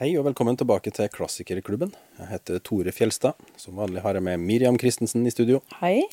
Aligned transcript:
Hei 0.00 0.14
og 0.16 0.22
velkommen 0.24 0.56
tilbake 0.56 0.88
til 0.96 1.10
Klassikerklubben. 1.12 1.90
Jeg 2.16 2.28
heter 2.30 2.60
Tore 2.64 2.88
Fjelstad. 2.88 3.36
Som 3.60 3.76
vanlig 3.76 4.00
har 4.00 4.16
jeg 4.16 4.24
med 4.24 4.40
Miriam 4.40 4.78
Christensen 4.80 5.28
i 5.28 5.32
studio. 5.34 5.58
Hei. 5.82 6.06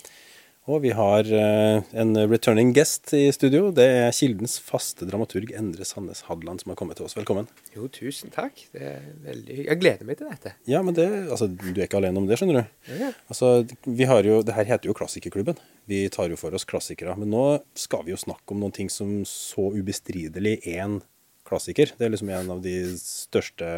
Og 0.68 0.82
vi 0.84 0.92
har 0.92 1.24
eh, 1.32 1.88
en 2.04 2.12
returning 2.28 2.74
guest 2.76 3.14
i 3.16 3.30
studio. 3.32 3.70
Det 3.72 3.86
er 4.02 4.12
Kildens 4.12 4.58
faste 4.60 5.08
dramaturg 5.08 5.56
Endre 5.56 5.88
Sandnes 5.88 6.26
Hadland 6.28 6.60
som 6.60 6.76
har 6.76 6.82
kommet 6.84 7.00
til 7.00 7.08
oss. 7.08 7.16
Velkommen. 7.16 7.48
Jo, 7.78 7.88
tusen 7.88 8.36
takk. 8.36 8.60
Det 8.76 8.84
er 8.92 9.08
veldig 9.24 9.62
Jeg 9.62 9.80
gleder 9.80 10.12
meg 10.12 10.20
til 10.20 10.34
dette. 10.36 10.58
Ja, 10.68 10.84
men 10.84 11.00
det, 11.00 11.08
altså, 11.32 11.48
du 11.48 11.72
er 11.72 11.86
ikke 11.88 12.04
alene 12.04 12.20
om 12.20 12.28
det, 12.28 12.42
skjønner 12.42 12.66
du. 12.68 12.78
Ja. 12.92 13.16
Altså, 13.32 13.56
vi 13.88 14.12
har 14.12 14.28
jo, 14.28 14.42
det 14.44 14.60
her 14.60 14.68
heter 14.68 14.92
jo 14.92 15.00
Klassikerklubben. 15.00 15.64
Vi 15.88 16.10
tar 16.12 16.28
jo 16.28 16.36
for 16.36 16.52
oss 16.60 16.68
klassikere. 16.68 17.16
Men 17.24 17.32
nå 17.32 17.54
skal 17.88 18.04
vi 18.04 18.12
jo 18.12 18.20
snakke 18.20 18.52
om 18.52 18.68
noen 18.68 18.76
ting 18.76 18.92
som 18.92 19.22
så 19.24 19.72
ubestridelig 19.80 20.60
er 20.66 20.90
en 20.90 21.06
klassiker. 21.48 21.94
Det 21.98 22.06
er 22.08 22.14
liksom 22.14 22.30
en 22.36 22.52
av 22.58 22.62
de 22.64 22.76
største 23.00 23.72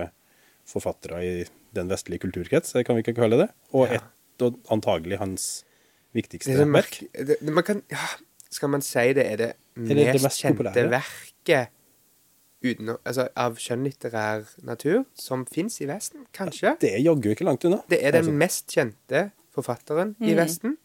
forfattere 0.69 1.21
i 1.25 1.33
den 1.77 1.89
vestlige 1.89 2.21
kulturkrets, 2.25 2.73
kan 2.85 2.97
vi 2.97 3.03
ikke 3.05 3.15
kalle 3.17 3.37
det. 3.45 3.49
Og, 3.73 3.87
Ja. 3.89 3.99
et, 4.01 4.45
og 4.45 4.57
antagelig 4.73 5.17
hans 5.21 5.49
viktigste 6.15 6.53
Det 6.55 6.63
det 6.65 6.71
verk. 6.73 6.99
det, 7.13 7.37
det, 7.39 7.53
man 7.53 7.63
kan, 7.63 7.83
ja, 7.93 8.05
skal 8.49 8.69
man 8.73 8.81
si 8.81 9.13
det 9.13 9.25
er 9.25 9.37
det 9.37 9.51
det 9.75 9.95
mest, 9.95 10.13
det 10.13 10.21
mest 10.25 10.41
kjente 10.41 10.57
populære? 10.63 10.89
verket 10.89 11.69
uten, 12.65 12.89
altså, 13.05 13.27
av 13.39 13.55
skjønnlitterær 13.61 14.41
natur 14.67 15.05
som 15.15 15.45
fins 15.47 15.77
i 15.81 15.87
Vesten? 15.87 16.25
Kanskje? 16.35 16.73
Det 16.81 16.89
er 16.97 16.99
jaggu 17.05 17.29
ikke 17.31 17.45
langt 17.47 17.63
unna. 17.69 17.81
Det 17.89 18.01
er 18.03 18.11
den 18.17 18.25
Altså, 18.25 18.33
mest 18.41 18.67
kjente 18.73 19.31
forfatteren 19.55 20.15
i 20.19 20.33
Vesten. 20.35 20.77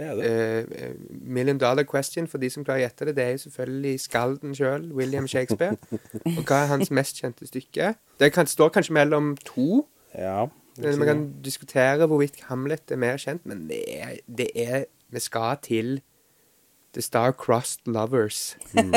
Det 0.00 0.16
det. 0.16 0.28
Eh, 0.30 0.84
eh, 0.86 0.94
million 1.10 1.58
dollar 1.58 1.84
question 1.84 2.28
for 2.28 2.40
de 2.40 2.50
som 2.50 2.64
klarer 2.64 2.80
å 2.80 2.84
gjette 2.86 3.08
det, 3.08 3.16
det 3.16 3.24
er 3.24 3.34
jo 3.36 3.42
selvfølgelig 3.44 4.00
skalden 4.00 4.54
sjøl, 4.56 4.86
William 4.96 5.28
Shakespeare. 5.28 5.76
Og 6.38 6.40
hva 6.48 6.62
er 6.62 6.70
hans 6.72 6.90
mest 6.90 7.20
kjente 7.20 7.46
stykke? 7.46 7.94
Det 8.20 8.32
kan, 8.32 8.48
står 8.48 8.72
kanskje 8.76 8.96
mellom 8.96 9.34
to. 9.44 9.84
Ja. 10.16 10.46
Man 10.80 11.06
kan 11.06 11.26
diskutere 11.44 12.06
hvorvidt 12.06 12.40
Hamlet 12.48 12.90
er 12.90 12.96
mer 12.96 13.20
kjent, 13.20 13.44
men 13.46 13.68
det 13.68 13.82
er, 13.88 14.16
det 14.26 14.48
er 14.54 14.84
Vi 15.10 15.20
skal 15.20 15.56
til 15.62 16.00
The 16.94 17.02
Star-Crossed 17.02 17.80
Lovers. 17.86 18.56
Den 18.72 18.90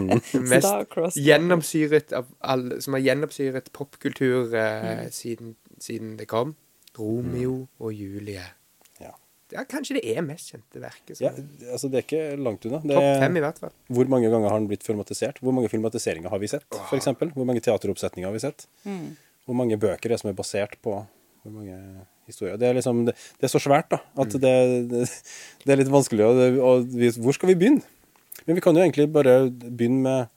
mest 0.50 0.66
Star-crossed 0.66 1.22
gjennomsyret 1.22 2.12
av 2.12 2.26
alle 2.40 2.82
Som 2.82 2.98
har 2.98 3.00
gjennomsyret 3.00 3.70
popkultur 3.72 4.54
eh, 4.54 5.06
siden, 5.10 5.56
siden 5.78 6.18
det 6.18 6.28
kom. 6.28 6.56
Romeo 6.98 7.68
og 7.78 7.94
Julie. 7.94 8.42
Ja. 9.54 9.64
Kanskje 9.68 9.98
det 9.98 10.04
er 10.14 10.22
mest 10.26 10.52
kjente 10.52 10.82
verket. 10.82 11.20
ja, 11.22 11.32
altså 11.72 11.90
det 11.90 12.00
er 12.00 12.06
ikke 12.06 12.22
langt 12.40 12.66
unna. 12.68 12.80
Det 12.84 12.96
Topp 12.96 13.24
fem, 13.24 13.36
i 13.40 13.44
hvert 13.44 13.58
fall. 13.62 13.72
hvor 13.90 14.10
mange 14.12 14.30
ganger 14.32 14.52
har 14.52 14.62
den 14.62 14.68
blitt 14.70 14.86
filmatisert? 14.86 15.40
Hvor 15.42 15.56
mange 15.56 15.68
filmatiseringer 15.72 16.30
har 16.30 16.38
vi 16.42 16.50
sett, 16.52 16.66
for 16.74 16.96
eksempel? 16.98 17.32
Hvor 17.36 17.48
mange 17.48 17.62
teateroppsetninger 17.66 18.28
har 18.28 18.36
vi 18.36 18.42
sett? 18.46 18.66
Hvor 19.46 19.58
mange 19.58 19.78
bøker 19.80 20.10
er 20.10 20.16
det 20.16 20.20
som 20.22 20.30
er 20.30 20.38
basert 20.38 20.76
på 20.84 21.00
hvor 21.42 21.54
mange 21.54 21.76
historier? 22.28 22.58
Det 22.60 22.68
er 22.68 22.76
liksom, 22.76 23.06
det, 23.08 23.14
det 23.40 23.48
er 23.48 23.52
så 23.54 23.62
svært 23.62 23.88
da, 23.90 24.02
at 24.20 24.34
det, 24.36 24.56
det, 24.90 25.06
det 25.64 25.72
er 25.72 25.80
litt 25.80 25.92
vanskelig 25.92 26.26
Og, 26.26 26.42
og 26.60 26.90
vi, 26.92 27.08
hvor 27.16 27.34
skal 27.36 27.48
vi 27.52 27.56
begynne? 27.62 27.82
Men 28.46 28.56
vi 28.58 28.62
kan 28.64 28.76
jo 28.76 28.82
egentlig 28.84 29.08
bare 29.12 29.42
begynne 29.50 30.04
med 30.04 30.36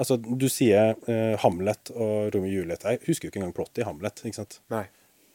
Altså, 0.00 0.16
du 0.16 0.46
sier 0.48 0.94
eh, 1.12 1.34
Hamlet 1.42 1.90
og 1.92 2.30
Romeo 2.32 2.48
og 2.48 2.54
Juliet. 2.54 2.84
Jeg 2.88 3.02
husker 3.04 3.26
jo 3.26 3.32
ikke 3.34 3.40
engang 3.42 3.52
plottet 3.52 3.82
i 3.82 3.84
Hamlet. 3.84 4.22
ikke 4.24 4.38
sant? 4.38 4.54
Nei. 4.72 4.86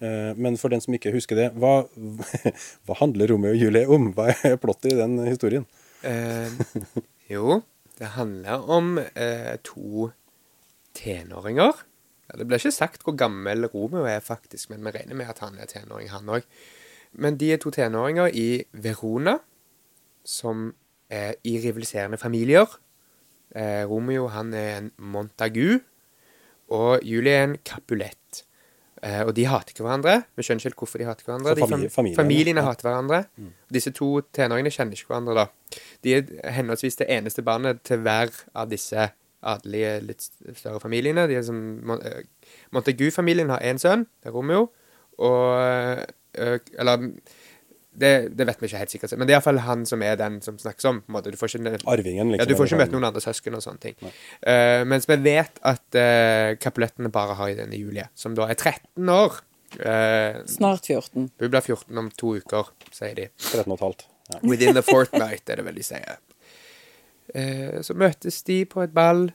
Eh, 0.01 0.33
Men 0.35 0.57
for 0.57 0.69
den 0.73 0.81
som 0.83 0.93
ikke 0.97 1.13
husker 1.15 1.35
det, 1.39 1.47
hva, 1.59 1.85
hva 2.85 2.97
handler 2.99 3.31
Romeo 3.31 3.53
og 3.55 3.61
Julie 3.61 3.85
om? 3.87 4.11
Hva 4.15 4.31
er 4.33 4.57
plottet 4.61 4.93
i 4.93 4.99
den 4.99 5.17
historien? 5.27 5.65
Eh, 6.05 6.51
jo, 7.31 7.61
det 7.99 8.13
handler 8.17 8.65
om 8.69 8.97
eh, 8.99 9.55
to 9.63 10.09
tenåringer. 10.95 11.83
Det 12.35 12.47
ble 12.47 12.57
ikke 12.59 12.73
sagt 12.73 13.03
hvor 13.05 13.15
gammel 13.19 13.67
Romeo 13.69 14.05
er, 14.09 14.19
faktisk, 14.23 14.71
men 14.71 14.83
vi 14.85 14.95
regner 14.95 15.17
med 15.17 15.29
at 15.31 15.43
han 15.45 15.59
er 15.61 15.69
tenåring, 15.69 16.09
han 16.11 16.31
òg. 16.37 16.47
Men 17.15 17.37
de 17.39 17.53
er 17.53 17.61
to 17.63 17.71
tenåringer 17.71 18.33
i 18.35 18.65
Verona, 18.73 19.37
som 20.25 20.71
er 21.13 21.37
i 21.45 21.53
rivaliserende 21.63 22.17
familier. 22.19 22.65
Eh, 23.55 23.85
Romeo 23.87 24.27
han 24.33 24.53
er 24.57 24.71
en 24.81 24.89
Montagu, 24.97 25.77
og 26.73 27.05
Julie 27.05 27.35
er 27.37 27.45
en 27.45 27.57
Capulet. 27.63 28.41
Eh, 29.05 29.19
og 29.21 29.35
de 29.37 29.43
hater 29.45 29.69
ikke 29.75 29.83
hverandre. 29.85 30.15
Vi 30.35 30.41
skjønner 30.43 30.63
ikke 30.63 30.69
helt 30.71 30.79
hvorfor 30.81 31.01
de 31.01 31.05
hater 31.05 31.27
hverandre. 31.27 31.51
Så 31.51 31.55
De 31.59 31.61
familie- 31.61 31.89
fam- 31.93 31.95
familiene, 31.95 32.17
familiene 32.23 32.61
ja. 32.63 32.69
hater 32.71 32.87
hverandre. 32.89 33.19
Disse 33.75 33.91
to 33.93 34.07
tenåringene 34.33 34.71
kjenner 34.73 34.97
ikke 34.97 35.11
hverandre, 35.11 35.35
da. 35.35 35.79
De 36.01 36.15
er 36.17 36.51
henholdsvis 36.57 36.97
det 37.03 37.07
eneste 37.13 37.43
barnet 37.45 37.83
til 37.85 38.01
hver 38.01 38.33
av 38.55 38.69
disse 38.71 39.11
adelige, 39.45 39.91
litt 40.07 40.25
større 40.57 40.79
familiene. 40.81 41.27
De 41.29 41.35
er 41.37 41.43
som 41.45 41.59
eh, 41.99 42.23
Montagu-familien 42.73 43.49
har 43.53 43.61
én 43.61 43.77
sønn, 43.81 44.07
det 44.23 44.31
er 44.31 44.33
Romeo, 44.33 44.71
og 45.19 45.61
eh, 45.61 46.57
Eller 46.79 47.11
det, 47.99 48.11
det 48.35 48.47
vet 48.49 48.61
vi 48.61 48.69
ikke 48.69 48.81
helt 48.81 48.93
sikkert, 48.93 49.15
men 49.15 49.27
det 49.27 49.33
er 49.33 49.39
iallfall 49.39 49.61
han 49.65 49.85
som 49.87 50.03
er 50.05 50.17
den 50.19 50.37
som 50.43 50.57
snakkes 50.59 50.87
om. 50.89 51.01
måte. 51.11 51.31
Du 51.31 51.39
får 51.39 51.55
ikke 51.55 51.77
Arvingen, 51.91 52.33
liksom. 52.33 52.41
ja, 52.41 52.47
du 52.49 52.55
får 52.59 52.69
ikke 52.69 52.79
møtt 52.83 52.95
noen 52.95 53.07
andre 53.09 53.23
søsken 53.23 53.57
og 53.57 53.63
sånne 53.63 53.83
ting. 53.87 53.97
Uh, 54.05 54.83
mens 54.89 55.07
vi 55.09 55.17
vet 55.25 55.61
at 55.65 55.99
uh, 55.99 56.55
kapulettene 56.61 57.11
bare 57.13 57.37
har 57.39 57.53
i 57.53 57.57
denne 57.59 57.79
Julie, 57.79 58.07
som 58.17 58.35
da 58.37 58.49
er 58.51 58.59
13 58.59 59.13
år. 59.15 59.39
Uh, 59.79 60.43
Snart 60.49 60.85
14. 60.87 61.29
hun 61.39 61.49
blir 61.49 61.61
14 61.61 62.03
om 62.03 62.11
to 62.19 62.35
uker, 62.39 62.69
sier 62.95 63.15
de. 63.17 63.29
13 63.51 63.65
og 63.65 63.77
et 63.77 63.87
halvt. 63.87 64.05
Ja. 64.33 64.41
Within 64.43 64.77
the 64.77 64.83
fortnight, 64.85 65.49
er 65.49 65.61
det 65.61 65.65
vel 65.67 65.79
de 65.79 65.85
sier. 65.85 66.19
Uh, 67.35 67.81
så 67.85 67.95
møtes 67.97 68.41
de 68.47 68.61
på 68.69 68.83
et 68.85 68.93
ball, 68.95 69.27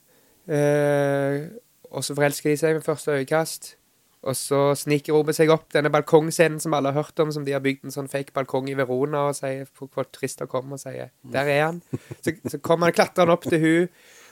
eh, 0.51 1.43
og 1.91 2.05
så 2.07 2.15
forelsker 2.17 2.53
de 2.53 2.59
seg 2.61 2.79
ved 2.79 2.87
første 2.87 3.19
øyekast. 3.19 3.75
Og 4.21 4.37
så 4.37 4.75
sniker 4.77 5.15
Robert 5.17 5.39
seg 5.39 5.49
opp 5.49 5.71
denne 5.73 5.89
balkongscenen 5.93 6.61
som 6.61 6.75
alle 6.77 6.93
har 6.93 7.07
hørt 7.07 7.23
om, 7.23 7.31
som 7.33 7.47
de 7.47 7.55
har 7.57 7.63
bygd 7.65 7.87
en 7.89 7.95
sånn 7.95 8.11
fake 8.13 8.35
balkong 8.37 8.69
i 8.69 8.77
Verona, 8.77 9.31
og 9.31 9.39
sier 9.39 9.65
hvor 9.81 10.09
trist 10.13 10.43
å 10.45 10.49
komme 10.51 10.77
og 10.77 10.83
sier 10.83 11.09
'Der 11.25 11.49
er 11.49 11.63
han'. 11.67 11.83
Så, 12.21 12.37
så 12.49 12.59
kommer 12.59 12.87
han 12.87 12.93
klatrer 12.93 13.25
han 13.25 13.33
opp 13.33 13.49
til 13.49 13.61
hun 13.61 13.89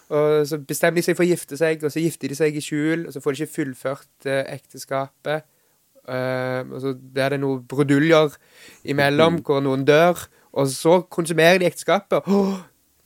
og 0.09 0.47
så 0.49 0.57
bestemmer 0.65 1.01
de 1.01 1.05
seg 1.05 1.17
for 1.19 1.27
å 1.27 1.29
gifte 1.29 1.59
seg, 1.61 1.83
og 1.85 1.93
så 1.93 2.01
gifter 2.01 2.33
de 2.33 2.37
seg 2.39 2.57
i 2.57 2.65
skjul, 2.65 3.07
og 3.07 3.13
så 3.13 3.21
får 3.21 3.35
de 3.35 3.45
ikke 3.45 3.57
fullført 3.59 4.29
eh, 4.29 4.45
ekteskapet. 4.55 5.45
Eh, 6.09 6.63
og 6.65 6.79
så 6.81 6.95
er 6.97 7.35
det 7.35 7.41
noen 7.43 7.67
bruduljer 7.69 8.39
imellom, 8.89 9.43
hvor 9.45 9.61
noen 9.65 9.85
dør. 9.89 10.25
Og 10.57 10.71
så 10.73 11.03
konsumerer 11.13 11.61
de 11.61 11.69
ekteskapet. 11.69 12.25
Oh, 12.33 12.57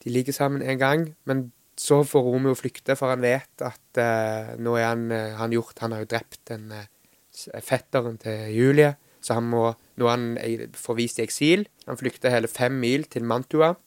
de 0.03 0.15
ligger 0.15 0.35
sammen 0.35 0.63
en 0.63 0.79
gang, 0.79 1.09
men 1.27 1.49
så 1.79 2.01
får 2.05 2.25
Romeo 2.25 2.55
flykte, 2.57 2.95
for 2.99 3.13
han 3.13 3.23
vet 3.23 3.63
at 3.65 4.01
eh, 4.01 4.53
nå 4.61 4.75
er 4.77 4.89
han, 4.91 5.07
eh, 5.11 5.33
han 5.39 5.53
gjort 5.55 5.81
Han 5.81 5.95
har 5.95 6.03
jo 6.03 6.11
drept 6.13 6.51
en, 6.53 6.71
eh, 6.71 7.61
fetteren 7.65 8.19
til 8.21 8.53
Julie, 8.53 8.93
så 9.23 9.39
han 9.39 9.49
må 9.49 9.71
Nå 9.97 10.07
er 10.09 10.15
han 10.15 10.71
forvist 10.73 11.19
i 11.19 11.23
eksil. 11.27 11.67
Han 11.85 11.99
flykter 11.99 12.33
hele 12.33 12.49
fem 12.49 12.73
mil 12.81 13.03
til 13.13 13.23
Mantua. 13.29 13.75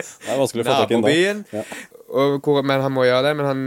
Det 0.00 0.32
er 0.32 0.40
vanskelig 0.40 0.64
å 0.64 0.66
få 0.66 0.74
tak 0.80 0.90
i 0.90 0.96
den 0.96 1.04
da. 1.04 1.60
Ja. 1.60 2.62
Men 2.66 2.82
han 2.82 2.90
må 2.90 3.04
gjøre 3.06 3.28
det. 3.28 3.32
Men 3.38 3.46
han, 3.46 3.60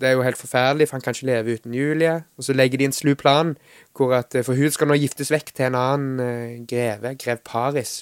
det 0.00 0.08
er 0.08 0.16
jo 0.16 0.24
helt 0.26 0.40
forferdelig, 0.40 0.88
for 0.88 0.98
han 0.98 1.04
kan 1.04 1.14
ikke 1.14 1.28
leve 1.28 1.54
uten 1.54 1.76
Julie. 1.76 2.16
Og 2.34 2.48
så 2.48 2.56
legger 2.56 2.82
de 2.82 2.88
en 2.88 2.96
slu 2.96 3.12
plan, 3.14 3.54
hvor 3.94 4.16
at, 4.18 4.34
eh, 4.34 4.42
for 4.42 4.58
hun 4.58 4.74
skal 4.74 4.90
nå 4.90 4.98
giftes 4.98 5.30
vekk 5.30 5.54
til 5.54 5.68
en 5.68 5.78
annen 5.78 6.66
greve, 6.66 7.14
grev 7.22 7.44
Paris. 7.46 8.00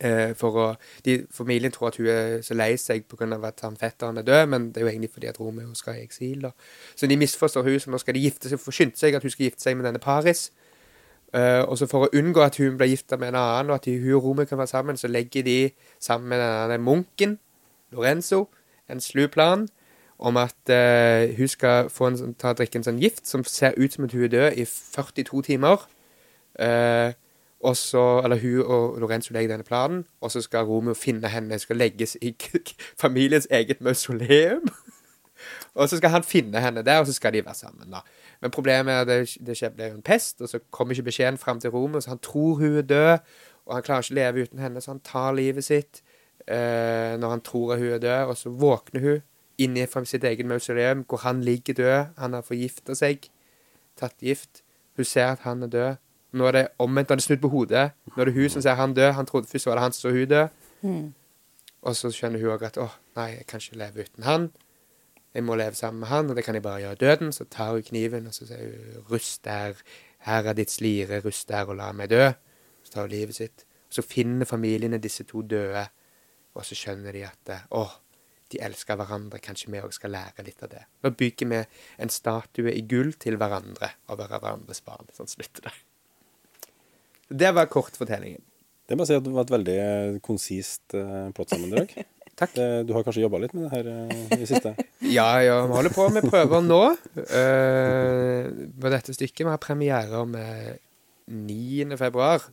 Eh, 0.00 0.30
for 0.38 0.54
å, 0.54 0.66
de, 1.04 1.24
familien 1.34 1.72
tror 1.74 1.88
at 1.88 1.96
hun 1.98 2.06
er 2.06 2.36
så 2.46 2.54
lei 2.54 2.76
seg 2.78 3.08
pga. 3.10 3.26
at 3.48 3.60
han 3.64 3.76
fetteren 3.76 4.18
er 4.18 4.22
død, 4.22 4.46
men 4.46 4.68
det 4.70 4.76
er 4.76 4.86
jo 4.86 4.92
egentlig 4.92 5.10
fordi 5.10 5.26
at 5.26 5.40
Romeo 5.40 5.74
skal 5.74 5.94
i 5.98 6.04
eksil. 6.04 6.42
da. 6.42 6.50
Så 6.96 7.06
de 7.06 7.16
misforstår 7.16 7.62
hun, 7.62 7.80
så 7.80 7.90
nå 7.90 7.98
skal 7.98 8.14
de 8.14 8.20
gifte 8.20 8.48
seg, 8.48 8.60
forskynde 8.62 8.96
seg 8.96 9.14
at 9.14 9.22
hun 9.22 9.30
skal 9.30 9.44
gifte 9.48 9.62
seg 9.62 9.76
med 9.76 9.84
denne 9.86 9.98
Paris. 9.98 10.50
Eh, 11.34 11.62
og 11.68 11.78
så 11.78 11.86
For 11.86 12.06
å 12.06 12.12
unngå 12.14 12.40
at 12.40 12.56
hun 12.56 12.78
blir 12.78 12.88
gifta 12.88 13.16
med 13.16 13.28
en 13.28 13.40
annen, 13.42 13.70
og 13.70 13.74
at 13.74 13.84
hun 13.90 14.14
og 14.14 14.24
Romeo 14.24 14.44
kan 14.46 14.58
være 14.58 14.66
sammen, 14.70 14.96
så 14.96 15.08
legger 15.08 15.42
de 15.42 15.70
sammen 16.00 16.28
med 16.28 16.38
denne 16.40 16.78
munken, 16.78 17.38
Lorenzo, 17.92 18.48
en 18.88 19.00
slu 19.00 19.26
plan 19.28 19.68
om 20.18 20.36
at 20.36 20.70
eh, 20.70 21.36
hun 21.36 21.48
skal 21.48 21.88
få 21.90 22.06
en, 22.06 22.16
sånn- 22.18 22.34
ta 22.38 22.52
drikke 22.52 22.76
en 22.80 22.84
sånn 22.84 22.98
gift 23.02 23.26
som 23.26 23.44
ser 23.44 23.74
ut 23.76 23.92
som 23.92 24.04
at 24.04 24.12
hun 24.12 24.24
er 24.24 24.28
død 24.28 24.58
i 24.58 24.64
42 24.64 25.42
timer. 25.42 25.84
Eh, 26.58 27.12
og 27.60 27.76
så, 27.76 28.20
eller 28.24 28.38
Hun 28.38 28.62
og 28.62 29.00
Lorenzo 29.00 29.32
legger 29.34 29.50
denne 29.50 29.64
planen, 29.64 30.04
og 30.20 30.30
så 30.30 30.40
skal 30.40 30.64
Romeo 30.64 30.94
finne 30.94 31.28
henne. 31.28 31.50
Hun 31.50 31.58
skal 31.58 31.76
legges 31.76 32.16
i 32.22 32.36
familiens 33.00 33.48
eget 33.50 33.80
mausoleum. 33.80 34.68
Og 35.74 35.88
så 35.88 35.96
skal 35.96 36.10
han 36.10 36.22
finne 36.22 36.60
henne 36.60 36.82
der, 36.82 36.98
og 36.98 37.06
så 37.06 37.12
skal 37.12 37.32
de 37.32 37.44
være 37.44 37.54
sammen. 37.54 37.92
da. 37.92 38.00
Men 38.40 38.50
problemet 38.50 38.92
er 38.92 39.00
at 39.00 39.06
det, 39.46 39.72
blir 39.76 39.86
en 39.86 40.02
pest, 40.02 40.40
og 40.40 40.48
så 40.48 40.58
kommer 40.70 40.94
ikke 40.94 41.02
beskjeden 41.02 41.38
fram 41.38 41.60
til 41.60 41.70
Romeo, 41.70 42.00
så 42.00 42.10
han 42.10 42.18
tror 42.18 42.54
hun 42.54 42.76
er 42.76 42.82
død, 42.82 43.18
og 43.66 43.74
han 43.74 43.82
klarer 43.82 44.02
ikke 44.02 44.12
å 44.12 44.18
leve 44.18 44.42
uten 44.42 44.58
henne, 44.58 44.80
så 44.80 44.90
han 44.90 45.00
tar 45.00 45.32
livet 45.32 45.64
sitt 45.64 46.02
eh, 46.48 47.14
når 47.20 47.30
han 47.30 47.40
tror 47.40 47.72
at 47.72 47.78
hun 47.78 47.92
er 47.92 47.98
død, 47.98 48.24
og 48.24 48.36
så 48.36 48.50
våkner 48.50 49.00
hun 49.00 49.22
inni 49.58 49.86
fra 49.86 50.04
sitt 50.04 50.24
eget 50.24 50.46
mausoleum, 50.46 51.04
hvor 51.08 51.22
han 51.22 51.42
ligger 51.44 51.74
død. 51.74 52.04
Han 52.18 52.32
har 52.32 52.42
forgifta 52.42 52.94
seg, 52.94 53.30
tatt 53.98 54.18
gift. 54.22 54.62
Hun 54.96 55.04
ser 55.04 55.34
at 55.34 55.46
han 55.46 55.62
er 55.62 55.72
død. 55.74 55.94
Nå 56.32 56.46
er 56.46 56.52
det 56.52 56.68
omvendt, 56.78 57.08
nå 57.08 57.14
er 57.14 57.16
det 57.16 57.24
snudd 57.24 57.40
på 57.40 57.48
hodet. 57.48 57.90
Nå 58.16 58.20
er 58.20 58.24
det 58.28 58.34
hun 58.34 58.50
som 58.52 58.62
ser 58.62 58.74
han 58.76 58.94
død. 58.94 59.12
Han 59.16 59.26
trodde 59.26 59.48
først 59.48 59.66
var 59.66 59.74
det 59.78 59.82
han 59.82 59.92
som 59.92 60.10
så 60.10 60.14
hun 60.16 60.28
død. 60.28 60.48
Og 61.82 61.96
så 61.96 62.10
skjønner 62.12 62.40
hun 62.42 62.50
òg 62.56 62.64
at 62.66 62.76
åh, 62.82 62.94
nei, 63.16 63.28
jeg 63.38 63.46
kan 63.46 63.60
ikke 63.62 63.78
leve 63.78 64.04
uten 64.04 64.22
han. 64.24 64.50
jeg 65.34 65.44
må 65.44 65.54
leve 65.54 65.74
sammen 65.74 66.00
med 66.00 66.08
han, 66.08 66.30
og 66.30 66.36
det 66.36 66.44
kan 66.44 66.54
jeg 66.54 66.62
bare 66.62 66.80
gjøre 66.80 66.92
i 66.92 67.00
døden. 67.04 67.32
Så 67.32 67.44
tar 67.44 67.70
hun 67.72 67.82
kniven, 67.82 68.26
og 68.26 68.34
så 68.34 68.46
sier 68.46 68.58
hun 68.58 69.04
'rust 69.10 69.44
der, 69.44 69.74
her 70.18 70.42
er 70.48 70.52
ditt 70.52 70.70
slire, 70.70 71.20
rust 71.20 71.48
der 71.48 71.64
og 71.68 71.76
la 71.76 71.92
meg 71.92 72.10
dø'. 72.10 72.32
Så 72.82 72.92
tar 72.92 73.00
hun 73.02 73.10
livet 73.10 73.34
sitt. 73.34 73.64
Så 73.90 74.02
finner 74.02 74.44
familiene 74.44 74.98
disse 74.98 75.24
to 75.24 75.42
døde, 75.42 75.86
og 76.54 76.64
så 76.64 76.74
skjønner 76.74 77.12
de 77.12 77.24
at 77.24 77.68
å, 77.70 77.86
de 78.52 78.58
elsker 78.60 78.96
hverandre, 78.96 79.38
kanskje 79.38 79.70
vi 79.70 79.80
òg 79.80 79.92
skal 79.92 80.10
lære 80.10 80.44
litt 80.44 80.62
av 80.62 80.68
det. 80.68 80.84
Nå 81.02 81.10
bygger 81.10 81.46
vi 81.46 81.64
en 81.98 82.08
statue 82.08 82.72
i 82.72 82.80
gull 82.88 83.12
til 83.12 83.36
hverandre 83.36 83.90
og 84.08 84.18
være 84.18 84.38
hverandres 84.40 84.80
barn. 84.80 85.06
Sånn 85.12 85.28
slutter 85.28 85.62
det. 85.68 85.72
Det 87.30 87.50
var 87.54 87.66
kortfortellingen. 87.68 88.42
Det 88.88 88.96
må 88.96 89.04
jeg 89.04 89.10
si 89.10 89.16
at 89.20 89.24
det 89.26 89.32
var 89.34 89.44
et 89.44 89.50
veldig 89.52 89.74
eh, 89.84 90.18
konsist 90.24 90.94
uh, 90.96 91.28
plottsammendrag. 91.36 91.90
Takk. 92.38 92.54
Det- 92.54 92.86
Du 92.88 92.92
har 92.94 93.02
kanskje 93.04 93.20
jobba 93.26 93.38
litt 93.42 93.52
med 93.54 93.66
det 93.66 93.72
her 93.74 93.88
eh, 93.92 94.38
i 94.42 94.46
siste? 94.48 94.72
Ja, 95.18 95.26
ja, 95.44 95.58
vi 95.66 95.72
holder 95.76 95.92
på 95.94 96.08
med 96.12 96.24
prøver 96.30 96.62
nå 96.64 96.78
eh, 97.48 98.48
på 98.80 98.90
dette 98.92 99.14
stykket. 99.16 99.44
Vi 99.44 99.50
har 99.52 99.60
premiere 99.62 100.22
om 100.24 100.34
9. 101.28 101.96
februar. 102.00 102.44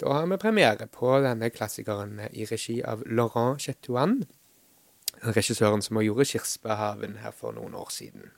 Da 0.00 0.12
har 0.12 0.26
vi 0.28 0.36
premiere 0.40 0.86
på 0.92 1.14
denne 1.24 1.48
klassikeren 1.50 2.18
i 2.32 2.44
regi 2.50 2.82
av 2.84 3.02
Laurent 3.08 3.60
Chetouan. 3.64 4.18
Regissøren 5.24 5.80
som 5.82 5.96
gjorde 6.04 6.26
'Kirsebærhaven' 6.28 7.16
her 7.22 7.32
for 7.32 7.52
noen 7.56 7.74
år 7.74 7.88
siden. 7.90 8.28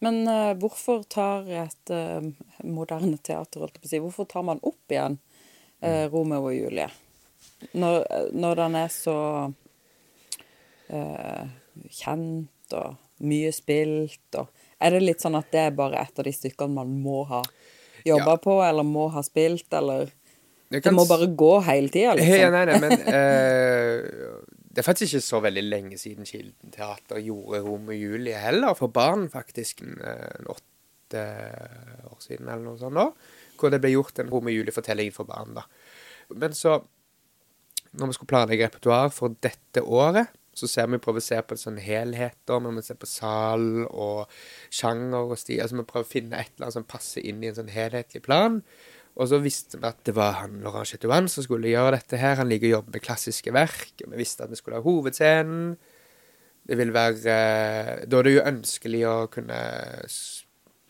Men 0.00 0.22
uh, 0.28 0.52
hvorfor 0.60 1.02
tar 1.12 1.48
et 1.52 1.92
uh, 1.92 2.24
moderne 2.64 3.18
teater, 3.20 3.60
holdt 3.60 3.76
jeg 3.76 3.82
på 3.84 3.88
å 3.88 3.92
si, 3.92 4.00
hvorfor 4.04 4.28
tar 4.30 4.46
man 4.48 4.60
opp 4.64 4.92
igjen 4.94 5.18
uh, 5.84 6.06
Romeo 6.12 6.46
og 6.48 6.54
Julie? 6.56 6.88
Når, 7.76 8.06
når 8.32 8.56
den 8.62 8.76
er 8.80 8.88
så 8.92 9.16
kjent 11.90 12.74
og 12.74 12.96
mye 13.22 13.52
spilt 13.54 14.38
og 14.40 14.48
Er 14.80 14.94
det 14.94 15.02
litt 15.04 15.20
sånn 15.22 15.36
at 15.38 15.50
det 15.52 15.60
er 15.68 15.74
bare 15.76 16.00
et 16.00 16.18
av 16.18 16.24
de 16.24 16.32
stykkene 16.32 16.72
man 16.80 16.90
må 17.04 17.20
ha 17.28 17.42
jobba 18.06 18.32
Ja. 18.32 18.40
på, 18.40 18.54
eller 18.64 18.82
må 18.86 19.08
ha 19.12 19.22
spilt, 19.22 19.68
eller 19.76 20.08
Det 20.70 20.82
Det 20.84 20.92
må 20.94 21.04
bare 21.06 21.26
gå 21.26 21.52
hele 21.66 21.88
tida, 21.92 22.14
liksom. 22.14 22.40
Ja, 22.40 22.50
nei, 22.50 22.64
nei, 22.64 22.78
men 22.80 22.92
Det 24.70 24.78
er 24.78 24.86
faktisk 24.86 25.16
ikke 25.16 25.26
så 25.26 25.40
veldig 25.42 25.62
lenge 25.66 25.98
siden 25.98 26.28
Kilden 26.28 26.70
Teater 26.70 27.18
gjorde 27.18 27.62
Romeo 27.64 27.90
og 27.90 27.98
Julie 27.98 28.38
heller, 28.38 28.74
for 28.78 28.92
barn, 28.94 29.26
faktisk. 29.32 29.82
En, 29.82 29.98
eh, 29.98 30.46
åtte 30.46 31.24
år 32.06 32.20
siden, 32.22 32.46
eller 32.48 32.62
noe 32.62 32.78
sånt. 32.78 32.94
nå, 32.94 33.14
Hvor 33.58 33.70
det 33.70 33.80
ble 33.80 33.90
gjort 33.90 34.18
en 34.18 34.30
Romeo 34.30 34.54
og 34.54 34.58
Julie-fortelling 34.60 35.12
for 35.12 35.24
barn. 35.24 35.54
da. 35.54 35.62
Men 36.30 36.52
så, 36.52 36.84
når 37.92 38.06
vi 38.06 38.12
skulle 38.12 38.28
planlegge 38.28 38.68
repertoar 38.68 39.10
for 39.10 39.34
dette 39.42 39.82
året, 39.82 40.28
så 40.54 40.68
ser 40.68 40.86
vi 40.86 40.98
prøver 40.98 41.22
å 41.22 41.24
se 41.24 41.38
på 41.42 41.56
sånn 41.58 41.78
helheter, 41.82 42.60
når 42.60 42.76
vi 42.76 42.82
ser 42.82 42.98
på 43.00 43.08
sal 43.08 43.86
og 43.88 44.30
sjanger 44.70 45.32
og 45.32 45.38
sti. 45.38 45.60
Altså 45.62 45.78
vi 45.78 45.86
prøver 45.88 46.06
å 46.06 46.10
finne 46.10 46.40
et 46.40 46.52
eller 46.54 46.68
annet 46.68 46.78
som 46.78 46.88
passer 46.90 47.26
inn 47.26 47.42
i 47.42 47.50
en 47.50 47.58
sånn 47.60 47.72
helhetlig 47.72 48.22
plan. 48.26 48.62
Og 49.18 49.28
så 49.28 49.40
visste 49.42 49.80
vi 49.80 49.88
at 49.88 49.98
det 50.06 50.14
var 50.16 50.38
han 50.38 50.60
Laurent 50.64 50.88
Chetouan 50.88 51.26
som 51.28 51.44
skulle 51.44 51.72
gjøre 51.72 51.96
dette 51.98 52.20
her. 52.20 52.38
Han 52.40 52.48
liker 52.50 52.70
å 52.70 52.76
jobbe 52.78 52.94
med 52.96 53.04
klassiske 53.04 53.52
verk. 53.54 54.04
Vi 54.04 54.20
visste 54.20 54.46
at 54.46 54.52
vi 54.52 54.58
skulle 54.60 54.78
ha 54.78 54.84
hovedscenen. 54.84 55.74
Det 56.70 56.76
vil 56.78 56.92
være 56.94 57.34
eh, 57.34 57.92
Da 58.06 58.20
er 58.20 58.26
det 58.28 58.36
jo 58.36 58.46
ønskelig 58.46 59.02
å 59.08 59.16
kunne 59.32 59.58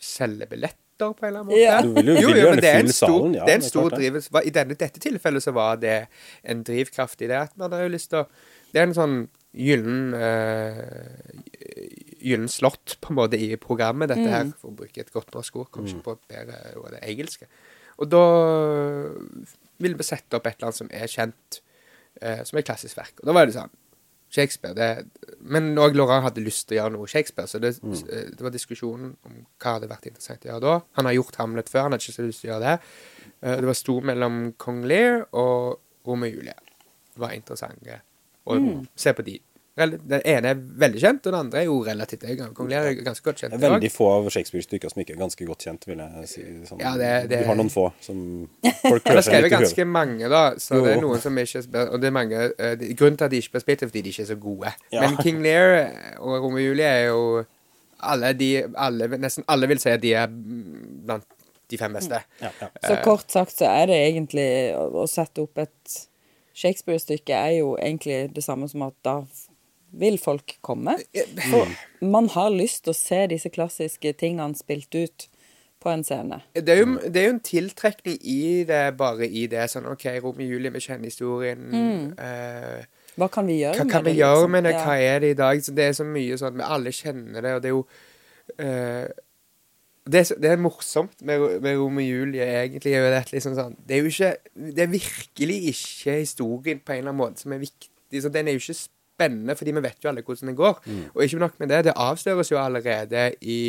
selge 0.01 0.49
billetter 0.51 1.15
på 1.17 1.25
en 1.25 1.31
eller 1.31 1.41
annen 1.41 1.51
måte. 1.51 1.61
Ja. 1.63 1.81
Du 1.81 1.95
vil 1.97 2.13
jo, 2.13 2.17
Jo, 2.21 2.33
jo, 2.37 2.49
men 2.53 2.63
det 2.63 2.71
er 2.71 2.83
en 2.85 2.93
stor. 2.93 3.27
Ja, 3.33 3.47
det 3.49 3.55
er 3.55 3.61
en 3.63 3.69
stor. 3.69 3.97
Hva- 4.35 4.45
I 4.45 4.53
denne, 4.55 4.77
dette 4.77 5.01
tilfellet 5.01 5.47
så 5.47 5.55
var 5.57 5.81
det 5.81 5.99
en 6.45 6.65
drivkraft 6.67 7.25
i 7.25 7.31
det 7.31 7.39
at 7.47 7.57
man 7.61 7.73
har 7.73 7.87
jo 7.87 7.95
lyst 7.97 8.13
til 8.13 8.25
å 8.25 8.27
Det 8.71 8.79
er 8.79 8.87
en 8.87 8.95
sånn 8.95 9.17
gyllen 9.57 10.13
uh, 10.15 10.85
Gyllen 12.21 12.51
slott, 12.53 12.99
på 13.01 13.11
en 13.11 13.17
måte, 13.17 13.39
i 13.41 13.57
programmet, 13.57 14.13
dette 14.13 14.29
her, 14.29 14.51
for 14.61 14.71
å 14.71 14.77
bruke 14.77 15.01
et 15.01 15.11
godt 15.11 15.33
norsk 15.33 15.57
ord. 15.57 15.71
Kanskje 15.73 15.97
mm. 15.97 16.03
på 16.05 16.19
bedre 16.29 16.59
ord, 16.77 16.91
det 16.93 17.01
engelske. 17.09 17.49
Og 18.01 18.09
da 18.09 18.25
ville 19.81 19.99
vi 19.99 20.07
sette 20.07 20.37
opp 20.37 20.49
et 20.49 20.57
eller 20.57 20.71
annet 20.71 20.81
som 20.81 20.91
er 20.93 21.11
kjent, 21.11 21.61
eh, 22.21 22.43
som 22.49 22.59
er 22.59 22.67
klassisk 22.67 22.99
verk. 22.99 23.17
Og 23.21 23.29
da 23.29 23.37
var 23.37 23.49
det 23.49 23.57
sånn 23.57 23.73
Shakespeare 24.31 24.77
det, 24.79 24.89
Men 25.41 25.73
òg 25.81 25.97
Laurent 25.99 26.23
hadde 26.23 26.45
lyst 26.45 26.69
til 26.69 26.77
å 26.77 26.83
gjøre 26.83 26.95
noe 26.95 27.11
Shakespeare, 27.11 27.51
så 27.51 27.59
det, 27.63 27.73
mm. 27.83 27.95
det 28.37 28.45
var 28.45 28.53
diskusjonen 28.55 29.17
om 29.27 29.41
hva 29.59 29.77
hadde 29.77 29.89
vært 29.91 30.07
interessant 30.11 30.45
å 30.47 30.53
gjøre 30.53 30.63
da. 30.67 30.75
Han 31.01 31.09
har 31.09 31.17
gjort 31.17 31.39
Hamlet 31.41 31.73
før, 31.73 31.87
han 31.87 31.97
hadde 31.97 32.05
ikke 32.05 32.15
så 32.15 32.27
lyst 32.29 32.45
til 32.45 32.51
å 32.51 32.53
gjøre 32.53 32.67
det. 32.69 32.93
Eh, 33.41 33.57
det 33.59 33.71
var 33.71 33.79
stor 33.81 34.07
mellom 34.13 34.41
Kong 34.61 34.85
Lear 34.87 35.25
og 35.33 35.81
Romeo 36.07 36.31
og 36.31 36.37
Julie. 36.37 36.57
Det 37.11 37.25
var 37.25 37.35
interessant 37.35 37.91
å 38.47 38.59
se 38.95 39.15
på 39.17 39.27
de. 39.27 39.41
Den 39.89 40.21
ene 40.25 40.51
er 40.53 40.59
veldig 40.85 41.01
kjent, 41.01 41.27
og 41.27 41.33
den 41.33 41.39
andre 41.41 41.59
er 41.63 41.65
jo 41.65 41.79
relativt. 41.87 42.25
Kong 42.55 42.69
Lear 42.69 42.87
er 42.91 42.95
ganske 43.07 43.25
godt 43.25 43.41
kjent. 43.41 43.55
Det 43.57 43.65
er 43.69 43.75
veldig 43.77 43.91
få 43.95 44.09
av 44.13 44.29
Shakespeare-stykker 44.31 44.91
som 44.93 45.01
ikke 45.03 45.15
er 45.17 45.21
ganske 45.23 45.47
godt 45.49 45.65
kjent, 45.67 45.87
vil 45.89 45.99
jeg 46.05 46.29
si. 46.29 46.43
Sånn. 46.69 46.81
Ja, 46.81 46.93
det- 46.97 47.29
det- 47.31 47.41
Du 47.43 47.47
har 47.47 47.55
noen 47.57 47.71
få 47.71 47.93
som 48.01 48.49
folk 48.83 49.05
prøver 49.05 49.23
seg 49.23 49.43
litt 49.43 49.53
i 49.53 49.57
ganske 49.57 49.87
mange, 49.87 50.29
da. 50.29 50.43
Så 50.57 50.77
Jo. 50.77 50.85
det 50.85 50.97
er 50.97 51.01
noen 51.01 51.21
som 51.21 51.37
ikke 51.39 51.65
er 51.75 51.89
Og 51.95 52.01
det 52.01 52.07
er 52.07 52.11
mange 52.11 52.37
uh, 52.59 52.75
Grunnen 52.95 53.17
til 53.17 53.25
at 53.25 53.31
de 53.31 53.37
ikke 53.41 53.53
blir 53.57 53.61
spilt, 53.61 53.83
er 53.83 53.87
fordi 53.89 54.03
de 54.03 54.09
ikke 54.11 54.23
er 54.23 54.31
så 54.35 54.39
gode. 54.41 54.75
Ja. 54.93 55.01
Men 55.01 55.17
King 55.23 55.43
Lear 55.43 55.91
og 56.19 56.43
Romeo 56.43 56.59
og 56.61 56.67
Julie 56.69 56.85
er 56.85 57.07
jo 57.09 57.45
alle 58.03 58.33
de 58.33 58.65
alle, 58.77 59.09
Nesten 59.19 59.45
alle 59.49 59.67
vil 59.69 59.79
si 59.79 59.91
at 59.91 60.01
de 60.01 60.15
er 60.15 60.27
mm, 60.27 61.05
blant 61.07 61.25
de 61.71 61.79
fem 61.79 61.93
beste. 61.93 62.19
Ja, 62.41 62.49
ja. 62.61 62.69
Så 62.83 62.97
kort 63.05 63.31
sagt 63.31 63.53
så 63.59 63.67
er 63.69 63.87
det 63.87 63.99
egentlig 64.11 64.75
å, 64.75 64.89
å 65.05 65.07
sette 65.07 65.39
opp 65.45 65.59
et 65.59 65.99
Shakespeare-stykke 66.61 67.31
er 67.33 67.53
jo 67.61 67.77
egentlig 67.81 68.35
det 68.35 68.43
samme 68.45 68.67
som 68.69 68.83
at 68.83 68.95
da 69.07 69.21
vil 69.93 70.19
folk 70.23 70.59
komme. 70.63 70.97
For 71.51 71.71
man 72.07 72.29
har 72.35 72.51
lyst 72.55 72.85
til 72.85 72.93
å 72.95 72.97
se 72.99 73.25
disse 73.33 73.51
klassiske 73.53 74.13
tingene 74.21 74.55
spilt 74.59 74.95
ut 74.95 75.27
på 75.81 75.89
en 75.89 76.03
scene. 76.05 76.43
Det 76.53 76.69
er, 76.75 76.83
jo, 76.83 76.99
det 77.09 77.17
er 77.23 77.27
jo 77.31 77.35
en 77.39 77.41
tiltrekning 77.41 78.19
i 78.21 78.65
det, 78.69 78.83
bare 79.01 79.25
i 79.27 79.47
det. 79.49 79.63
Sånn 79.73 79.87
OK, 79.89 80.05
Romeo 80.21 80.45
og 80.45 80.53
Julie, 80.55 80.73
vi 80.75 80.83
kjenner 80.85 81.09
historien. 81.09 81.65
eh, 82.21 82.85
Hva 83.17 83.31
kan 83.33 83.49
vi 83.49 83.57
gjøre 83.63 83.79
Hva 83.81 83.87
med 83.87 83.93
kan 83.95 84.05
vi 84.05 84.11
det? 84.13 84.19
gjøre 84.21 84.37
liksom? 84.37 84.53
med 84.59 84.65
det? 84.69 84.75
Hva 84.85 84.99
er 85.01 85.19
det 85.25 85.31
i 85.33 85.39
dag? 85.41 85.63
Så 85.65 85.73
det 85.75 85.87
er 85.89 85.97
så 85.97 86.05
mye 86.07 86.37
sånn 86.41 86.61
Vi 86.61 86.69
alle 86.77 86.93
kjenner 86.95 87.41
det, 87.47 87.55
og 87.57 87.65
det 87.65 87.71
er 87.73 87.75
jo 87.75 87.83
eh, 88.61 89.09
det, 90.11 90.21
er, 90.21 90.39
det 90.43 90.51
er 90.53 90.61
morsomt 90.61 91.21
med, 91.25 91.43
med 91.65 91.77
Romeo 91.81 92.05
Julie, 92.05 92.45
egentlig. 92.45 92.95
Er 92.97 93.11
det, 93.17 93.25
liksom 93.33 93.57
sånn, 93.57 93.75
det 93.87 93.97
er 93.97 94.05
jo 94.05 94.13
ikke 94.13 94.31
Det 94.77 94.85
er 94.85 94.93
virkelig 94.95 95.59
ikke 95.75 96.15
historien 96.21 96.81
på 96.85 96.93
en 96.93 96.99
eller 97.03 97.13
annen 97.15 97.23
måte 97.25 97.41
som 97.45 97.53
er 97.57 97.63
viktig. 97.65 98.21
Så 98.25 98.29
den 98.35 98.49
er 98.51 98.57
jo 98.57 98.63
ikke 98.65 98.79
spennende, 99.21 99.57
fordi 99.59 99.77
vi 99.77 99.85
vet 99.85 100.05
jo 100.05 100.13
alle 100.13 100.25
hvordan 100.27 100.53
det 100.53 100.57
går. 100.59 100.81
Og 101.13 101.25
ikke 101.25 101.43
nok 101.45 101.61
med 101.61 101.69
det, 101.75 101.85
det 101.91 101.97
avsløres 101.97 102.53
jo 102.53 102.59
allerede 102.61 103.29
i 103.43 103.61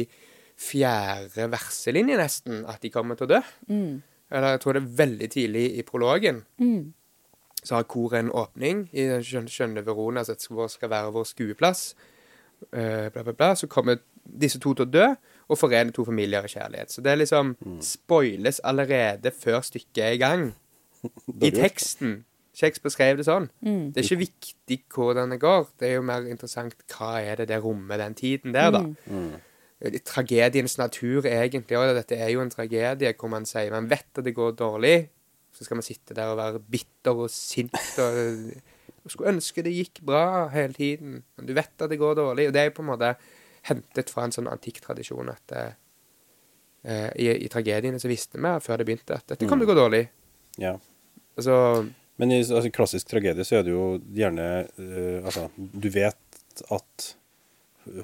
fjerde 0.61 1.51
verselinje, 1.51 2.17
nesten, 2.19 2.63
at 2.69 2.81
de 2.83 2.91
kommer 2.93 3.19
til 3.19 3.29
å 3.29 3.33
dø. 3.35 3.43
Eller 4.31 4.55
jeg 4.55 4.63
tror 4.63 4.77
det 4.77 4.81
er 4.81 4.97
veldig 5.03 5.29
tidlig 5.33 5.67
i 5.81 5.85
prologen 5.87 6.43
så 7.63 7.75
har 7.75 7.83
koret 7.83 8.19
en 8.19 8.31
åpning 8.31 8.85
i 8.91 9.05
den 9.09 9.25
skjønne, 9.25 9.51
skjønne 9.51 9.83
Verona, 9.85 10.23
som 10.25 10.37
skal 10.39 10.69
skal 10.69 10.89
være 10.89 11.13
vår 11.13 11.27
skueplass. 11.29 11.83
Uh, 12.71 13.09
bla, 13.13 13.23
bla, 13.23 13.33
bla. 13.33 13.51
Så 13.55 13.67
kommer 13.67 14.01
disse 14.25 14.59
to 14.61 14.73
til 14.73 14.87
å 14.87 14.89
dø, 14.89 15.07
og 15.51 15.59
forene 15.59 15.93
to 15.93 16.05
familier 16.07 16.45
i 16.45 16.51
kjærlighet. 16.51 16.93
Så 16.93 17.03
det 17.05 17.11
er 17.11 17.21
liksom 17.21 17.55
spoiles 17.85 18.61
allerede 18.63 19.33
før 19.35 19.61
stykket 19.65 20.03
er 20.05 20.17
i 20.17 20.21
gang. 20.21 20.51
I 21.47 21.51
teksten. 21.53 22.21
Shakespeare 22.51 22.91
skrev 22.91 23.19
det 23.19 23.27
sånn. 23.27 23.47
Det 23.95 24.01
er 24.01 24.07
ikke 24.07 24.25
viktig 24.25 24.77
hvordan 24.91 25.31
det 25.31 25.39
går, 25.39 25.69
det 25.79 25.87
er 25.87 25.95
jo 25.95 26.03
mer 26.07 26.27
interessant 26.27 26.75
hva 26.91 27.13
er 27.23 27.39
det 27.39 27.47
det 27.53 27.61
rommer 27.63 28.01
den 28.01 28.17
tiden 28.17 28.55
der, 28.55 28.73
da. 28.75 28.83
Mm. 29.07 29.39
Tragediens 30.05 30.75
natur 30.77 31.25
egentlig 31.25 31.79
òg. 31.79 31.93
Dette 31.97 32.19
er 32.19 32.29
jo 32.33 32.43
en 32.43 32.51
tragedie 32.53 33.15
hvor 33.17 33.31
man 33.33 33.47
sier 33.49 33.71
man 33.73 33.87
vet 33.89 34.19
at 34.19 34.27
det 34.27 34.35
går 34.37 34.53
dårlig, 34.59 34.97
så 35.55 35.65
skal 35.65 35.79
man 35.79 35.87
sitte 35.87 36.15
der 36.17 36.33
og 36.33 36.37
være 36.37 36.61
bitter 36.73 37.23
og 37.23 37.31
sint 37.33 37.73
og, 37.99 38.19
og 39.01 39.13
skulle 39.13 39.31
ønske 39.33 39.63
det 39.65 39.73
gikk 39.73 40.03
bra 40.05 40.49
hele 40.53 40.75
tiden. 40.75 41.23
Men 41.35 41.47
du 41.47 41.55
vet 41.57 41.73
at 41.81 41.89
det 41.89 41.99
går 41.99 42.19
dårlig. 42.19 42.49
Og 42.49 42.53
det 42.53 42.61
er 42.61 42.69
jo 42.69 42.75
på 42.77 42.85
en 42.85 42.91
måte 42.91 43.15
hentet 43.67 44.11
fra 44.13 44.27
en 44.27 44.35
sånn 44.35 44.49
antikk 44.51 44.83
tradisjon 44.85 45.31
at 45.33 45.55
eh, 45.57 45.73
eh, 46.85 47.09
i, 47.21 47.31
i 47.45 47.49
tragediene 47.51 47.99
så 48.01 48.11
visste 48.11 48.41
vi 48.41 48.53
før 48.61 48.81
det 48.81 48.87
begynte 48.89 49.17
at 49.17 49.33
dette 49.33 49.49
kom 49.49 49.61
til 49.61 49.69
å 49.69 49.73
gå 49.73 49.79
dårlig. 49.81 50.03
Ja. 50.61 50.75
Altså 51.39 51.55
Men 52.19 52.33
i 52.35 52.41
altså, 52.41 52.67
klassisk 52.73 53.09
tragedie 53.09 53.45
så 53.47 53.59
er 53.59 53.65
det 53.65 53.73
jo 53.73 53.85
gjerne 54.15 54.47
uh, 54.67 55.23
Altså, 55.23 55.47
du 55.55 55.89
vet 55.93 56.63
at 56.73 57.07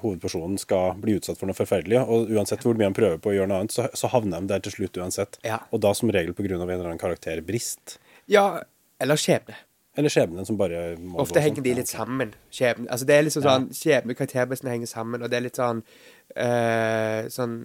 hovedpersonen 0.02 0.58
skal 0.58 0.96
bli 0.98 1.14
utsatt 1.18 1.38
for 1.38 1.46
noe 1.46 1.56
forferdelig, 1.56 2.00
og 2.02 2.32
uansett 2.34 2.64
hvor 2.64 2.74
mye 2.78 2.88
han 2.88 2.96
prøver 2.96 3.20
på 3.22 3.30
å 3.30 3.36
gjøre 3.36 3.50
noe 3.50 3.60
annet, 3.62 3.74
så, 3.76 3.86
så 3.94 4.10
havner 4.10 4.42
de 4.42 4.50
der 4.50 4.64
til 4.64 4.74
slutt 4.74 4.98
uansett. 4.98 5.38
Ja. 5.46 5.60
Og 5.70 5.82
da 5.84 5.92
som 5.94 6.10
regel 6.10 6.34
pga. 6.34 6.56
en 6.56 6.64
eller 6.66 6.88
annen 6.88 7.00
karakterbrist. 7.00 7.98
Ja, 8.26 8.64
eller 8.98 9.20
skjebne. 9.20 9.56
Eller 9.98 10.12
skjebnen 10.14 10.46
som 10.46 10.58
bare 10.58 10.92
må 11.00 11.18
Ofte 11.24 11.40
gå 11.40 11.42
henger 11.42 11.58
sånn. 11.58 11.66
de 11.66 11.74
litt 11.80 11.90
sammen. 11.90 12.34
Skjebne. 12.54 12.86
Altså, 12.86 13.06
det 13.08 13.16
er 13.16 13.24
liksom 13.26 13.42
sånn 13.42 13.64
Skjebne 13.74 14.14
og 14.14 14.20
karakterbristene 14.20 14.74
henger 14.76 14.90
sammen, 14.90 15.24
og 15.24 15.30
det 15.30 15.38
er 15.38 15.44
litt 15.48 15.58
sånn 15.58 15.80
eh, 16.38 17.26
Sånn 17.34 17.56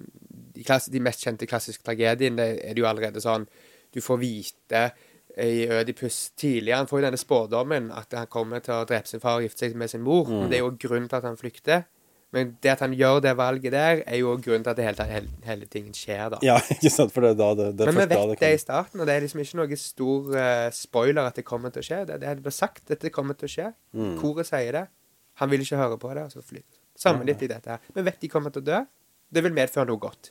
de, 0.56 0.64
klass, 0.66 0.88
de 0.90 1.02
mest 1.04 1.22
kjente 1.26 1.50
klassiske 1.50 1.86
tragediene, 1.86 2.40
det 2.40 2.48
er 2.66 2.74
det 2.74 2.82
jo 2.82 2.90
allerede 2.90 3.22
sånn 3.22 3.46
Du 3.94 4.02
får 4.02 4.22
vite 4.24 4.82
i 5.38 5.66
Ødipus 5.66 6.32
tidligere 6.38 6.78
Han 6.78 6.88
får 6.88 7.00
jo 7.00 7.06
denne 7.08 7.18
spådommen 7.18 7.90
at 7.96 8.14
han 8.14 8.30
kommer 8.30 8.62
til 8.62 8.76
å 8.76 8.86
drepe 8.86 9.10
sin 9.10 9.22
far 9.24 9.40
og 9.40 9.48
gifte 9.48 9.66
seg 9.66 9.78
med 9.80 9.90
sin 9.90 10.04
mor. 10.06 10.30
Mm. 10.30 10.50
det 10.52 10.60
er 10.60 10.62
jo 10.62 10.74
grunnen 10.78 11.10
til 11.10 11.20
at 11.20 11.28
han 11.28 11.40
flykter. 11.40 11.86
Men 12.34 12.56
det 12.66 12.72
at 12.72 12.82
han 12.82 12.94
gjør 12.98 13.20
det 13.22 13.36
valget 13.38 13.76
der, 13.76 14.00
er 14.10 14.18
jo 14.18 14.32
grunnen 14.42 14.64
til 14.66 14.72
at 14.72 14.78
det 14.80 14.86
hele, 14.88 15.06
hele, 15.06 15.28
hele 15.46 15.68
tingen 15.70 15.94
skjer, 15.94 16.32
da. 16.34 16.40
Ja, 16.42 16.56
ikke 16.76 16.90
sant? 16.90 17.14
For 17.14 17.22
det 17.22 17.36
er 17.36 17.38
da 17.38 17.50
det, 17.60 17.68
det 17.78 17.88
Men 17.92 18.00
vi 18.00 18.08
vet 18.16 18.40
det 18.42 18.50
i 18.56 18.62
starten, 18.62 19.02
og 19.02 19.10
det 19.10 19.14
er 19.14 19.26
liksom 19.26 19.44
ikke 19.44 19.60
noe 19.60 19.78
stor 19.78 20.32
uh, 20.34 20.70
spoiler 20.74 21.30
at 21.30 21.38
det 21.38 21.46
kommer 21.46 21.74
til 21.74 21.84
å 21.84 21.88
skje. 21.90 22.00
Det, 22.10 22.18
det 22.24 22.34
blir 22.42 22.56
sagt 22.56 22.90
at 22.90 23.06
det 23.06 23.14
kommer 23.14 23.38
til 23.38 23.50
å 23.50 23.54
skje. 23.54 23.68
Mm. 23.94 24.16
Koret 24.22 24.50
sier 24.50 24.80
det. 24.80 24.88
Han 25.42 25.54
vil 25.54 25.62
ikke 25.66 25.78
høre 25.78 26.00
på 26.02 26.14
det, 26.18 26.26
og 26.26 26.34
så 26.34 26.42
flytter 26.42 26.82
Samme 27.04 27.26
litt 27.26 27.42
i 27.42 27.50
dette 27.50 27.74
her. 27.74 27.86
Vi 27.94 28.02
vet 28.06 28.20
de 28.22 28.30
kommer 28.30 28.54
til 28.54 28.62
å 28.62 28.68
dø. 28.68 28.82
Det 29.34 29.42
vil 29.42 29.54
medføre 29.54 29.90
noe 29.90 30.02
godt. 30.02 30.30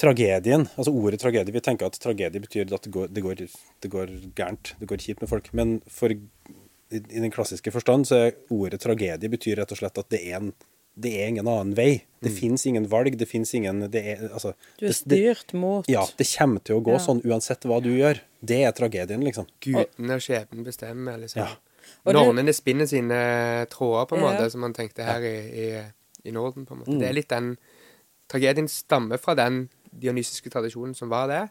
Tragedien, 0.00 0.66
altså 0.76 0.92
ordet 0.94 1.20
tragedie 1.20 1.52
Vi 1.52 1.60
tenker 1.60 1.86
at 1.86 1.98
tragedie 2.00 2.40
betyr 2.40 2.72
at 2.72 2.82
det 2.86 2.92
går, 2.94 3.08
det 3.12 3.22
går, 3.22 3.42
det 3.82 3.90
går 3.92 4.12
gærent, 4.38 4.74
det 4.80 4.88
går 4.88 4.96
kjipt 5.04 5.20
med 5.20 5.28
folk. 5.28 5.50
Men 5.52 5.80
for, 5.90 6.10
i, 6.10 6.20
i 6.96 7.20
den 7.20 7.30
klassiske 7.34 7.72
forstand 7.74 8.06
så 8.08 8.16
er 8.28 8.36
ordet 8.50 8.80
tragedie 8.80 9.28
betyr 9.32 9.56
rett 9.60 9.72
og 9.72 9.78
slett 9.82 9.98
at 9.98 10.08
det 10.12 10.22
er, 10.30 10.38
en, 10.40 10.52
det 10.96 11.12
er 11.20 11.28
ingen 11.32 11.48
annen 11.48 11.74
vei. 11.76 12.02
Det 12.22 12.30
Mm. 12.32 12.36
fins 12.38 12.66
ingen 12.66 12.86
valg. 12.88 13.16
Det 13.18 13.26
fins 13.28 13.52
ingen 13.54 13.80
det 13.90 14.02
er, 14.14 14.28
altså, 14.32 14.54
Du 14.78 14.86
er 14.86 14.92
styrt 14.92 15.52
mot 15.54 15.88
Ja, 15.90 16.04
det 16.16 16.26
kommer 16.38 16.62
til 16.62 16.76
å 16.76 16.82
gå 16.84 16.92
Ja. 16.92 16.98
sånn 16.98 17.22
uansett 17.26 17.64
hva 17.66 17.80
du 17.82 17.90
gjør. 17.90 18.20
Det 18.44 18.62
er 18.64 18.72
tragedien, 18.72 19.22
liksom. 19.24 19.46
Gudene 19.60 20.14
og 20.14 20.20
skjebnen 20.22 20.64
bestemmer, 20.64 21.18
liksom. 21.18 21.42
Ja. 21.42 21.56
Og 22.06 22.14
det- 22.14 22.22
Normene 22.22 22.52
spinner 22.54 22.86
sine 22.86 23.66
tråder, 23.68 24.06
på 24.08 24.16
en 24.16 24.22
måte, 24.22 24.42
Ja. 24.42 24.48
som 24.48 24.60
man 24.60 24.72
tenkte 24.72 25.02
her 25.04 25.20
i, 25.20 25.36
i, 25.50 25.82
i 26.24 26.30
Norden. 26.30 26.64
på 26.66 26.72
en 26.72 26.78
måte. 26.80 26.88
Mm. 26.94 26.98
Det 27.00 27.08
er 27.08 27.12
litt 27.12 27.28
den 27.28 27.56
Tragedien 28.28 28.68
stammer 28.68 29.18
fra 29.18 29.34
den 29.34 29.68
dionysiske 29.92 30.50
tradisjonen 30.50 30.94
som 30.94 31.08
var 31.12 31.28
det. 31.28 31.42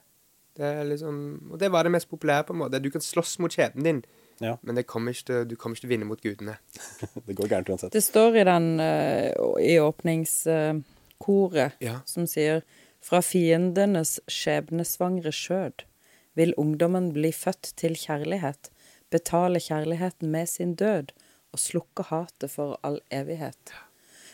det 0.57 0.65
er 0.65 0.83
liksom, 0.83 1.51
og 1.51 1.59
det 1.59 1.71
var 1.71 1.83
det 1.83 1.91
mest 1.91 2.09
populære, 2.09 2.43
på 2.43 2.53
en 2.53 2.59
måte. 2.59 2.79
Du 2.83 2.89
kan 2.91 3.01
slåss 3.01 3.39
mot 3.39 3.51
skjebnen 3.53 3.83
din, 3.83 4.03
Ja, 4.41 4.55
men 4.65 4.75
det 4.75 4.87
kommer 4.89 5.13
ikke 5.13 5.25
til, 5.27 5.43
du 5.51 5.55
kommer 5.55 5.75
ikke 5.77 5.83
til 5.85 5.89
å 5.89 5.93
vinne 5.93 6.05
mot 6.09 6.21
gudene. 6.21 6.55
det 7.27 7.35
går 7.37 7.47
gærent 7.51 7.69
uansett. 7.69 7.93
Det 7.93 8.01
står 8.01 8.39
i 8.41 8.43
den 8.47 8.79
eh, 8.81 9.33
i 9.61 9.75
åpningskoret 9.79 11.71
Ja. 11.79 11.99
som 12.05 12.25
sier 12.27 12.63
fra 13.01 13.21
fiendenes 13.21 14.19
skjebnesvangre 14.29 15.31
skjød 15.31 15.85
vil 16.33 16.53
ungdommen 16.57 17.11
bli 17.13 17.31
født 17.35 17.73
til 17.77 17.93
kjærlighet, 17.97 18.71
betale 19.11 19.59
kjærligheten 19.59 20.31
med 20.31 20.47
sin 20.49 20.75
død 20.75 21.11
og 21.51 21.59
slukke 21.59 22.03
hatet 22.07 22.51
for 22.53 22.79
all 22.83 22.99
evighet. 23.11 23.73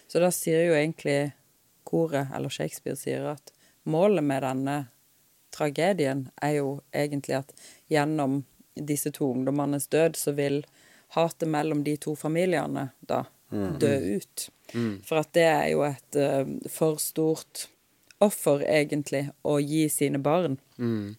Så 0.08 0.20
da 0.24 0.30
sier 0.32 0.68
jo 0.70 0.76
egentlig 0.78 1.34
koret, 1.84 2.28
eller 2.36 2.50
Shakespeare 2.54 2.96
sier 2.96 3.26
at 3.34 3.52
målet 3.88 4.24
med 4.24 4.44
denne 4.46 4.78
tragedien 5.56 6.28
er 6.44 6.58
jo 6.60 6.82
egentlig 6.94 7.38
at 7.40 7.54
gjennom 7.90 8.42
disse 8.78 9.10
to 9.16 9.32
ungdommenes 9.34 9.88
død, 9.90 10.16
så 10.20 10.34
vil 10.38 10.60
hatet 11.16 11.48
mellom 11.50 11.84
de 11.88 11.96
to 11.98 12.14
familiene 12.20 12.90
da 13.08 13.24
dø 13.80 13.94
ut. 14.20 14.50
For 15.08 15.22
at 15.24 15.32
det 15.34 15.46
er 15.48 15.68
jo 15.72 15.82
et 15.88 16.18
uh, 16.20 16.44
for 16.70 17.00
stort 17.00 17.68
offer, 18.20 18.64
egentlig, 18.68 19.30
å 19.48 19.60
gi 19.64 19.86
sine 19.90 20.20
barn 20.20 20.58
Mm. 20.78 21.16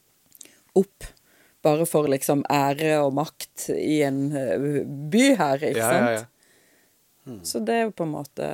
opp. 0.77 1.05
Bare 1.63 1.87
for 1.87 2.07
liksom 2.11 2.45
ære 2.51 2.99
og 3.03 3.15
makt 3.17 3.71
i 3.75 4.03
en 4.07 4.21
eh, 4.37 4.85
by 4.85 5.25
her, 5.39 5.57
ikke 5.59 5.79
Ja, 5.81 5.89
sant? 5.91 6.11
ja, 6.13 6.27
ja. 7.33 7.39
Så 7.43 7.59
det 7.65 7.75
er 7.75 7.83
jo 7.89 7.91
på 7.99 8.05
en 8.07 8.13
måte 8.15 8.47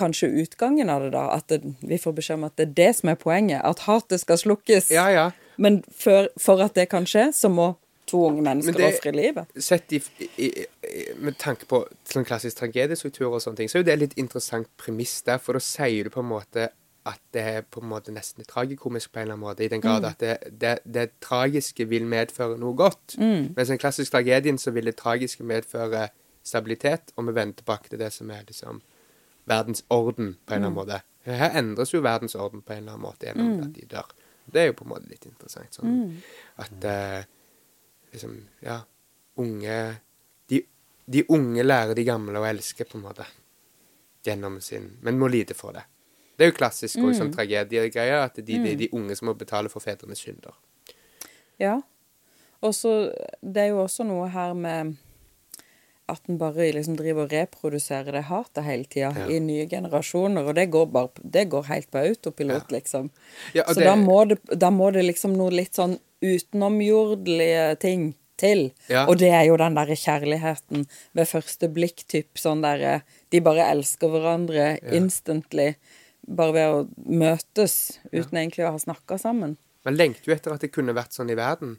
kanskje 0.00 0.32
utgangen 0.42 0.90
av 0.92 1.04
det, 1.04 1.12
da. 1.14 1.28
At 1.36 1.52
det, 1.52 1.60
vi 1.84 2.00
får 2.00 2.16
beskjed 2.16 2.40
om 2.40 2.48
at 2.48 2.56
det 2.58 2.70
er 2.70 2.74
det 2.80 2.90
som 3.00 3.12
er 3.12 3.20
poenget. 3.20 3.60
At 3.66 3.84
hatet 3.86 4.24
skal 4.24 4.40
slukkes. 4.40 4.90
ja, 4.94 5.06
ja. 5.14 5.30
Men 5.60 5.82
for, 5.92 6.30
for 6.40 6.62
at 6.64 6.72
det 6.78 6.86
kan 6.88 7.04
skje, 7.04 7.26
så 7.36 7.50
må 7.52 7.74
to 8.10 8.24
unge 8.30 8.42
mennesker 8.42 8.86
ofre 8.86 9.12
livet. 9.14 9.50
Sett 9.60 9.92
i, 9.92 10.00
i, 10.40 10.48
i, 10.48 11.04
med 11.20 11.36
tanke 11.40 11.68
på 11.70 11.82
sånn 12.08 12.26
klassisk 12.26 12.62
tragediestruktur 12.62 13.28
og 13.28 13.42
sånne 13.44 13.62
ting, 13.62 13.70
så 13.70 13.78
er 13.78 13.84
jo 13.84 13.88
det 13.90 13.96
et 13.96 14.04
litt 14.06 14.20
interessant 14.20 14.70
premiss 14.80 15.20
der, 15.26 15.40
for 15.42 15.58
da 15.58 15.62
sier 15.64 16.08
du 16.08 16.14
på 16.14 16.24
en 16.24 16.30
måte 16.32 16.70
at 17.08 17.20
det 17.32 17.42
er 17.48 17.62
på 17.64 17.80
en 17.80 17.88
måte 17.88 18.12
nesten 18.12 18.44
tragikomisk 18.44 19.12
på 19.12 19.20
en 19.20 19.24
eller 19.24 19.36
annen 19.38 19.46
måte, 19.46 19.64
i 19.64 19.70
den 19.72 19.80
grad 19.80 20.04
at 20.04 20.20
det, 20.20 20.34
det, 20.60 20.74
det 20.84 21.06
tragiske 21.24 21.86
vil 21.88 22.04
medføre 22.08 22.58
noe 22.60 22.76
godt. 22.76 23.16
Mens 23.20 23.70
i 23.70 23.72
den 23.72 23.80
klassiske 23.80 24.12
tragedien 24.12 24.60
så 24.60 24.72
vil 24.76 24.90
det 24.90 24.98
tragiske 25.00 25.46
medføre 25.46 26.10
stabilitet, 26.44 27.14
og 27.16 27.28
vi 27.28 27.36
vender 27.36 27.60
tilbake 27.62 27.92
til 27.92 28.02
det 28.02 28.10
som 28.12 28.30
er 28.32 28.44
liksom 28.48 28.82
verdensorden 29.50 30.34
på 30.44 30.54
en 30.54 30.56
eller 30.56 30.70
annen 30.70 30.78
måte. 30.78 31.00
Her 31.26 31.58
endres 31.58 31.92
jo 31.92 32.00
verdensorden 32.04 32.62
på 32.64 32.74
en 32.74 32.84
eller 32.84 32.96
annen 32.96 33.04
måte 33.04 33.28
gjennom 33.28 33.64
at 33.66 33.74
de 33.76 33.88
dør. 33.90 34.14
Det 34.50 34.62
er 34.62 34.70
jo 34.70 34.78
på 34.78 34.86
en 34.86 34.92
måte 34.94 35.10
litt 35.10 35.26
interessant. 35.28 35.76
Sånn 35.76 35.98
at 36.62 36.86
uh, 36.86 37.20
liksom, 38.14 38.38
ja, 38.64 38.80
unge 39.40 39.76
de, 40.50 40.62
de 41.04 41.24
unge 41.36 41.66
lærer 41.66 41.94
de 41.98 42.06
gamle 42.08 42.40
å 42.40 42.48
elske, 42.48 42.86
på 42.88 42.98
en 42.98 43.06
måte. 43.06 43.26
Gjennom 44.26 44.58
sin 44.60 44.98
Men 45.00 45.20
må 45.20 45.30
lide 45.32 45.56
for 45.56 45.76
det. 45.76 45.86
Det 46.36 46.46
er 46.46 46.50
jo 46.50 46.56
klassisk 46.56 46.98
mm. 47.00 47.12
sånn 47.16 47.30
tragediegreier, 47.34 48.24
at 48.24 48.40
de, 48.40 48.56
det 48.64 48.72
er 48.72 48.80
de 48.80 48.90
unge 48.96 49.16
som 49.16 49.28
må 49.28 49.36
betale 49.36 49.68
for 49.72 49.84
fedrenes 49.84 50.22
synder. 50.24 50.56
Ja. 51.60 51.76
Og 52.64 52.74
så 52.76 53.12
Det 53.40 53.62
er 53.62 53.72
jo 53.74 53.82
også 53.84 54.04
noe 54.08 54.28
her 54.32 54.54
med 54.56 54.96
at 56.10 56.28
en 56.28 56.38
bare 56.40 56.72
liksom 56.76 56.96
driver 56.98 57.24
og 57.28 57.32
reproduserer 57.34 58.12
det 58.12 58.24
hatet 58.28 58.64
hele 58.66 58.84
tida 58.84 59.12
Ja. 59.16 59.26
i 59.30 59.38
nye 59.40 59.66
generasjoner, 59.70 60.46
og 60.48 60.54
det 60.58 60.68
går, 60.70 60.86
bare, 60.92 61.10
det 61.24 61.48
går 61.50 61.64
helt 61.70 61.90
på 61.90 61.98
autopilot, 62.02 62.70
liksom. 62.70 63.10
Ja, 63.54 63.64
Så 63.68 63.74
det- 63.80 63.84
da, 63.84 63.94
må 63.96 64.28
det, 64.28 64.38
da 64.58 64.70
må 64.70 64.92
det 64.92 65.04
liksom 65.04 65.36
noe 65.36 65.50
litt 65.50 65.72
sånn 65.74 65.98
utenomjordelige 66.22 67.78
ting 67.80 68.14
til. 68.40 68.70
Ja. 68.88 69.06
Og 69.06 69.18
det 69.20 69.30
er 69.32 69.44
jo 69.48 69.56
den 69.60 69.74
derre 69.76 69.96
kjærligheten 69.98 70.86
ved 71.14 71.28
første 71.28 71.68
blikk-typ. 71.72 72.34
Sånn 72.40 72.62
derre 72.64 73.02
De 73.30 73.38
bare 73.40 73.66
elsker 73.70 74.08
hverandre 74.10 74.78
instantly. 74.90 75.74
Bare 76.26 76.52
ved 76.52 76.68
å 76.74 76.88
møtes 77.06 77.98
uten 78.12 78.38
egentlig 78.38 78.64
å 78.66 78.72
ha 78.72 78.78
snakka 78.82 79.18
sammen. 79.20 79.56
Man 79.84 79.94
lengter 79.96 80.28
jo 80.28 80.34
etter 80.34 80.52
at 80.52 80.60
det 80.60 80.72
kunne 80.74 80.92
vært 80.92 81.14
sånn 81.16 81.30
i 81.32 81.36
verden. 81.38 81.78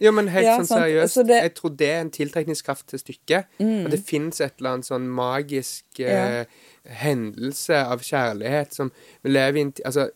Jo, 0.00 0.12
men 0.14 0.28
helt 0.30 0.46
Ja, 0.48 0.56
sånn 0.60 0.66
sant. 0.70 0.84
seriøst. 0.84 1.14
Så 1.18 1.24
det- 1.26 1.40
Jeg 1.42 1.54
tror 1.58 1.76
det 1.76 1.88
er 1.90 2.00
en 2.00 2.10
tiltrekningskraft 2.14 2.86
til 2.92 2.98
stykket. 3.02 3.48
At 3.58 3.90
det 3.90 3.98
fins 4.06 4.40
et 4.40 4.54
eller 4.58 4.70
annet 4.76 4.86
sånn 4.86 5.08
magisk 5.10 5.98
eh, 6.00 6.44
hendelse 6.84 7.74
av 7.86 7.98
kjærlighet 8.06 8.72
som 8.78 8.92
lever 9.24 9.58
i 9.58 9.60
en 9.66 9.72
Altså, 9.84 10.08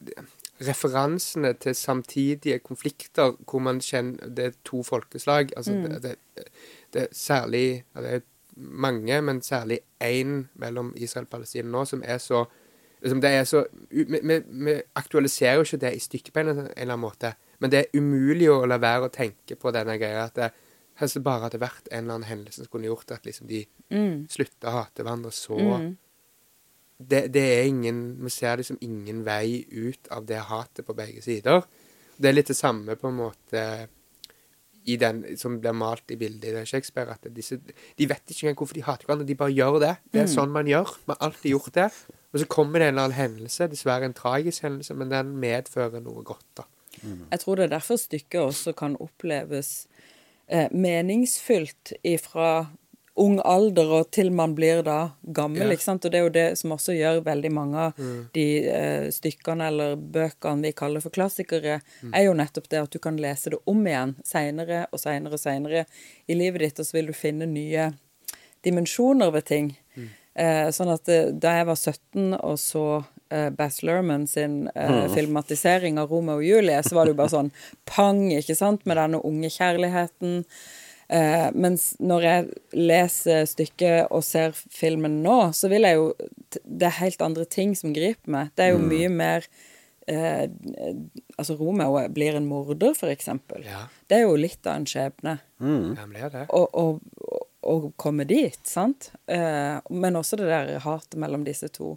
referansene 0.63 1.55
til 1.59 1.75
samtidige 1.75 2.59
konflikter 2.63 3.33
hvor 3.51 3.59
man 3.61 3.81
kjenner 3.83 4.29
Det 4.31 4.45
er 4.45 4.53
to 4.65 4.83
folkeslag. 4.87 5.51
Altså, 5.57 5.73
det, 5.73 6.03
det, 6.03 6.45
det 6.95 7.03
er 7.03 7.09
særlig 7.13 7.85
Det 7.97 8.15
er 8.15 8.21
mange, 8.57 9.21
men 9.23 9.41
særlig 9.43 9.79
én 10.01 10.45
mellom 10.61 10.93
Israel 10.97 11.25
og 11.25 11.31
Palestina 11.31 11.69
nå, 11.73 11.85
som 11.89 12.03
er 12.05 12.19
så 12.21 12.45
liksom 13.03 13.21
det 13.23 13.31
er 13.35 13.45
så, 13.49 13.65
vi, 13.91 14.05
vi, 14.09 14.37
vi 14.67 14.75
aktualiserer 14.99 15.59
jo 15.61 15.67
ikke 15.67 15.81
det 15.85 15.95
i 15.97 16.03
stykket 16.03 16.33
på 16.35 16.41
en, 16.43 16.53
eller 16.53 16.83
annen 16.87 17.03
måte, 17.03 17.35
men 17.61 17.71
det 17.73 17.81
er 17.81 17.99
umulig 17.99 18.49
å 18.51 18.61
la 18.67 18.79
være 18.83 19.09
å 19.09 19.13
tenke 19.15 19.57
på 19.59 19.73
denne 19.75 19.99
greia 20.01 20.25
at 20.29 20.39
det 20.39 20.51
helst 21.01 21.19
bare 21.25 21.47
hadde 21.49 21.61
vært 21.63 21.89
en 21.91 22.05
eller 22.05 22.15
annen 22.19 22.29
hendelse 22.29 22.63
som 22.63 22.71
kunne 22.73 22.91
gjort 22.91 23.11
at 23.17 23.27
liksom 23.29 23.49
de 23.51 23.65
Mm. 23.93 24.23
slutta 24.31 24.71
å 24.71 24.77
hate 24.79 25.03
hverandre 25.05 25.31
så 25.37 25.59
det, 27.03 27.27
det 27.35 27.43
er 27.59 27.65
ingen 27.69 27.99
Vi 28.25 28.31
ser 28.31 28.57
liksom 28.57 28.79
ingen 28.81 29.25
vei 29.27 29.67
ut 29.69 30.09
av 30.15 30.25
det 30.25 30.39
hatet 30.49 30.87
på 30.87 30.95
begge 30.95 31.21
sider. 31.21 31.65
Det 32.17 32.29
er 32.31 32.33
litt 32.37 32.47
det 32.49 32.57
samme 32.57 32.95
på 32.97 33.09
en 33.11 33.19
måte 33.19 33.89
i 34.87 34.97
den 34.97 35.37
som 35.37 35.61
blir 35.61 35.75
malt 35.77 36.11
i 36.11 36.17
bildet 36.17 36.57
i 36.63 36.65
Shakespeare. 36.65 37.11
At 37.11 37.27
disse, 37.35 37.59
de 37.59 38.07
vet 38.09 38.23
ikke 38.31 38.47
engang 38.49 38.59
hvorfor 38.63 38.75
de 38.79 38.83
hater 38.87 39.07
hverandre, 39.07 39.27
de 39.27 39.35
bare 39.39 39.55
gjør 39.55 39.79
det. 39.83 39.93
Det 40.13 40.23
er 40.23 40.27
sånn 40.33 40.51
man 40.55 40.67
gjør. 40.67 40.97
Man 41.07 41.17
har 41.19 41.29
alltid 41.29 41.51
gjort 41.53 41.73
det. 41.75 41.91
Og 42.33 42.41
så 42.41 42.47
kommer 42.49 42.79
det 42.81 42.89
en 42.89 42.95
eller 42.95 43.09
annen 43.11 43.19
hendelse, 43.19 43.67
dessverre 43.69 44.05
en 44.09 44.15
tragisk 44.17 44.63
hendelse, 44.65 44.95
men 44.97 45.11
den 45.13 45.35
medfører 45.43 46.01
noe 46.01 46.23
godt, 46.25 46.47
da. 46.57 46.65
Jeg 47.03 47.41
tror 47.41 47.57
det 47.57 47.65
er 47.65 47.73
derfor 47.79 47.97
stykket 47.99 48.41
også 48.41 48.73
kan 48.79 48.95
oppleves 49.01 49.87
eh, 50.49 50.69
meningsfylt 50.71 51.93
ifra 52.07 52.67
ung 53.21 53.41
alder 53.45 53.91
og 53.93 54.11
til 54.15 54.31
man 54.33 54.55
blir 54.57 54.81
da 54.87 55.11
gammel, 55.37 55.67
Ja. 55.67 55.73
ikke 55.75 55.83
sant? 55.85 56.05
Og 56.05 56.13
det 56.13 56.19
er 56.21 56.23
jo 56.25 56.33
det 56.33 56.59
som 56.59 56.71
også 56.73 56.95
gjør 56.97 57.19
veldig 57.27 57.51
mange 57.53 57.77
av 57.77 57.93
de 58.33 58.45
eh, 58.69 59.11
stykkene 59.13 59.67
eller 59.69 59.97
bøkene 59.97 60.63
vi 60.63 60.73
kaller 60.73 61.01
for 61.05 61.11
klassikere, 61.13 61.81
er 62.13 62.23
jo 62.25 62.33
nettopp 62.33 62.69
det 62.71 62.81
at 62.81 62.91
du 62.91 62.99
kan 62.99 63.17
lese 63.21 63.51
det 63.51 63.59
om 63.67 63.85
igjen 63.87 64.15
seinere 64.25 64.87
og 64.93 65.01
seinere 65.03 65.33
og 65.37 65.41
seinere 65.43 65.85
i 66.29 66.35
livet 66.39 66.61
ditt, 66.65 66.81
og 66.81 66.87
så 66.89 66.97
vil 66.97 67.07
du 67.07 67.13
finne 67.13 67.47
nye 67.47 67.91
dimensjoner 68.65 69.31
ved 69.33 69.45
ting. 69.45 69.77
Eh, 69.97 70.09
sånn 70.73 70.93
at 70.95 71.09
eh, 71.13 71.33
da 71.37 71.59
jeg 71.59 71.69
var 71.69 71.77
17 71.77 72.37
og 72.39 72.55
så 72.61 72.85
eh, 73.29 73.51
Lerman 73.51 73.83
Luhrmann 73.89 74.27
sin 74.31 74.69
eh, 74.75 75.09
filmatisering 75.13 75.99
av 76.01 76.13
Romeo 76.13 76.41
og 76.41 76.47
Julie, 76.47 76.79
så 76.83 76.97
var 76.97 77.07
det 77.07 77.13
jo 77.15 77.21
bare 77.21 77.35
sånn 77.35 77.51
pang, 77.93 78.25
ikke 78.33 78.57
sant, 78.57 78.87
med 78.89 78.97
denne 79.01 79.21
unge 79.29 79.53
kjærligheten. 79.53 80.41
Eh, 81.13 81.49
mens 81.53 81.91
når 82.01 82.25
jeg 82.25 82.47
leser 82.79 83.45
stykket 83.51 84.15
og 84.15 84.25
ser 84.25 84.57
filmen 84.57 85.21
nå, 85.25 85.51
så 85.53 85.69
vil 85.69 85.85
jeg 85.85 85.99
jo 85.99 86.07
Det 86.49 86.87
er 86.89 87.01
helt 87.03 87.25
andre 87.25 87.45
ting 87.45 87.75
som 87.77 87.93
griper 87.93 88.33
meg. 88.33 88.55
Det 88.57 88.65
er 88.65 88.73
jo 88.73 88.81
mye 88.81 89.11
mer 89.13 89.45
eh, 90.09 90.49
Altså, 91.37 91.57
Romeo 91.59 91.99
blir 92.13 92.37
en 92.37 92.49
morder, 92.49 92.95
for 92.97 93.13
eksempel. 93.13 93.65
Ja. 93.67 93.87
Det 94.09 94.21
er 94.21 94.27
jo 94.27 94.37
litt 94.41 94.65
av 94.67 94.79
en 94.79 94.89
skjebne. 94.89 95.39
Ja, 95.97 96.29
det. 96.33 96.47
Og, 96.55 96.69
og, 96.73 97.01
å 97.63 97.93
komme 97.97 98.25
dit, 98.29 98.59
sant? 98.67 99.13
Eh, 99.27 99.79
men 99.91 100.17
også 100.19 100.37
det 100.41 100.49
der 100.51 100.79
hatet 100.85 101.15
mellom 101.21 101.45
disse 101.47 101.69
to 101.73 101.93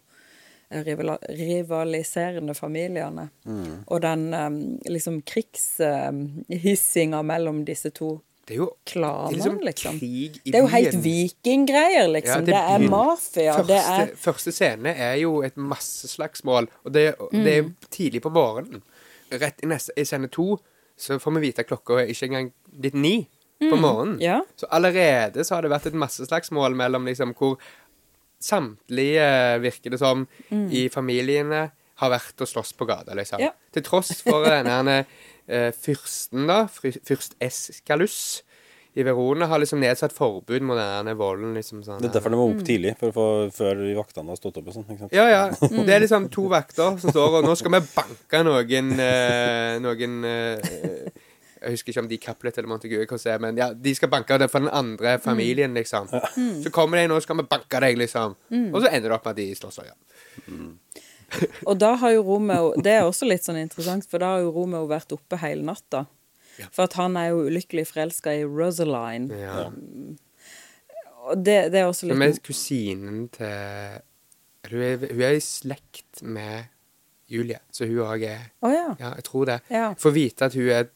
eh, 0.70 0.86
rivaliserende 0.86 2.54
familiene. 2.58 3.30
Og 3.88 4.02
den 4.06 4.28
eh, 4.34 4.50
liksom 4.94 5.22
krigshissinga 5.28 7.22
mellom 7.24 7.64
disse 7.66 7.90
to 7.96 8.20
Det 8.46 8.54
er 8.54 8.60
jo 8.60 8.68
klanene, 8.86 9.32
det 9.32 9.34
er 9.34 9.40
liksom 9.42 9.60
liksom. 9.66 10.00
krig 10.00 10.36
i 10.44 10.52
Det 10.52 10.60
er 10.60 10.62
jo 10.62 10.68
helt 10.70 10.98
vikinggreier, 11.02 12.08
liksom. 12.14 12.44
Ja, 12.46 12.46
det, 12.46 12.60
er 12.76 12.90
mafia, 12.94 13.56
første, 13.56 13.72
det 13.72 13.80
er 13.96 14.12
første 14.22 14.52
scene 14.54 14.94
er 14.94 15.16
jo 15.24 15.40
et 15.48 15.58
masseslagsmål, 15.58 16.70
og 16.84 16.94
det, 16.94 17.08
og 17.20 17.34
det 17.34 17.58
er 17.58 17.64
Mm. 17.64 17.76
tidlig 17.90 18.22
på 18.22 18.30
morgenen. 18.30 18.84
Rett 19.32 19.64
i, 19.64 19.66
neste, 19.66 19.92
i 19.98 20.06
scene 20.06 20.28
to 20.30 20.60
så 20.98 21.18
får 21.20 21.32
vi 21.36 21.48
vite 21.48 21.60
at 21.66 21.68
klokka 21.68 21.98
er 22.04 22.08
ikke 22.14 22.26
engang 22.30 22.52
blitt 22.70 22.94
ni 22.94 23.28
på 23.60 23.76
morgenen. 23.80 24.16
Mm. 24.18 24.22
ja. 24.22 24.42
Så 24.60 24.68
allerede 24.76 25.44
så 25.48 25.56
har 25.56 25.62
det 25.66 25.72
vært 25.72 25.86
et 25.92 25.98
masseslagsmål 25.98 26.76
mellom 26.76 27.06
liksom 27.08 27.34
hvor 27.38 27.56
samtlige, 28.46 29.60
virker 29.64 29.96
det 29.96 30.00
som, 30.02 30.26
i 30.52 30.88
familiene 30.94 31.70
har 32.02 32.12
vært 32.12 32.42
og 32.44 32.50
slåss 32.52 32.74
på 32.76 32.86
gata, 32.90 33.16
liksom. 33.16 33.40
Mm. 33.40 33.46
Ja. 33.48 33.54
Til 33.74 33.86
tross 33.88 34.12
for 34.26 34.44
denne 34.44 34.74
herne, 34.76 34.98
eh, 35.48 35.70
fyrsten, 35.72 36.44
da, 36.50 36.66
fyrst 36.68 37.38
Eskalus 37.40 38.18
i 38.96 39.04
Verona, 39.04 39.48
har 39.52 39.60
liksom 39.60 39.80
nedsatt 39.84 40.14
forbud 40.16 40.64
mot 40.64 40.78
denne 40.80 41.16
volden. 41.20 41.54
liksom 41.56 41.82
sånn. 41.84 42.00
Det 42.04 42.10
er 42.10 42.14
derfor 42.20 42.32
de 42.32 42.38
må 42.40 42.50
opp 42.50 42.60
Mm. 42.62 42.66
tidlig, 42.68 42.98
for 43.00 43.12
å 43.12 43.16
få, 43.16 43.28
før 43.56 43.82
vaktene 43.96 44.30
har 44.30 44.36
stått 44.40 44.58
opp 44.60 44.68
og 44.68 44.74
sånn. 44.76 44.86
ikke 44.92 45.00
sant? 45.00 45.14
Ja, 45.16 45.26
ja. 45.32 45.50
Det 45.88 45.96
er 45.96 46.04
liksom 46.04 46.30
to 46.32 46.48
vakter 46.52 47.00
som 47.00 47.12
står 47.12 47.40
og 47.40 47.46
Nå 47.48 47.56
skal 47.56 47.72
vi 47.72 47.82
banke 47.96 48.44
noen 48.44 48.92
uh, 49.00 49.80
Noen 49.84 50.24
eh, 50.26 51.10
Jeg 51.66 51.76
husker 51.76 51.92
ikke 51.92 52.04
om 52.04 52.10
de 52.12 52.20
Capulet 52.22 52.58
eller 52.62 52.70
Montague, 52.70 53.08
hva 53.10 53.18
det 53.18 53.32
er, 53.34 53.42
men 53.42 53.58
ja, 53.60 53.72
de 53.74 53.94
skal 53.98 54.12
banke 54.14 54.38
det 54.38 54.48
for 54.54 54.62
den 54.62 54.70
andre 54.70 55.18
familien, 55.24 55.74
liksom. 55.74 56.12
Så 56.62 56.72
kommer 56.74 57.02
de 57.02 57.10
nå, 57.10 57.18
skal 57.26 57.40
vi 57.42 57.48
banke 57.50 57.82
deg, 57.82 57.98
liksom. 58.00 58.38
Og 58.70 58.78
så 58.84 58.92
ender 58.92 59.10
det 59.10 59.18
opp 59.18 59.26
med 59.26 59.34
at 59.34 59.42
de 59.42 59.48
slåss. 59.58 59.82
Ja. 59.88 59.96
Og 61.70 61.80
da 61.82 61.96
har 62.00 62.12
jo 62.14 62.22
Romeo 62.22 62.68
Det 62.78 62.92
er 62.94 63.08
også 63.08 63.26
litt 63.26 63.46
sånn 63.46 63.58
interessant, 63.58 64.06
for 64.10 64.22
da 64.22 64.36
har 64.36 64.44
jo 64.46 64.52
Romeo 64.56 64.86
vært 64.90 65.16
oppe 65.16 65.40
hele 65.42 65.66
natta. 65.66 66.06
Ja. 66.60 66.70
For 66.72 66.86
at 66.88 66.96
han 67.00 67.18
er 67.20 67.34
jo 67.34 67.48
ulykkelig 67.50 67.88
forelska 67.90 68.36
i 68.38 68.46
Rosaline. 68.48 69.34
Ja. 69.36 69.66
Og 71.26 71.42
det, 71.42 71.58
det 71.74 71.82
er 71.82 71.90
også 71.90 72.08
litt 72.08 72.22
litt 72.22 72.38
er 72.38 72.46
kusinen 72.46 73.26
til 73.34 74.02
Hun 74.70 74.82
er, 74.86 75.02
hun 75.10 75.24
er 75.26 75.36
i 75.38 75.42
slekt 75.44 76.22
med 76.22 76.70
Julie, 77.30 77.58
så 77.74 77.88
hun 77.90 78.04
òg 78.06 78.24
er 78.30 78.44
Å 78.62 78.70
ja. 78.70 78.88
Ja, 79.02 79.12
jeg 79.18 79.26
tror 79.28 79.50
det. 79.50 79.60
Ja. 79.74 79.90
Får 79.98 80.14
vite 80.16 80.50
at 80.50 80.58
hun 80.58 80.70
er 80.70 80.92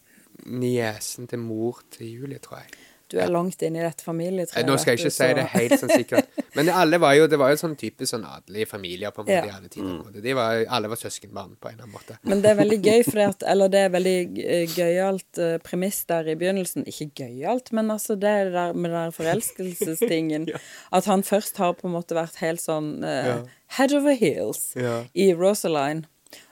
niesen 0.46 1.28
til 1.28 1.40
mor 1.40 1.82
til 1.92 2.08
Julie, 2.22 2.40
tror 2.40 2.62
jeg. 2.64 2.72
Du 3.10 3.16
er 3.18 3.26
langt 3.34 3.58
inne 3.66 3.80
i 3.80 3.82
dette 3.82 4.06
familietreet. 4.06 4.68
Nå 4.70 4.76
skal 4.78 4.92
jeg 4.94 5.00
ikke 5.00 5.10
du, 5.10 5.14
si 5.16 5.28
det 5.34 5.46
helt 5.56 5.80
sånn 5.82 5.90
sikkert. 5.96 6.28
Men 6.58 6.68
alle 6.70 7.00
var 7.02 7.16
jo, 7.18 7.24
det 7.26 7.40
var 7.42 7.50
jo 7.50 7.58
sånn 7.58 7.74
type 7.80 8.06
sånn 8.06 8.22
adelige 8.30 8.68
familier 8.70 9.10
på 9.16 9.24
en 9.24 9.26
måte 9.26 9.40
Ja. 9.40 9.48
i 9.48 9.54
alle 9.56 9.72
tider. 9.74 10.20
De 10.22 10.36
var, 10.38 10.60
alle 10.78 10.92
var 10.92 11.00
søskenbarn 11.02 11.56
på 11.58 11.72
en 11.72 11.80
eller 11.80 11.88
annen 11.88 11.96
måte. 11.96 12.20
Men 12.30 12.44
det 12.44 12.52
er 12.52 12.60
veldig 12.60 12.78
gøy, 12.86 13.02
for 13.08 13.24
at, 13.26 13.46
eller 13.50 13.74
det 13.74 13.82
er 13.88 13.90
veldig 13.96 14.14
eh, 14.44 14.76
gøyalt 14.78 15.42
eh, 15.42 15.56
premiss 15.66 16.04
der 16.06 16.30
i 16.30 16.38
begynnelsen. 16.38 16.86
Ikke 16.86 17.10
gøyalt, 17.24 17.74
men 17.74 17.90
altså 17.96 18.14
det 18.22 18.30
er 18.44 18.54
der 18.54 18.78
med 18.78 18.94
den 18.94 19.16
forelskelsestingen. 19.18 20.46
forelskelsestingen. 20.54 20.94
At 21.02 21.10
han 21.10 21.26
først 21.26 21.58
har 21.58 21.74
på 21.82 21.90
en 21.90 21.98
måte 21.98 22.14
vært 22.14 22.38
helt 22.46 22.62
sånn 22.62 23.00
uh, 23.02 23.10
Ja. 23.10 23.36
head 23.80 23.98
over 23.98 24.14
heels 24.22 24.76
Ja. 24.78 25.00
i 25.18 25.32
Rosaline. 25.34 26.06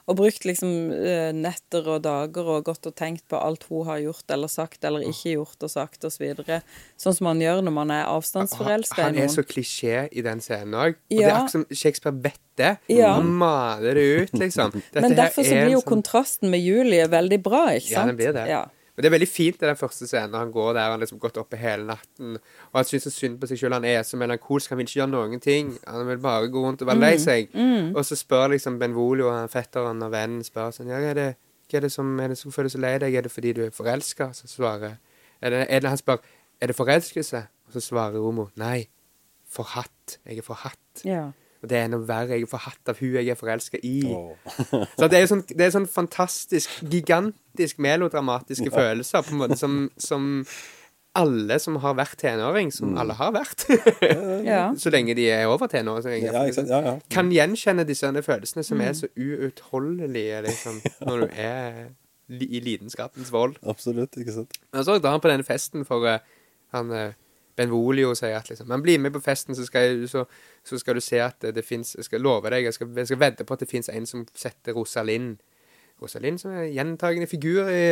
Og 0.08 0.16
brukt 0.18 0.44
liksom 0.48 0.70
eh, 0.90 1.30
netter 1.36 1.86
og 1.92 2.02
dager 2.02 2.48
og 2.48 2.64
gått 2.66 2.86
og 2.88 2.94
tenkt 2.98 3.26
på 3.30 3.38
alt 3.38 3.66
hun 3.68 3.86
har 3.86 4.00
gjort 4.02 4.30
eller 4.34 4.50
sagt 4.50 4.84
eller 4.88 5.04
ikke 5.06 5.34
gjort 5.36 5.62
og 5.66 5.70
sagt 5.70 6.04
osv. 6.08 6.16
Så 6.18 6.24
videre. 6.24 6.62
sånn 6.98 7.14
som 7.14 7.28
man 7.28 7.42
gjør 7.44 7.60
når 7.62 7.74
man 7.76 7.92
er 7.94 8.08
avstandsforelska 8.10 9.02
i 9.02 9.04
han 9.04 9.20
er 9.22 9.28
så 9.30 9.44
klisjé 9.46 10.08
i 10.10 10.24
den 10.24 10.40
scenen 10.42 10.74
òg. 10.74 10.96
Og 10.96 11.14
det 11.14 11.24
er 11.26 11.34
akkurat 11.34 11.54
som 11.54 11.66
Shakespeare 11.70 12.16
vet 12.24 12.40
det. 12.58 12.72
Ja. 12.90 13.12
Han 13.20 13.30
maler 13.38 13.94
det 13.94 14.06
ut, 14.22 14.34
liksom. 14.40 14.72
Dette 14.94 15.04
Men 15.04 15.14
derfor 15.14 15.46
så 15.46 15.54
blir 15.54 15.76
jo 15.76 15.82
sånn- 15.84 15.92
kontrasten 15.92 16.50
med 16.50 16.64
Julie 16.64 17.06
veldig 17.06 17.38
bra, 17.44 17.68
ikke 17.76 17.86
sant? 17.86 17.94
Ja, 17.94 18.06
den 18.10 18.18
blir 18.18 18.34
det. 18.34 18.48
Ja. 18.50 18.64
Men 18.98 19.04
det 19.04 19.08
er 19.12 19.14
veldig 19.14 19.28
fint 19.30 19.60
i 19.62 19.66
den 19.68 19.76
første 19.78 20.08
scenen 20.10 20.32
når 20.34 20.40
han 20.42 20.48
går 20.50 20.72
der. 20.74 20.80
Han 20.82 20.94
har 20.96 20.98
liksom 21.04 21.20
gått 21.22 21.36
oppe 21.38 21.54
hele 21.60 21.84
natten. 21.86 22.32
Og 22.72 22.78
han 22.80 22.86
syns 22.88 23.04
så 23.06 23.12
synd 23.14 23.36
på 23.38 23.46
seg 23.46 23.60
sjøl. 23.60 23.76
Han 23.76 23.86
er 23.86 24.00
så 24.02 24.18
melankolsk. 24.18 24.72
Han 24.74 24.80
vil 24.80 24.88
ikke 24.88 24.96
gjøre 24.98 25.12
noen 25.12 25.38
ting. 25.44 25.70
Han 25.86 26.02
vil 26.08 26.18
bare 26.24 26.48
gå 26.50 26.64
rundt 26.64 26.82
og 26.82 26.90
være 26.90 26.98
lei 27.04 27.44
Mm. 27.54 27.62
Mm. 27.62 27.92
Og 27.94 28.02
så 28.08 28.18
spør 28.18 28.48
liksom 28.56 28.80
Benvolio, 28.80 29.30
han 29.30 29.46
fetteren 29.48 30.02
og 30.02 30.10
vennen, 30.10 30.42
spør 30.42 30.74
sånn 30.74 30.90
Ja, 30.90 30.98
er 30.98 31.14
det, 31.14 31.28
hva 31.70 31.78
er 31.78 31.86
det 31.86 31.92
som 31.94 32.10
er 32.18 32.28
det 32.34 32.38
som 32.42 32.50
føler 32.50 32.74
så 32.74 32.82
lei 32.82 32.96
deg? 32.98 33.14
Er 33.14 33.22
det 33.22 33.30
fordi 33.30 33.52
du 33.54 33.62
er 33.68 33.70
forelska? 33.70 34.32
Så 34.34 34.50
svarer 34.50 34.98
er 35.40 35.50
det, 35.54 35.66
er 35.70 35.80
det, 35.80 35.88
Han 35.94 35.98
spør 36.02 36.18
er 36.60 36.66
det 36.66 36.76
forelskelse. 36.76 37.46
Og 37.68 37.72
så 37.78 37.80
svarer 37.80 38.18
Romo 38.18 38.48
nei. 38.58 38.88
Forhatt. 39.48 40.18
Jeg 40.26 40.38
er 40.42 40.42
forhatt. 40.42 41.04
ja. 41.04 41.28
Og 41.58 41.70
det 41.70 41.78
er 41.80 41.90
noe 41.90 42.06
verre. 42.06 42.38
Jeg 42.38 42.46
får 42.46 42.54
forhatt 42.54 42.92
av 42.92 43.02
hun 43.02 43.14
jeg 43.18 43.32
er 43.32 43.38
forelska 43.38 43.80
i. 43.82 43.98
Oh. 44.14 44.34
Så 44.98 45.08
det 45.10 45.18
er 45.18 45.24
jo 45.24 45.30
sånn, 45.34 45.44
det 45.50 45.66
er 45.66 45.74
sånn 45.74 45.88
fantastisk, 45.90 46.80
gigantisk 46.86 47.80
melodramatiske 47.82 48.70
følelser, 48.74 49.26
på 49.26 49.34
en 49.34 49.42
måte, 49.42 49.58
som, 49.58 49.80
som 49.98 50.28
alle 51.18 51.58
som 51.58 51.78
har 51.82 51.96
vært 51.98 52.18
tenåring, 52.20 52.70
som 52.74 52.94
alle 53.00 53.16
har 53.18 53.32
vært, 53.34 53.64
ja. 54.46 54.68
så 54.78 54.92
lenge 54.94 55.16
de 55.18 55.26
er 55.32 55.48
over 55.50 55.70
tenåring, 55.70 56.22
Ja. 56.28 56.44
Ja, 56.46 56.80
ja. 56.84 56.92
kan 57.10 57.32
gjenkjenne 57.34 57.86
disse 57.88 58.10
følelsene 58.22 58.62
som 58.62 58.78
som 58.78 58.84
er 58.84 58.92
så 58.94 59.08
uutholdelige 59.16 60.42
liksom, 60.46 60.82
når 61.08 61.24
du 61.24 61.28
er 61.34 61.88
li 62.28 62.46
i 62.58 62.60
lidenskapens 62.60 63.32
vold. 63.32 63.56
Absolutt, 63.66 64.16
ikke 64.20 64.34
sant? 64.36 64.58
Og 64.76 64.84
så 64.84 64.98
drar 64.98 65.16
han 65.16 65.24
på 65.24 65.30
denne 65.32 65.46
festen 65.48 65.86
for 65.88 66.04
uh, 66.04 66.20
han 66.76 66.92
eh, 66.92 67.16
Benvolio 67.58 68.14
sier 68.18 68.38
at 68.38 68.48
liksom 68.50 68.70
Men 68.70 68.82
bli 68.84 68.94
med 69.02 69.12
på 69.14 69.20
festen, 69.24 69.56
så 69.58 69.66
skal, 69.66 69.88
jeg, 69.88 70.08
så, 70.12 70.24
så 70.64 70.78
skal 70.78 70.94
du 70.98 71.02
se 71.04 71.18
at 71.20 71.36
det, 71.42 71.54
det 71.58 71.64
fins 71.66 71.96
Jeg 71.98 72.06
skal 72.06 72.22
love 72.24 72.50
deg, 72.54 72.64
jeg 72.70 72.76
skal, 72.78 72.88
jeg 72.96 73.10
skal 73.10 73.20
vedde 73.20 73.44
på 73.48 73.58
at 73.58 73.64
det 73.64 73.70
fins 73.70 73.90
en 73.92 74.06
som 74.06 74.26
setter 74.38 74.78
Rosalind 74.78 75.36
Rosalind 75.98 76.38
som 76.38 76.52
er 76.54 76.68
gjentagende 76.70 77.26
figur 77.26 77.66
i, 77.66 77.84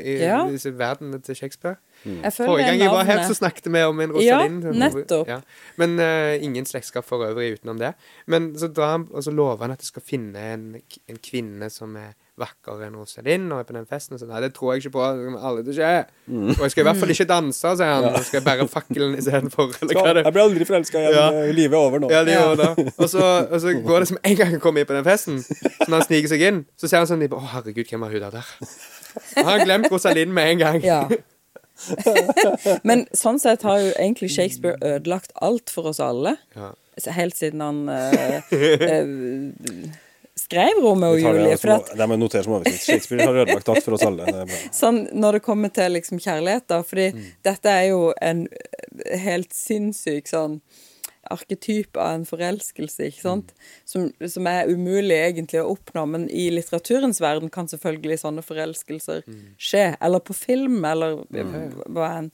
i 0.00 0.14
Ja. 0.24 0.38
i 0.48 0.70
verden 0.78 1.20
til 1.20 1.36
Shakespeare. 1.36 1.76
Jeg 2.04 2.32
føler 2.32 2.48
Forrige 2.48 2.70
gang 2.70 2.80
jeg 2.80 2.92
var 2.94 3.04
her, 3.08 3.22
så 3.28 3.36
snakket 3.36 3.68
vi 3.72 3.82
om 3.84 4.00
en 4.00 4.14
Rosalind. 4.16 4.64
Ja, 4.64 4.72
nettopp. 4.84 5.28
Ja. 5.28 5.40
Men 5.80 5.98
uh, 6.00 6.32
ingen 6.40 6.66
slektskap 6.66 7.04
for 7.08 7.26
øvrig 7.26 7.52
utenom 7.58 7.80
det. 7.80 7.92
Men 8.26 8.52
så 8.58 8.70
drar 8.72 8.96
han, 8.96 9.06
og 9.12 9.24
så 9.26 9.34
lover 9.34 9.66
han 9.66 9.76
at 9.76 9.84
du 9.84 9.88
skal 9.88 10.04
finne 10.04 10.46
en, 10.54 10.66
en 10.80 11.20
kvinne 11.20 11.70
som 11.72 11.96
er 12.00 12.14
vakrere 12.40 12.86
enn 12.88 12.96
Rosalind, 12.96 13.50
og 13.52 13.60
er 13.60 13.66
på 13.68 13.74
den 13.76 13.86
festen. 13.88 14.16
Og 14.16 14.22
så, 14.22 14.28
nei, 14.30 14.40
det 14.44 14.52
tror 14.56 14.72
jeg 14.72 14.84
ikke 14.84 14.94
på. 14.96 15.02
Det 15.04 15.26
kommer 15.26 15.46
aldri 15.50 15.64
til 15.66 15.74
å 15.74 15.78
skje. 15.78 15.90
Mm. 16.30 16.46
Og 16.54 16.62
jeg 16.64 16.74
skal 16.74 16.82
i 16.82 16.86
hvert 16.88 17.00
fall 17.02 17.14
ikke 17.14 17.26
danse, 17.30 17.72
sier 17.80 17.92
han. 17.92 18.06
Jeg 18.16 18.28
skal 18.30 18.44
bære 18.46 18.66
fakkelen 18.70 19.16
istedenfor. 19.20 19.74
Er? 19.90 20.22
Jeg 20.22 20.34
blir 20.36 20.44
aldri 20.44 20.68
forelska 20.68 21.02
igjen. 21.02 21.18
Ja. 21.18 21.26
Livet 21.56 21.76
er 21.76 21.80
over 21.80 22.02
nå. 22.02 22.12
Ja, 22.12 22.22
de 22.26 22.36
gjør 22.36 22.56
det. 22.62 22.70
Og 22.96 23.10
så, 23.12 23.26
og 23.44 23.58
så 23.64 23.74
går 23.84 24.06
det 24.06 24.12
som 24.12 24.22
en 24.22 24.38
gang 24.40 24.54
han 24.54 24.62
kommer 24.62 24.82
inn 24.82 24.88
på 24.88 24.96
den 24.96 25.06
festen. 25.06 25.42
Så 25.44 25.88
når 25.88 25.98
han 25.98 26.06
sniker 26.08 26.32
seg 26.32 26.46
inn, 26.48 26.62
så 26.80 26.88
ser 26.90 27.02
han 27.02 27.10
sånn 27.10 27.26
Å, 27.28 27.42
herregud, 27.56 27.84
hvem 27.90 28.06
var 28.06 28.14
hun 28.14 28.24
der 28.24 28.38
der? 28.40 28.54
Han 29.36 29.50
har 29.50 29.66
glemt 29.66 29.92
Rosalind 29.92 30.32
med 30.34 30.54
en 30.54 30.64
gang. 30.64 30.80
Ja. 30.86 31.02
Men 32.88 33.06
sånn 33.16 33.38
sett 33.42 33.62
har 33.66 33.80
jo 33.82 33.90
egentlig 33.96 34.30
Shakespeare 34.34 34.76
ødelagt 34.82 35.32
alt 35.40 35.70
for 35.72 35.90
oss 35.92 36.00
alle. 36.04 36.36
Ja. 36.56 36.72
Helt 37.16 37.36
siden 37.38 37.62
han 37.64 37.88
uh, 37.88 38.40
uh, 38.52 39.92
skrev 40.36 40.80
Romeo 40.82 41.14
og 41.14 41.20
Julie. 41.22 41.56
For 41.60 41.76
at, 41.78 41.92
Det 41.96 42.08
må 42.10 42.18
noteres 42.20 42.44
som 42.48 42.58
overskrift. 42.58 42.84
Shakespeare 42.88 43.26
har 43.28 43.40
ødelagt 43.44 43.70
alt 43.72 43.84
for 43.86 43.96
oss 43.96 44.04
alle. 44.06 44.26
Det 44.28 44.44
er 44.44 44.68
sånn, 44.76 45.02
når 45.16 45.38
det 45.38 45.42
kommer 45.46 45.72
til 45.74 45.96
liksom 45.96 46.20
kjærlighet, 46.20 46.66
da. 46.70 46.82
Fordi 46.86 47.10
Mm. 47.14 47.24
dette 47.46 47.72
er 47.72 47.88
jo 47.90 48.12
en 48.20 48.46
helt 49.24 49.52
sinnssyk 49.56 50.28
sånn 50.28 50.60
arketyp 51.30 51.96
av 52.00 52.14
en 52.14 52.24
forelskelse, 52.24 53.10
ikke 53.10 53.20
sant? 53.20 53.52
Som, 53.84 54.08
som 54.26 54.46
er 54.46 54.70
umulig 54.72 55.18
egentlig 55.18 55.60
å 55.60 55.74
oppnå, 55.74 56.06
men 56.08 56.30
i 56.30 56.48
litteraturens 56.50 57.20
verden 57.20 57.50
kan 57.52 57.68
selvfølgelig 57.68 58.22
sånne 58.22 58.42
forelskelser 58.46 59.22
Mm. 59.26 59.54
skje. 59.58 59.96
Eller 60.00 60.18
på 60.24 60.32
film, 60.34 60.84
eller 60.84 61.20
hva 61.92 62.10
enn. 62.18 62.30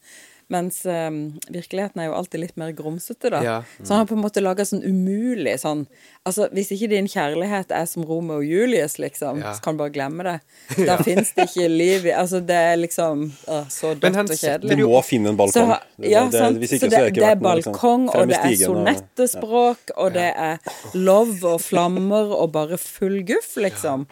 Mens 0.49 0.85
um, 0.87 1.41
virkeligheten 1.51 1.99
er 1.99 2.05
jo 2.07 2.13
alltid 2.15 2.39
litt 2.41 2.57
mer 2.57 2.71
grumsete, 2.71 3.33
da. 3.35 3.41
Ja. 3.43 3.55
Så 3.83 3.89
han 3.97 4.05
har 4.05 4.07
på 4.07 4.15
en 4.15 4.21
måte 4.23 4.39
laga 4.41 4.63
sånn 4.63 4.85
umulig 4.87 5.57
sånn 5.59 5.81
Altså, 6.27 6.47
hvis 6.55 6.71
ikke 6.71 6.89
din 6.93 7.09
kjærlighet 7.11 7.73
er 7.75 7.85
som 7.91 8.05
Romeo 8.07 8.37
og 8.39 8.45
Julius, 8.47 8.95
liksom, 9.03 9.41
Ja. 9.43 9.53
så 9.55 9.63
kan 9.65 9.75
du 9.75 9.79
bare 9.83 9.91
glemme 9.97 10.23
det. 10.23 10.37
Da 10.87 10.97
fins 11.03 11.33
det 11.35 11.49
ikke 11.49 11.67
liv 11.69 12.07
i 12.07 12.13
Altså, 12.15 12.39
det 12.47 12.55
er 12.55 12.77
liksom 12.79 13.25
å, 13.51 13.59
så 13.71 13.91
Men 14.01 14.15
dødt 14.21 14.31
og 14.37 14.39
kjedelig. 14.39 14.77
Du 14.79 14.87
må 14.87 15.03
finne 15.03 15.29
en 15.35 15.37
balkong. 15.43 15.73
Så, 15.75 15.81
ja, 16.07 16.25
Det- 16.25 16.31
det- 16.33 16.39
sant. 16.47 16.59
hvis 16.63 16.71
Så 16.71 16.79
det, 16.79 16.93
så 16.93 17.03
er 17.03 17.11
det 17.11 17.23
er 17.25 17.35
balkong, 17.35 17.57
liksom. 17.57 17.73
balkong, 17.73 18.09
og 18.15 18.29
det 18.29 18.39
er 18.39 18.57
sonettespråk, 18.63 19.91
og- 19.97 20.05
og 20.07 20.13
det 20.13 20.31
er 20.37 20.59
love 20.95 21.43
og 21.57 21.61
flammer 21.61 22.31
og 22.39 22.53
bare 22.53 22.79
full 22.79 23.23
guff, 23.25 23.57
liksom. 23.57 24.07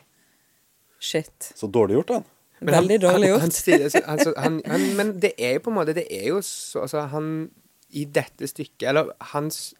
Shit. 0.99 1.53
Så 1.55 1.71
dårlig 1.71 1.95
gjort, 2.01 2.07
da. 2.09 2.21
Men 2.65 2.79
Veldig 2.79 2.97
dårlig 3.03 3.31
han, 3.31 3.41
han, 3.45 3.53
gjort. 3.53 3.97
altså, 4.09 4.33
han, 4.45 4.61
han, 4.67 4.85
men 4.97 5.15
det 5.23 5.35
er 5.39 5.59
jo 5.59 5.65
på 5.67 5.73
en 5.73 5.77
måte 5.77 5.95
Det 5.97 6.07
er 6.11 6.31
jo 6.31 6.41
så 6.43 6.87
altså, 6.87 7.05
Han 7.13 7.51
i 7.95 8.07
dette 8.11 8.49
stykket, 8.51 8.89
eller 8.91 9.13
hans 9.31 9.75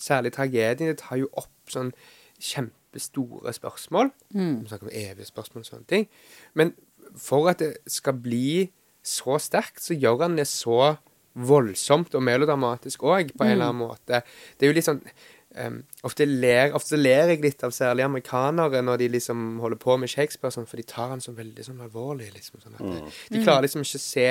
særlig 0.00 0.32
tragedien, 0.34 0.90
det 0.90 0.98
tar 0.98 1.20
jo 1.20 1.28
opp 1.38 1.70
sånn 1.70 1.92
kjempestore 2.42 3.52
spørsmål. 3.54 4.10
Mm. 4.34 4.64
Vi 4.64 4.72
snakker 4.72 4.88
om 4.88 4.96
evige 4.98 5.28
spørsmål 5.28 5.62
og 5.62 5.68
sånne 5.68 5.86
ting. 5.92 6.08
Men 6.58 6.72
for 7.14 7.46
at 7.52 7.62
det 7.62 7.76
skal 7.86 8.18
bli 8.24 8.72
så 9.06 9.38
sterkt, 9.38 9.84
så 9.84 9.94
gjør 9.94 10.24
han 10.24 10.34
det 10.40 10.48
så 10.50 10.96
voldsomt 11.34 12.14
og 12.14 12.22
melodramatisk 12.26 13.06
òg, 13.06 13.32
på 13.34 13.46
en 13.46 13.56
eller 13.56 13.70
annen 13.70 13.82
måte. 13.82 14.22
Det 14.54 14.66
er 14.66 14.70
jo 14.70 14.76
litt 14.76 14.86
sånn 14.86 15.02
um, 15.60 15.80
ofte, 16.06 16.26
ler, 16.28 16.74
ofte 16.76 16.98
ler 16.98 17.32
jeg 17.32 17.42
litt 17.44 17.64
av 17.66 17.74
særlig 17.74 18.06
amerikanere 18.06 18.82
når 18.84 19.02
de 19.02 19.10
liksom 19.16 19.58
holder 19.62 19.80
på 19.82 19.96
med 20.00 20.12
Shakespeare, 20.12 20.54
sånn, 20.54 20.68
for 20.70 20.80
de 20.80 20.86
tar 20.90 21.12
han 21.14 21.24
som 21.24 21.36
veldig 21.38 21.66
sånn 21.66 21.82
alvorlig. 21.84 22.32
liksom 22.34 22.62
sånn 22.62 22.78
at 22.78 22.86
mm. 22.86 23.10
De 23.34 23.42
klarer 23.42 23.66
liksom 23.66 23.84
ikke 23.86 24.00
å 24.00 24.06
se 24.06 24.30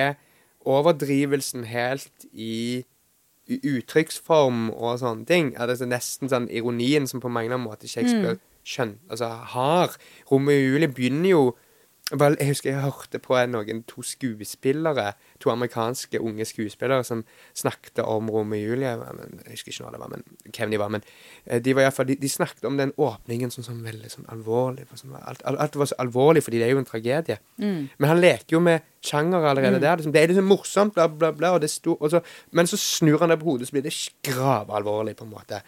overdrivelsen 0.73 1.67
helt 1.67 2.27
i 2.31 2.83
i 3.51 3.59
uttrykksform 3.73 4.69
og 4.71 4.99
sånne 5.01 5.27
ting. 5.27 5.51
At 5.59 5.67
det 5.67 5.81
er 5.83 5.91
nesten 5.91 6.31
sånn 6.31 6.47
ironien 6.47 7.07
som 7.09 7.19
på 7.23 7.31
mange 7.31 7.57
måter 7.59 7.91
Shakespeare 7.91 8.38
skjønner, 8.63 9.01
altså 9.12 9.29
har. 9.53 9.97
Romeo 10.29 10.55
og 10.55 10.69
Julie 10.69 10.91
begynner 10.91 11.33
jo 11.33 11.43
Vel, 12.13 12.36
jeg 12.38 12.52
husker 12.52 12.69
jeg 12.69 12.84
hørte 12.84 13.17
på 13.23 13.38
noen 13.49 13.80
to 13.89 14.04
skuespillere, 14.06 15.15
to 15.41 15.49
amerikanske 15.49 16.19
unge 16.21 16.45
skuespillere, 16.45 17.02
som 17.08 17.23
snakket 17.58 18.04
om 18.06 18.28
Romeo 18.30 18.60
og 18.60 18.67
Julie. 18.69 18.91
Men, 19.17 19.39
jeg 19.47 19.56
husker 19.56 19.73
ikke 19.73 19.88
hva 19.88 19.93
det 19.95 20.02
var, 20.04 20.12
men, 20.12 20.26
hvem 20.45 20.73
de 20.76 20.80
var. 20.82 20.91
Men 20.93 21.06
eh, 21.45 21.62
de, 21.63 21.73
var 21.73 21.82
i 21.82 21.88
hvert 21.88 21.97
fall, 21.97 22.08
de, 22.12 22.17
de 22.21 22.30
snakket 22.30 22.67
om 22.69 22.78
den 22.78 22.93
åpningen 23.02 23.54
som 23.54 23.65
sånn 23.65 23.82
veldig 23.86 24.12
sånn 24.13 24.28
alvorlig. 24.34 24.86
Sånn, 24.99 25.15
alt, 25.17 25.41
alt, 25.49 25.80
var 25.82 25.89
så 25.89 25.97
alvorlig, 26.04 26.43
fordi 26.45 26.62
det 26.62 26.67
er 26.67 26.76
jo 26.76 26.84
en 26.84 26.89
tragedie. 26.91 27.39
Men 27.97 28.12
han 28.12 28.21
leker 28.21 28.60
jo 28.60 28.62
med 28.67 28.86
sjanger 29.04 29.49
allerede 29.49 29.82
der. 29.82 29.97
Liksom, 29.97 30.13
det 30.13 30.21
er 30.21 30.36
liksom 30.36 30.54
morsomt, 30.54 30.93
bla, 30.99 31.10
bla, 31.10 31.34
bla. 31.34 31.56
Og 31.58 31.65
det 31.65 31.71
sto, 31.73 31.97
og 31.97 32.13
så, 32.13 32.21
men 32.54 32.69
så 32.69 32.78
snur 32.78 33.26
han 33.26 33.34
det 33.34 33.39
på 33.41 33.49
hodet, 33.49 33.71
så 33.71 33.80
blir 33.80 33.88
det 33.88 33.95
gravalvorlig, 34.30 35.17
på 35.17 35.26
en 35.26 35.34
måte. 35.34 35.63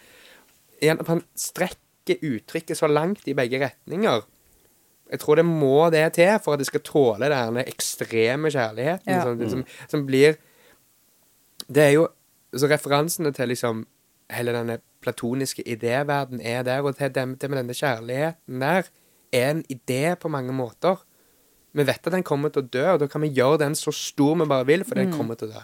Han 1.10 1.26
strekker 1.34 2.22
uttrykket 2.22 2.78
så 2.78 2.86
langt 2.86 3.26
i 3.26 3.34
begge 3.34 3.64
retninger. 3.66 4.22
Jeg 5.10 5.20
tror 5.22 5.38
det 5.38 5.44
må 5.46 5.90
det 5.94 6.12
til 6.16 6.38
for 6.42 6.56
at 6.56 6.58
det 6.62 6.66
skal 6.66 6.82
tåle 6.86 7.28
den 7.30 7.60
ekstreme 7.62 8.50
kjærligheten 8.50 9.12
Ja. 9.12 9.22
som, 9.22 9.42
som, 9.50 9.64
som 9.88 10.06
blir 10.06 10.36
Det 11.68 11.82
er 11.82 11.90
jo 11.94 12.08
Så 12.56 12.66
referansene 12.70 13.32
til 13.34 13.48
liksom 13.48 13.86
hele 14.30 14.52
denne 14.52 14.78
platoniske 15.02 15.62
idéverden 15.66 16.40
er 16.42 16.62
der, 16.62 16.80
og 16.82 16.96
til 16.96 17.12
det, 17.14 17.40
det 17.40 17.50
med 17.50 17.58
denne 17.58 17.74
kjærligheten 17.74 18.60
der 18.60 18.88
er 19.32 19.50
en 19.50 19.64
idé 19.70 20.14
på 20.14 20.28
mange 20.28 20.52
måter. 20.52 20.96
Vi 21.72 21.84
vet 21.86 22.06
at 22.06 22.12
den 22.12 22.22
kommer 22.22 22.48
til 22.48 22.62
å 22.62 22.66
dø, 22.72 22.86
og 22.94 23.00
da 23.00 23.06
kan 23.06 23.20
vi 23.22 23.28
gjøre 23.28 23.58
den 23.58 23.74
så 23.74 23.92
stor 23.92 24.34
vi 24.40 24.46
bare 24.48 24.66
vil, 24.66 24.84
for 24.84 24.94
den 24.94 25.12
kommer 25.12 25.34
til 25.34 25.48
å 25.50 25.52
dø. 25.52 25.62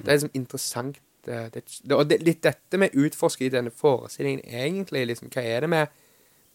Det 0.00 0.08
er 0.08 0.12
liksom 0.18 0.30
interessant. 0.34 0.98
Det, 1.24 1.54
det, 1.54 1.62
det, 1.84 1.92
og 1.94 2.08
det, 2.10 2.22
litt 2.24 2.42
dette 2.42 2.76
med 2.80 2.90
å 2.96 3.06
utforske 3.06 3.44
i 3.46 3.52
denne 3.52 3.70
forestillingen, 3.70 4.40
egentlig, 4.44 5.06
liksom, 5.06 5.28
hva 5.32 5.42
er 5.44 5.60
det 5.60 5.68
med 5.68 5.86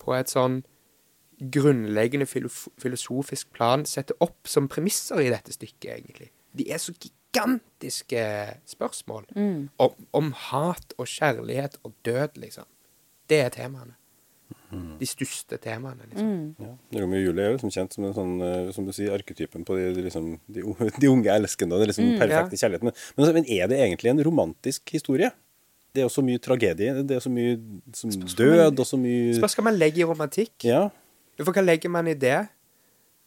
på 0.01 0.13
et 0.17 0.29
sånn 0.29 0.63
grunnleggende 1.39 2.25
filosofisk 2.29 3.51
plan 3.55 3.85
setter 3.89 4.15
opp 4.23 4.47
som 4.47 4.67
premisser 4.71 5.19
i 5.23 5.29
dette 5.33 5.53
stykket, 5.55 5.91
egentlig. 5.99 6.29
De 6.55 6.69
er 6.71 6.79
så 6.79 6.93
gigantiske 6.95 8.21
spørsmål 8.71 9.25
om, 9.35 9.91
om 10.15 10.31
hat 10.49 10.95
og 10.97 11.07
kjærlighet 11.11 11.77
og 11.83 11.93
død, 12.07 12.39
liksom. 12.41 12.65
Det 13.29 13.39
er 13.43 13.49
temaene. 13.49 13.95
De 14.99 15.07
største 15.07 15.57
temaene, 15.61 16.03
liksom. 16.11 16.31
Ja. 16.59 16.73
Romeo 17.01 17.19
og 17.21 17.25
Julie 17.29 17.43
er 17.45 17.49
jo 17.53 17.55
liksom 17.57 17.71
kjent 17.73 17.95
som 17.95 18.05
en 18.07 18.13
sånn, 18.15 18.33
eh, 18.43 18.71
som 18.75 18.85
du 18.87 18.91
sier, 18.95 19.13
arketypen 19.15 19.63
på 19.67 19.77
de, 19.77 19.85
de, 19.95 20.03
liksom, 20.07 20.27
de, 20.51 20.63
unge- 20.67 20.91
de 21.01 21.09
unge 21.11 21.31
elskende 21.31 21.77
og 21.77 21.83
den 21.83 21.91
liksom 21.91 22.09
perfekte 22.19 22.59
kjærligheten. 22.59 22.89
Men, 22.89 22.97
men, 23.15 23.25
altså, 23.25 23.43
er 23.55 23.71
det 23.71 23.79
egentlig 23.85 24.11
en 24.11 24.23
romantisk 24.27 24.91
historie? 24.95 25.31
Det 25.95 26.03
er 26.03 26.07
jo 26.09 26.11
så 26.11 26.23
mye 26.27 26.41
tragedie, 26.43 26.91
det 27.07 27.15
er 27.15 27.23
så 27.23 27.31
mye 27.31 27.55
som 27.95 28.11
død 28.11 28.81
og 28.83 28.87
så 28.89 28.97
mye 28.99 29.37
Spørs 29.37 29.55
hva 29.55 29.63
man 29.69 29.77
legger 29.79 30.03
i 30.03 30.07
romantikk. 30.09 30.51
Ja. 30.67 30.89
For 31.43 31.51
hva 31.51 31.63
legger 31.65 31.89
man 31.91 32.07
i 32.07 32.13
det? 32.15 32.47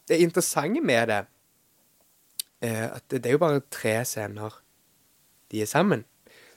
Det 0.09 0.17
interessante 0.25 0.81
med 0.81 1.09
det 1.11 1.19
er 2.65 2.89
at 2.97 3.05
det, 3.13 3.27
er 3.27 3.35
jo 3.37 3.39
bare 3.43 3.61
tre 3.71 3.99
scener 4.09 4.55
de 5.53 5.61
er 5.63 5.69
sammen. 5.71 6.05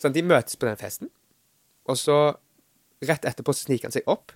Sånn, 0.01 0.13
de 0.15 0.23
møtes 0.25 0.55
på 0.57 0.65
den 0.65 0.79
festen, 0.79 1.09
og 1.85 1.97
så 1.99 2.15
rett 3.05 3.25
etterpå 3.27 3.53
så 3.53 3.67
sniker 3.67 3.89
han 3.89 3.93
seg 3.95 4.07
opp. 4.09 4.31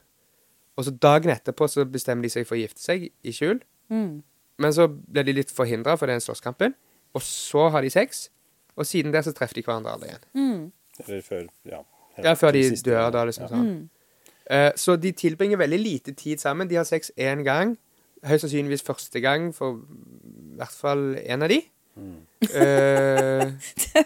Og 0.78 0.86
så 0.88 0.92
dagen 0.92 1.32
etterpå 1.34 1.68
så 1.72 1.86
bestemmer 1.88 2.28
de 2.28 2.30
seg 2.34 2.46
for 2.48 2.58
å 2.58 2.62
gifte 2.62 2.84
seg 2.84 3.08
i 3.24 3.34
skjul. 3.34 3.62
Men 3.90 4.74
så 4.76 4.88
blir 4.92 5.26
de 5.28 5.34
litt 5.40 5.52
forhindra 5.52 5.96
for 6.00 6.12
den 6.12 6.22
slåsskampen, 6.24 6.76
og 7.16 7.24
så 7.24 7.70
har 7.74 7.82
de 7.86 7.90
sex. 7.94 8.28
Og 8.76 8.86
siden 8.88 9.12
det 9.16 9.24
så 9.26 9.32
treffer 9.36 9.56
de 9.62 9.64
hverandre 9.66 9.94
aldri 9.96 10.12
igjen. 10.12 10.72
Eller 11.06 11.22
før 11.26 11.48
Ja, 11.72 11.82
Ja, 12.24 12.34
før 12.40 12.52
de 12.56 12.62
siste- 12.70 12.88
dør, 12.92 13.10
da, 13.12 13.26
liksom 13.28 13.48
sånn. 13.52 13.66
Eh, 13.68 13.95
så 14.76 14.96
de 15.02 15.12
tilbringer 15.12 15.58
veldig 15.58 15.80
lite 15.80 16.14
tid 16.14 16.38
sammen. 16.38 16.68
De 16.70 16.76
har 16.76 16.84
sex 16.86 17.12
én 17.18 17.44
gang. 17.44 17.78
Høyst 18.26 18.42
sannsynligvis 18.46 18.84
første 18.86 19.20
gang 19.22 19.52
for 19.56 19.80
i 19.82 20.58
hvert 20.58 20.72
fall 20.82 21.16
en 21.26 21.44
av 21.46 21.50
de. 21.50 21.62
Eh, 22.54 23.52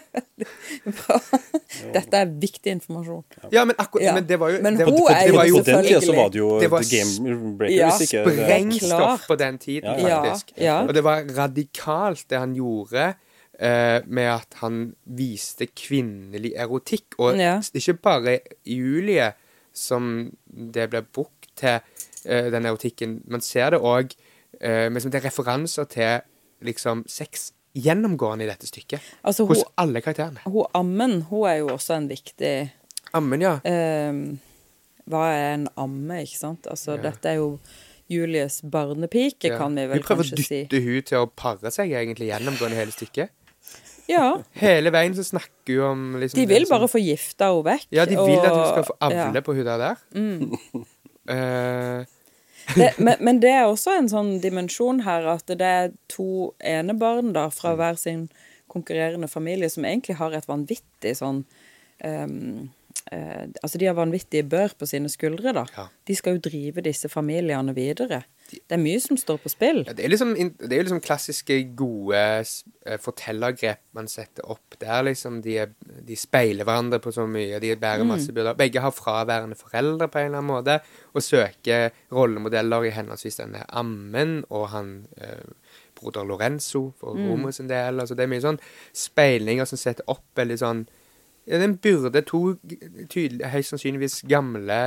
Dette 1.94 2.16
er 2.20 2.30
viktig 2.40 2.72
informasjon. 2.76 3.24
ja, 3.52 3.64
men 3.66 3.74
akkurat 3.78 4.04
Ja. 4.04 4.14
Men 4.14 4.26
det 4.28 4.38
var 4.40 4.50
jo 4.54 4.60
Men 4.62 4.76
det, 4.78 4.84
hun 4.86 4.94
det, 4.94 5.16
er 5.16 5.20
det 5.20 5.28
jo 5.28 5.36
var 5.36 5.44
jo 5.48 5.56
På 5.56 5.64
den 5.64 5.84
tida 5.84 6.00
så 6.00 6.06
selvfølgelig- 6.06 6.16
var 6.22 6.28
det 6.28 6.38
jo 6.38 6.60
Det 6.60 6.70
var 6.70 6.82
The 6.82 6.96
Game 6.96 7.56
Breakers, 7.58 7.76
Ja, 7.76 8.20
ikke 8.20 8.32
sprengstoff 8.36 9.26
på 9.26 9.36
den 9.36 9.58
tiden, 9.58 9.84
Ja, 10.00 10.08
ja. 10.08 10.22
faktisk. 10.24 10.52
Ja, 10.56 10.64
ja. 10.64 10.86
Og 10.86 10.94
det 10.94 11.04
var 11.04 11.24
radikalt, 11.36 12.24
det 12.30 12.38
han 12.38 12.54
gjorde. 12.54 13.14
Uh, 13.62 14.00
med 14.08 14.24
at 14.24 14.54
han 14.62 14.94
viste 15.04 15.66
kvinnelig 15.66 16.54
erotikk. 16.56 17.18
Og 17.18 17.36
Ja. 17.36 17.60
ikke 17.74 17.94
bare 17.94 18.38
Julie 18.64 19.32
som 19.80 20.10
det 20.46 20.88
ble 20.92 21.02
brukt 21.06 21.48
til, 21.60 21.80
uh, 22.26 22.50
den 22.52 22.68
erotikken. 22.68 23.20
Man 23.30 23.44
ser 23.44 23.74
det 23.74 23.80
òg 23.80 24.12
uh, 24.60 24.90
Det 24.92 25.14
er 25.14 25.26
referanser 25.26 25.88
til 25.90 26.20
liksom 26.66 27.06
sex 27.08 27.50
gjennomgående 27.74 28.44
i 28.44 28.50
dette 28.50 28.66
stykket. 28.68 29.00
Altså, 29.22 29.46
Hos 29.46 29.62
hun, 29.62 29.72
alle 29.78 30.02
karakterene. 30.04 30.42
hun 30.44 30.66
ammen, 30.74 31.22
hun 31.30 31.48
er 31.48 31.60
jo 31.62 31.72
også 31.76 31.96
en 31.96 32.10
viktig 32.10 32.54
Ammen, 33.16 33.42
ja. 33.42 33.56
Uh, 33.66 34.38
hva 35.10 35.24
er 35.34 35.54
en 35.56 35.68
amme, 35.80 36.20
ikke 36.22 36.38
sant? 36.38 36.68
Altså, 36.70 36.94
dette 37.02 37.26
er 37.26 37.40
jo 37.40 37.56
Julies 38.10 38.60
barnepike, 38.62 39.48
Ja. 39.48 39.56
kan 39.58 39.74
vi 39.74 39.86
vel 39.86 40.02
kanskje 40.02 40.04
si. 40.04 40.06
Hun 40.06 40.06
prøver 40.06 40.24
å 40.24 40.36
dytte 40.36 40.78
si. 40.78 40.86
hun 40.86 41.02
til 41.02 41.18
å 41.18 41.26
pare 41.26 41.70
seg 41.70 41.90
egentlig 41.90 42.30
gjennomgående 42.30 42.78
hele 42.78 42.94
stykket. 42.94 43.30
Ja. 44.10 44.28
Hele 44.58 44.90
veien 44.94 45.14
så 45.14 45.24
snakker 45.26 45.80
hun 45.80 45.90
om 45.90 46.20
liksom, 46.20 46.40
De 46.40 46.46
vil 46.50 46.66
bare 46.70 46.88
få 46.90 47.00
gifta 47.02 47.52
henne 47.52 47.66
vekk. 47.70 47.86
Ja, 47.94 48.06
de 48.10 48.16
vil 48.18 48.40
at 48.42 48.54
hun 48.56 48.64
skal 48.66 48.88
få 48.88 48.96
avle 49.06 49.20
ja. 49.20 49.28
Mm. 49.30 49.44
på 49.46 49.54
hun 49.54 49.68
der 49.68 49.84
der. 49.84 50.00
Eh, 51.30 52.04
det, 52.76 52.90
men, 52.98 53.16
men 53.20 53.40
det 53.42 53.52
er 53.54 53.68
også 53.68 53.94
en 53.98 54.10
sånn 54.10 54.32
dimensjon 54.42 55.04
her 55.06 55.28
at 55.36 55.46
det 55.50 55.66
er 55.66 55.92
to 56.10 56.52
enebarn 56.58 57.32
da, 57.36 57.48
Mm. 57.50 57.56
fra 57.56 57.74
hver 57.78 57.98
sin 57.98 58.28
konkurrerende 58.70 59.28
familie 59.28 59.70
som 59.70 59.84
egentlig 59.84 60.16
har 60.20 60.34
et 60.36 60.46
vanvittig 60.46 61.16
sånn 61.18 61.40
um, 62.04 62.68
uh, 63.10 63.44
Altså, 63.62 63.78
de 63.78 63.88
har 63.88 63.96
vanvittige 63.98 64.46
bør 64.46 64.74
på 64.78 64.86
sine 64.86 65.10
skuldre, 65.10 65.52
da. 65.56 65.64
Ja. 65.76 65.88
De 66.06 66.14
skal 66.14 66.36
jo 66.36 66.44
drive 66.44 66.84
disse 66.86 67.10
familiene 67.10 67.74
videre. 67.74 68.22
Det 68.50 68.76
er 68.76 68.82
mye 68.82 69.00
som 69.02 69.18
står 69.20 69.38
på 69.42 69.52
spill. 69.52 69.82
ja, 69.86 69.94
det, 69.96 70.04
er 70.04 70.12
liksom, 70.12 70.34
det 70.34 70.70
er 70.70 70.84
liksom 70.84 71.02
klassiske, 71.04 71.56
gode 71.78 72.20
eh, 72.20 72.98
fortellergrep 73.00 73.82
man 73.96 74.08
setter 74.10 74.46
opp. 74.50 74.78
Det 74.80 74.88
er 74.88 75.06
liksom 75.08 75.40
de, 75.44 75.56
de 76.06 76.18
speiler 76.18 76.66
hverandre 76.68 77.00
på 77.02 77.12
så 77.14 77.26
mye. 77.30 77.60
De 77.62 77.74
bærer 77.80 78.08
masse 78.08 78.32
byrder. 78.34 78.58
Begge 78.58 78.82
har 78.84 78.94
fraværende 78.94 79.58
foreldre 79.58 80.10
på 80.10 80.20
en 80.20 80.30
eller 80.30 80.42
annen 80.42 80.52
måte, 80.52 80.78
og 81.14 81.24
søker 81.24 81.90
rollemodeller 82.14 82.88
i 82.88 82.94
henholdsvis 82.94 83.40
denne 83.42 83.64
ammen 83.68 84.40
og 84.50 84.68
han 84.74 84.94
eh, 85.20 85.46
broder 86.00 86.24
Lorenzo 86.24 86.90
for 86.98 87.18
Romo 87.18 87.50
sin 87.52 87.68
del. 87.68 88.00
Altså, 88.00 88.16
det 88.16 88.24
er 88.24 88.32
mye 88.32 88.44
sånn 88.44 88.60
speilinger 88.96 89.68
som 89.68 89.80
setter 89.80 90.06
opp 90.10 90.26
veldig 90.38 90.58
sånn 90.60 90.86
ja, 91.46 91.58
Den 91.58 91.76
burde 91.82 92.22
to 92.26 92.40
tydelig, 93.10 93.46
høyst 93.52 93.74
sannsynligvis 93.74 94.20
gamle, 94.28 94.80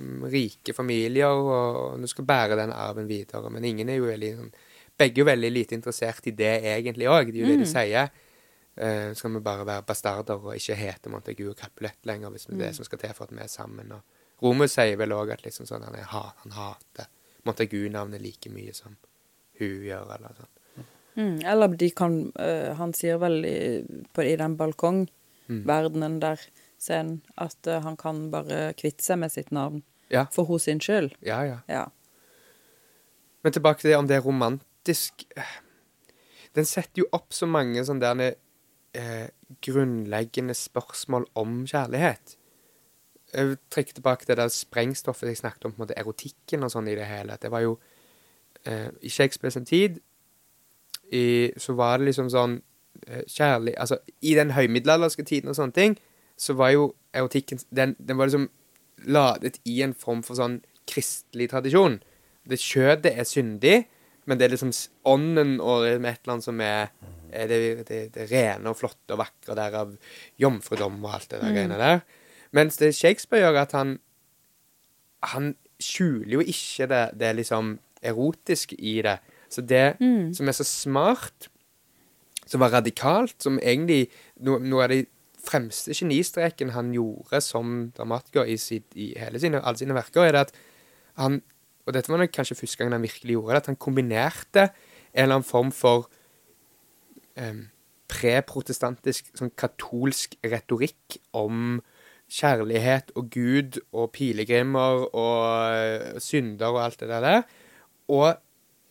mm, 0.00 0.26
rike 0.32 0.74
familier, 0.76 1.30
og 1.30 2.00
du 2.02 2.08
skal 2.10 2.26
bære 2.28 2.58
den 2.58 2.74
arven 2.74 3.08
videre. 3.08 3.50
Men 3.50 3.64
ingen 3.64 3.88
er 3.88 4.00
jo 4.00 4.10
veldig 4.10 4.36
sånn 4.40 4.52
Begge 4.98 5.22
er 5.22 5.22
jo 5.22 5.24
veldig 5.24 5.48
lite 5.50 5.74
interessert 5.74 6.26
i 6.28 6.34
det 6.36 6.50
egentlig 6.68 7.06
òg. 7.08 7.30
Det 7.32 7.40
er 7.40 7.46
jo 7.46 7.48
det 7.48 7.62
de 7.62 7.68
sier. 7.70 8.10
Uh, 8.76 9.12
skal 9.16 9.32
vi 9.34 9.40
bare 9.44 9.64
være 9.66 9.84
bastarder 9.88 10.36
og 10.36 10.52
ikke 10.56 10.76
hete 10.76 11.10
Montagu 11.10 11.42
og 11.50 11.56
Capulet 11.56 11.96
lenger, 12.08 12.30
hvis 12.30 12.44
det 12.46 12.54
er 12.54 12.60
det 12.60 12.68
som 12.76 12.86
skal 12.86 13.00
til 13.00 13.14
for 13.16 13.24
at 13.24 13.32
vi 13.32 13.40
er 13.40 13.50
sammen. 13.50 13.90
Og 13.96 14.44
Romus 14.44 14.76
sier 14.76 15.00
vel 15.00 15.16
òg 15.16 15.32
at 15.32 15.44
liksom 15.44 15.66
sånn, 15.68 15.84
han, 15.88 15.96
er, 15.96 16.08
han 16.12 16.56
hater 16.56 17.08
Montagu-navnet 17.48 18.22
like 18.22 18.52
mye 18.52 18.72
som 18.76 18.94
hun 19.58 19.82
gjør, 19.88 20.12
eller 20.16 20.38
sånn. 20.38 20.52
Mm, 21.12 21.40
eller 21.44 21.74
de 21.76 21.90
kan 21.92 22.14
uh, 22.40 22.70
Han 22.78 22.94
sier 22.96 23.18
vel 23.20 23.42
i, 23.44 23.56
på, 24.16 24.24
i 24.24 24.36
den 24.40 24.54
balkongverdenen 25.48 26.20
der 26.22 26.40
scenen 26.78 27.22
at 27.36 27.56
uh, 27.68 27.80
han 27.84 27.96
kan 27.96 28.30
bare 28.30 28.72
kvitte 28.74 29.04
seg 29.04 29.18
med 29.18 29.32
sitt 29.32 29.52
navn 29.52 29.82
Ja, 30.10 30.26
for 30.30 30.44
hos 30.44 30.62
sin 30.68 30.80
skyld. 30.80 31.14
ja, 31.22 31.42
ja. 31.44 31.58
Ja. 31.68 31.86
Men 33.42 33.52
tilbake 33.52 33.80
til 33.80 33.90
det 33.90 33.96
om 33.98 34.06
det 34.08 34.16
er 34.16 34.20
romantisk 34.26 35.24
Den 36.54 36.64
setter 36.68 37.00
jo 37.02 37.06
opp 37.12 37.32
så 37.32 37.46
mange 37.46 37.80
sånne 37.84 38.00
der, 38.14 38.34
eh, 38.94 39.28
grunnleggende 39.64 40.54
spørsmål 40.54 41.24
om 41.34 41.62
kjærlighet. 41.66 42.36
Jeg 43.32 43.56
trekker 43.70 43.94
tilbake 43.94 44.26
til 44.26 44.34
det 44.36 44.42
der 44.42 44.48
sprengstoffet 44.52 45.28
jeg 45.28 45.36
snakket 45.40 45.64
om, 45.64 45.72
på 45.72 45.80
en 45.80 45.86
måte 45.86 45.96
erotikken 45.96 46.62
og 46.62 46.70
sånn 46.74 46.88
i 46.92 46.94
det 46.98 47.06
hele. 47.08 47.38
Det 47.40 47.50
var 47.50 47.60
jo 47.64 47.78
eh, 48.66 48.90
I 49.00 49.08
Shakespeares 49.08 49.56
tid 49.64 50.00
i, 51.10 51.52
så 51.56 51.72
var 51.72 51.98
det 51.98 52.10
liksom 52.10 52.28
sånn 52.28 52.60
kjærlig 53.26 53.74
Altså, 53.78 53.98
i 54.22 54.34
den 54.34 54.52
høymiddelalderske 54.56 55.24
tiden 55.24 55.50
og 55.50 55.56
sånne 55.58 55.76
ting, 55.76 55.96
så 56.38 56.56
var 56.58 56.72
jo 56.74 56.92
erotikken 57.14 57.60
Den, 57.70 57.96
den 57.98 58.18
var 58.18 58.30
liksom 58.30 58.50
ladet 59.06 59.58
i 59.64 59.80
en 59.82 59.94
form 59.94 60.22
for 60.22 60.38
sånn 60.38 60.60
kristelig 60.86 61.48
tradisjon. 61.50 61.98
Det 62.46 62.58
Kjødet 62.60 63.12
er 63.18 63.26
syndig, 63.26 63.76
men 64.26 64.38
det 64.38 64.46
er 64.46 64.54
liksom 64.54 64.70
ånden 65.08 65.56
og 65.60 65.86
et 65.86 65.98
eller 65.98 66.34
annet 66.36 66.46
som 66.46 66.60
er, 66.62 66.92
er 67.34 67.50
det, 67.50 67.58
det, 67.88 68.00
det 68.14 68.28
rene 68.30 68.70
og 68.70 68.78
flotte 68.78 69.16
og 69.16 69.22
vakre, 69.24 69.56
der 69.58 69.74
av 69.80 69.96
jomfrudom 70.38 71.00
og 71.02 71.16
alt 71.16 71.30
det 71.32 71.42
der 71.42 71.54
greiene 71.56 71.80
der. 71.80 72.04
Mens 72.54 72.78
det 72.78 72.92
Shakespeare 72.94 73.42
gjør, 73.42 73.62
at 73.64 73.74
han 73.78 73.96
han 75.22 75.54
skjuler 75.82 76.38
jo 76.38 76.44
ikke 76.46 76.88
det, 76.90 77.02
det 77.18 77.34
liksom 77.38 77.76
erotiske 78.02 78.76
i 78.78 78.98
det. 79.04 79.18
Så 79.52 79.62
det 79.62 79.96
som 80.36 80.48
er 80.48 80.56
så 80.56 80.66
smart, 80.66 81.48
som 82.52 82.60
var 82.60 82.74
radikalt, 82.74 83.38
som 83.40 83.58
egentlig 83.62 84.06
no, 84.44 84.58
Noe 84.60 84.84
av 84.84 84.92
de 84.92 85.02
fremste 85.42 85.94
genistreken 85.96 86.74
han 86.76 86.92
gjorde 86.94 87.40
som 87.42 87.88
dramatiker 87.96 88.46
i, 88.46 88.58
sitt, 88.60 88.92
i 88.94 89.14
sine, 89.40 89.62
alle 89.62 89.80
sine 89.80 89.96
verker, 89.96 90.26
er 90.26 90.36
det 90.36 90.46
at 90.48 90.54
han 91.20 91.42
Og 91.82 91.96
dette 91.96 92.12
var 92.12 92.20
nok 92.22 92.30
kanskje 92.30 92.54
første 92.54 92.78
gang 92.78 92.92
han 92.94 93.02
virkelig 93.02 93.34
gjorde 93.34 93.56
det, 93.56 93.60
at 93.64 93.68
han 93.72 93.76
kombinerte 93.82 94.62
en 94.62 95.24
eller 95.24 95.34
annen 95.40 95.46
form 95.48 95.72
for 95.74 96.04
um, 97.34 97.64
preprotestantisk, 98.06 99.32
sånn 99.34 99.50
katolsk 99.58 100.36
retorikk 100.46 101.16
om 101.34 101.80
kjærlighet 102.30 103.10
og 103.18 103.32
Gud 103.34 103.80
og 103.90 104.12
pilegrimer 104.14 105.08
og 105.10 105.42
eh, 105.74 106.22
synder 106.22 106.70
og 106.70 106.84
alt 106.84 107.02
det 107.02 107.10
der, 107.10 107.42
og 108.14 108.38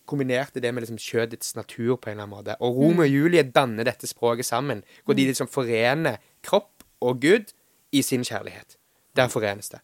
kombinerte 0.08 0.60
det 0.60 0.72
med 0.74 0.84
liksom 0.84 0.98
kjødets 1.00 1.54
natur 1.56 1.96
på 1.96 2.10
en 2.10 2.16
eller 2.16 2.26
annen 2.26 2.36
måte. 2.36 2.56
Og 2.60 2.76
Romeo 2.76 3.04
og 3.06 3.12
Julie 3.12 3.42
danner 3.42 3.86
dette 3.86 4.08
språket 4.10 4.46
sammen, 4.48 4.82
hvor 5.04 5.14
de 5.14 5.26
liksom 5.28 5.48
forener 5.50 6.18
kropp 6.42 6.84
og 7.00 7.20
Gud 7.22 7.52
i 7.92 8.02
sin 8.02 8.24
kjærlighet. 8.24 8.76
Der 9.16 9.28
forenes 9.28 9.68
det. 9.68 9.80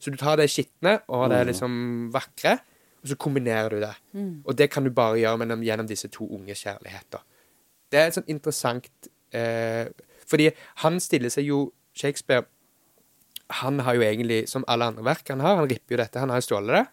Så 0.00 0.10
du 0.10 0.16
tar 0.20 0.36
det 0.36 0.50
skitne 0.52 1.00
og 1.08 1.30
det 1.30 1.46
liksom 1.48 2.10
vakre, 2.14 2.58
og 3.02 3.08
så 3.08 3.16
kombinerer 3.16 3.70
du 3.70 3.80
det. 3.80 3.94
Og 4.44 4.58
det 4.58 4.70
kan 4.70 4.84
du 4.84 4.90
bare 4.90 5.18
gjøre 5.18 5.58
gjennom 5.62 5.86
disse 5.88 6.08
to 6.08 6.28
unge 6.28 6.54
kjærligheter. 6.54 7.24
Det 7.90 7.98
er 7.98 8.06
et 8.10 8.16
sånn 8.18 8.26
interessant 8.26 9.08
eh, 9.30 9.86
Fordi 10.26 10.48
han 10.82 10.96
stiller 11.00 11.30
seg 11.30 11.46
jo 11.46 11.72
Shakespeare 11.94 12.42
Han 13.62 13.78
har 13.86 13.94
jo 13.94 14.02
egentlig, 14.02 14.48
som 14.50 14.64
alle 14.66 14.88
andre 14.90 15.04
verk 15.06 15.28
han 15.30 15.40
har, 15.40 15.60
han 15.60 15.68
ripper 15.70 15.94
jo 15.94 16.00
dette, 16.00 16.18
han 16.18 16.30
har 16.30 16.40
jo 16.42 16.46
stjålet 16.48 16.74
det. 16.74 16.84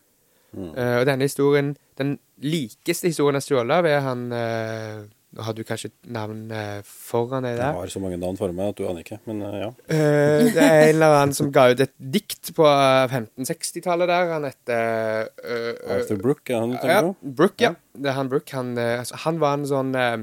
Eh, 0.54 0.96
og 1.00 1.06
denne 1.10 1.26
historien, 1.26 1.74
den 1.98 2.18
likeste 2.44 3.10
historien 3.10 3.40
av, 3.72 3.86
er 3.90 4.02
han 4.06 4.32
eh, 4.32 5.04
Nå 5.34 5.42
har 5.42 5.56
du 5.58 5.64
kanskje 5.66 5.90
et 5.90 6.12
navn 6.14 6.44
eh, 6.54 6.84
foran 6.86 7.42
deg 7.42 7.56
der? 7.58 7.72
Jeg 7.72 7.80
har 7.80 7.90
så 7.90 8.02
mange 8.04 8.20
navn 8.22 8.38
for 8.38 8.54
meg 8.54 8.68
at 8.70 8.78
du 8.78 8.84
aner 8.86 9.02
ikke, 9.02 9.18
men 9.26 9.40
uh, 9.42 9.56
ja. 9.64 9.70
Eh, 9.90 10.44
det 10.54 10.62
er 10.62 10.82
en 10.84 10.92
eller 10.92 11.16
annen 11.18 11.34
som 11.34 11.50
ga 11.50 11.64
ut 11.72 11.82
et 11.82 11.94
dikt 11.98 12.52
på 12.54 12.68
eh, 12.70 13.08
1560-tallet 13.10 14.12
der. 14.12 14.30
Han 14.36 14.46
heter 14.46 15.32
eh, 15.42 15.58
eh, 15.58 15.96
Arthur 15.96 16.22
Brooke, 16.22 16.54
er 16.54 16.60
han 16.62 16.76
du 16.76 16.78
ja, 16.78 16.84
tenker 16.84 17.08
på? 17.08 17.34
Brooke, 17.40 17.66
ja. 17.66 17.74
Det 17.98 18.12
er 18.14 18.18
han 18.20 18.30
Brooke. 18.30 18.54
Han, 18.60 18.78
eh, 18.78 19.00
altså, 19.00 19.18
han 19.26 19.42
var 19.42 19.58
en 19.58 19.66
sånn 19.74 19.92
eh, 19.98 20.20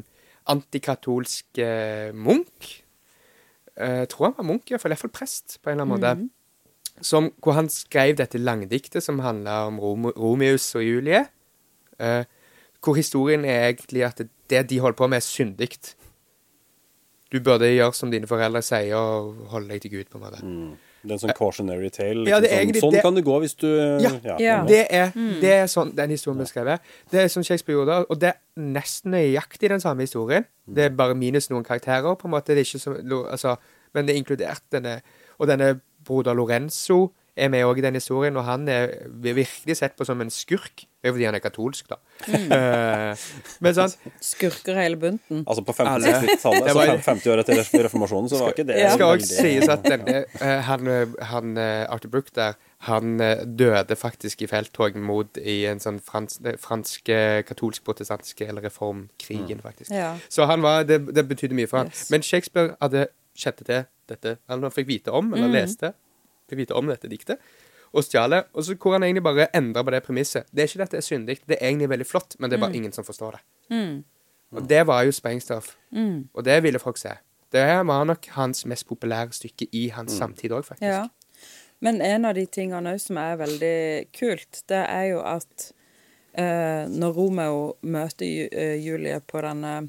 antikatolsk 0.55 1.59
eh, 1.67 2.15
munk. 2.15 2.71
Eh, 3.75 4.05
Jeg 4.05 4.13
tror 4.15 4.29
han 4.31 4.39
var 4.39 4.47
munk, 4.53 4.71
iallfall. 4.71 4.95
Iallfall 4.95 5.11
prest, 5.19 5.59
på 5.59 5.73
en 5.73 5.81
eller 5.81 5.89
annen 5.89 5.97
måte. 5.97 6.15
Som, 7.03 7.31
hvor 7.43 7.53
han 7.57 7.69
skrev 7.73 8.17
dette 8.19 8.39
langdiktet 8.39 9.03
som 9.03 9.19
handla 9.25 9.67
om 9.71 9.79
Rom 9.81 10.11
Romeus 10.17 10.75
og 10.75 10.85
Julie. 10.85 11.25
Eh, 11.99 12.25
hvor 12.85 12.95
historien 12.97 13.45
er 13.45 13.71
egentlig 13.73 14.05
at 14.05 14.21
det, 14.51 14.63
de 14.71 14.79
holder 14.81 14.97
på 14.97 15.07
med, 15.09 15.17
er 15.17 15.27
syndig. 15.27 15.71
Du 17.33 17.39
burde 17.41 17.69
gjøre 17.71 17.95
som 17.95 18.11
dine 18.11 18.27
foreldre 18.27 18.63
sier, 18.65 18.97
og 18.99 19.37
holde 19.53 19.71
deg 19.71 19.85
til 19.85 19.93
Gud, 19.93 20.09
på 20.11 20.19
en 20.19 20.25
måte. 20.25 20.41
Det 21.01 21.13
er 21.13 21.17
en 21.17 21.21
sånn 21.23 21.33
cautionary 21.39 21.89
tale. 21.95 22.25
Ja, 22.29 22.41
Liksom, 22.41 22.43
det 22.43 22.51
er 22.53 22.59
egentlig 22.61 22.81
sånn 22.83 22.91
sånn 22.91 22.93
det- 22.97 23.03
kan 23.07 23.15
det 23.15 23.25
gå 23.25 23.37
hvis 23.41 23.55
du 23.57 23.69
Ja, 24.03 24.11
Ja. 24.39 24.65
Det 24.67 24.87
er, 24.91 25.13
det 25.41 25.53
er 25.53 25.65
sånn 25.67 25.95
den 25.95 26.11
historien 26.11 26.37
ble 26.37 26.47
skrevet. 26.47 26.81
Det 27.11 27.21
er 27.25 27.29
som 27.29 27.43
Shakespeare 27.43 27.77
gjorde, 27.79 28.07
og 28.11 28.19
det 28.21 28.29
er 28.35 28.37
nesten 28.59 29.13
nøyaktig 29.13 29.69
den 29.69 29.81
samme 29.81 30.01
historien. 30.01 30.45
Det 30.67 30.85
er 30.85 30.89
bare 30.91 31.15
minus 31.15 31.49
noen 31.49 31.65
karakterer, 31.65 32.17
på 32.17 32.25
en 32.27 32.31
måte. 32.33 32.47
Det 32.53 32.59
er 32.59 32.65
ikke 32.65 32.81
så, 32.81 33.31
altså, 33.31 33.57
men 33.95 34.07
det 34.07 34.15
er 34.17 34.23
inkludert 34.25 34.63
denne 34.73 35.01
Og 35.41 35.47
denne 35.49 35.81
broder 36.11 36.37
Lorenzo 36.37 37.07
er 37.41 37.51
med 37.53 37.65
òg 37.65 37.81
i 37.81 37.85
den 37.85 37.97
historien, 37.97 38.37
og 38.37 38.45
han 38.47 38.69
er 38.69 38.95
virkelig 39.23 39.77
sett 39.79 39.97
på 39.99 40.05
som 40.07 40.21
en 40.21 40.31
skurk. 40.33 40.85
Det 41.01 41.09
er 41.09 41.15
fordi 41.15 41.25
han 41.25 41.37
er 41.37 41.41
katolsk, 41.41 41.87
da. 41.89 41.97
Mm. 42.29 42.51
men 43.65 43.77
sånn 43.77 43.93
Skurker 44.21 44.77
hele 44.77 44.99
bunten. 45.01 45.45
Altså 45.47 45.63
på 45.65 45.73
Alle. 45.81 46.11
1560-tallet, 46.21 46.67
så 46.69 46.83
altså 46.83 47.05
50 47.07 47.33
år 47.33 47.43
etter 47.43 47.85
reformasjonen, 47.87 48.29
så 48.29 48.41
var 48.43 48.53
ikke 48.53 48.67
det. 48.69 48.77
Det 48.77 48.91
skal 48.99 49.15
òg 49.15 49.25
sies 49.25 49.71
at 49.73 49.87
denne, 49.87 50.25
eh, 50.41 50.59
han, 50.67 50.91
eh, 50.91 51.15
han 51.31 51.55
eh, 51.57 51.87
Arthur 51.89 52.13
Brook 52.13 52.29
der, 52.37 52.59
han 52.91 53.17
eh, 53.25 53.47
døde 53.47 53.97
faktisk 53.97 54.45
i 54.45 54.51
felttog 54.51 54.99
mot 55.01 55.41
i 55.41 55.63
en 55.71 55.81
sånn 55.81 56.03
frans, 56.05 56.37
fransk 56.61 57.09
katolsk 57.49 57.87
protestantiske 57.89 58.49
eller 58.49 58.69
reformkrigen, 58.69 59.65
faktisk. 59.65 59.95
Ja. 59.95 60.13
Så 60.29 60.49
han 60.51 60.61
var, 60.67 60.85
det, 60.89 61.07
det 61.17 61.25
betydde 61.31 61.57
mye 61.57 61.71
for 61.71 61.85
han. 61.85 61.95
Yes. 61.95 62.11
Men 62.13 62.27
Shakespeare 62.27 62.77
hadde 62.83 63.09
kjente 63.41 63.67
til 63.67 63.83
dette. 64.11 64.37
Han 64.51 64.69
fikk 64.75 64.89
vite 64.91 65.15
om, 65.17 65.33
eller 65.35 65.53
leste, 65.53 65.93
fikk 66.51 66.65
vite 66.65 66.77
om 66.79 66.91
dette 66.91 67.11
diktet, 67.11 67.43
og 67.91 68.07
stjal 68.07 68.37
det. 68.37 68.45
Og 68.55 68.67
så 68.67 68.77
hvor 68.77 68.95
han 68.97 69.07
egentlig 69.07 69.25
bare 69.27 69.49
endra 69.57 69.83
på 69.87 69.95
det 69.95 70.03
premisset. 70.07 70.47
Det 70.53 70.65
er 70.65 70.71
ikke 70.71 70.83
dette 70.85 70.97
det 70.99 71.03
er 71.03 71.09
syndig, 71.09 71.39
det 71.47 71.59
er 71.59 71.67
egentlig 71.71 71.91
veldig 71.95 72.07
flott, 72.07 72.37
men 72.39 72.51
det 72.51 72.59
er 72.59 72.65
bare 72.67 72.79
ingen 72.79 72.95
som 72.95 73.07
forstår 73.07 73.39
det. 73.39 73.43
Og 74.51 74.69
det 74.71 74.85
var 74.87 75.05
jo 75.07 75.15
sprengstoff. 75.15 75.75
Og 76.35 76.45
det 76.47 76.63
ville 76.63 76.83
folk 76.83 76.99
se. 76.99 77.17
Det 77.51 77.67
var 77.87 78.05
nok 78.07 78.27
hans 78.37 78.63
mest 78.67 78.87
populære 78.87 79.35
stykke 79.35 79.67
i 79.75 79.89
hans 79.95 80.13
samtid 80.13 80.53
òg, 80.55 80.65
faktisk. 80.65 80.87
Ja. 80.87 81.09
Men 81.81 82.01
en 82.05 82.25
av 82.29 82.37
de 82.37 82.45
tingene 82.47 82.95
òg 82.95 83.01
som 83.03 83.19
er 83.19 83.39
veldig 83.41 83.77
kult, 84.15 84.63
det 84.69 84.83
er 84.85 85.07
jo 85.11 85.23
at 85.27 85.71
eh, 86.39 86.85
når 86.87 87.17
Romeo 87.17 87.63
møter 87.83 88.47
eh, 88.53 88.77
Julie 88.79 89.19
på 89.27 89.43
denne 89.43 89.89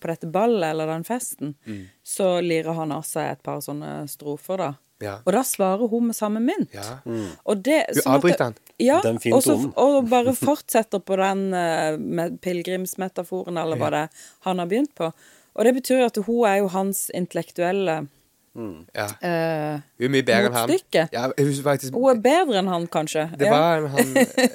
på 0.00 0.08
dette 0.10 0.26
ballet 0.30 0.70
eller 0.70 0.86
den 0.86 1.04
festen, 1.04 1.54
Mm. 1.66 1.86
så 2.04 2.40
lirer 2.42 2.72
han 2.74 2.92
av 2.92 3.02
seg 3.04 3.32
et 3.32 3.42
par 3.42 3.60
sånne 3.60 4.08
strofer, 4.08 4.56
da. 4.58 4.74
Ja. 5.02 5.16
Og 5.26 5.32
da 5.34 5.40
svarer 5.42 5.88
hun 5.90 6.06
med 6.06 6.14
samme 6.14 6.38
mynt. 6.40 6.70
Ja. 6.74 7.00
Og 7.44 7.62
det, 7.66 7.86
Du 7.92 8.00
sånn 8.00 8.14
avbryter 8.20 8.44
han. 8.44 8.54
Ja, 8.78 9.00
Den 9.02 9.18
fine 9.18 9.34
og, 9.34 9.42
så, 9.42 9.56
tonen. 9.56 9.72
og 9.76 10.08
bare 10.14 10.32
fortsetter 10.38 11.00
på 11.02 11.16
den 11.18 11.52
uh, 11.52 12.28
pilegrimsmetaforen, 12.38 13.58
eller 13.58 13.76
hva 13.80 13.90
det 13.90 14.02
han 14.46 14.58
har 14.62 14.66
begynt 14.70 14.94
på. 14.94 15.10
Og 15.54 15.64
det 15.66 15.74
betyr 15.80 15.98
jo 16.00 16.06
at 16.06 16.20
hun 16.26 16.44
er 16.48 16.56
jo 16.62 16.68
hans 16.72 17.10
intellektuelle 17.18 18.06
ja. 18.54 19.06
Uh, 19.24 19.80
Hun 19.96 20.04
er 20.04 20.12
mye 20.12 20.24
bedre 20.28 20.46
enn 20.50 20.56
han. 20.58 20.72
Ja, 21.12 21.22
hun 21.38 21.52
faktisk 21.64 21.94
Hun 21.96 22.10
er 22.10 22.20
bedre 22.20 22.58
enn 22.60 22.68
han, 22.68 22.86
kanskje. 22.92 23.24
Det 23.40 23.48
var 23.48 23.78
en, 23.78 23.86
han 23.94 24.10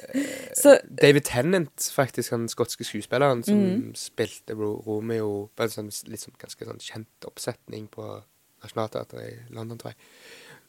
Så, 0.62 0.76
David 1.02 1.26
Tennant, 1.26 1.88
faktisk, 1.94 2.30
den 2.30 2.48
skotske 2.48 2.84
skuespilleren 2.86 3.42
som 3.46 3.58
Mm. 3.58 3.94
spilte 3.98 4.54
Romeo 4.54 5.48
på 5.56 5.62
en 5.66 5.68
sånn, 5.74 5.90
sånn, 5.90 6.34
ganske 6.38 6.64
sånn 6.66 6.78
kjent 6.82 7.26
oppsetning 7.26 7.88
på 7.90 8.06
Nationaltheatret 8.62 9.22
i 9.32 9.54
London, 9.54 9.78
tror 9.78 9.90
jeg. 9.92 9.98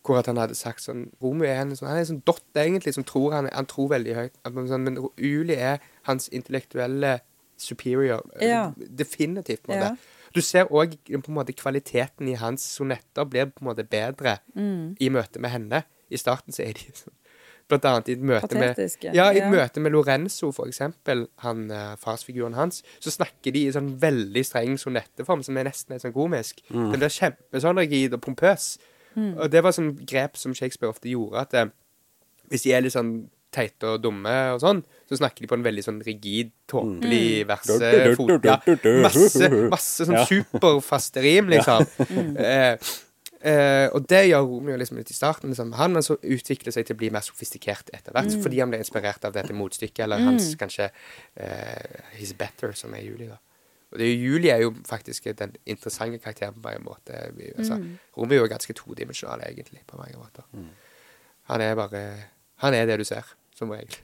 Hvor 0.05 0.17
at 0.19 0.25
han 0.31 0.37
hadde 0.37 0.55
sagt 0.55 0.81
sånn 0.81 1.07
Romeo 1.21 1.45
er 1.49 1.61
en 1.61 1.75
sånn, 1.75 1.87
han 1.89 1.97
er 1.97 2.05
en 2.05 2.11
sånn 2.15 2.23
dott, 2.25 2.45
egentlig, 2.55 2.93
som 2.95 3.03
tror 3.05 3.33
han, 3.33 3.49
han 3.53 3.65
tror 3.69 3.89
veldig 3.93 4.15
høyt. 4.15 4.37
Sånn, 4.45 4.85
men 4.85 4.97
Uli 5.17 5.53
er 5.57 5.77
hans 6.09 6.29
intellektuelle 6.33 7.19
superior. 7.59 8.23
Ja. 8.41 8.71
Definitivt, 8.77 9.63
på 9.67 9.73
en 9.73 9.77
Ja. 9.81 9.89
måte. 9.91 9.97
Du 10.35 10.41
ser 10.41 10.65
òg 10.69 10.97
på 11.05 11.27
en 11.31 11.35
måte 11.35 11.53
kvaliteten 11.57 12.27
i 12.29 12.35
hans 12.39 12.61
sonetter 12.77 13.25
blir 13.25 13.45
på 13.51 13.63
en 13.63 13.69
måte 13.71 13.83
bedre 13.89 14.39
Mm. 14.55 14.95
i 14.99 15.09
møte 15.09 15.39
med 15.39 15.49
henne. 15.51 15.83
I 16.11 16.17
starten 16.17 16.53
så 16.53 16.63
er 16.67 16.73
de 16.73 16.91
sånn 16.93 17.13
Blant 17.69 17.85
annet 17.85 18.07
i 18.09 18.13
et 18.13 18.21
møte 18.25 18.55
med 18.57 18.79
Ja, 19.13 19.27
i 19.29 19.37
et 19.37 19.43
ja. 19.43 19.49
møte 19.49 19.79
med 19.79 19.91
Lorenzo, 19.91 20.51
for 20.51 20.65
eksempel, 20.65 21.27
han, 21.37 21.69
eh, 21.69 21.95
farsfiguren 22.01 22.55
hans, 22.55 22.81
så 22.99 23.11
snakker 23.13 23.53
de 23.53 23.67
i 23.67 23.71
sånn 23.71 23.91
veldig 23.99 24.41
streng 24.43 24.73
sonetteform, 24.81 25.43
som 25.45 25.55
er 25.55 25.65
nesten 25.65 25.93
litt 25.93 26.01
sånn 26.01 26.13
komisk. 26.15 26.63
Den 26.71 26.97
blir 26.97 27.09
kjempe 27.13 27.61
sånn 27.61 27.77
rigid 27.77 28.13
og 28.13 28.21
pompøs. 28.21 28.79
Og 29.15 29.51
det 29.51 29.61
var 29.61 29.71
sånn 29.71 30.03
grep 30.03 30.35
som 30.35 30.53
Shakespeare 30.55 30.89
ofte 30.89 31.09
gjorde, 31.11 31.37
at 31.41 31.53
eh, 31.53 31.65
hvis 32.49 32.63
de 32.63 32.73
er 32.73 32.81
litt 32.81 32.93
sånn 32.93 33.29
teite 33.53 33.95
og 33.95 34.01
dumme 34.03 34.35
og 34.53 34.61
sånn, 34.61 34.81
så 35.09 35.17
snakker 35.17 35.43
de 35.43 35.49
på 35.49 35.57
en 35.57 35.65
veldig 35.65 35.83
sånn 35.85 35.99
rigid, 36.05 36.51
tåpelig 36.69 37.45
verse 37.49 37.91
fot, 38.19 38.45
ja, 38.45 38.57
masse, 39.01 39.49
masse 39.71 40.05
sånn 40.05 40.19
Ja. 40.19 40.25
superfaste 40.29 41.23
rim, 41.25 41.49
liksom. 41.49 41.85
Eh, 42.39 42.77
eh, 43.41 43.87
og 43.95 44.05
det 44.11 44.21
gjør 44.27 44.45
Romeo 44.45 44.77
liksom 44.77 44.97
litt 44.99 45.11
i 45.11 45.15
starten. 45.15 45.49
Liksom. 45.53 45.73
Han 45.79 45.93
men 45.95 46.05
så 46.05 46.17
utvikler 46.19 46.75
seg 46.75 46.85
til 46.85 46.97
å 46.97 46.99
bli 46.99 47.09
mer 47.15 47.23
sofistikert 47.25 47.89
etter 47.95 48.13
hvert, 48.13 48.35
fordi 48.43 48.59
han 48.61 48.71
ble 48.71 48.81
inspirert 48.83 49.25
av 49.25 49.33
dette 49.35 49.55
motstykket, 49.55 50.03
eller 50.05 50.25
hans 50.27 50.51
kanskje 50.59 50.89
eh, 50.89 52.01
He's 52.19 52.35
Better, 52.37 52.75
som 52.77 52.93
er 52.93 53.05
Julie, 53.07 53.29
da. 53.31 53.39
Og 53.89 53.97
det 53.97 54.05
er 54.05 54.11
jo, 54.13 54.33
Julie 54.33 54.51
er 54.53 54.61
jo 54.61 54.73
faktisk 54.85 55.31
den 55.39 55.55
interessante 55.65 56.19
karakteren 56.21 56.53
på 56.53 56.61
mange 56.67 56.83
måter. 56.85 57.31
Altså, 57.57 57.79
mm. 57.81 57.87
Romeo 58.19 58.43
er 58.43 58.51
ganske 58.51 58.75
todimensjonal, 58.77 59.41
egentlig, 59.47 59.81
på 59.89 59.97
mange 59.97 60.19
måter. 60.19 60.45
Han 61.49 61.63
er 61.65 61.73
bare 61.79 62.03
Han 62.63 62.75
er 62.75 62.87
det 62.89 62.99
du 63.01 63.05
ser, 63.07 63.27
som 63.55 63.71
regel. 63.71 63.97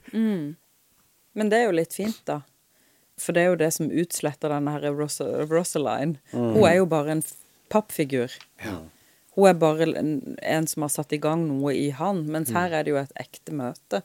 men 1.36 1.50
det 1.52 1.60
er 1.60 1.66
jo 1.68 1.76
litt 1.76 1.96
fint, 1.96 2.20
da. 2.28 2.40
For 3.20 3.32
det 3.36 3.42
er 3.42 3.50
jo 3.52 3.60
det 3.60 3.70
som 3.72 3.88
utsletter 3.88 4.52
denne 4.52 4.72
her 4.74 4.90
Ros 4.92 5.20
Rosaline. 5.48 6.18
Hun 6.32 6.64
er 6.68 6.78
jo 6.80 6.86
bare 6.88 7.16
en 7.16 7.24
pappfigur. 7.72 8.32
pappfigur. 8.60 8.92
Hun 9.36 9.48
er 9.50 9.56
bare 9.60 9.86
en, 10.00 10.12
en 10.40 10.66
som 10.68 10.84
har 10.86 10.92
satt 10.92 11.12
i 11.12 11.20
gang 11.20 11.42
noe 11.48 11.74
i 11.76 11.90
han, 11.92 12.22
mens 12.32 12.52
her 12.56 12.72
er 12.72 12.86
det 12.86 12.94
jo 12.94 13.00
et 13.00 13.12
ekte 13.20 13.52
møte. 13.56 14.00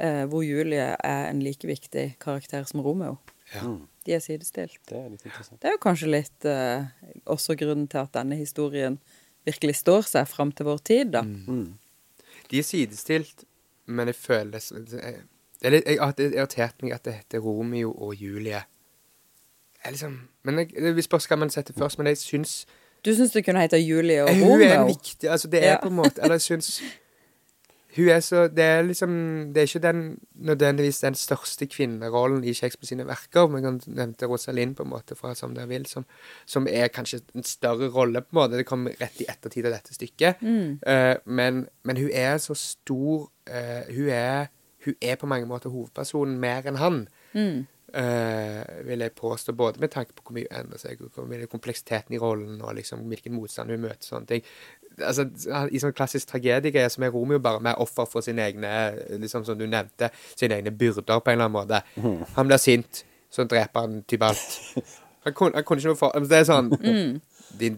Eh, 0.00 0.22
hvor 0.30 0.44
Julie 0.46 0.92
er 0.94 1.24
en 1.28 1.42
like 1.42 1.66
viktig 1.66 2.04
karakter 2.22 2.62
som 2.70 2.80
Romeo. 2.86 3.18
Ja. 3.52 3.72
De 4.06 4.14
er 4.14 4.22
sidestilt. 4.22 4.78
Det 4.88 4.96
er 4.96 5.08
litt. 5.10 5.26
Det 5.26 5.66
er 5.66 5.74
jo 5.74 5.82
kanskje 5.82 6.12
litt 6.14 6.46
eh, 6.46 6.86
også 7.26 7.56
grunnen 7.58 7.88
til 7.90 8.04
at 8.04 8.14
denne 8.14 8.38
historien 8.38 9.00
virkelig 9.48 9.80
står 9.82 10.06
seg 10.06 10.30
fram 10.30 10.54
til 10.54 10.70
vår 10.70 10.82
tid, 10.86 11.10
da. 11.18 11.24
De 12.50 12.58
er 12.58 12.62
sidestilt, 12.62 13.44
men 13.86 14.06
jeg 14.06 14.14
føler 14.14 14.50
det 14.50 15.00
er- 15.02 15.70
litt, 15.70 15.84
jeg, 15.86 16.14
Det 16.18 16.32
irriterte 16.34 16.82
meg 16.84 16.92
at 16.92 17.04
det 17.04 17.12
heter 17.14 17.38
Romeo 17.38 17.92
og 17.92 18.14
Julie. 18.14 18.62
Jeg 19.84 19.92
liksom, 19.92 20.28
men 20.42 20.58
jeg, 20.58 20.70
det 20.96 21.04
spørs 21.04 21.26
hva 21.26 21.36
man 21.36 21.50
setter 21.50 21.74
først, 21.78 21.98
men 21.98 22.06
jeg 22.06 22.18
syns 22.18 22.66
Du 23.04 23.14
syns 23.14 23.32
det 23.32 23.44
kunne 23.44 23.60
hete 23.60 23.76
Julie 23.78 24.22
og 24.22 24.28
Romeo? 24.28 24.46
Hun 24.50 24.62
er 24.62 24.86
viktig 24.86 25.30
Altså, 25.30 25.48
det 25.48 25.64
er 25.64 25.70
Ja. 25.70 25.78
på 25.82 25.88
en 25.88 25.94
måte 25.96 26.20
Eller 26.22 26.34
jeg 26.34 26.40
syns 26.40 26.82
Hun 27.96 28.08
er 28.08 28.20
så 28.20 28.48
Det 28.48 28.64
er 28.64 28.82
liksom 28.82 29.10
Det 29.52 29.56
er 29.56 29.66
ikke 29.66 29.82
den 29.82 30.18
nødvendigvis 30.34 31.00
den 31.00 31.14
største 31.14 31.66
kvinnerollen 31.66 32.44
i 32.44 32.54
Shakespeare 32.54 32.86
sine 32.86 33.06
verker. 33.06 33.48
Men 33.48 33.64
han 33.64 33.80
nevnte 33.86 34.26
Rosalind 34.26 34.76
på 34.76 34.82
en 34.82 34.92
måte 34.92 35.16
fra 35.16 35.34
Som 35.34 35.54
dere 35.54 35.68
vil, 35.68 35.86
som, 35.86 36.06
som 36.46 36.66
er 36.70 36.88
kanskje 36.88 37.20
en 37.34 37.42
større 37.42 37.88
rolle, 37.88 38.20
på 38.20 38.28
en 38.32 38.40
måte. 38.42 38.56
Det 38.56 38.66
kom 38.66 38.86
rett 38.86 39.20
i 39.20 39.28
ettertid 39.28 39.66
av 39.66 39.72
dette 39.72 39.94
stykket. 39.94 40.42
Eh, 40.86 41.16
men, 41.24 41.66
men 41.82 41.96
hun 41.96 42.10
er 42.12 42.38
så 42.38 42.54
stor 42.54 43.28
uh, 43.50 43.82
Hun 43.94 44.08
er 44.08 44.46
Hun 44.84 44.94
er 45.02 45.16
på 45.16 45.26
mange 45.26 45.46
måter 45.46 45.70
hovedpersonen 45.70 46.38
mer 46.40 46.66
enn 46.66 46.80
han. 46.80 47.06
eh, 47.94 48.84
vil 48.86 49.00
jeg 49.00 49.12
påstå, 49.12 49.52
både 49.52 49.80
med 49.80 49.90
tanke 49.90 50.14
på 50.14 50.24
hvor 50.26 50.36
mye 50.36 50.48
hun 50.50 50.64
endrer 50.64 50.82
seg, 50.82 51.00
hvor 51.14 51.28
mye 51.28 51.48
kompleksiteten 51.50 52.14
i 52.14 52.20
rollen, 52.22 52.60
og 52.62 52.74
liksom 52.78 53.06
hvilken 53.10 53.34
motstand 53.36 53.72
hun 53.72 53.82
møter, 53.84 54.06
sånne 54.06 54.30
ting. 54.30 54.46
Altså, 54.98 55.24
I 55.72 55.80
sånn 55.80 55.94
klassisk 55.96 56.28
tragediegreie 56.28 56.90
som 56.92 57.04
er 57.06 57.12
Romeo 57.14 57.38
bare 57.40 57.62
mer 57.64 57.78
offer 57.80 58.08
for 58.10 58.26
sine 58.26 58.42
egne, 58.44 58.72
liksom 59.22 59.46
som 59.46 59.56
du 59.58 59.64
nevnte, 59.70 60.10
sine 60.34 60.58
egne 60.58 60.72
byrder, 60.76 61.20
på 61.22 61.30
en 61.32 61.38
eller 61.38 61.48
annen 61.48 61.56
måte. 61.56 61.80
Han 62.36 62.50
blir 62.50 62.60
sint, 62.60 63.04
så 63.32 63.46
dreper 63.48 63.86
han 63.86 64.02
Tybalt. 64.10 64.58
Han 65.20 65.34
kunne, 65.36 65.52
han 65.52 65.64
kunne 65.68 65.82
ikke 65.82 65.90
noe 65.90 65.98
for 66.00 66.14
Det 66.24 66.32
er 66.32 66.46
sånn 66.48 66.70
Din 67.60 67.74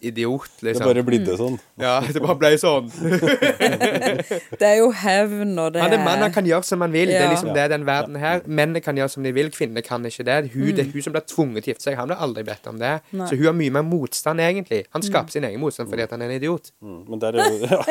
idiot, 0.00 0.48
Det 0.60 0.66
liksom. 0.70 0.82
er 0.82 0.94
bare 0.94 1.02
blidde 1.04 1.28
det 1.30 1.36
sånn. 1.38 1.56
Ja, 1.80 2.00
det 2.00 2.22
bare 2.24 2.36
ble 2.40 2.50
sånn. 2.60 2.88
Det 4.60 4.66
er 4.66 4.76
jo 4.80 4.90
hevn, 4.96 5.52
og 5.60 5.74
det 5.74 5.82
Han 5.82 5.94
er 5.96 6.02
mann, 6.04 6.22
han 6.24 6.32
kan 6.34 6.46
gjøre 6.48 6.64
som 6.66 6.80
han 6.84 6.92
vil. 6.94 7.10
Det 7.12 7.20
er 7.20 7.30
liksom 7.32 7.52
det 7.56 7.66
den 7.72 7.84
verden 7.88 8.16
her. 8.20 8.42
Mennene 8.46 8.82
kan 8.84 8.96
gjøre 8.98 9.12
som 9.12 9.26
de 9.26 9.32
vil, 9.36 9.50
kvinner 9.54 9.84
kan 9.86 10.04
ikke 10.08 10.26
det. 10.26 10.38
Hun, 10.54 10.70
Det 10.76 10.86
er 10.86 10.90
hun 10.94 11.04
som 11.06 11.14
blir 11.16 11.26
tvunget 11.28 11.64
til 11.64 11.72
å 11.72 11.74
gifte 11.74 11.88
seg. 11.88 11.98
Han 12.00 12.10
blir 12.10 12.22
aldri 12.26 12.44
bedt 12.48 12.66
om 12.70 12.80
det. 12.80 12.94
Nei. 13.12 13.28
Så 13.30 13.38
hun 13.38 13.46
har 13.50 13.56
mye 13.60 13.76
mer 13.78 13.86
motstand, 13.86 14.40
egentlig. 14.44 14.84
Han 14.96 15.04
skaper 15.04 15.36
sin 15.36 15.46
egen 15.48 15.60
motstand 15.62 15.90
fordi 15.92 16.06
at 16.06 16.14
han 16.16 16.22
er 16.24 16.32
en 16.32 16.36
idiot. 16.40 16.72
Mm, 16.80 17.00
Men 17.10 17.22
der, 17.22 17.36
er 17.36 17.50
jo, 17.50 17.64
ja, 17.70 17.82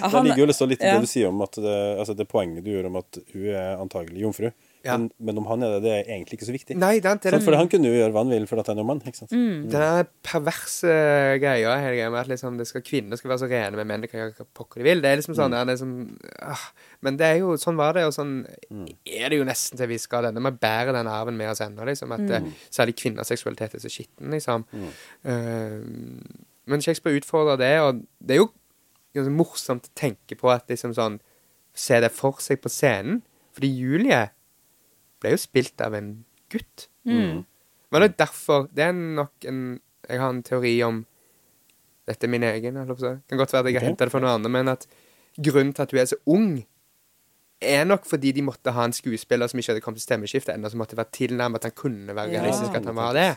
Ja, 0.00 0.08
der 0.08 0.22
ligger 0.24 0.44
jo 0.44 0.50
litt 0.52 0.80
i 0.80 0.86
det 0.86 1.00
du 1.02 1.08
sier 1.10 1.28
om 1.32 1.40
at 1.44 1.56
det, 1.60 1.78
altså 2.00 2.14
det 2.16 2.28
poenget 2.30 2.64
du 2.64 2.70
gjør 2.72 2.88
om 2.92 3.00
at 3.00 3.18
hun 3.34 3.48
er 3.50 3.80
antagelig 3.80 4.22
jomfru. 4.26 4.50
Ja. 4.80 4.94
Men, 4.96 5.10
men 5.20 5.38
om 5.42 5.46
han 5.50 5.60
er 5.64 5.74
det, 5.74 5.80
det 5.84 5.90
er 5.92 6.06
egentlig 6.14 6.38
ikke 6.38 6.46
så 6.48 6.54
viktig. 6.54 6.76
Nei, 6.80 6.94
den, 7.04 7.18
den, 7.20 7.34
sånn. 7.34 7.42
For 7.44 7.56
han 7.58 7.68
kunne 7.68 7.90
jo 7.90 7.98
gjøre 7.98 8.14
hva 8.14 8.22
han 8.22 8.32
vil 8.32 8.46
for 8.48 8.62
at 8.62 8.70
han 8.72 8.78
er 8.80 8.86
mann. 8.88 9.02
ikke 9.04 9.18
sant? 9.18 9.34
Den 9.34 9.66
der 9.68 10.06
perverse 10.24 10.94
greia 11.42 11.74
hele 11.82 11.98
greia 11.98 12.12
med 12.12 12.22
at 12.22 12.30
liksom 12.30 12.56
det 12.56 12.64
skal, 12.70 12.84
kvinner 12.86 13.20
skal 13.20 13.34
være 13.34 13.42
så 13.42 13.50
rene, 13.50 13.76
med 13.76 13.90
menn 13.90 14.06
kan 14.08 14.22
gjøre 14.22 14.38
hva 14.38 14.46
pokker 14.56 14.80
de 14.80 14.88
vil. 14.88 15.02
Det 15.04 15.12
er 15.12 15.20
liksom 15.20 15.36
sånn, 15.36 15.52
mm. 15.52 15.58
er 15.60 15.68
liksom, 15.68 15.92
ah, 16.48 16.64
Men 17.04 17.20
det 17.20 17.28
er 17.28 17.42
jo, 17.42 17.52
sånn 17.60 17.80
var 17.80 17.98
det, 17.98 18.06
og 18.08 18.16
sånn 18.16 18.34
er 18.48 19.28
det 19.28 19.42
jo 19.42 19.48
nesten 19.48 19.80
til 19.80 19.92
vi 19.92 20.00
skal 20.00 20.30
denne. 20.30 20.44
Vi 20.48 20.64
bærer 20.64 20.96
den 20.96 21.12
arven 21.12 21.36
med 21.36 21.52
oss 21.52 21.60
ennå, 21.66 21.84
liksom. 21.90 22.16
At 22.16 22.36
eh, 22.38 22.48
særlig 22.72 22.96
kvinners 23.02 23.28
seksualitet 23.34 23.76
er 23.76 23.84
så 23.84 23.92
skitten, 23.92 24.32
liksom. 24.32 24.64
Uh, 25.28 25.84
men 26.70 26.84
Shakespeare 26.84 27.20
utfordrer 27.20 27.60
det, 27.60 27.74
og 27.84 28.04
det 28.24 28.38
er 28.38 28.44
jo 28.46 28.52
ganske 29.16 29.34
morsomt 29.34 29.90
å 29.90 29.98
tenke 29.98 30.38
på 30.40 30.52
at 30.52 30.70
liksom 30.70 30.96
sånn 30.96 31.20
Se 31.70 32.00
det 32.02 32.10
for 32.10 32.40
seg 32.42 32.58
på 32.64 32.68
scenen. 32.72 33.20
Fordi 33.54 33.68
Julie 33.70 34.24
ble 35.20 35.30
jo 35.34 35.36
spilt 35.42 35.80
av 35.84 35.94
en 35.94 36.24
gutt. 36.50 36.88
Men 37.04 37.44
det 37.92 38.02
er 38.10 38.16
derfor 38.26 38.68
Det 38.72 38.84
er 38.84 38.92
nok 38.92 39.32
en 39.50 39.80
Jeg 40.08 40.18
har 40.20 40.30
en 40.30 40.42
teori 40.42 40.74
om 40.86 41.04
Dette 42.06 42.24
er 42.26 42.30
min 42.32 42.42
egen. 42.42 42.74
Jeg 42.74 42.86
holdt 42.86 42.98
på 42.98 43.06
å 43.06 43.14
si. 43.14 43.20
Kan 43.28 43.38
godt 43.38 43.52
være 43.52 43.60
at 43.60 43.72
jeg 43.72 43.74
har 43.80 43.82
Ok. 43.84 43.88
hentet 43.90 44.06
det 44.08 44.10
fra 44.12 44.20
noe 44.20 44.34
annet, 44.34 44.50
men 44.50 44.68
at 44.68 44.86
grunnen 45.38 45.72
til 45.74 45.82
at 45.82 45.90
hun 45.92 46.00
er 46.00 46.06
så 46.10 46.16
ung, 46.26 46.64
er 47.62 47.84
nok 47.84 48.04
fordi 48.08 48.32
de 48.32 48.42
måtte 48.42 48.72
ha 48.72 48.84
en 48.84 48.92
skuespiller 48.96 49.46
som 49.46 49.58
ikke 49.60 49.70
hadde 49.74 49.82
kommet 49.84 50.00
til 50.00 50.08
stemmeskiftet 50.08 50.54
ennå, 50.56 50.70
som 50.72 50.80
måtte 50.80 50.96
være 50.96 51.12
tilnærmet 51.12 51.60
at 51.60 51.68
han 51.70 51.76
kunne 51.76 52.14
være 52.16 52.32
Ja. 52.32 52.40
realistisk 52.40 52.74
at 52.74 52.84
han 52.88 52.96
var 52.96 53.12
det. 53.14 53.36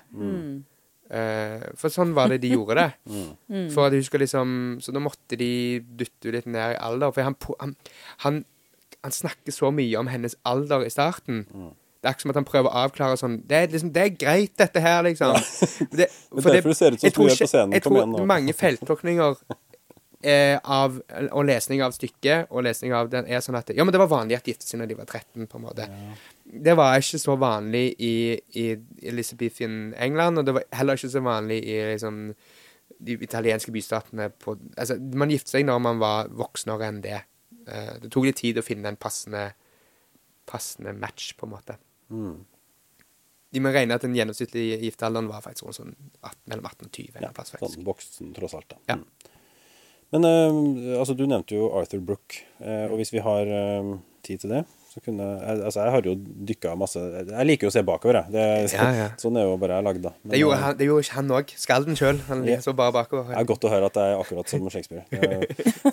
Eh, 1.13 1.65
for 1.77 1.89
sånn 1.93 2.13
var 2.15 2.29
det 2.31 2.39
de 2.41 2.49
gjorde 2.55 2.75
det. 2.79 2.93
For 3.75 3.85
at 3.85 3.93
jeg 3.93 4.01
husker 4.05 4.19
liksom 4.23 4.79
Så 4.81 4.91
da 4.95 4.99
måtte 5.03 5.37
de 5.37 5.79
dytte 5.83 6.31
henne 6.31 6.37
litt 6.39 6.45
ned 6.47 6.73
i 6.73 6.79
alder. 6.79 7.11
For 7.13 7.21
han, 7.27 7.35
han, 7.59 7.75
han, 8.23 8.45
han 9.03 9.11
snakker 9.11 9.51
så 9.51 9.71
mye 9.75 9.99
om 9.99 10.07
hennes 10.11 10.35
alder 10.47 10.85
i 10.87 10.91
starten. 10.93 11.43
Det 12.03 12.09
er 12.09 12.15
ikke 12.15 12.25
som 12.25 12.33
at 12.33 12.39
han 12.39 12.47
prøver 12.47 12.67
å 12.67 12.79
avklare 12.83 13.15
sånn 13.19 13.37
Det 13.47 13.55
er, 13.55 13.69
liksom, 13.71 13.91
det 13.95 14.01
er 14.01 14.15
greit, 14.19 14.53
dette 14.59 14.81
her, 14.83 15.03
liksom. 15.07 15.37
Det, 15.97 16.09
er 16.09 16.49
derfor 16.57 16.73
det, 16.73 16.77
ser 16.79 16.95
ut 16.95 17.03
som 17.03 17.13
du 17.13 17.21
gjør 17.29 17.37
på 17.43 17.51
scenen. 17.51 17.75
Jeg 17.77 17.85
tror 17.85 18.25
mange 18.27 18.55
feiltolkninger 18.57 19.37
eh, 20.33 20.57
av, 20.59 20.99
og 21.29 21.45
lesning 21.47 21.83
av 21.85 21.95
stykket 21.95 22.51
og 22.51 22.65
lesning 22.67 22.95
av 22.95 23.11
den 23.11 23.27
er 23.27 23.43
sånn 23.43 23.59
at 23.59 23.71
Ja, 23.75 23.85
men 23.87 23.95
det 23.95 24.01
var 24.03 24.11
vanlig 24.11 24.39
at 24.39 24.47
de 24.47 24.51
giftet 24.51 24.67
seg 24.67 24.81
når 24.81 24.91
de 24.91 24.99
var 24.99 25.07
13, 25.09 25.47
på 25.47 25.59
en 25.59 25.65
måte. 25.67 25.87
Det 26.43 26.75
var 26.79 26.99
ikke 26.99 27.21
så 27.23 27.37
vanlig 27.39 27.85
i, 27.99 28.15
i 28.59 28.67
Elizabethan 29.11 29.93
England, 29.95 30.41
og 30.41 30.47
det 30.47 30.57
var 30.59 30.67
heller 30.75 30.99
ikke 30.99 31.13
så 31.15 31.23
vanlig 31.23 31.61
i 31.63 31.79
liksom 31.93 32.25
de 33.03 33.15
italienske 33.19 33.71
bystatene 33.73 34.29
på 34.39 34.55
Altså, 34.79 34.95
man 34.99 35.31
giftet 35.31 35.55
seg 35.57 35.67
når 35.67 35.79
man 35.83 36.03
var 36.03 36.31
voksnere 36.35 36.87
enn 36.87 37.03
det. 37.03 37.23
Eh, 37.67 37.93
det 38.03 38.11
tok 38.13 38.27
litt 38.29 38.39
tid 38.41 38.59
å 38.59 38.65
finne 38.65 38.91
en 38.91 38.99
passende, 38.99 39.51
passende 40.49 40.95
match, 40.97 41.33
på 41.39 41.47
en 41.47 41.53
måte. 41.55 41.77
De 43.53 43.61
må 43.61 43.69
regne 43.73 43.95
at 43.95 44.05
den 44.05 44.15
gjennomsnittlige 44.17 44.79
giftealderen 44.81 45.29
var 45.29 45.43
faktisk 45.45 45.69
sånn 45.77 45.93
18, 46.23 46.39
mellom 46.49 46.69
18 46.71 46.87
og 46.87 46.95
20. 46.97 47.21
Ja, 47.21 47.31
plass, 47.35 47.53
sånn 47.59 47.85
voksen, 47.85 48.33
tross 48.37 48.55
alt. 48.57 48.73
da. 48.73 48.81
Ja. 48.89 48.97
Mm. 48.97 49.33
Men 50.13 50.29
eh, 50.29 50.99
altså, 50.99 51.15
du 51.17 51.25
nevnte 51.25 51.57
jo 51.57 51.71
Arthur 51.77 52.01
Brooke, 52.05 52.43
eh, 52.61 52.85
og 52.89 52.99
hvis 52.99 53.13
vi 53.13 53.21
har 53.25 53.49
eh, 53.49 53.93
tid 54.25 54.43
til 54.43 54.57
det 54.57 54.63
kunne, 55.01 55.25
jeg, 55.41 55.61
altså 55.65 55.79
jeg 55.87 55.91
har 55.95 56.01
jo 56.09 56.13
dykka 56.49 56.75
masse 56.77 56.99
Jeg 56.99 57.45
liker 57.47 57.65
jo 57.65 57.71
å 57.71 57.73
se 57.73 57.83
bakover, 57.83 58.19
jeg. 58.21 58.31
Det, 58.35 58.73
Ja, 58.73 58.87
ja. 58.93 59.07
Sånn 59.23 59.37
er 59.39 59.47
jo 59.47 59.57
bare 59.57 59.79
jeg 59.79 59.83
lagd, 59.87 60.01
da. 60.03 60.11
Men, 60.21 60.31
Det 60.35 60.39
gjorde, 60.43 60.57
han, 60.61 60.77
det 60.77 60.85
gjorde 60.89 61.05
ikke 61.07 61.15
han 61.17 61.31
òg. 61.39 61.53
Skalden 61.57 61.95
sjøl. 61.99 62.19
Han 62.27 62.43
Ja. 62.45 62.57
så 62.61 62.73
bare 62.77 62.91
bakover. 62.93 63.31
Det 63.33 63.39
er 63.41 63.49
godt 63.53 63.63
å 63.65 63.71
høre 63.73 63.85
at 63.89 63.95
jeg 63.95 64.13
er 64.13 64.21
akkurat 64.21 64.49
som 64.53 64.69
Shakespeare. 64.69 65.05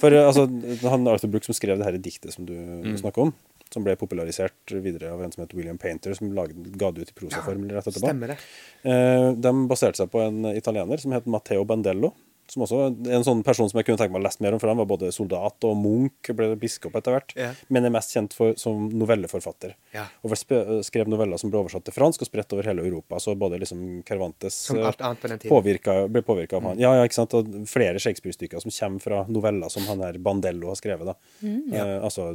For 0.01 0.11
altså, 0.11 0.45
han 0.91 1.09
Arthur 1.09 1.29
Brooke 1.33 1.45
som 1.49 1.55
skrev 1.57 1.79
det 1.81 1.87
her 1.89 1.99
diktet 1.99 2.33
som 2.37 2.45
du 2.47 2.53
Mm. 2.55 2.97
snakker 2.99 3.23
om, 3.23 3.33
som 3.73 3.85
ble 3.85 3.95
popularisert 3.97 4.53
videre 4.83 5.13
av 5.13 5.23
en 5.23 5.31
som 5.33 5.43
het 5.45 5.53
William 5.55 5.79
Painter, 5.79 6.15
som 6.15 6.33
lagde, 6.35 6.55
ga 6.77 6.91
det 6.91 7.03
ut 7.07 7.11
i 7.11 7.15
prosaform 7.21 7.69
rett 7.71 7.87
etterpå. 7.87 8.03
Stemmer 8.09 8.27
det. 8.35 8.39
Eh, 8.85 9.33
De 9.35 9.53
baserte 9.69 9.97
seg 9.97 10.11
på 10.11 10.21
en 10.27 10.45
italiener 10.55 10.99
som 11.01 11.13
het 11.13 11.27
Matteo 11.27 11.65
Bandello. 11.65 12.13
Som 12.51 12.65
også 12.67 12.81
en 13.15 13.25
sånn 13.27 13.45
person 13.47 13.69
som 13.71 13.79
jeg 13.79 13.87
kunne 13.87 14.01
tenke 14.01 14.15
meg 14.15 14.25
å 14.25 14.27
lese 14.27 14.43
mer 14.43 14.57
om, 14.57 14.61
for 14.63 14.73
han 14.73 14.81
var 14.81 14.89
både 14.91 15.13
soldat 15.15 15.67
og 15.69 15.77
munk, 15.79 16.31
ble 16.35 16.49
biskop 16.59 16.97
etter 16.99 17.15
hvert, 17.15 17.35
yeah. 17.39 17.59
men 17.71 17.87
er 17.87 17.93
mest 17.95 18.15
kjent 18.17 18.35
for, 18.35 18.57
som 18.59 18.89
novelleforfatter. 18.91 19.77
Yeah. 19.95 20.11
Og 20.27 20.35
spe- 20.39 20.81
skrev 20.87 21.11
noveller 21.11 21.39
som 21.39 21.53
ble 21.53 21.61
oversatt 21.61 21.87
til 21.87 21.95
fransk 21.95 22.25
og 22.25 22.31
spredt 22.31 22.57
over 22.57 22.67
hele 22.67 22.83
Europa. 22.87 23.21
Så 23.23 23.37
både 23.39 23.61
liksom 23.63 23.85
Cervantes 24.09 24.57
Som 24.67 24.81
eh, 24.81 24.89
alt 24.91 25.05
annet 25.07 25.23
på 25.23 25.31
den 25.31 25.43
tiden. 25.45 25.53
påvirka, 25.55 25.97
ble 26.11 26.25
påvirka 26.27 26.59
av 26.59 26.67
han. 26.71 26.83
Ja, 26.83 26.93
ja, 26.99 27.07
ikke 27.07 27.21
sant? 27.21 27.37
Og 27.39 27.53
flere 27.71 28.03
Shakespeare-stykker 28.03 28.65
som 28.65 28.75
kommer 28.75 29.05
fra 29.07 29.23
noveller 29.31 29.71
som 29.71 29.87
han 29.87 30.03
her 30.09 30.19
Bandello 30.19 30.73
har 30.73 30.81
skrevet. 30.81 31.13
da. 31.13 31.17
Eh, 31.47 31.95
altså 32.03 32.33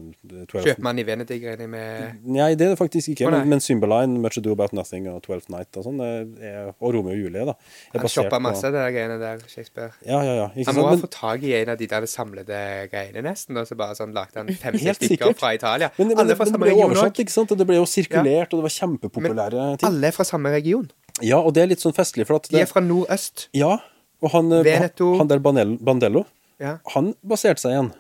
Kjøpmann 0.56 1.04
i 1.04 1.08
Venedig, 1.08 1.42
regner 1.44 1.68
jeg 1.68 1.74
med. 1.76 2.24
Nei, 2.38 2.54
det 2.56 2.70
er 2.70 2.74
det 2.78 2.80
faktisk 2.80 3.12
ikke. 3.14 3.28
Oh, 3.28 3.36
men, 3.36 3.52
men 3.52 3.64
Cymbeline, 3.64 4.22
Much 4.24 4.40
Ado 4.40 4.56
About 4.56 4.76
Nothing 4.78 5.10
og 5.12 5.20
Twelfth 5.28 5.52
Night 5.52 5.76
og 5.76 5.90
sånn, 5.90 6.00
og 6.00 6.96
Romeo 6.96 7.12
og 7.12 7.20
Julie, 7.20 7.46
da. 7.52 7.56
er 7.92 8.04
Han 8.06 8.12
shoppa 8.12 8.40
masse 8.44 8.66
av 8.68 8.76
de 8.76 8.86
greiene 8.96 9.20
der, 9.22 9.44
Shakespeare. 9.52 9.92
Ja, 10.06 10.20
ja, 10.24 10.34
ja. 10.38 10.48
Ikke 10.54 10.70
Han 10.70 10.76
må 10.78 10.84
sant? 10.86 10.92
ha 11.00 11.08
fått 11.08 11.16
tak 11.18 11.44
i 11.48 11.54
en 11.58 11.72
av 11.74 11.78
de 11.80 11.88
der 11.90 12.06
samlede 12.10 12.60
greiene, 12.92 13.24
nesten. 13.26 13.58
Og 13.58 13.66
så 13.70 13.78
bare 13.80 13.96
sånn 13.98 14.14
lagde 14.16 14.38
han 14.42 14.52
fem 14.54 14.78
Helt 14.86 15.02
stykker 15.02 15.34
fra 15.40 15.54
Italia. 15.58 15.90
men, 15.98 16.12
men, 16.12 16.22
alle 16.24 16.38
fra 16.38 16.46
men 16.46 16.54
det 16.54 16.60
samme 16.60 16.70
region 16.70 16.96
òg. 17.02 17.20
ikke 17.26 17.34
sant? 17.34 17.52
Og 17.56 17.58
det 17.62 17.68
ble 17.70 17.80
jo 17.80 17.88
sirkulert, 17.90 18.54
og 18.54 18.62
det 18.62 18.68
var 18.68 18.76
kjempepopulære 18.78 19.66
ting. 19.82 19.88
Alle 19.90 20.12
er 20.12 20.16
fra 20.16 20.28
samme 20.28 20.54
region. 20.54 20.88
Ja, 21.24 21.40
og 21.42 21.54
det 21.58 21.64
er 21.66 21.72
litt 21.74 21.82
sånn 21.84 21.96
festlig, 21.96 22.28
for 22.30 22.38
at 22.42 22.50
De 22.52 22.62
er 22.62 22.70
fra 22.70 22.84
nordøst. 22.84 23.48
Ja, 23.56 23.78
og 24.24 24.32
han, 24.34 24.52
eh, 24.54 24.64
Veneto. 24.68 25.14
han, 25.20 25.28
der 25.32 25.40
Bandello, 25.44 26.26
Ja. 26.62 26.78
han 26.94 27.14
baserte 27.26 27.60
seg 27.66 27.74
igjen 27.76 27.92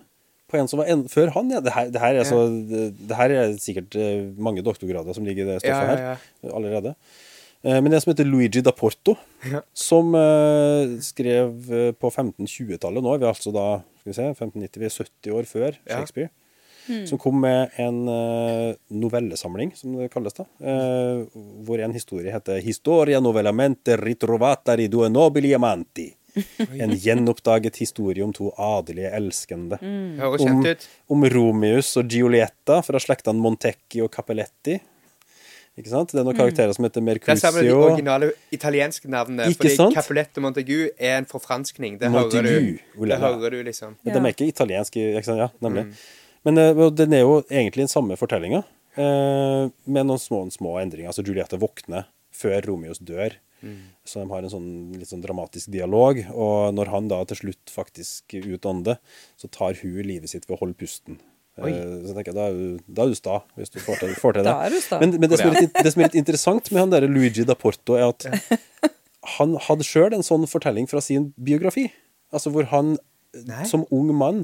på 0.51 0.59
en 0.59 0.67
som 0.69 0.79
var 0.79 0.87
en, 0.93 1.03
før 1.09 1.31
han. 1.33 1.49
Ja. 1.51 1.59
Det, 1.59 1.73
her, 1.73 1.89
det, 1.91 1.99
her 2.01 2.15
er 2.21 2.27
så, 2.27 2.43
det, 2.69 2.83
det 3.09 3.17
her 3.17 3.33
er 3.33 3.55
sikkert 3.59 3.95
eh, 3.97 4.27
mange 4.37 4.61
doktorgrader 4.63 5.15
som 5.17 5.25
ligger 5.25 5.43
i 5.47 5.55
det 5.55 5.61
stoffet 5.63 5.97
Ja, 5.99 6.13
ja, 6.13 6.17
her 6.45 6.53
allerede. 6.55 6.93
Eh, 7.65 7.81
Men 7.81 7.93
en 7.93 8.01
som 8.01 8.11
heter 8.13 8.27
Luigi 8.29 8.61
da 8.61 8.71
Porto, 8.71 9.15
Ja. 9.51 9.61
som 9.73 10.13
eh, 10.15 10.95
skrev 11.01 11.71
eh, 11.73 11.91
på 11.97 12.09
1520-tallet. 12.11 13.01
Nå 13.03 13.17
Vi 13.17 13.25
er 13.25 13.31
altså 13.33 13.51
da 13.53 13.81
skal 13.99 14.11
vi 14.11 14.17
se, 14.19 14.27
1590, 14.31 14.79
vi 14.79 14.85
er 14.85 14.95
70 14.95 15.31
år 15.39 15.49
før 15.49 15.71
Ja. 15.85 15.97
Shakespeare. 15.99 16.29
som 17.09 17.17
kom 17.17 17.39
med 17.41 17.71
en 17.81 18.03
novellesamling, 18.93 19.71
som 19.75 19.95
det 19.97 20.11
kalles, 20.13 20.33
da. 20.37 20.43
eh, 20.61 21.23
hvor 21.65 21.81
en 21.81 21.93
historie 21.93 22.31
heter 22.31 22.61
'Historia 22.61 23.19
novellamente 23.19 23.97
ritrovata 23.97 24.75
di 24.75 24.87
due 24.87 25.09
nobili 25.09 25.55
amanti'. 25.55 26.13
En 26.79 26.91
gjenoppdaget 26.91 27.75
historie 27.77 28.21
om 28.23 28.33
to 28.33 28.51
adelige 28.57 29.09
elskende. 29.09 29.79
Mm. 29.81 30.19
Om, 30.19 30.65
om 31.09 31.23
Romeus 31.25 31.97
og 31.97 32.07
Giulietta 32.11 32.81
fra 32.83 32.99
slektene 32.99 33.39
Montecchi 33.39 34.01
og 34.03 34.11
Capelletti. 34.11 34.79
Ikke 35.75 35.91
sant? 35.91 36.13
Det 36.13 36.21
er 36.21 36.23
noen 36.23 36.37
karakterer 36.37 36.71
som 36.75 36.85
heter 36.87 37.03
Der 37.03 37.19
Det 37.19 37.51
vi 37.57 37.65
de 37.67 37.73
originale 37.75 38.29
italienske 38.55 39.09
navnene. 39.11 39.49
Ikke 39.51 39.65
fordi 39.65 39.75
sant? 39.75 39.95
Capuletto 39.97 40.43
Montagu 40.43 40.89
er 40.95 41.17
en 41.17 41.27
forfranskning. 41.27 41.97
Det 41.99 42.11
hører 42.13 42.47
du. 42.47 42.77
Det 43.03 43.17
hører 43.19 43.51
du, 43.51 43.63
liksom. 43.67 43.97
Men 44.03 44.13
De 44.15 44.21
er 44.21 44.35
ikke 44.35 44.47
italienske, 44.47 45.03
ikke 45.19 45.27
sant? 45.27 45.43
Ja, 45.43 45.49
nemlig. 45.59 45.89
Men 46.47 46.61
eh, 46.61 46.83
den 46.95 47.17
er 47.17 47.25
jo 47.25 47.41
egentlig 47.49 47.87
den 47.87 47.91
samme 47.91 48.15
fortellinga, 48.15 48.63
eh, 48.95 49.67
med 49.85 50.07
noen 50.07 50.21
små, 50.21 50.45
små 50.53 50.77
endringer. 50.79 51.11
Altså 51.11 51.25
Juliette 51.27 51.59
våkner 51.59 52.07
før 52.31 52.61
Romeos 52.69 53.01
dør, 53.03 53.35
så 54.05 54.21
de 54.21 54.29
har 54.29 54.43
en 54.45 54.51
sånn 54.51 54.71
litt 54.93 55.09
sånn 55.09 55.23
dramatisk 55.23 55.71
dialog. 55.73 56.19
Og 56.31 56.71
når 56.77 56.91
han 56.93 57.07
da 57.11 57.23
til 57.25 57.39
slutt 57.43 57.71
faktisk 57.73 58.35
utånder, 58.37 58.99
så 59.35 59.49
tar 59.51 59.75
hun 59.81 60.03
livet 60.05 60.29
sitt 60.29 60.45
ved 60.47 60.55
å 60.55 60.61
holde 60.61 60.77
pusten. 60.77 61.17
Eh, 61.57 61.63
Oi. 61.63 61.71
Så 61.71 62.09
jeg 62.11 62.15
tenker 62.17 62.31
jeg, 62.31 62.35
da 62.37 62.45
er 62.49 62.55
du, 62.59 62.79
da 62.97 63.05
er 63.05 63.11
du 63.13 63.15
sta, 63.19 63.35
hvis 63.59 63.71
du 63.71 63.79
får 63.83 64.01
til, 64.01 64.15
får 64.19 64.37
til 64.39 64.43
det. 64.47 64.51
Da 64.51 64.65
er 64.67 64.75
du 64.75 64.79
sta. 64.83 64.99
Men, 65.03 65.15
men 65.21 65.31
det, 65.31 65.39
som 65.39 65.51
er 65.53 65.61
litt, 65.65 65.77
det 65.85 65.93
som 65.93 66.01
er 66.03 66.09
litt 66.09 66.19
interessant 66.23 66.71
med 66.75 66.83
han 66.83 66.91
der 66.95 67.07
Luigi 67.07 67.45
da 67.47 67.55
Porto, 67.59 67.95
er 67.99 68.09
at 68.11 68.27
han 69.37 69.55
hadde 69.69 69.87
sjøl 69.87 70.13
en 70.17 70.25
sånn 70.25 70.45
fortelling 70.51 70.89
fra 70.91 71.01
sin 71.03 71.31
biografi. 71.37 71.87
Altså 72.35 72.51
hvor 72.53 72.67
han 72.73 72.95
Nei. 73.47 73.63
som 73.67 73.83
ung 73.93 74.11
mann 74.15 74.43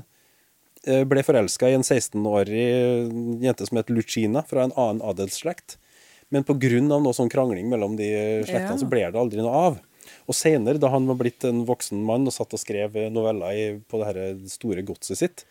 eh, 0.87 1.03
ble 1.07 1.21
forelska 1.23 1.69
i 1.71 1.75
en 1.77 1.83
16-årig 1.85 2.65
jente 3.43 3.67
som 3.67 3.79
het 3.79 3.91
Lucina, 3.91 4.43
fra 4.47 4.65
en 4.67 4.73
annen 4.79 5.03
adelsslekt. 5.05 5.77
Men 6.31 6.45
pga. 6.47 6.79
noe 6.87 7.11
sånn 7.15 7.29
krangling 7.31 7.67
mellom 7.71 7.97
de 7.99 8.07
slektene, 8.47 8.75
Ja. 8.77 8.79
så 8.79 8.87
ble 8.87 9.03
det 9.11 9.19
aldri 9.19 9.43
noe 9.43 9.51
av. 9.67 9.79
Og 10.31 10.35
senere, 10.35 10.79
da 10.79 10.89
han 10.93 11.05
var 11.09 11.17
blitt 11.19 11.43
en 11.47 11.65
voksen 11.67 11.99
mann 12.07 12.23
og 12.27 12.33
satt 12.35 12.53
og 12.55 12.59
skrev 12.61 12.95
noveller 13.11 13.51
i, 13.51 13.65
på 13.83 13.99
det 13.99 14.07
her 14.07 14.19
store 14.51 14.83
godset 14.87 15.19
sitt, 15.19 15.43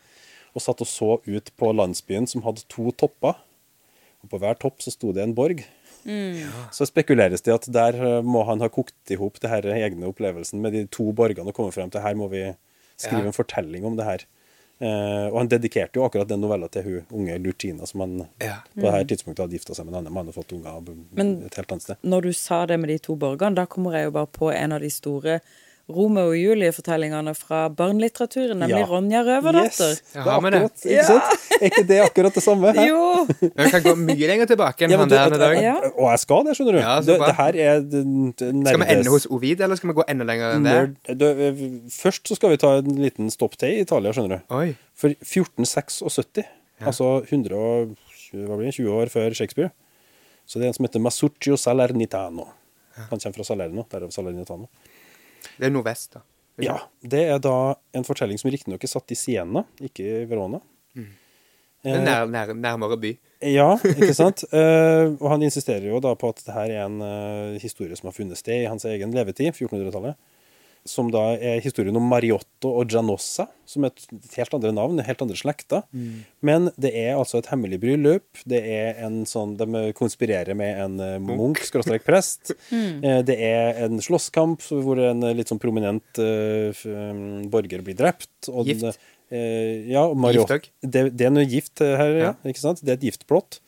og 0.55 0.61
satt 0.61 0.81
og 0.83 0.87
så 0.87 1.11
ut 1.25 1.51
på 1.57 1.71
landsbyen 1.75 2.27
som 2.27 2.41
hadde 2.43 2.65
to 2.71 2.91
topper, 2.91 3.35
og 4.23 4.29
på 4.29 4.39
hver 4.41 4.57
topp 4.59 4.81
så 4.83 4.91
sto 4.93 5.11
det 5.15 5.23
en 5.23 5.33
borg, 5.37 5.63
så 6.73 6.85
spekuleres 6.89 7.43
det 7.45 7.53
at 7.53 7.67
der 7.73 7.93
eh, 8.01 8.21
må 8.25 8.43
han 8.47 8.61
ha 8.63 8.69
kokt 8.73 9.11
i 9.13 9.17
hop 9.21 9.39
denne 9.43 9.75
egne 9.77 10.07
opplevelsen 10.09 10.61
med 10.61 10.73
de 10.73 10.85
to 10.89 11.11
borgene 11.13 11.51
og 11.51 11.57
kommet 11.57 11.75
frem 11.77 11.91
til 11.93 12.01
her 12.01 12.15
må 12.17 12.27
vi 12.31 12.47
skrive 12.97 13.21
Ja. 13.23 13.27
en 13.31 13.35
fortelling 13.37 13.85
om 13.85 13.95
det 13.97 14.05
her. 14.07 14.23
Eh, 14.81 15.27
og 15.29 15.37
han 15.37 15.47
dedikerte 15.49 15.99
jo 15.99 16.05
akkurat 16.07 16.27
den 16.29 16.41
novella 16.41 16.67
til 16.73 16.83
hun 16.87 17.05
unge 17.21 17.37
Lutina 17.43 17.85
som 17.85 18.01
han 18.01 18.15
Ja. 18.41 18.55
på 18.73 18.81
det 18.81 18.91
her 18.95 19.03
tidspunktet 19.11 19.43
hadde 19.45 19.53
gifta 19.59 19.75
seg 19.77 19.85
med 19.85 19.93
en 19.93 19.99
annen 20.01 20.13
mann 20.13 20.27
og 20.27 20.33
fått 20.33 20.53
unger 20.57 20.81
Men- 21.13 21.43
et 21.45 21.53
helt 21.55 21.71
annet 21.71 21.83
sted. 21.85 21.97
Når 22.03 22.21
du 22.21 22.33
sa 22.33 22.65
det 22.65 22.79
med 22.79 22.89
de 22.89 22.97
to 22.97 23.15
borgene, 23.15 23.55
da 23.55 23.65
kommer 23.67 23.93
jeg 23.93 24.05
jo 24.05 24.11
bare 24.11 24.27
på 24.27 24.51
en 24.53 24.71
av 24.73 24.81
de 24.81 24.89
store 24.89 25.39
Romeo 25.89 26.29
og 26.31 26.35
Julie-fortellingene 26.37 27.33
fra 27.35 27.63
barnelitteraturen, 27.69 28.59
nemlig 28.61 28.79
Ja. 28.79 28.85
Ronja 28.87 29.21
Røverdatter. 29.27 29.89
Yes, 29.97 30.01
det 30.13 30.15
Ja, 30.15 30.21
er 30.21 30.31
har 30.31 30.41
vi 30.41 30.49
det? 30.51 30.61
ikke 30.85 31.05
sant? 31.07 31.47
Er 31.61 31.65
ikke 31.67 31.83
det 31.87 31.97
akkurat 32.05 32.33
det 32.37 32.43
samme? 32.43 32.71
Her? 32.73 32.87
Jo! 32.87 33.25
Vi 33.41 33.69
kan 33.73 33.81
gå 33.83 33.95
mye 33.99 34.27
lenger 34.29 34.45
tilbake 34.47 34.85
enn 34.87 34.91
Ja, 34.93 34.97
han 35.01 35.09
der 35.09 35.35
i 35.35 35.37
dag. 35.41 35.57
Ja. 35.63 35.73
Og 35.97 36.07
jeg 36.13 36.19
skal 36.23 36.43
det, 36.47 36.55
skjønner 36.55 36.77
du. 36.77 36.79
Ja, 36.79 36.93
det, 37.01 37.17
det 37.19 37.35
her 37.41 37.59
er 37.65 37.81
det 37.81 38.03
Skal 38.69 38.79
vi 38.79 38.87
ende 38.95 39.09
hos 39.15 39.27
Ovid, 39.29 39.61
eller 39.61 39.75
skal 39.75 39.91
vi 39.91 39.97
gå 39.99 40.05
enda 40.07 40.23
lenger 40.29 40.55
enn 40.55 40.63
det? 40.63 40.77
nerd- 40.77 41.17
du, 41.19 41.25
eh, 41.27 41.89
Først 41.91 42.23
så 42.31 42.35
skal 42.39 42.49
vi 42.55 42.57
ta 42.61 42.77
en 42.79 42.95
liten 43.01 43.29
stopp 43.33 43.57
til 43.57 43.75
i 43.75 43.81
Italia, 43.83 44.13
skjønner 44.15 44.39
du. 44.47 44.55
Oi. 44.55 44.75
For 44.95 45.09
1476, 45.19 46.47
altså 46.81 47.25
120 47.27 47.95
hva 48.47 48.55
blir 48.57 48.69
det, 48.71 48.75
20 48.79 48.95
år 48.95 49.09
før 49.11 49.33
Shakespeare, 49.35 49.71
så 50.47 50.59
det 50.59 50.65
er 50.65 50.71
en 50.71 50.73
som 50.77 50.85
heter 50.87 51.01
Masuccio 51.03 51.57
Salernitano. 51.59 52.47
Han 52.95 53.19
kommer 53.19 53.35
fra 53.37 53.43
Salerno. 53.47 53.85
Derav 53.91 54.11
Salernitano. 54.11 54.67
Det 55.57 55.67
er 55.67 55.73
nordvest, 55.73 56.17
da. 56.17 56.25
Ja, 56.61 56.75
Det 57.01 57.21
er 57.33 57.39
da 57.41 57.73
en 57.95 58.05
fortelling 58.05 58.37
som 58.37 58.51
riktignok 58.53 58.83
er 58.83 58.91
satt 58.91 59.13
i 59.13 59.17
Siena, 59.17 59.63
ikke 59.81 60.03
i 60.03 60.25
Verona. 60.29 60.59
Det 61.81 61.93
er 61.97 62.03
nær, 62.05 62.27
nær, 62.29 62.51
nærmere 62.53 62.97
by. 63.01 63.11
Ja, 63.41 63.71
ikke 63.81 64.13
sant? 64.13 64.43
Uh, 64.53 65.15
og 65.21 65.31
han 65.33 65.45
insisterer 65.47 65.87
jo 65.89 66.01
da 66.03 66.13
på 66.19 66.29
at 66.29 66.43
det 66.45 66.53
her 66.53 66.73
er 66.75 66.83
en 66.85 66.99
uh, 67.01 67.57
historie 67.61 67.97
som 67.97 68.11
har 68.11 68.13
funnet 68.13 68.37
sted 68.37 68.61
i 68.61 68.69
hans 68.69 68.85
egen 68.85 69.15
levetid, 69.15 69.49
1400-tallet. 69.55 70.19
Som 70.87 71.11
da 71.13 71.35
er 71.37 71.61
historien 71.61 71.95
om 71.97 72.07
Mariotto 72.09 72.71
og 72.79 72.89
Gianossa, 72.89 73.45
som 73.69 73.85
er 73.85 73.93
et 73.93 74.35
helt 74.39 74.55
andre 74.57 74.71
navn, 74.75 74.99
helt 75.05 75.21
andre 75.23 75.37
slekter. 75.37 75.83
Men 76.41 76.71
det 76.81 76.91
er 76.97 77.19
altså 77.19 77.39
et 77.39 77.49
hemmelig 77.51 77.79
bryllup. 77.83 78.41
Det 78.49 78.59
er 78.65 78.99
en 79.05 79.21
sånn, 79.29 79.53
De 79.59 79.91
konspirerer 79.97 80.57
med 80.57 80.81
en 80.81 80.97
eh, 81.05 81.17
munk, 81.21 81.61
skråstrek 81.67 82.07
prest. 82.07 82.53
Mm. 82.71 83.25
Det 83.25 83.35
er 83.43 83.77
en 83.83 83.99
slåsskamp 84.01 84.63
hvor 84.63 84.99
en 85.03 85.25
eh, 85.27 85.33
litt 85.35 85.49
sånn 85.51 85.59
prominent 85.61 86.19
uh, 86.21 86.71
borger 87.51 87.83
blir 87.83 87.97
drept. 87.99 88.47
Og 88.49 88.69
Gift. 88.69 88.85
Den, 88.85 88.93
eh, 88.93 89.10
ja, 89.31 90.03
og 90.03 90.17
Mariotto 90.19 90.57
det, 90.81 91.05
det 91.15 91.27
er 91.27 91.33
noe 91.33 91.47
gift 91.47 91.81
eh, 91.83 91.95
her, 91.95 92.15
ja. 92.17 92.31
Ja. 92.31 92.51
ikke 92.51 92.63
sant? 92.63 92.81
Det 92.83 92.93
er 92.93 92.99
et 92.99 93.05
giftplott. 93.09 93.61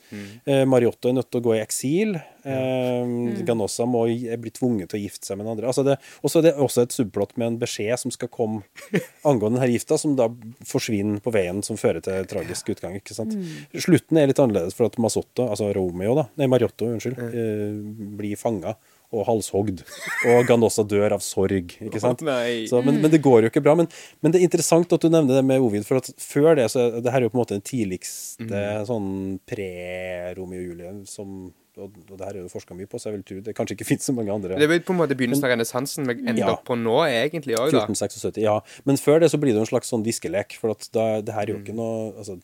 Eh, 0.45 0.64
Mariotto 0.70 1.09
er 1.09 1.16
nødt 1.18 1.30
til 1.32 1.41
å 1.41 1.45
gå 1.47 1.55
i 1.55 1.61
eksil. 1.61 2.16
Eh, 2.43 3.43
Ganossa 3.47 3.86
må, 3.89 4.03
bli 4.43 4.53
tvunget 4.53 4.91
til 4.91 4.99
å 4.99 5.03
gifte 5.05 5.30
seg 5.30 5.39
med 5.39 5.47
den 5.47 5.53
andre. 5.55 5.70
Altså 5.72 5.86
det, 5.88 5.97
også 6.26 6.43
det 6.45 6.53
er 6.53 6.64
også 6.64 6.86
et 6.86 6.95
subplott 6.95 7.36
med 7.39 7.47
en 7.47 7.59
beskjed 7.61 8.01
som 8.01 8.14
skal 8.14 8.32
komme 8.34 8.64
angående 9.30 9.61
denne 9.61 9.72
gifta, 9.74 9.97
som 10.01 10.18
da 10.20 10.30
forsvinner 10.68 11.24
på 11.24 11.34
veien, 11.34 11.64
som 11.66 11.80
fører 11.80 12.03
til 12.05 12.28
tragisk 12.30 12.74
utgang. 12.76 12.97
ikke 12.99 13.18
sant? 13.18 13.38
Slutten 13.74 14.20
er 14.20 14.30
litt 14.30 14.41
annerledes, 14.43 14.78
for 14.78 14.89
at 14.89 14.99
Masotto, 15.01 15.47
altså 15.47 15.72
Romeo, 15.76 16.18
da, 16.20 16.28
nei, 16.41 16.49
Mariotto, 16.51 16.91
unnskyld, 16.93 17.24
eh, 17.30 17.80
blir 18.20 18.39
fanga 18.39 18.76
og 19.14 19.26
halshogd. 19.30 19.84
Og 20.34 20.43
Ganossa 20.49 20.84
dør 20.89 21.16
av 21.18 21.24
sorg. 21.24 21.76
ikke 21.80 22.01
sant? 22.01 22.24
Så, 22.70 22.82
men, 22.86 22.99
men 23.03 23.14
det 23.14 23.22
går 23.24 23.45
jo 23.45 23.53
ikke 23.53 23.64
bra. 23.64 23.76
Men, 23.80 23.88
men 24.26 24.34
det 24.34 24.41
er 24.41 24.47
interessant 24.49 24.91
at 24.97 25.05
du 25.05 25.09
nevner 25.14 25.39
det 25.39 25.45
med 25.47 25.61
Ovid, 25.64 25.86
for 25.88 26.01
at 26.01 26.09
før 26.20 26.55
det 26.59 26.70
så 26.74 26.89
det 26.99 27.11
her 27.14 27.22
er 27.22 27.28
jo 27.30 27.34
på 27.34 27.38
en 27.39 27.43
måte 27.45 27.57
den 27.59 27.66
tidligste 27.68 28.64
sånn 28.89 29.11
pre-Romeo 29.49 30.59
og 30.64 30.72
Julie 30.72 30.95
som 31.09 31.51
og, 31.74 31.89
og 32.05 32.18
det 32.20 32.26
her 32.28 32.36
er 32.38 32.43
jo 32.43 32.49
forska 32.51 32.76
mye 32.78 32.86
på, 32.86 32.99
så 33.01 33.09
jeg 33.09 33.16
vil 33.16 33.24
tro 33.26 33.36
det 33.47 33.53
kanskje 33.57 33.74
ikke 33.74 33.88
finnes 33.89 34.05
så 34.05 34.14
mange 34.14 34.30
andre. 34.30 34.59
Det 34.61 34.68
er 34.68 34.70
vel 34.70 34.84
på 34.86 34.93
en 34.93 34.99
måte 34.99 35.16
begynnelsen 35.18 35.47
av 35.47 35.53
renessansen 35.55 36.05
vi 36.05 36.14
ender 36.22 36.43
Ja. 36.43 36.51
opp 36.53 36.68
på 36.70 36.76
nå, 36.78 36.99
egentlig 37.09 37.55
òg, 37.57 37.72
da. 37.74 37.82
1476, 37.88 38.38
ja. 38.43 38.59
Men 38.86 38.99
før 39.01 39.24
det 39.24 39.32
så 39.34 39.39
blir 39.41 39.55
det 39.55 39.57
jo 39.57 39.64
en 39.66 39.72
slags 39.72 39.89
sånn 39.89 40.05
viskelek. 40.05 40.53
For 40.61 40.76
at 40.76 40.86
da, 40.93 41.07
det 41.26 41.34
her 41.34 41.47
er 41.49 41.55
jo 41.55 41.64
ikke 41.64 41.74
noe 41.74 42.11
altså, 42.14 42.38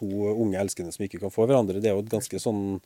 To 0.00 0.08
unge 0.32 0.58
elskende 0.58 0.90
som 0.90 1.06
ikke 1.06 1.20
kan 1.22 1.30
få 1.30 1.46
hverandre. 1.46 1.78
Det 1.78 1.92
er 1.92 1.94
jo 1.94 2.02
et 2.02 2.10
ganske 2.10 2.42
sånn 2.42 2.80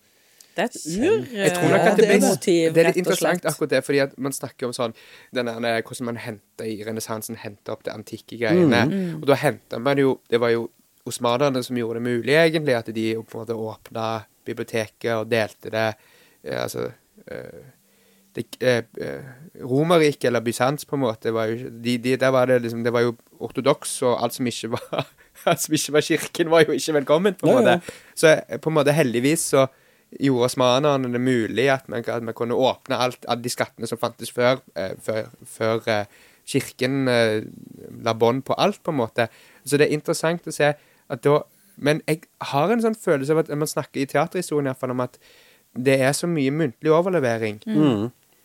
Det 0.57 0.65
er 0.65 0.71
et 0.71 0.79
ur... 0.97 1.27
Jeg 1.37 1.53
tror 1.53 1.73
nok 1.73 1.83
at 1.91 1.99
det, 2.01 2.09
blir, 2.09 2.23
motiv, 2.25 2.73
det 2.73 2.83
er 2.83 2.89
litt 2.91 3.01
interessant 3.03 3.49
akkurat 3.49 3.75
det, 3.75 3.83
fordi 3.85 4.01
at 4.07 4.17
man 4.17 4.33
snakker 4.33 4.71
om 4.71 4.75
sånn 4.77 4.97
denne, 5.37 5.55
hvordan 5.85 6.09
man 6.09 6.21
henter 6.23 6.71
i 6.71 6.79
renessansen 6.87 7.39
henter 7.43 7.77
opp 7.77 7.85
det 7.85 7.93
antikke 7.93 8.41
greiene. 8.41 8.83
Mm. 8.89 9.21
Og 9.21 9.29
da 9.29 9.37
henter 9.41 9.83
man 9.83 10.01
jo 10.01 10.17
Det 10.31 10.41
var 10.41 10.55
jo 10.55 10.71
osmanerne 11.07 11.63
som 11.63 11.77
gjorde 11.79 12.01
det 12.01 12.09
mulig, 12.09 12.35
egentlig, 12.35 12.75
at 12.75 12.89
de 12.95 13.07
på 13.21 13.39
en 13.39 13.45
måte 13.45 13.55
åpna 13.55 14.07
biblioteket 14.47 15.13
og 15.15 15.29
delte 15.31 15.71
det 15.75 15.89
eh, 15.93 16.63
Altså 16.63 16.89
eh, 17.27 17.65
det, 18.37 18.47
eh, 18.61 18.83
eh, 19.01 19.63
Romerriket, 19.65 20.25
eller 20.29 20.41
Bysants, 20.45 20.85
på 20.85 20.97
en 20.97 21.05
måte, 21.07 21.33
var 21.33 21.51
jo 21.51 21.71
de, 21.71 21.97
de, 21.99 22.17
Der 22.17 22.33
var 22.35 22.47
det 22.47 22.63
liksom 22.63 22.85
Det 22.85 22.93
var 22.93 23.07
jo 23.07 23.17
ortodoks, 23.41 24.03
og 24.03 24.23
alt 24.23 24.35
som 24.35 24.47
ikke 24.47 24.75
var 24.77 25.07
Alt 25.47 25.63
som 25.63 25.75
ikke 25.75 25.93
var 25.93 26.01
kirken, 26.01 26.51
var 26.51 26.65
jo 26.65 26.73
ikke 26.77 26.95
velkommen, 26.97 27.35
på 27.35 27.49
en 27.49 27.59
måte. 27.59 27.81
Så 28.17 28.33
eh, 28.49 28.61
på 28.61 28.71
en 28.71 28.79
måte 28.79 28.95
heldigvis 28.97 29.51
så 29.53 29.67
gjorde 30.21 30.45
osmanerne 30.51 31.11
det 31.13 31.21
mulig 31.21 31.67
at 31.73 31.89
man, 31.89 32.05
at 32.07 32.23
man 32.23 32.35
kunne 32.35 32.55
åpne 32.55 32.97
alt, 32.97 33.25
alle 33.29 33.43
de 33.43 33.53
skattene 33.53 33.89
som 33.91 33.99
fantes 33.99 34.31
før, 34.33 34.61
eh, 34.77 34.95
før, 35.03 35.31
før 35.45 35.89
eh, 35.91 36.05
kirken 36.47 37.09
eh, 37.09 37.43
la 38.05 38.15
bånd 38.15 38.45
på 38.47 38.55
alt, 38.59 38.83
på 38.83 38.95
en 38.95 39.01
måte. 39.01 39.29
Så 39.65 39.77
det 39.77 39.89
er 39.89 39.97
interessant 39.97 40.47
å 40.47 40.55
se 40.55 40.73
at 41.09 41.23
da 41.25 41.43
Men 41.77 42.01
jeg 42.09 42.23
har 42.41 42.71
en 42.73 42.81
sånn 42.81 42.95
følelse 42.97 43.35
av 43.35 43.43
at 43.43 43.51
man 43.53 43.69
snakker 43.69 44.01
i 44.01 44.07
teaterhistorien 44.09 44.65
i 44.65 44.71
hvert 44.71 44.81
fall 44.81 44.95
om 44.95 45.03
at 45.05 45.19
det 45.77 45.99
er 46.01 46.15
så 46.17 46.25
mye 46.25 46.49
muntlig 46.49 46.89
overlevering. 46.89 47.59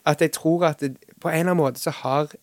At 0.04 0.20
jeg 0.20 0.34
tror 0.36 0.66
at 0.68 0.84
det, 0.84 0.98
på 1.16 1.30
en 1.30 1.38
eller 1.38 1.54
annen 1.54 1.62
måte 1.62 1.80
så 1.80 1.94
har 2.02 2.34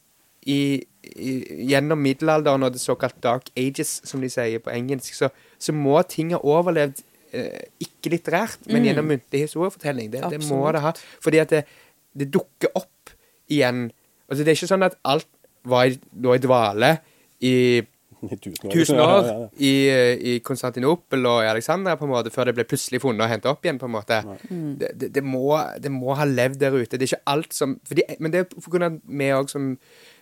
i, 0.49 0.81
i, 1.03 1.33
gjennom 1.69 2.01
middelalderen 2.01 2.65
og 2.65 2.73
det 2.73 2.81
såkalt 2.81 3.19
dark 3.21 3.51
ages, 3.53 3.99
som 4.03 4.21
de 4.21 4.31
sier 4.33 4.63
på 4.65 4.73
engelsk, 4.73 5.13
så, 5.13 5.29
så 5.59 5.75
må 5.77 6.01
ting 6.09 6.33
ha 6.33 6.41
overlevd 6.41 7.03
ikke 7.85 8.11
litterært, 8.13 8.65
men 8.71 8.87
gjennom 8.87 9.07
muntlig 9.11 9.45
historiefortelling. 9.45 10.09
Det, 10.13 10.23
det 10.33 10.41
må 10.49 10.63
det 10.75 10.81
ha. 10.83 10.93
Fordi 11.23 11.41
at 11.43 11.53
det, 11.53 11.63
det 12.17 12.29
dukker 12.33 12.73
opp 12.79 13.13
igjen 13.49 13.89
Altså, 14.29 14.43
det 14.45 14.51
er 14.51 14.57
ikke 14.59 14.67
sånn 14.69 14.85
at 14.85 14.93
alt 15.09 15.25
var 15.65 15.87
i, 15.89 15.95
lå 16.21 16.35
i 16.37 16.41
dvale 16.43 16.89
i 17.41 17.53
tusen 18.19 18.67
år. 18.67 18.73
tusen 18.73 18.99
Ja, 18.99 19.07
år 19.07 19.25
ja, 19.25 19.33
ja. 19.39 19.47
i, 19.57 19.71
i 20.33 20.33
Konstantinopel 20.45 21.25
og 21.25 21.39
i 21.45 21.49
Alexandria, 21.49 21.97
på 21.97 22.05
en 22.05 22.11
måte, 22.13 22.29
før 22.33 22.49
det 22.49 22.55
ble 22.59 22.67
plutselig 22.69 23.01
funnet 23.01 23.23
og 23.25 23.31
hentet 23.31 23.49
opp 23.51 23.65
igjen. 23.65 23.79
på 23.81 23.87
en 23.89 23.95
måte. 23.95 24.19
Det, 24.49 24.91
det, 25.01 25.09
det, 25.15 25.23
må, 25.25 25.57
det 25.81 25.91
må 25.93 26.13
ha 26.19 26.27
levd 26.29 26.61
der 26.61 26.77
ute. 26.77 26.97
Det 26.97 27.07
er 27.07 27.13
ikke 27.13 27.33
alt 27.33 27.57
som 27.57 27.79
fordi, 27.87 28.05
Men 28.19 28.35
det 28.35 28.43
er 28.43 28.49
på 28.53 28.69
grunn 28.69 28.87
av 28.89 29.01
vi 29.01 29.31
òg 29.33 29.49
som 29.49 29.71
eh, 29.73 29.79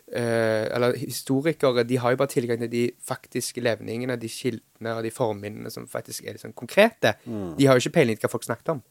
Eller 0.07 0.95
historikere 0.95 1.83
de 1.83 1.97
har 1.99 2.11
jo 2.13 2.17
bare 2.21 2.31
tilgang 2.31 2.59
til 2.61 2.69
de 2.71 2.83
faktiske 3.03 3.59
levningene, 3.61 4.15
de 4.15 4.29
kildene 4.31 4.93
og 4.95 5.03
de 5.03 5.11
forminnene 5.11 5.69
som 5.73 5.87
faktisk 5.87 6.23
er 6.25 6.37
liksom 6.37 6.53
konkrete. 6.55 7.15
De 7.57 7.65
har 7.67 7.75
jo 7.75 7.83
ikke 7.83 7.97
peiling 7.99 8.17
på 8.17 8.23
hva 8.27 8.31
folk 8.31 8.45
snakket 8.47 8.69
om. 8.77 8.81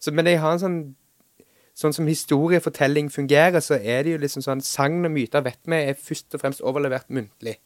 Så, 0.00 0.10
men 0.12 0.26
de 0.26 0.36
har 0.36 0.52
en 0.52 0.62
sånn 0.62 0.80
Sånn 1.76 1.92
som 1.92 2.06
historiefortelling 2.08 3.10
fungerer, 3.12 3.60
så 3.60 3.74
er 3.76 4.02
det 4.06 4.12
jo 4.14 4.18
liksom 4.22 4.40
sånn 4.40 4.62
Sagn 4.64 5.04
og 5.04 5.10
myter 5.12 5.42
vet 5.44 5.58
vi 5.68 5.76
er 5.76 5.98
først 6.00 6.32
og 6.32 6.40
fremst 6.40 6.62
overlevert 6.64 7.10
muntlig. 7.12 7.58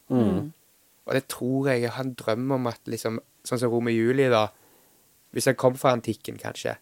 Og 1.07 1.13
det 1.15 1.21
tror 1.31 1.69
jeg 1.69 1.81
Jeg 1.85 1.91
har 1.95 2.03
en 2.03 2.13
drøm 2.19 2.51
om 2.51 2.67
at 2.67 2.81
liksom 2.91 3.21
Sånn 3.47 3.57
som 3.61 3.71
Romeo 3.71 3.95
Julie, 3.95 4.27
da. 4.29 4.49
Hvis 5.31 5.45
han 5.47 5.55
kom 5.55 5.75
fra 5.79 5.93
antikken, 5.95 6.35
kanskje. 6.37 6.75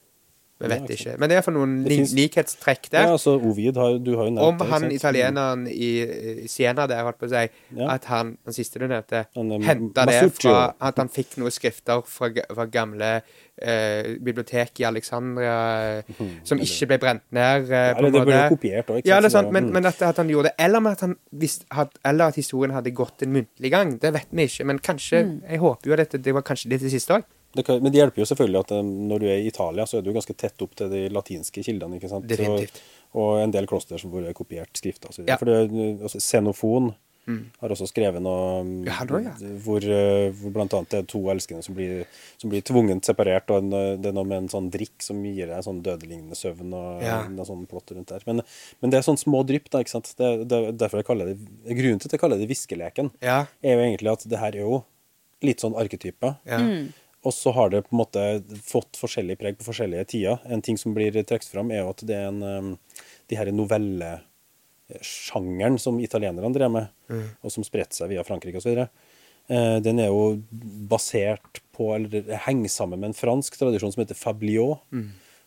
Vi 0.60 0.68
vet 0.68 0.82
ikke 0.90 0.96
ikke. 1.00 1.14
Men 1.20 1.30
det 1.30 1.36
er 1.36 1.40
iallfall 1.40 1.56
noen 1.56 1.76
li 1.86 1.98
finnes- 1.98 2.14
likhetstrekk 2.18 2.90
der. 2.92 3.06
Ja, 3.08 3.12
altså 3.16 3.38
Ovid 3.40 3.78
har 3.80 3.98
du 4.04 4.10
har 4.18 4.26
jo 4.28 4.32
nevnt 4.36 4.44
Om 4.44 4.58
det, 4.60 4.68
han 4.74 4.88
italieneren 4.92 5.68
i 5.72 6.48
Siena 6.52 6.88
der, 6.88 7.04
holdt 7.08 7.20
på 7.22 7.30
å 7.30 7.32
si, 7.32 7.44
Ja. 7.78 7.88
at 7.96 8.06
han 8.12 8.38
den 8.44 8.54
siste 8.54 8.80
du 8.80 8.88
nevnte, 8.88 9.26
henta 9.64 10.06
det 10.06 10.34
fra 10.36 10.74
at 10.82 10.98
han 11.00 11.08
fikk 11.08 11.38
noen 11.40 11.52
skrifter 11.56 12.04
fra, 12.06 12.30
fra 12.54 12.66
gamle 12.66 13.22
eh, 13.62 14.18
bibliotek 14.20 14.80
i 14.82 14.84
Alexandria 14.88 15.56
eh, 16.00 16.20
som 16.44 16.60
ikke 16.60 16.88
ble 16.92 17.00
brent 17.06 17.24
ned. 17.32 17.72
Eh, 17.72 17.76
ja, 17.76 17.96
Eller 17.98 18.12
det 18.12 18.26
ble 18.28 18.36
jo 18.36 18.56
kopiert 18.58 18.92
òg, 18.92 19.02
Ja, 19.06 19.20
det 19.24 19.32
er 19.32 19.36
sant, 19.40 19.52
men, 19.56 19.70
mm. 19.70 19.74
men 19.80 19.86
at, 19.86 20.02
at 20.02 20.18
han 20.18 20.28
gjorde 20.28 20.52
det. 20.52 20.56
Eller, 20.60 20.84
med 20.84 20.92
at 20.92 21.08
han 21.08 21.16
visst, 21.32 21.66
had, 21.72 21.96
eller 22.04 22.34
at 22.34 22.36
historien 22.36 22.76
hadde 22.76 22.92
gått 22.92 23.24
en 23.24 23.32
muntlig 23.34 23.72
gang. 23.72 23.96
Det 24.00 24.12
vet 24.14 24.28
vi 24.32 24.44
ikke. 24.52 24.66
Men 24.66 24.80
kanskje 24.80 25.24
Jeg 25.50 25.60
håper 25.60 25.88
jo 25.88 25.94
at 25.96 26.04
dette, 26.04 26.22
det 26.24 26.34
var 26.36 26.42
kanskje 26.44 26.70
det 26.70 26.80
til 26.84 26.92
siste 26.92 27.16
òg. 27.20 27.24
Det 27.58 27.64
kan, 27.66 27.82
men 27.82 27.92
det 27.92 27.98
hjelper 28.02 28.22
jo 28.22 28.30
selvfølgelig 28.30 28.60
at 28.60 28.72
eh, 28.78 28.84
når 29.10 29.20
du 29.20 29.26
er 29.28 29.40
i 29.42 29.48
Italia, 29.50 29.86
så 29.90 29.98
er 29.98 30.02
du 30.06 30.14
ganske 30.14 30.36
tett 30.38 30.62
opp 30.62 30.76
til 30.78 30.90
de 30.94 31.08
latinske 31.10 31.64
kildene. 31.66 31.98
ikke 31.98 32.10
sant? 32.12 32.28
Definitivt. 32.30 32.78
Så, 32.78 32.96
og 33.20 33.40
en 33.42 33.52
del 33.52 33.66
kloster 33.66 33.98
som 33.98 34.12
hvor 34.14 34.22
det 34.22 34.30
er 34.30 34.38
kopiert 34.38 34.70
skrifter. 34.78 35.10
og. 35.10 35.28
Ja. 35.28 35.38
For 35.42 35.46
det, 35.50 35.56
er- 35.66 36.04
altså, 36.06 36.20
Xenofon 36.22 36.92
har 37.62 37.70
også 37.70 37.86
skrevet 37.86 38.24
noe 38.26 38.64
mm, 38.66 38.86
Ja, 38.88 39.04
da, 39.06 39.20
ja. 39.22 39.32
hvor, 39.62 39.84
eh, 39.86 40.32
hvor 40.34 40.50
blant 40.56 40.74
annet 40.74 40.90
det 40.90 41.00
er 41.04 41.08
to 41.12 41.20
elskende 41.30 41.62
som 41.62 41.76
blir, 41.78 42.08
som 42.42 42.50
blir 42.50 42.64
tvungent 42.66 43.06
separert, 43.06 43.52
og 43.54 43.60
en, 43.62 43.74
eh, 43.78 43.98
det 44.02 44.10
er 44.10 44.16
noe 44.18 44.26
med 44.26 44.38
en 44.44 44.48
sånn 44.50 44.70
drikk 44.74 45.04
som 45.06 45.20
gir 45.26 45.46
deg 45.52 45.62
sånn 45.66 45.84
dødelignende 45.86 46.34
søvn 46.40 46.74
og 46.74 47.04
Ja. 47.06 47.20
noe 47.30 47.46
sånn 47.46 47.68
plott 47.70 47.92
rundt 47.94 48.08
der. 48.10 48.26
Men, 48.26 48.42
men 48.82 48.90
det 48.90 48.98
er 48.98 49.06
sånn 49.06 49.18
små 49.22 49.44
drypp, 49.46 49.70
da, 49.70 49.84
ikke 49.86 49.94
sant. 49.94 50.10
Det, 50.18 50.32
det, 50.50 50.58
er 50.72 50.72
derfor 50.82 51.04
jeg 51.04 51.06
kaller 51.12 51.30
det, 51.30 51.38
Grunnen 51.70 52.02
til 52.02 52.10
at 52.10 52.18
jeg 52.18 52.24
kaller 52.24 52.42
det 52.42 52.50
viskeleken, 52.50 53.12
Ja. 53.22 53.44
er 53.62 53.78
jo 53.78 53.86
egentlig 53.86 54.12
at 54.16 54.26
det 54.30 54.40
her 54.42 54.56
er 54.58 54.66
jo 54.66 54.84
litt 55.46 55.62
sånn 55.62 55.78
arketyper. 55.78 56.38
Ja. 56.50 56.58
Og 57.28 57.34
så 57.36 57.52
har 57.52 57.68
det 57.74 57.82
på 57.88 57.92
en 57.96 58.00
måte 58.00 58.22
fått 58.64 58.96
forskjellig 58.96 59.36
preg 59.42 59.58
på 59.60 59.66
forskjellige 59.68 60.06
tider. 60.14 60.38
En 60.48 60.62
ting 60.64 60.78
som 60.80 60.94
blir 60.96 61.12
trukket 61.20 61.50
fram, 61.52 61.68
er 61.72 61.82
jo 61.84 61.90
at 61.92 62.00
det 62.08 62.16
er 62.16 62.28
en 62.30 62.42
um, 62.44 62.70
De 63.28 63.36
her 63.36 63.52
novellesjangeren 63.52 65.78
som 65.80 66.00
italienerne 66.02 66.54
drev 66.56 66.72
med, 66.72 66.88
og 67.44 67.52
som 67.54 67.64
spredte 67.68 67.96
seg 67.98 68.10
via 68.14 68.24
Frankrike 68.26 68.58
osv., 68.58 68.78
eh, 69.50 69.80
den 69.86 70.00
er 70.00 70.08
jo 70.10 70.42
basert 70.90 71.62
på, 71.76 71.92
eller 71.96 72.24
henger 72.48 72.70
sammen 72.74 73.00
med 73.00 73.08
en 73.12 73.18
fransk 73.18 73.58
tradisjon 73.60 73.92
som 73.94 74.02
heter 74.04 74.16
fabliot, 74.18 74.80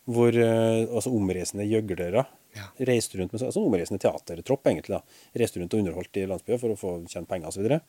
hvor 0.05 0.31
eh, 0.35 0.83
altså 0.87 1.09
omreisende 1.15 1.65
gjøglere 1.67 2.25
Ja. 2.53 2.67
reiste 2.85 3.17
rundt 3.17 3.33
med 3.33 3.41
altså 3.41 3.63
omreisende 3.65 3.97
teatertropp, 4.03 4.67
egentlig. 4.69 4.93
da, 4.99 5.03
Reiste 5.39 5.57
rundt 5.59 5.73
og 5.73 5.79
underholdt 5.81 6.17
i 6.21 6.27
landsbyer 6.29 6.59
for 6.61 6.69
å 6.69 6.77
få 6.77 6.91
tjent 7.09 7.25
penger 7.27 7.47
osv. 7.49 7.65
Eh, 7.65 7.79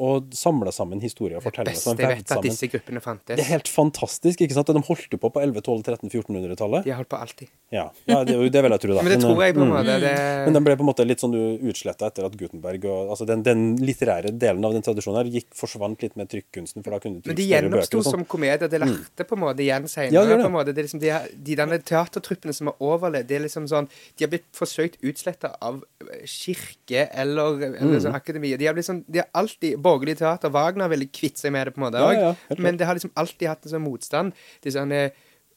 og 0.00 0.32
samla 0.32 0.72
sammen 0.72 1.02
historier 1.04 1.36
og 1.36 1.44
fortellinger 1.44 1.76
Beste 1.76 1.92
er 1.92 2.00
jeg 2.00 2.18
vet 2.22 2.32
at 2.32 2.46
disse 2.46 2.68
gruppene 2.72 3.00
fantes. 3.04 3.36
Det 3.36 3.44
er 3.44 3.50
helt 3.50 3.68
fantastisk. 3.68 4.40
ikke 4.40 4.56
sant? 4.56 4.70
De 4.72 4.80
holdt 4.88 5.16
på 5.20 5.30
på 5.34 5.42
11-, 5.42 5.60
12-, 5.60 5.82
13-, 5.84 6.08
1400-tallet. 6.08 6.86
De 6.86 6.92
har 6.94 7.02
holdt 7.02 7.10
på 7.12 7.20
alltid. 7.20 7.50
Ja, 7.74 7.84
ja 8.08 8.22
det, 8.24 8.38
det 8.54 8.62
vil 8.64 8.74
jeg 8.74 8.82
tro, 8.84 8.94
da. 8.96 9.02
Men 9.04 9.12
det 9.12 9.20
tror 9.20 9.42
jeg 9.44 9.56
på 9.56 9.60
en 9.60 9.68
mm. 9.68 9.74
måte. 9.74 9.96
Det, 10.00 10.14
Men 10.46 10.56
de 10.56 10.62
ble 10.64 10.76
på 10.80 10.86
en 10.86 10.90
måte 10.90 11.06
litt 11.06 11.24
sånn 11.24 11.36
utsletta 11.36 12.08
etter 12.08 12.28
at 12.28 12.38
Gutenberg 12.40 12.86
og 12.88 13.12
altså 13.14 13.28
den, 13.28 13.44
den 13.46 13.66
litterære 13.84 14.32
delen 14.32 14.64
av 14.64 14.76
den 14.76 14.86
tradisjonen 14.86 15.20
her 15.20 15.32
gikk, 15.36 15.50
forsvant 15.58 16.04
litt 16.04 16.16
med 16.20 16.30
trykkunsten. 16.32 16.84
for 16.86 16.96
da 16.96 17.02
kunne 17.04 17.20
Men 17.24 17.38
de 17.38 17.48
gjenoppsto 17.50 18.00
sånn. 18.00 18.18
som 18.18 18.24
komedier. 18.24 18.64
Det 18.64 18.80
lærte 18.80 19.28
på 19.28 19.38
en 19.38 19.44
måte 19.44 19.64
igjen 19.64 19.88
Ja, 20.08 20.24
ja, 20.24 20.24
det 20.24 20.40
det. 20.40 20.74
Det 20.74 20.80
er 20.80 20.88
liksom 20.88 21.02
de, 21.04 21.12
de 21.50 21.58
denne 21.60 21.80
teatertruppene 21.84 22.56
som 22.56 22.72
har 22.72 22.80
overlevd, 22.80 23.28
det 23.28 23.38
er 23.38 23.44
liksom 23.46 23.68
sånn 23.70 23.90
De 24.16 24.24
har 24.24 24.32
blitt 24.32 24.48
forsøkt 24.56 25.00
utsletta 25.04 25.54
av 25.60 25.82
eh, 26.08 26.24
kirke 26.24 27.08
eller, 27.12 27.60
eller 27.70 27.82
Mm. 27.84 28.00
sånn 28.00 28.16
akademia. 28.16 28.56
De 28.58 28.66
har 28.66 28.74
blitt 28.74 28.86
sånn 28.86 29.04
De 29.06 29.20
har 29.20 29.28
alltid 29.34 29.78
Borgerlig 29.82 30.18
teater. 30.18 30.52
Wagner 30.54 30.88
ville 30.92 31.06
kvitte 31.10 31.42
seg 31.42 31.52
med 31.54 31.66
det, 31.68 31.74
på 31.76 31.80
en 31.82 31.86
måte 31.88 32.02
òg. 32.02 32.14
ja, 32.14 32.32
ja. 32.48 32.56
Men 32.58 32.76
det 32.80 32.86
har 32.88 32.94
liksom 32.98 33.12
alltid 33.18 33.48
hatt 33.50 33.66
en 33.66 33.74
sånn 33.76 33.84
motstand. 33.84 34.32
Disse 34.64 34.78
sånne, 34.78 35.10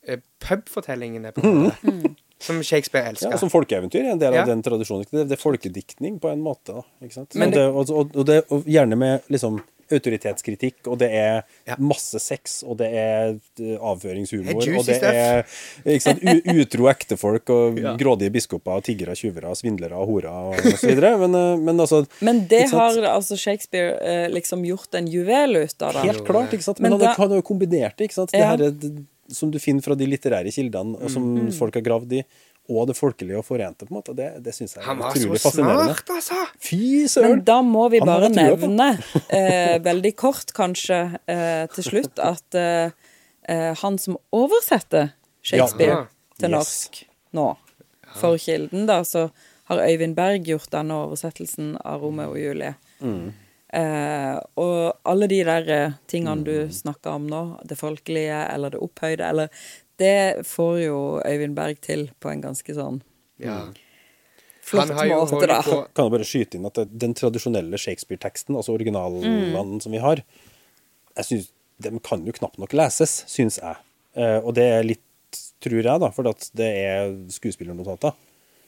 eh, 0.08 0.20
pubfortellingene, 0.44 1.32
på 1.36 1.44
en 1.46 1.64
måte. 1.68 2.16
Som 2.40 2.60
Shakespeare 2.62 3.10
elsker. 3.10 3.32
Ja, 3.34 3.38
Som 3.42 3.50
folkeeventyr 3.50 4.04
er 4.04 4.12
en 4.12 4.20
del 4.22 4.36
Ja. 4.36 4.42
av 4.44 4.48
den 4.52 4.62
tradisjonen. 4.62 5.08
Det, 5.10 5.24
det 5.30 5.38
er 5.40 5.42
folkediktning 5.42 6.20
på 6.22 6.30
en 6.30 6.44
måte. 6.46 6.76
da, 6.76 6.84
ikke 7.02 7.16
sant? 7.16 7.34
Men 7.36 7.50
det, 7.56 7.64
og, 7.66 7.90
og, 7.90 8.12
og, 8.16 8.26
det, 8.30 8.44
og 8.54 8.64
gjerne 8.70 8.96
med 9.00 9.22
liksom 9.34 9.58
autoritetskritikk, 9.92 10.88
og 10.88 10.98
det 11.00 11.10
er 11.14 11.44
Ja. 11.68 11.76
masse 11.80 12.20
sex, 12.20 12.64
og 12.64 12.78
det 12.78 12.88
er 12.94 13.36
eh, 13.60 13.78
avføringshumor, 13.80 14.60
Det 14.64 14.78
og 14.78 14.86
det 14.86 14.96
stuff. 14.96 15.14
er 15.14 15.44
ikke 15.86 16.02
sant, 16.02 16.24
utro 16.54 16.88
ektefolk 16.92 17.50
og 17.50 17.78
Ja. 17.88 17.96
grådige 17.98 18.32
biskoper, 18.32 18.82
tiggere, 18.82 19.16
tyvere, 19.16 19.54
svindlere, 19.56 19.94
horer 20.06 20.30
og, 20.32 20.56
og 20.56 20.78
så 20.80 20.88
videre. 20.88 21.18
Men, 21.18 21.36
eh, 21.36 21.58
men 21.60 21.78
altså 21.80 22.06
Men 22.22 22.46
det 22.48 22.66
ikke 22.66 22.70
sant? 22.70 23.02
har 23.04 23.14
altså 23.16 23.38
Shakespeare 23.38 23.98
eh, 24.02 24.30
liksom 24.30 24.64
gjort 24.66 24.94
en 24.96 25.08
juvel 25.08 25.64
ut 25.64 25.82
av. 25.82 25.94
da. 25.94 26.02
Helt 26.04 26.26
klart, 26.26 26.52
ikke 26.54 26.64
sant? 26.64 26.80
Men, 26.80 26.92
Men 26.98 27.02
han 27.08 27.30
har 27.30 27.38
jo 27.38 27.42
kombinert 27.46 27.98
det, 27.98 28.10
ikke 28.10 28.14
sant? 28.22 28.32
Det 28.32 28.40
Ja. 28.40 28.56
her 28.56 28.64
er 28.68 28.72
det, 28.72 29.06
som 29.30 29.52
du 29.52 29.60
finner 29.60 29.82
fra 29.84 29.94
de 29.94 30.06
litterære 30.08 30.48
kildene, 30.56 30.96
og 31.04 31.10
som 31.12 31.52
folk 31.52 31.74
har 31.76 31.82
gravd 31.84 32.14
i, 32.14 32.24
og 32.70 32.88
det 32.90 32.96
folkelige 32.98 33.38
og 33.40 33.46
forente, 33.48 33.86
på 33.86 33.94
en 33.94 33.98
måte. 34.00 34.14
Det, 34.18 34.28
det 34.44 34.54
syns 34.56 34.76
jeg 34.76 34.84
er 34.84 34.98
utrolig 35.00 35.40
fascinerende. 35.40 35.74
Han 35.74 35.88
var 35.88 35.96
så 35.96 36.02
smart, 36.04 36.10
altså! 36.16 36.40
Fy 36.60 37.08
søren! 37.08 37.30
Men 37.38 37.44
da 37.48 37.62
må 37.64 37.86
vi 37.94 38.00
Han 38.04 38.08
bare 38.12 38.30
nevne, 38.34 38.88
eh, 39.30 39.78
veldig 39.86 40.12
kort 40.20 40.52
kanskje, 40.58 41.00
eh, 41.28 41.66
til 41.76 41.84
slutt, 41.88 42.20
at 42.20 42.56
eh, 42.60 42.92
eh, 43.48 43.74
han 43.84 43.98
som 43.98 44.18
oversetter 44.36 45.14
Shakespeare 45.42 45.90
Ja. 45.96 46.06
til 46.40 46.50
Yes. 46.52 46.58
norsk 46.58 47.04
nå, 47.34 47.48
for 48.20 48.38
Kilden, 48.38 48.86
da, 48.90 49.02
så 49.04 49.30
har 49.68 49.80
Øyvind 49.84 50.16
Berg 50.16 50.46
gjort 50.48 50.70
denne 50.72 50.96
oversettelsen 51.08 51.78
av 51.84 52.02
Romeo 52.02 52.32
og 52.32 52.38
Julie. 52.40 52.76
Mm. 53.02 53.34
Eh, 53.74 54.38
og 54.56 54.96
alle 55.06 55.28
de 55.28 55.42
der 55.44 55.68
eh, 55.70 55.92
tingene 56.08 56.40
Mm. 56.40 56.44
du 56.46 56.70
snakker 56.72 57.12
om 57.18 57.28
nå, 57.28 57.42
det 57.68 57.78
folkelige 57.78 58.38
eller 58.54 58.70
det 58.72 58.80
opphøyde, 58.80 59.26
eller 59.28 59.50
Det 59.98 60.46
får 60.46 60.82
jo 60.86 60.98
Øyvind 61.26 61.56
Berg 61.58 61.80
til 61.82 62.10
på 62.22 62.30
en 62.32 62.42
ganske 62.44 62.74
sånn 62.78 63.02
Ja. 63.42 63.68
flott 64.62 64.90
Han 64.90 64.98
har 64.98 65.06
måte, 65.40 65.48
da. 65.48 65.62
på 65.62 65.88
Kan 65.96 66.06
jeg 66.06 66.12
bare 66.12 66.28
skyte 66.28 66.56
inn 66.60 66.66
at 66.70 66.74
det, 66.76 66.86
den 67.00 67.14
tradisjonelle 67.18 67.78
Shakespeare-teksten, 67.82 68.56
altså 68.56 68.76
originalene 68.76 69.54
Mm. 69.56 69.82
som 69.82 69.92
vi 69.92 69.98
har, 70.04 70.22
jeg 71.16 71.26
synes, 71.26 71.52
de 71.80 72.00
kan 72.00 72.26
jo 72.26 72.32
knapt 72.34 72.58
nok 72.60 72.74
leses, 72.74 73.24
syns 73.28 73.60
jeg. 73.62 73.76
Eh, 74.16 74.40
og 74.44 74.54
det 74.56 74.64
er 74.64 74.84
litt, 74.84 75.02
tror 75.62 75.82
jeg, 75.84 76.00
da, 76.00 76.10
for 76.10 76.28
at 76.28 76.50
det 76.54 76.70
er 76.86 77.12
skuespillernotater. 77.30 78.14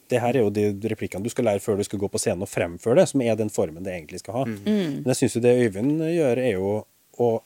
Det 0.09 0.19
her 0.21 0.35
er 0.35 0.41
jo 0.41 0.49
de 0.49 0.71
replikkene 0.89 1.23
du 1.23 1.29
skal 1.29 1.45
lære 1.45 1.61
før 1.61 1.77
du 1.77 1.83
skal 1.83 1.99
gå 1.99 2.09
på 2.09 2.17
scenen 2.19 2.41
og 2.41 2.49
fremføre 2.49 2.95
det, 2.95 3.09
som 3.09 3.21
er 3.21 3.35
den 3.35 3.49
formen 3.49 3.83
det 3.83 3.93
egentlig 3.93 4.19
skal 4.23 4.33
ha. 4.33 4.43
Mm. 4.45 5.03
Men 5.03 5.05
jeg 5.05 5.15
syns 5.21 5.35
jo 5.37 5.41
det 5.41 5.53
Øyvind 5.69 5.99
gjør, 6.01 6.37
er 6.37 6.51
jo 6.53 6.85
å 7.19 7.41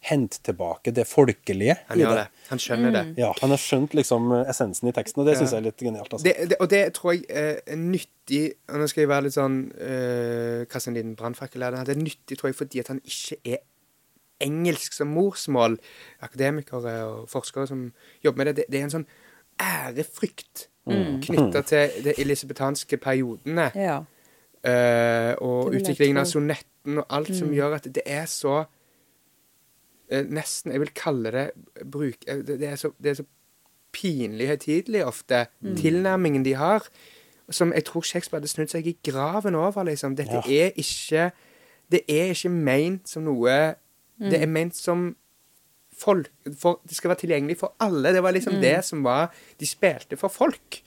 hente 0.00 0.38
tilbake 0.42 0.92
det 0.96 1.04
folkelige 1.06 1.74
Han 1.90 1.98
i 1.98 2.02
gjør 2.02 2.14
det. 2.16 2.22
det. 2.24 2.44
Han 2.48 2.58
skjønner 2.58 2.92
det. 2.94 3.02
Ja, 3.20 3.32
han 3.40 3.50
har 3.52 3.60
skjønt 3.60 3.92
liksom 3.94 4.30
essensen 4.40 4.88
i 4.88 4.92
teksten, 4.96 5.20
og 5.20 5.26
det 5.28 5.34
syns 5.36 5.52
jeg 5.52 5.60
er 5.60 5.66
litt 5.66 5.82
genialt. 5.84 6.12
Altså. 6.12 6.24
det, 6.24 6.48
det, 6.50 6.56
og 6.60 6.70
det 6.72 6.80
tror 6.96 7.12
jeg 7.12 7.24
eh, 7.28 7.58
er 7.66 7.76
nyttig 7.76 8.40
og 8.70 8.78
Nå 8.80 8.86
skal 8.86 9.02
jeg 9.02 9.10
være 9.10 9.24
litt 9.26 9.34
sånn 9.34 9.58
uh, 9.74 10.64
Kaste 10.70 10.88
en 10.92 10.94
liten 10.96 11.16
brannfakkel 11.18 11.62
her. 11.66 11.76
Det 11.84 11.96
er 11.96 12.00
nyttig, 12.00 12.38
tror 12.38 12.48
jeg, 12.52 12.56
fordi 12.60 12.80
at 12.80 12.88
han 12.94 13.00
ikke 13.04 13.40
er 13.44 13.60
engelsk 14.40 14.94
som 14.96 15.10
morsmål. 15.12 15.76
Akademikere 16.24 16.94
og 17.10 17.28
forskere 17.28 17.66
som 17.68 17.88
jobber 18.24 18.44
med 18.44 18.46
det. 18.52 18.56
Det, 18.62 18.64
det 18.72 18.80
er 18.80 18.86
en 18.88 18.94
sånn 19.00 19.08
ærefrykt 19.60 20.66
Mm. 20.90 21.20
knytta 21.22 21.60
til 21.62 21.90
de 22.04 22.14
elisabetanske 22.18 22.96
periodene. 22.96 23.66
Ja. 23.76 23.98
eh, 24.64 25.34
og 25.38 25.74
utviklingen 25.76 26.16
av 26.18 26.24
sonetten 26.26 26.98
og 26.98 27.06
alt 27.10 27.30
som 27.36 27.52
gjør 27.52 27.76
at 27.76 27.84
det 27.94 28.02
er 28.06 28.24
så 28.26 28.54
eh, 28.62 28.66
Nesten 30.10 30.72
Jeg 30.72 30.80
vil 30.80 30.90
kalle 30.94 31.30
det 31.30 31.44
bruk, 31.90 32.16
eh, 32.26 32.40
det, 32.42 32.58
det, 32.60 32.68
er 32.72 32.76
så, 32.76 32.90
det 32.98 33.10
er 33.10 33.14
så 33.22 33.26
pinlig 33.92 34.46
høytidelig 34.48 35.04
ofte, 35.06 35.46
tilnærmingen 35.78 36.44
de 36.44 36.52
har. 36.58 36.84
Som 37.50 37.72
jeg 37.74 37.84
tror 37.88 38.02
Shakespeare 38.06 38.40
hadde 38.40 38.50
snudd 38.52 38.70
seg 38.70 38.86
i 38.86 38.96
graven 39.06 39.54
over. 39.58 39.82
liksom. 39.84 40.16
Dette 40.16 40.42
Ja. 40.46 40.66
er 40.66 40.70
ikke 40.78 41.32
Det 41.90 42.04
er 42.08 42.30
ikke 42.30 42.50
ment 42.50 43.08
som 43.08 43.24
noe 43.24 43.74
Det 44.20 44.42
er 44.42 44.46
ment 44.46 44.76
som 44.76 45.16
folk 45.96 46.28
for, 46.58 46.80
Det 46.86 46.94
skal 46.96 47.08
være 47.10 47.18
tilgjengelig 47.26 47.56
for 47.58 47.74
alle. 47.80 48.12
Det 48.12 48.22
var 48.22 48.32
liksom 48.32 48.60
det 48.60 48.84
som 48.84 49.02
var 49.02 49.32
De 49.58 49.66
spilte 49.66 50.16
for 50.16 50.28
folk. 50.28 50.82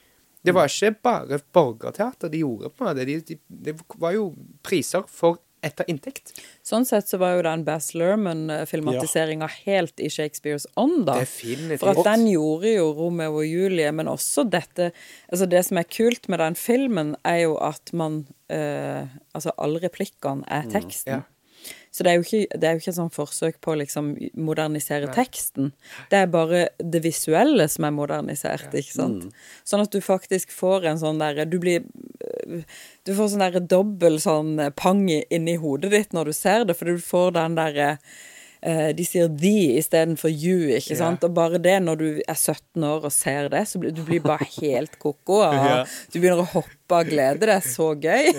Det 0.46 0.54
var 0.54 0.68
ikke 0.68 0.96
bare 1.04 1.40
borgerteater 1.54 2.30
de 2.30 2.40
gjorde. 2.40 2.70
på 2.70 2.84
en 2.84 2.96
måte. 2.96 3.06
De, 3.06 3.20
de, 3.22 3.38
det 3.50 3.76
var 4.00 4.12
jo 4.12 4.34
priser 4.64 5.04
for 5.08 5.40
etter 5.66 5.88
inntekt. 5.92 6.34
Sånn 6.66 6.86
sett 6.88 7.10
så 7.10 7.20
var 7.22 7.38
jo 7.38 7.44
den 7.48 7.66
Bass 7.68 7.92
Lerman-filmatiseringa 7.98 9.50
helt 9.64 10.04
i 10.04 10.10
Shakespeares 10.14 10.68
ånd, 10.80 11.06
da. 11.10 11.20
Definitivt. 11.24 11.82
For 11.84 11.94
at 11.94 12.04
den 12.12 12.28
gjorde 12.32 12.76
jo 12.76 12.88
Romeo 12.98 13.40
og 13.42 13.48
Julie, 13.48 13.92
men 13.96 14.12
også 14.12 14.48
dette 14.50 14.92
Altså, 14.94 15.46
det 15.50 15.62
som 15.66 15.80
er 15.80 15.90
kult 15.90 16.28
med 16.30 16.42
den 16.42 16.56
filmen, 16.60 17.14
er 17.26 17.44
jo 17.46 17.58
at 17.64 17.94
man 17.96 18.24
eh, 18.52 19.08
Altså, 19.34 19.54
alle 19.58 19.82
replikkene 19.84 20.46
er 20.52 20.68
teksten. 20.72 21.22
Ja. 21.22 21.22
Så 21.94 22.04
det 22.04 22.12
er, 22.12 22.18
jo 22.18 22.26
ikke, 22.26 22.58
det 22.60 22.68
er 22.68 22.74
jo 22.74 22.82
ikke 22.82 22.92
et 22.92 22.98
sånt 22.98 23.14
forsøk 23.14 23.60
på 23.64 23.74
å 23.74 23.78
liksom 23.78 24.08
modernisere 24.42 25.12
teksten. 25.14 25.70
Det 26.10 26.24
er 26.24 26.32
bare 26.34 26.64
det 26.82 27.04
visuelle 27.06 27.68
som 27.70 27.86
er 27.86 27.94
modernisert, 27.94 28.74
ikke 28.74 28.96
sant. 28.96 29.28
Sånn 29.68 29.84
at 29.86 29.94
du 29.94 30.02
faktisk 30.04 30.52
får 30.56 30.90
en 30.90 31.02
sånn 31.04 31.22
derre 31.22 31.46
Du 31.46 31.60
blir 31.62 31.86
Du 33.06 33.14
får 33.16 33.34
sånn 33.34 33.44
der 33.46 33.60
dobbel 33.60 34.20
sånn 34.24 34.58
pang 34.80 35.06
inni 35.10 35.58
hodet 35.62 35.92
ditt 35.94 36.14
når 36.16 36.32
du 36.32 36.34
ser 36.38 36.66
det, 36.70 36.78
for 36.80 36.86
du 36.92 37.02
får 37.04 37.34
den 37.36 37.56
derre 37.60 37.90
eh, 38.64 38.92
de 38.96 39.04
sier 39.06 39.28
'de' 39.28 39.78
istedenfor 39.80 40.32
'you', 40.32 40.72
ikke 40.78 40.96
sant? 40.96 41.24
Og 41.28 41.34
bare 41.36 41.60
det, 41.60 41.78
når 41.84 41.96
du 42.00 42.08
er 42.28 42.36
17 42.36 42.84
år 42.88 43.04
og 43.10 43.12
ser 43.12 43.50
det, 43.52 43.66
så 43.68 43.80
blir 43.80 43.92
du 43.92 44.04
blir 44.08 44.22
bare 44.24 44.48
helt 44.62 44.98
ko-ko. 45.00 45.42
Ja. 45.54 45.86
du 46.14 46.20
begynner 46.20 46.44
å 46.46 46.52
hoppe 46.54 46.96
av 47.00 47.04
glede. 47.10 47.44
Det 47.44 47.58
er 47.58 47.66
så 47.68 47.92
gøy. 47.96 48.32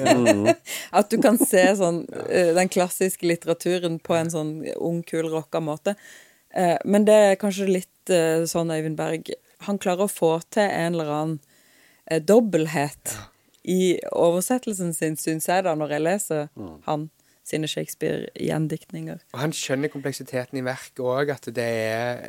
At 0.99 1.11
du 1.11 1.19
kan 1.21 1.37
se 1.39 1.65
sånn 1.77 2.07
eh, 2.31 2.55
den 2.57 2.69
klassiske 2.73 3.27
litteraturen 3.29 3.99
på 4.01 4.17
en 4.17 4.31
sånn 4.33 4.55
ung, 4.77 5.03
kul, 5.03 5.29
rocka 5.29 5.61
måte. 5.61 5.97
Eh, 6.55 6.79
Men 6.85 7.05
det 7.05 7.15
er 7.15 7.37
kanskje 7.41 7.69
litt 7.69 8.11
eh, 8.15 8.45
sånn 8.49 8.71
Øyvind 8.71 8.97
Berg 8.97 9.33
Han 9.67 9.79
klarer 9.79 10.07
å 10.07 10.13
få 10.13 10.39
til 10.55 10.63
en 10.69 10.95
eller 10.95 11.11
annen 11.11 11.39
eh, 12.07 12.21
dobbelthet 12.23 13.17
i 13.65 13.99
oversettelsen 14.13 14.93
sin, 14.97 15.17
syns 15.17 15.49
jeg, 15.49 15.65
da, 15.65 15.75
når 15.79 15.97
jeg 15.97 16.05
leser 16.05 16.49
han 16.85 17.09
sine 17.45 17.69
Shakespeare-gjendiktninger. 17.69 19.19
Og 19.35 19.41
han 19.41 19.53
skjønner 19.53 19.91
kompleksiteten 19.93 20.57
i 20.57 20.65
verket 20.65 21.03
òg, 21.05 21.33
at 21.35 21.49
det 21.53 21.65
er 21.65 22.23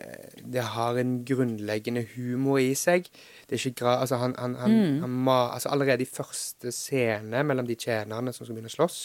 Det 0.43 0.63
har 0.75 0.97
en 0.99 1.13
grunnleggende 1.25 2.03
humor 2.15 2.59
i 2.59 2.73
seg. 2.75 3.07
Det 3.47 3.55
er 3.55 3.61
ikke 3.61 3.79
gra... 3.83 3.93
Altså, 4.01 4.19
han, 4.19 4.35
han, 4.39 4.55
han, 4.59 4.75
han 5.01 5.09
ma, 5.09 5.53
altså 5.53 5.71
Allerede 5.71 6.03
i 6.03 6.09
første 6.09 6.71
scene 6.75 7.43
mellom 7.43 7.67
de 7.67 7.75
tjenerne 7.79 8.33
som 8.33 8.43
skal 8.45 8.55
begynne 8.57 8.71
å 8.71 8.75
slåss, 8.75 8.99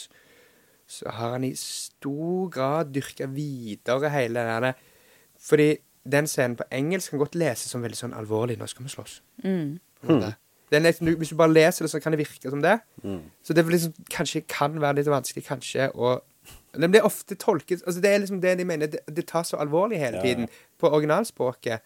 så 0.91 1.15
har 1.15 1.37
han 1.37 1.47
i 1.47 1.55
stor 1.55 2.51
grad 2.51 2.91
dyrka 2.95 3.31
videre 3.31 4.11
hele 4.11 4.43
denne 4.43 4.75
Fordi 5.39 5.77
den 6.11 6.27
scenen 6.27 6.57
på 6.59 6.67
engelsk 6.75 7.11
kan 7.11 7.23
godt 7.23 7.39
leses 7.39 7.71
som 7.71 7.83
veldig 7.87 7.99
sånn 7.99 8.17
alvorlig. 8.19 8.59
Nå 8.59 8.67
skal 8.67 8.87
vi 8.87 8.91
slåss. 8.99 9.21
På 10.01 10.11
en 10.17 10.25
nesten, 10.79 11.09
hvis 11.19 11.29
du 11.33 11.37
bare 11.37 11.51
leser 11.53 11.85
det, 11.85 11.91
så 11.91 11.99
kan 12.01 12.13
det 12.15 12.21
virke 12.23 12.51
som 12.51 12.63
det. 12.63 12.77
Så 13.43 13.53
det 13.57 13.65
liksom, 13.67 13.93
kanskje 14.11 14.45
kan 14.47 14.79
være 14.81 15.01
litt 15.01 15.11
vanskelig 15.11 15.45
kanskje 15.51 15.91
å 15.95 16.21
det 16.71 16.87
blir 16.91 17.03
ofte 17.03 17.35
tolket 17.35 17.83
altså 17.87 18.01
Det 18.01 18.11
er 18.11 18.19
liksom 18.23 18.39
det 18.41 18.53
de 18.59 18.65
mener. 18.65 18.87
Det, 18.87 19.01
det 19.17 19.25
tas 19.27 19.49
så 19.51 19.57
alvorlig 19.59 19.99
hele 19.99 20.17
Ja. 20.17 20.23
tiden 20.23 20.49
på 20.81 20.91
originalspråket. 20.91 21.81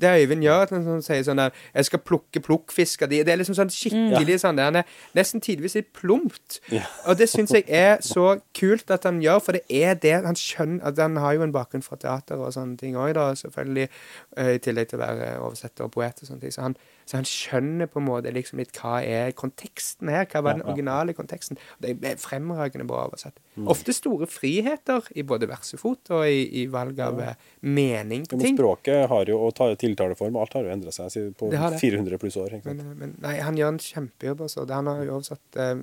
Det 0.00 0.10
Øyvind 0.22 0.44
gjør, 0.44 0.62
at 0.66 0.70
han 0.74 0.84
sånn, 0.84 1.02
sier 1.04 1.22
sånn 1.26 1.40
der 1.40 1.50
'Jeg 1.74 1.84
skal 1.84 1.98
plukke 2.04 2.40
plukkfisker'. 2.40 3.08
De, 3.10 3.22
det 3.24 3.32
er 3.32 3.40
liksom 3.40 3.54
sånn 3.58 3.70
skikkelig 3.72 4.40
sånn 4.42 4.56
det 4.56 4.66
er 4.66 4.84
Nesten 5.14 5.40
tidvis 5.40 5.74
litt 5.74 5.92
plumpt. 5.92 6.60
Ja. 6.72 6.82
Og 7.06 7.18
det 7.18 7.28
syns 7.28 7.50
jeg 7.54 7.64
er 7.68 7.98
så 8.00 8.40
kult 8.56 8.90
at 8.90 9.04
han 9.04 9.20
gjør, 9.22 9.40
for 9.40 9.52
det 9.52 9.62
er 9.70 9.94
det 9.94 10.24
han 10.24 10.34
skjønner 10.38 10.84
at 10.86 10.98
Han 11.00 11.16
har 11.16 11.32
jo 11.34 11.42
en 11.42 11.52
bakgrunn 11.52 11.82
fra 11.82 11.96
teater 11.96 12.36
og 12.36 12.52
sånne 12.52 12.76
ting 12.78 12.94
òg, 12.94 13.14
da, 13.14 13.32
selvfølgelig. 13.34 13.88
eh, 14.36 14.54
I 14.54 14.58
tillegg 14.58 14.88
til 14.88 14.98
å 14.98 15.02
være 15.02 15.28
oversetter 15.40 15.84
og 15.84 15.92
poet 15.92 16.18
og 16.22 16.28
sånne 16.28 16.40
ting. 16.40 16.52
Så 16.52 16.60
han, 16.62 16.76
så 17.06 17.16
han 17.16 17.24
skjønner 17.24 17.86
på 17.86 17.98
en 17.98 18.06
måte 18.06 18.32
liksom 18.32 18.58
litt 18.58 18.76
hva 18.76 19.00
er 19.02 19.32
konteksten 19.32 20.08
her. 20.12 20.26
Hva 20.26 20.42
var 20.42 20.58
den 20.58 20.62
originale 20.62 21.14
konteksten? 21.16 21.58
Det 21.80 21.96
er 22.04 22.16
fremragende 22.20 22.86
bra 22.86 23.06
oversatt. 23.08 23.38
Ofte 23.66 23.92
store 23.92 24.26
friheter 24.30 25.08
i 25.16 25.22
både 25.26 25.48
versefot 25.50 26.10
og 26.10 26.28
i, 26.28 26.62
i 26.62 26.66
valg 26.70 27.00
av 27.00 27.20
eh, 27.20 27.34
mening 27.62 28.26
Ja, 28.30 28.39
på 28.40 28.48
men 28.48 28.56
språket 28.58 29.08
har 29.12 29.30
jo, 29.30 29.38
og 29.46 29.78
tiltaleform 29.80 30.36
og 30.36 30.44
alt 30.44 30.56
har 30.58 30.66
jo 30.66 30.74
endra 30.74 30.92
seg 30.94 31.32
på 31.38 31.50
Det 31.52 31.60
har 31.60 31.74
det. 31.74 31.80
400 31.82 32.20
pluss 32.22 32.38
år. 32.40 32.56
Men, 32.64 32.80
eh, 32.80 32.94
men 33.02 33.16
nei, 33.22 33.34
han 33.44 33.58
gjør 33.58 33.74
en 33.74 33.82
kjempejobb. 33.84 34.44
Også. 34.46 34.66
Han 34.70 34.90
har 34.90 35.02
jo 35.04 35.16
oversatt 35.18 35.60
um, 35.60 35.82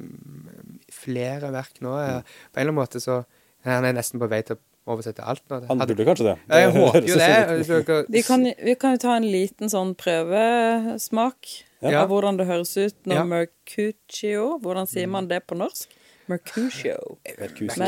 flere 0.93 1.51
verk 1.55 1.81
nå. 1.85 1.93
Mm. 1.93 2.23
På 2.23 2.59
en 2.59 2.63
eller 2.63 2.71
annen 2.71 2.81
måte 2.81 3.03
så 3.03 3.23
Han 3.67 3.83
er 3.83 3.95
nesten 3.97 4.21
på 4.21 4.27
vei 4.31 4.43
til 4.47 4.55
å 4.55 4.93
oversette 4.93 5.23
alt 5.27 5.43
nå. 5.51 5.59
Han 5.67 5.81
burde 5.81 6.05
kanskje 6.07 6.27
det. 6.29 6.35
det 6.47 6.59
jeg 6.61 6.73
håper 6.77 7.07
jo 7.09 7.15
det. 7.19 7.97
Vi 8.13 8.21
kan, 8.23 8.45
vi 8.45 8.75
kan 8.79 8.93
jo 8.95 9.01
ta 9.03 9.15
en 9.17 9.25
liten 9.27 9.71
sånn 9.73 9.95
prøvesmak 9.99 11.55
Ja. 11.81 12.01
av 12.01 12.09
hvordan 12.09 12.39
det 12.39 12.47
høres 12.47 12.71
ut 12.77 12.95
når 13.05 13.19
Ja. 13.19 13.23
Mercutio 13.27 14.45
Hvordan 14.63 14.87
sier 14.87 15.07
man 15.07 15.27
det 15.27 15.43
på 15.45 15.57
norsk? 15.57 15.89
Mercutio. 16.27 17.17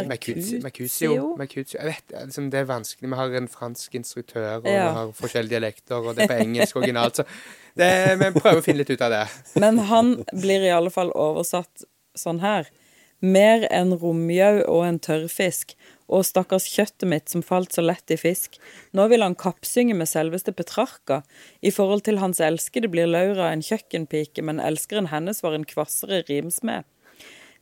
Mercutio. 0.08 1.36
Mercutio. 1.38 1.80
Jeg 1.80 1.86
vet, 1.90 2.04
det 2.08 2.26
liksom, 2.30 2.50
det 2.54 2.62
er 2.62 2.68
vanskelig. 2.70 3.10
Vi 3.12 3.20
har 3.20 3.36
en 3.42 3.48
fransk 3.52 3.96
instruktør, 4.00 4.48
og 4.62 4.66
Ja. 4.68 4.88
vi 4.90 4.96
har 4.98 5.12
forskjellige 5.18 5.50
dialekter, 5.56 5.96
og 6.00 6.16
det 6.16 6.24
er 6.24 6.34
på 6.34 6.40
engelsk 6.46 6.76
originalt, 6.80 7.16
så 7.20 7.26
det, 7.76 7.90
vi 8.20 8.32
prøver 8.40 8.60
å 8.62 8.64
finne 8.66 8.78
litt 8.84 8.90
ut 8.96 9.02
av 9.02 9.12
det. 9.12 9.24
Men 9.60 9.78
han 9.92 10.14
blir 10.34 10.64
i 10.68 10.72
alle 10.76 10.90
fall 10.94 11.12
oversatt 11.16 11.84
sånn 12.16 12.40
her. 12.44 12.70
Mer 13.22 13.66
enn 13.70 13.92
romjau 14.00 14.62
og 14.68 14.86
en 14.88 15.00
tørrfisk, 15.00 15.74
og 16.10 16.24
stakkars 16.26 16.66
kjøttet 16.72 17.06
mitt 17.08 17.30
som 17.30 17.44
falt 17.46 17.76
så 17.76 17.84
lett 17.86 18.10
i 18.10 18.18
fisk. 18.18 18.56
Nå 18.98 19.08
vil 19.12 19.22
han 19.22 19.36
kappsynge 19.36 19.94
med 19.94 20.08
selveste 20.10 20.54
Petrarca. 20.56 21.20
I 21.62 21.70
forhold 21.70 22.02
til 22.08 22.18
hans 22.18 22.40
elskede 22.40 22.90
blir 22.90 23.06
Laura 23.12 23.52
en 23.52 23.62
kjøkkenpike, 23.62 24.42
men 24.42 24.60
elskeren 24.64 25.12
hennes 25.12 25.44
var 25.44 25.54
en 25.54 25.68
kvassere 25.70 26.24
rimsmed. 26.30 26.88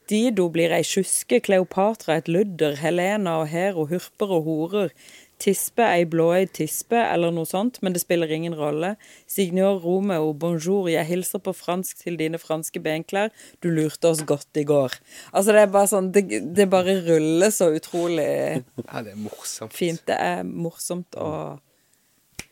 Dido 0.08 0.48
blir 0.54 0.72
ei 0.72 0.84
tjuske, 0.88 1.42
Kleopatra 1.44 2.16
et 2.22 2.30
ludder, 2.32 2.78
Helena 2.80 3.42
og 3.42 3.50
Hero 3.52 3.88
hurper 3.90 4.30
og 4.38 4.46
horer. 4.48 4.94
Tispe 5.38 5.84
ei 5.86 6.06
blåøyd 6.10 6.50
tispe, 6.58 6.98
eller 6.98 7.30
noe 7.36 7.46
sånt, 7.46 7.76
men 7.86 7.94
det 7.94 8.02
spiller 8.02 8.32
ingen 8.34 8.56
rolle. 8.58 8.96
Signor 9.30 9.78
Romeo, 9.84 10.32
bonjour, 10.34 10.88
jeg 10.90 11.06
hilser 11.06 11.44
på 11.46 11.54
fransk 11.54 12.00
til 12.06 12.18
dine 12.18 12.40
franske 12.42 12.82
benklær, 12.82 13.30
du 13.62 13.68
lurte 13.70 14.10
oss 14.10 14.24
godt 14.26 14.58
i 14.58 14.64
går. 14.66 14.96
Altså, 15.34 15.54
det 15.54 15.62
er 15.68 15.70
bare 15.76 15.92
sånn, 15.92 16.10
det, 16.16 16.24
det 16.58 16.66
bare 16.72 16.98
ruller 17.06 17.54
så 17.54 17.70
utrolig 17.76 18.26
Ja, 18.88 19.04
det 19.06 19.14
er 19.14 19.22
morsomt. 19.28 19.76
fint. 19.78 20.02
Det 20.10 20.18
er 20.18 20.42
morsomt 20.48 21.20
og 21.22 21.60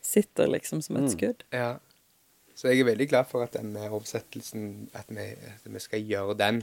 sitter 0.06 0.52
liksom 0.52 0.84
som 0.86 1.00
et 1.02 1.10
skudd. 1.16 1.42
Ja. 1.56 1.78
Så 2.56 2.70
jeg 2.70 2.84
er 2.84 2.92
veldig 2.94 3.10
glad 3.12 3.28
for 3.28 3.44
at 3.44 3.58
den 3.58 3.74
oversettelsen 3.76 4.86
At 4.96 5.10
vi, 5.12 5.26
at 5.36 5.66
vi 5.68 5.80
skal 5.84 6.06
gjøre 6.08 6.38
den. 6.40 6.62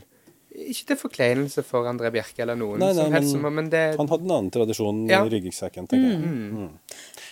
Ikke 0.53 0.85
til 0.91 0.99
forkleinelse 1.01 1.63
for 1.65 1.87
André 1.89 2.11
Bjerke 2.13 2.43
eller 2.45 2.59
noen 2.61 2.79
Nei, 2.83 2.91
nei, 2.93 3.05
som 3.05 3.15
helst, 3.17 3.37
men 3.41 3.55
men 3.57 3.71
det 3.73 3.97
Han 3.97 4.09
hadde 4.11 4.27
en 4.27 4.35
annen 4.37 4.51
tradisjon 4.53 4.99
Ja. 5.09 5.23
i 5.25 5.31
ryggsekken, 5.33 5.87
tenker 5.89 6.11
jeg. 6.11 6.19
Mm. 6.21 6.69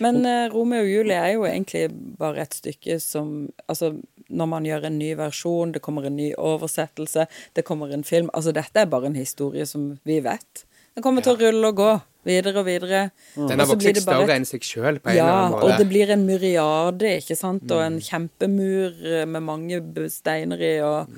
Men 0.00 0.20
uh, 0.24 0.48
Romeo 0.54 0.80
og 0.80 0.88
Julie 0.88 1.18
er 1.18 1.34
jo 1.34 1.44
egentlig 1.44 1.90
bare 2.18 2.40
et 2.46 2.54
stykke 2.56 2.96
som 3.04 3.50
Altså, 3.68 3.92
når 4.30 4.46
man 4.48 4.64
gjør 4.64 4.86
en 4.88 4.98
ny 4.98 5.10
versjon, 5.18 5.72
det 5.72 5.82
kommer 5.82 6.06
en 6.08 6.16
ny 6.16 6.30
oversettelse, 6.38 7.26
det 7.56 7.64
kommer 7.68 7.92
en 7.92 8.04
film 8.04 8.30
Altså, 8.32 8.52
dette 8.56 8.80
er 8.80 8.86
bare 8.86 9.06
en 9.10 9.18
historie 9.20 9.66
som 9.66 9.98
vi 10.04 10.20
vet. 10.24 10.64
Den 10.94 11.02
kommer 11.04 11.22
til 11.22 11.36
å 11.36 11.40
rulle 11.40 11.68
og 11.68 11.76
gå 11.76 11.90
videre 12.26 12.60
og 12.60 12.66
videre. 12.66 13.02
Den 13.36 13.58
har 13.62 13.66
vokst 13.66 13.80
blir 13.84 13.94
seg 13.94 14.02
større 14.02 14.24
et- 14.28 14.30
enn 14.40 14.44
seg 14.48 14.60
sjøl, 14.66 14.98
Ja, 15.14 15.48
og 15.48 15.76
det 15.78 15.86
blir 15.88 16.10
en 16.10 16.26
myriade, 16.26 17.20
ikke 17.20 17.36
sant, 17.36 17.70
og 17.70 17.80
en 17.80 18.00
kjempemur 18.00 18.96
eh, 19.06 19.24
med 19.24 19.42
mange 19.42 19.80
steiner 20.10 20.60
i, 20.60 20.80
og 20.84 21.08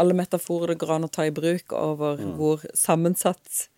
alle 0.00 0.14
metaforer 0.16 0.72
det 0.72 0.78
går 0.80 0.94
an 0.96 1.08
å 1.08 1.10
ta 1.12 1.26
i 1.26 1.34
bruk 1.34 1.74
over 1.76 2.20
hvor 2.38 2.62
sammensatt 2.76 3.68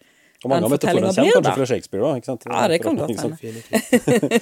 Og 0.44 0.48
mange 0.52 0.68
av 0.68 0.72
metaforene 0.72 1.12
kommer 1.12 1.34
kanskje 1.36 1.54
fra 1.58 1.68
Shakespeare 1.68 2.06
òg, 2.06 2.20
ikke 2.20 2.30
sant? 2.30 2.46
Ja, 2.48 2.62
det 2.72 2.78
kan 2.80 2.96
godt 2.96 3.20
hende. 3.20 4.40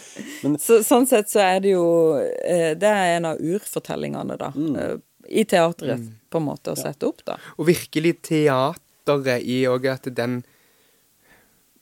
Så, 0.64 0.80
sånn 0.86 1.08
sett 1.10 1.30
så 1.32 1.42
er 1.42 1.62
det 1.64 1.72
jo 1.74 1.86
eh, 2.18 2.74
Det 2.78 2.90
er 2.90 3.16
en 3.16 3.26
av 3.32 3.40
urfortellingene, 3.42 4.36
da. 4.38 4.52
Mm. 4.54 5.02
I 5.28 5.42
teatret, 5.44 6.06
på 6.30 6.40
en 6.40 6.46
måte, 6.46 6.72
å 6.72 6.78
sette 6.78 7.08
opp, 7.08 7.24
da. 7.26 7.34
Og 7.58 7.66
virkelig 7.68 8.14
teateret 8.30 9.42
i 9.42 9.58
òg 9.68 9.90
at 9.90 10.06
den 10.14 10.42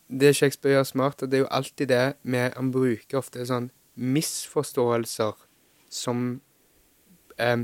Det 0.08 0.32
Shakespeare 0.38 0.78
gjør 0.78 0.88
smart, 0.88 1.22
og 1.22 1.30
det 1.30 1.40
er 1.40 1.44
jo 1.44 1.52
alltid 1.58 1.92
det 1.92 2.04
med 2.22 2.56
Han 2.56 2.72
bruker 2.72 3.20
ofte 3.20 3.44
sånn 3.44 3.68
misforståelser 3.96 5.36
som 5.92 6.40
eh, 7.40 7.62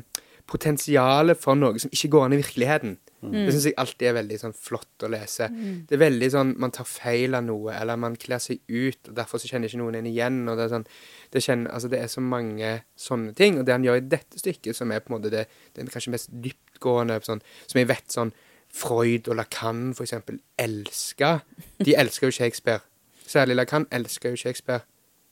potensialet 0.53 1.41
for 1.41 1.59
noe 1.59 1.81
som 1.81 1.93
ikke 1.95 2.13
går 2.13 2.27
an 2.27 2.37
i 2.37 2.43
virkeligheten. 2.43 2.99
Det 3.23 3.53
syns 3.55 3.69
jeg 3.69 3.77
alltid 3.79 4.09
er 4.09 4.15
veldig 4.17 4.37
sånn 4.41 4.55
flott 4.59 5.05
å 5.07 5.11
lese. 5.13 5.47
Det 5.87 5.95
er 5.95 6.01
veldig 6.03 6.29
sånn 6.35 6.49
man 6.63 6.73
tar 6.75 6.89
feil 6.91 7.37
av 7.39 7.45
noe, 7.47 7.71
eller 7.77 8.01
man 8.03 8.17
kler 8.19 8.43
seg 8.43 8.65
ut, 8.67 8.99
og 9.07 9.15
derfor 9.15 9.39
så 9.39 9.51
kjenner 9.51 9.71
ikke 9.71 9.79
noen 9.79 10.01
en 10.01 10.09
igjen. 10.11 10.41
og 10.51 10.59
Det 10.59 10.65
er 10.65 10.73
sånn, 10.73 10.87
det, 11.31 11.43
kjenner, 11.47 11.71
altså 11.71 11.91
det 11.93 12.01
er 12.03 12.11
så 12.11 12.25
mange 12.25 12.73
sånne 12.99 13.35
ting. 13.39 13.61
Og 13.61 13.69
det 13.69 13.77
han 13.77 13.87
gjør 13.87 14.01
i 14.01 14.09
dette 14.17 14.43
stykket, 14.43 14.75
som 14.75 14.91
er 14.91 15.05
på 15.05 15.13
en 15.13 15.19
måte 15.21 15.31
det, 15.31 15.47
det 15.77 15.87
kanskje 15.95 16.17
mest 16.17 16.35
dyptgående, 16.35 17.21
sånn, 17.29 17.45
som 17.71 17.79
jeg 17.79 17.91
vet 17.93 18.11
sånn 18.11 18.35
Freud 18.73 19.29
og 19.29 19.39
Lacan 19.39 19.93
for 19.95 20.09
eksempel 20.09 20.41
elsker. 20.59 21.45
De 21.79 21.95
elsker 22.03 22.27
jo 22.27 22.35
Shakespeare. 22.41 22.83
Særlig 23.23 23.61
Lacan 23.61 23.87
elsker 23.95 24.35
jo 24.35 24.41
Shakespeare. 24.41 24.83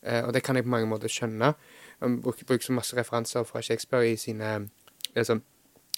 Eh, 0.07 0.23
og 0.23 0.31
det 0.37 0.45
kan 0.47 0.57
jeg 0.57 0.65
på 0.65 0.73
mange 0.73 0.89
måter 0.89 1.11
skjønne. 1.11 1.55
Han 2.01 2.21
bruker, 2.23 2.47
bruker 2.47 2.71
så 2.71 2.77
masse 2.77 2.97
referanser 2.97 3.43
fra 3.49 3.65
Shakespeare 3.65 4.13
i 4.13 4.17
sine 4.17 4.71
liksom, 5.17 5.43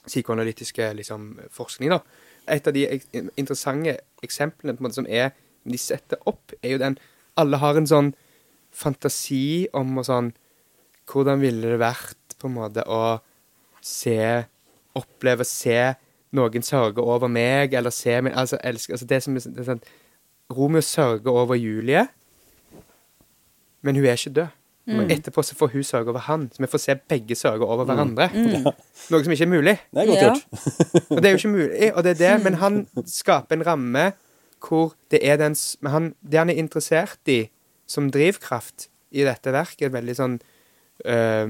psykoanalytiske 0.07 0.93
liksom, 0.99 1.41
forskning. 1.51 1.91
da. 1.91 2.01
Et 2.51 2.67
av 2.67 2.75
de 2.75 2.87
interessante 3.39 3.99
eksemplene 4.23 4.75
på 4.77 4.83
en 4.83 4.89
måte 4.89 4.99
som 4.99 5.09
er, 5.09 5.33
de 5.65 5.79
setter 5.79 6.19
opp, 6.27 6.55
er 6.63 6.75
jo 6.75 6.83
den 6.83 6.99
Alle 7.39 7.57
har 7.63 7.77
en 7.79 7.87
sånn 7.87 8.09
fantasi 8.75 9.69
om 9.73 9.95
og 10.01 10.09
sånn 10.09 10.33
Hvordan 11.07 11.39
ville 11.39 11.71
det 11.71 11.79
vært 11.79 12.35
på 12.41 12.51
en 12.51 12.57
måte 12.57 12.83
å 12.83 13.21
se 13.79 14.43
Oppleve, 14.99 15.47
se 15.47 15.95
noen 16.35 16.67
sørge 16.67 17.01
over 17.01 17.31
meg, 17.31 17.77
eller 17.79 17.95
se 17.95 18.19
meg 18.21 18.35
Altså, 18.35 18.59
elske 18.65 18.97
altså 18.97 19.07
det 19.07 19.21
som 19.23 19.39
det 19.39 19.63
er 19.63 19.69
sånn, 19.71 19.85
Romeo 20.53 20.83
sørger 20.85 21.31
over 21.33 21.57
Julie, 21.57 22.03
men 23.81 23.97
hun 23.97 24.05
er 24.05 24.19
ikke 24.19 24.35
død. 24.37 24.59
Og 24.89 25.11
etterpå 25.14 25.43
så 25.47 25.55
får 25.55 25.68
hun 25.76 25.85
sørge 25.87 26.11
over 26.11 26.18
han, 26.26 26.49
så 26.51 26.59
vi 26.64 26.66
får 26.66 26.80
se 26.83 26.95
begge 27.09 27.37
sørge 27.39 27.62
over 27.62 27.85
hverandre. 27.87 28.26
Noe 29.12 29.22
som 29.22 29.33
ikke 29.35 29.47
er 29.47 29.51
mulig. 29.53 29.74
Det 29.95 30.03
er 30.03 30.09
godt 30.11 30.18
Ja. 30.18 30.33
gjort. 30.33 31.07
Og 31.11 31.20
det 31.22 31.28
er 31.28 31.30
jo 31.37 31.39
ikke 31.39 31.53
mulig, 31.53 31.91
og 31.95 32.03
det 32.05 32.11
er 32.11 32.18
det, 32.22 32.45
men 32.45 32.55
han 32.59 32.80
skaper 33.20 33.57
en 33.61 33.66
ramme 33.66 34.12
hvor 34.62 34.93
det 35.11 35.20
er 35.26 35.37
den 35.39 35.55
men 35.83 35.91
han, 35.93 36.14
Det 36.22 36.39
han 36.39 36.51
er 36.51 36.55
interessert 36.59 37.18
i 37.26 37.45
som 37.87 38.11
drivkraft 38.11 38.89
i 39.12 39.22
dette 39.26 39.53
verket, 39.53 39.83
er 39.87 39.95
veldig 39.95 40.14
sånn 40.16 40.37
øh, 41.05 41.49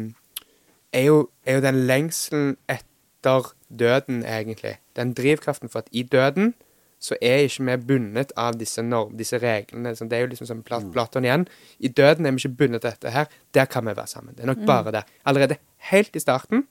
er, 0.93 1.03
jo, 1.05 1.29
er 1.47 1.55
jo 1.59 1.61
den 1.65 1.83
lengselen 1.87 2.57
etter 2.69 3.53
døden, 3.73 4.25
egentlig. 4.25 4.79
Den 4.97 5.13
drivkraften 5.15 5.69
for 5.73 5.79
at 5.85 5.89
i 5.93 6.03
døden 6.03 6.55
så 7.03 7.17
er 7.19 7.43
ikke 7.47 7.65
vi 7.67 7.77
bundet 7.89 8.31
av 8.39 8.55
disse, 8.61 8.83
norm, 8.87 9.17
disse 9.19 9.41
reglene. 9.43 9.95
Så 9.99 10.07
det 10.07 10.19
er 10.19 10.25
jo 10.25 10.31
liksom 10.31 10.49
som 10.49 10.63
Plat 10.67 10.85
Platon 10.95 11.27
igjen. 11.27 11.49
I 11.83 11.91
døden 11.91 12.27
er 12.27 12.35
vi 12.37 12.45
ikke 12.45 12.61
bundet 12.61 12.85
til 12.85 12.95
dette 12.95 13.11
her. 13.11 13.27
Der 13.55 13.67
kan 13.71 13.87
vi 13.89 13.97
være 13.97 14.07
sammen. 14.07 14.37
Det 14.37 14.45
er 14.45 14.53
nok 14.53 14.63
bare 14.71 14.95
det. 14.95 15.03
Allerede 15.27 15.59
helt 15.91 16.17
i 16.17 16.23
starten 16.23 16.67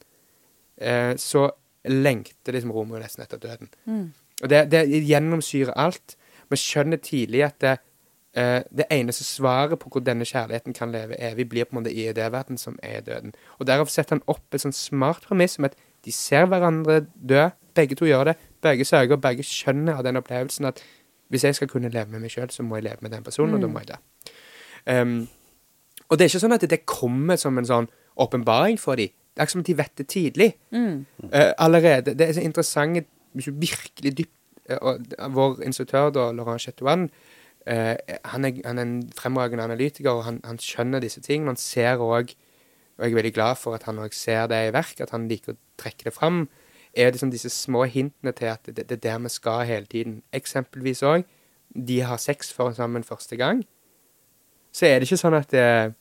eh, 0.79 1.13
så 1.19 1.49
lengter 1.85 2.55
liksom 2.55 2.71
Romeo 2.71 2.99
nesten 3.01 3.25
etter 3.25 3.41
døden. 3.41 3.71
Og 4.41 4.49
det, 4.49 4.65
det 4.71 4.85
gjennomsyrer 5.07 5.73
alt. 5.75 6.15
Vi 6.51 6.59
skjønner 6.59 7.01
tidlig 7.03 7.43
at 7.45 7.57
det, 7.61 7.77
eh, 8.37 8.61
det 8.71 8.87
eneste 8.91 9.27
svaret 9.27 9.79
på 9.79 9.91
hvor 9.91 10.03
denne 10.05 10.25
kjærligheten 10.27 10.75
kan 10.77 10.91
leve 10.91 11.19
evig, 11.19 11.49
blir 11.49 11.67
på 11.67 11.75
en 11.75 11.81
måte 11.81 11.93
i 11.93 12.07
idéverden 12.09 12.57
som 12.57 12.79
er 12.83 13.01
døden. 13.01 13.35
Og 13.59 13.67
Derav 13.67 13.91
setter 13.91 14.17
han 14.17 14.25
opp 14.31 14.55
et 14.55 14.63
sånn 14.63 14.75
smart 14.75 15.27
premiss 15.27 15.59
om 15.59 15.67
at 15.67 15.75
de 16.05 16.13
ser 16.15 16.47
hverandre 16.49 17.05
dø. 17.15 17.49
Begge 17.75 17.95
to 17.95 18.07
gjør 18.09 18.31
det. 18.31 18.37
Begge 18.61 18.85
sørger, 18.85 19.17
begge 19.21 19.43
skjønner 19.43 19.99
av 19.99 20.05
den 20.05 20.19
opplevelsen 20.19 20.69
at 20.69 20.83
hvis 21.31 21.43
jeg 21.47 21.55
skal 21.55 21.69
kunne 21.71 21.89
leve 21.89 22.11
med 22.11 22.19
meg 22.25 22.33
sjøl, 22.33 22.49
så 22.51 22.63
må 22.63 22.77
jeg 22.77 22.89
leve 22.89 23.05
med 23.05 23.13
den 23.15 23.23
personen, 23.23 23.55
og 23.55 23.63
da 23.63 23.69
må 23.71 23.79
jeg 23.79 23.93
det. 23.93 23.99
Um, 24.91 25.29
og 26.09 26.19
det 26.19 26.25
er 26.25 26.33
ikke 26.33 26.43
sånn 26.43 26.57
at 26.57 26.65
det 26.67 26.81
kommer 26.89 27.39
som 27.39 27.57
en 27.57 27.67
sånn 27.67 27.87
åpenbaring 28.19 28.79
for 28.79 28.99
dem. 28.99 29.13
Det 29.31 29.39
er 29.39 29.47
ikke 29.47 29.55
som 29.55 29.63
at 29.63 29.69
de 29.69 29.77
vet 29.79 29.93
det 29.97 30.07
tidlig. 30.11 30.49
Eh, 31.31 31.51
allerede. 31.57 32.15
Det 32.19 32.27
er 32.27 32.33
så 32.35 32.43
interessant 32.43 33.07
hvis 33.31 33.47
du 33.47 33.61
virkelig 33.61 34.11
dypt 34.17 34.33
eh, 34.67 34.81
og 34.81 35.05
Vår 35.31 35.61
instruktør, 35.63 36.09
da, 36.11 36.25
Laurent 36.35 36.59
Chetouan, 36.59 37.07
eh, 37.63 37.95
han, 38.25 38.45
er, 38.45 38.59
han 38.65 38.77
er 38.77 38.83
en 38.89 38.97
fremragende 39.15 39.63
analytiker, 39.63 40.11
og 40.11 40.25
han, 40.27 40.41
han 40.43 40.59
skjønner 40.59 40.99
disse 40.99 41.23
tingene. 41.23 41.55
Han 41.55 41.61
ser 41.61 42.03
òg, 42.03 42.35
og 42.97 43.05
jeg 43.05 43.13
er 43.13 43.21
veldig 43.21 43.33
glad 43.37 43.61
for 43.61 43.79
at 43.79 43.87
han 43.87 44.03
òg 44.03 44.11
ser 44.15 44.51
det 44.51 44.65
i 44.67 44.75
verk, 44.75 44.99
at 44.99 45.15
han 45.15 45.29
liker 45.31 45.55
å 45.55 45.61
trekke 45.79 46.09
det 46.09 46.15
fram, 46.17 46.43
er 46.93 47.11
liksom 47.11 47.31
disse 47.31 47.49
små 47.49 47.83
hintene 47.83 48.33
til 48.35 48.45
at 48.51 48.65
det, 48.65 48.87
det 48.89 48.97
er 48.97 49.03
der 49.05 49.19
vi 49.19 49.29
skal 49.29 49.65
hele 49.65 49.85
tiden. 49.85 50.21
Eksempelvis 50.33 51.03
òg, 51.03 51.23
de 51.87 52.01
har 52.01 52.17
sex 52.17 52.51
for 52.53 52.71
sammen 52.75 53.03
første 53.03 53.35
gang. 53.39 53.63
Så 54.71 54.85
er 54.85 54.99
det 54.99 55.07
ikke 55.07 55.19
sånn 55.21 55.37
at 55.37 55.51
det, 55.51 55.93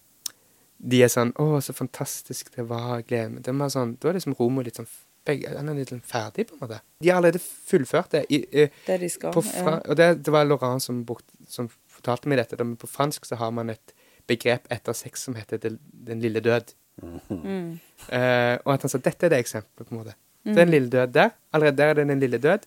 de 0.80 1.03
er 1.03 1.09
sånn 1.12 1.32
'Å, 1.34 1.61
så 1.61 1.72
fantastisk 1.72 2.55
det 2.57 2.68
var. 2.68 3.03
glede 3.03 3.07
gleder 3.07 3.30
meg.' 3.30 3.43
De 3.45 3.51
er 3.51 3.68
sånn, 3.68 3.97
Da 4.01 4.09
er 4.09 4.12
liksom 4.14 4.36
Romo 4.38 4.62
litt 4.62 4.76
sånn 4.76 4.88
begge, 5.24 5.57
Han 5.57 5.68
er 5.68 5.74
litt 5.74 5.93
sånn 5.93 6.03
ferdig, 6.03 6.47
på 6.49 6.55
en 6.55 6.61
måte. 6.61 6.80
De 7.01 7.09
har 7.09 7.16
allerede 7.16 7.41
fullført 7.41 8.11
det. 8.11 8.24
I, 8.30 8.36
i, 8.53 8.70
Det 8.86 9.01
de 9.01 9.09
skal. 9.09 9.32
på 9.32 9.43
fra, 9.43 9.70
ja. 9.70 9.80
Og 9.91 9.97
det, 9.97 10.24
det 10.24 10.32
var 10.32 10.45
Laurent 10.45 10.82
som, 10.82 11.05
brukt, 11.05 11.26
som 11.49 11.68
fortalte 11.88 12.28
meg 12.28 12.38
dette. 12.38 12.57
Men 12.64 12.76
på 12.76 12.88
fransk 12.88 13.24
så 13.26 13.36
har 13.36 13.51
man 13.51 13.70
et 13.70 13.93
begrep 14.26 14.66
etter 14.70 14.93
sex 14.93 15.22
som 15.22 15.34
heter 15.34 15.59
den, 15.59 15.78
den 15.93 16.20
lille 16.20 16.41
død. 16.41 16.74
Eh, 17.03 18.59
og 18.64 18.72
at 18.74 18.82
han 18.82 18.88
sa 18.88 18.99
dette 18.99 19.26
er 19.26 19.30
det 19.30 19.38
eksempelet, 19.45 19.86
på 19.86 19.95
en 19.95 20.01
måte. 20.03 20.14
Den 20.45 20.68
lille 20.72 20.88
død 20.88 21.12
der. 21.12 21.30
Allerede 21.53 21.76
der 21.76 21.84
er 21.86 21.95
det 21.95 22.11
en 22.11 22.20
lille 22.20 22.38
død. 22.38 22.64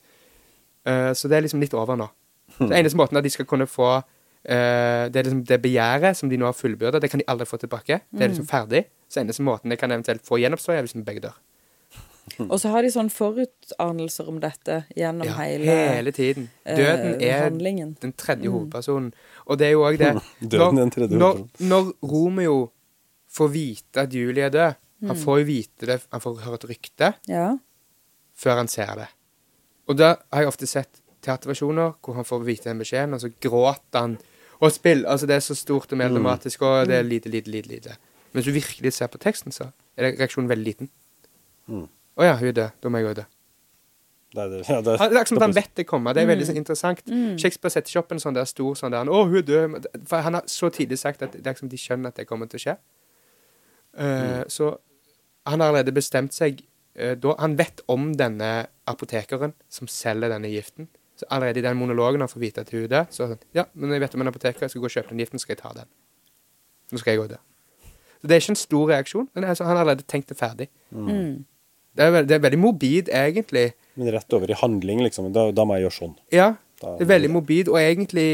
Uh, 0.88 1.14
så 1.14 1.28
det 1.28 1.38
er 1.38 1.42
liksom 1.42 1.62
litt 1.64 1.74
over 1.74 1.96
nå. 1.96 2.08
Så 2.58 2.68
eneste 2.76 2.98
måten 3.00 3.18
at 3.18 3.24
de 3.24 3.30
skal 3.34 3.46
kunne 3.50 3.66
få 3.68 3.88
uh, 3.98 4.04
det, 4.44 5.16
er 5.16 5.24
liksom 5.24 5.46
det 5.48 5.62
begjæret 5.64 6.18
som 6.20 6.30
de 6.30 6.38
nå 6.38 6.46
har 6.46 6.54
fullbyrda, 6.54 7.00
det 7.00 7.10
kan 7.10 7.20
de 7.20 7.26
aldri 7.28 7.46
få 7.50 7.58
tilbake. 7.58 8.02
Det 8.12 8.22
er 8.22 8.28
liksom 8.34 8.48
ferdig. 8.48 8.84
Så 9.10 9.22
eneste 9.24 9.44
måten 9.44 9.72
de 9.72 9.78
kan 9.80 9.92
eventuelt 9.92 10.22
få 10.28 10.38
gjenoppstå, 10.42 10.72
er 10.76 10.82
hvis 10.86 10.94
de 10.98 11.04
begge 11.08 11.22
dør. 11.24 11.40
Og 12.52 12.60
så 12.60 12.70
har 12.72 12.82
de 12.86 12.92
sånn 12.92 13.10
forutanelser 13.12 14.28
om 14.32 14.38
dette 14.44 14.84
gjennom 14.96 15.28
Ja, 15.28 15.34
hele, 15.42 15.66
hele 15.96 16.12
tiden. 16.16 16.50
eh, 16.66 16.78
Døden 16.78 17.18
er 17.22 17.44
handlingen. 17.44 17.98
den 18.02 18.14
tredje 18.14 18.48
hovedpersonen. 18.50 19.14
Og 19.46 19.60
det 19.60 19.68
er 19.68 19.72
jo 19.76 19.84
òg 19.88 19.98
det 20.00 20.14
Døden 20.54 20.78
er 20.78 20.82
den 20.86 20.92
tredje 20.92 21.18
når, 21.18 21.34
hovedpersonen. 21.42 21.70
når 21.70 21.92
Romeo 22.14 22.72
får 23.34 23.48
vite 23.52 24.02
at 24.06 24.14
Julie 24.16 24.44
er 24.46 24.50
død 24.50 24.80
Han 25.08 25.16
får 25.20 25.40
jo 25.40 25.46
vite 25.46 25.86
det, 25.90 26.02
han 26.12 26.22
får 26.22 26.42
høre 26.46 26.56
et 26.56 26.70
rykte 26.70 27.14
Ja. 27.28 27.58
før 28.36 28.56
han 28.56 28.68
ser 28.68 28.96
det. 28.96 29.08
Og 29.88 29.98
da 29.98 30.16
har 30.32 30.42
jeg 30.42 30.48
ofte 30.48 30.68
sett 30.68 31.02
teaterversjoner 31.22 31.94
hvor 32.04 32.16
han 32.16 32.26
får 32.26 32.44
vite 32.46 32.70
den 32.70 32.80
beskjeden, 32.80 33.14
og 33.14 33.22
så 33.22 33.30
gråter 33.42 34.00
han 34.00 34.18
og 34.62 34.72
spiller. 34.72 35.10
Altså, 35.10 35.26
det 35.28 35.36
er 35.36 35.40
så 35.40 35.56
stort 35.56 35.92
og 35.92 35.98
melodramatisk, 35.98 36.62
og 36.62 36.88
det 36.88 36.96
er 36.96 37.04
lite, 37.04 37.30
lite, 37.30 37.50
lite. 37.52 37.68
lite. 37.68 37.98
Men 38.32 38.42
hvis 38.42 38.46
du 38.46 38.52
virkelig 38.56 38.94
ser 38.94 39.08
på 39.08 39.18
teksten, 39.18 39.52
så 39.52 39.72
er 39.98 40.12
reaksjonen 40.18 40.50
veldig 40.50 40.66
liten. 40.66 40.90
Å 41.70 41.72
Mm. 41.72 41.88
ja, 42.18 42.36
hun 42.36 42.48
er 42.48 42.52
død. 42.52 42.70
Da 42.82 42.90
må 42.90 42.98
jeg 42.98 43.08
òg 43.08 43.16
dø. 43.16 43.26
Det 44.34 44.42
er 44.42 44.50
det. 44.50 44.70
Ja, 44.70 44.82
det 44.82 45.00
det 45.12 45.18
er 45.20 45.26
som 45.26 45.38
at 45.38 45.42
han 45.44 45.54
vet 45.56 45.76
det 45.76 45.86
kommer. 45.88 46.14
Det 46.14 46.24
er 46.24 46.28
veldig 46.28 46.48
mm. 46.50 46.58
interessant. 46.58 47.04
Shakespeare 47.40 47.70
setter 47.72 47.90
ikke 47.92 48.00
opp 48.00 48.12
en 48.12 48.20
sånn 48.20 48.34
der 48.34 48.46
stor 48.46 48.74
sånn 48.76 48.92
der 48.92 49.06
'Å, 49.06 49.28
hun 49.28 49.38
er 49.38 49.42
død'. 49.42 49.86
For 50.08 50.18
han 50.22 50.34
har 50.34 50.42
så 50.48 50.70
tidlig 50.70 50.98
sagt 51.00 51.22
at 51.22 51.32
det 51.34 51.46
er 51.48 51.54
liksom 51.54 51.70
de 51.70 51.78
skjønner 51.78 52.08
at 52.08 52.16
det 52.16 52.28
kommer 52.28 52.48
til 52.48 52.58
å 52.58 52.64
skje. 52.64 52.78
Eh, 53.98 54.44
Så 54.48 54.78
han 55.50 55.60
har 55.60 55.72
allerede 55.72 55.96
bestemt 55.96 56.36
seg 56.36 56.62
eh, 56.96 57.16
da, 57.20 57.36
Han 57.40 57.58
vet 57.60 57.82
om 57.92 58.12
denne 58.18 58.52
apotekeren 58.90 59.56
som 59.72 59.90
selger 59.92 60.32
denne 60.32 60.52
giften. 60.52 60.90
Så 61.20 61.28
allerede 61.30 61.62
i 61.62 61.66
den 61.66 61.78
monologen 61.78 62.24
han 62.24 62.32
får 62.32 62.42
vite 62.42 62.64
at 62.64 62.72
hun 62.74 62.86
er 62.86 62.92
død, 62.92 63.12
så 63.14 63.24
er 63.24 63.34
det 63.34 63.38
sånn 63.38 63.58
Ja, 63.60 63.66
men 63.74 63.94
jeg 63.94 64.04
vet 64.04 64.16
om 64.18 64.24
en 64.26 64.32
apoteker, 64.32 64.66
jeg 64.66 64.74
skal 64.74 64.84
gå 64.84 64.90
og 64.90 64.96
kjøpe 64.96 65.14
den 65.14 65.24
giften, 65.24 65.40
så 65.42 65.46
skal 65.46 65.56
jeg 65.56 65.64
ta 65.64 65.74
den. 65.82 65.90
Nå 66.94 67.02
skal 67.02 67.14
jeg 67.14 67.24
òg 67.24 67.34
dø. 67.36 67.40
Så 68.24 68.30
det 68.30 68.36
er 68.36 68.44
ikke 68.44 68.54
en 68.54 68.62
stor 68.62 68.86
reaksjon. 68.94 69.30
Men 69.36 69.50
sånn, 69.52 69.68
han 69.68 69.78
har 69.78 69.84
allerede 69.84 70.08
tenkt 70.08 70.32
det 70.32 70.40
ferdig. 70.40 70.70
Det, 71.94 72.06
er 72.06 72.14
veld, 72.16 72.30
det 72.30 72.38
er 72.38 72.44
veldig 72.46 72.60
morbid, 72.64 73.10
egentlig. 73.14 73.66
Men 74.00 74.14
rett 74.16 74.36
over 74.38 74.50
i 74.50 74.58
handling, 74.58 75.04
liksom. 75.06 75.28
Da, 75.36 75.50
da 75.52 75.66
må 75.68 75.76
jeg 75.76 75.86
gjøre 75.86 75.98
sånn. 75.98 76.14
Ja, 76.34 76.54
det 76.82 77.04
er 77.04 77.10
veldig 77.12 77.32
morbid, 77.36 77.72
og 77.72 77.78
egentlig 77.82 78.30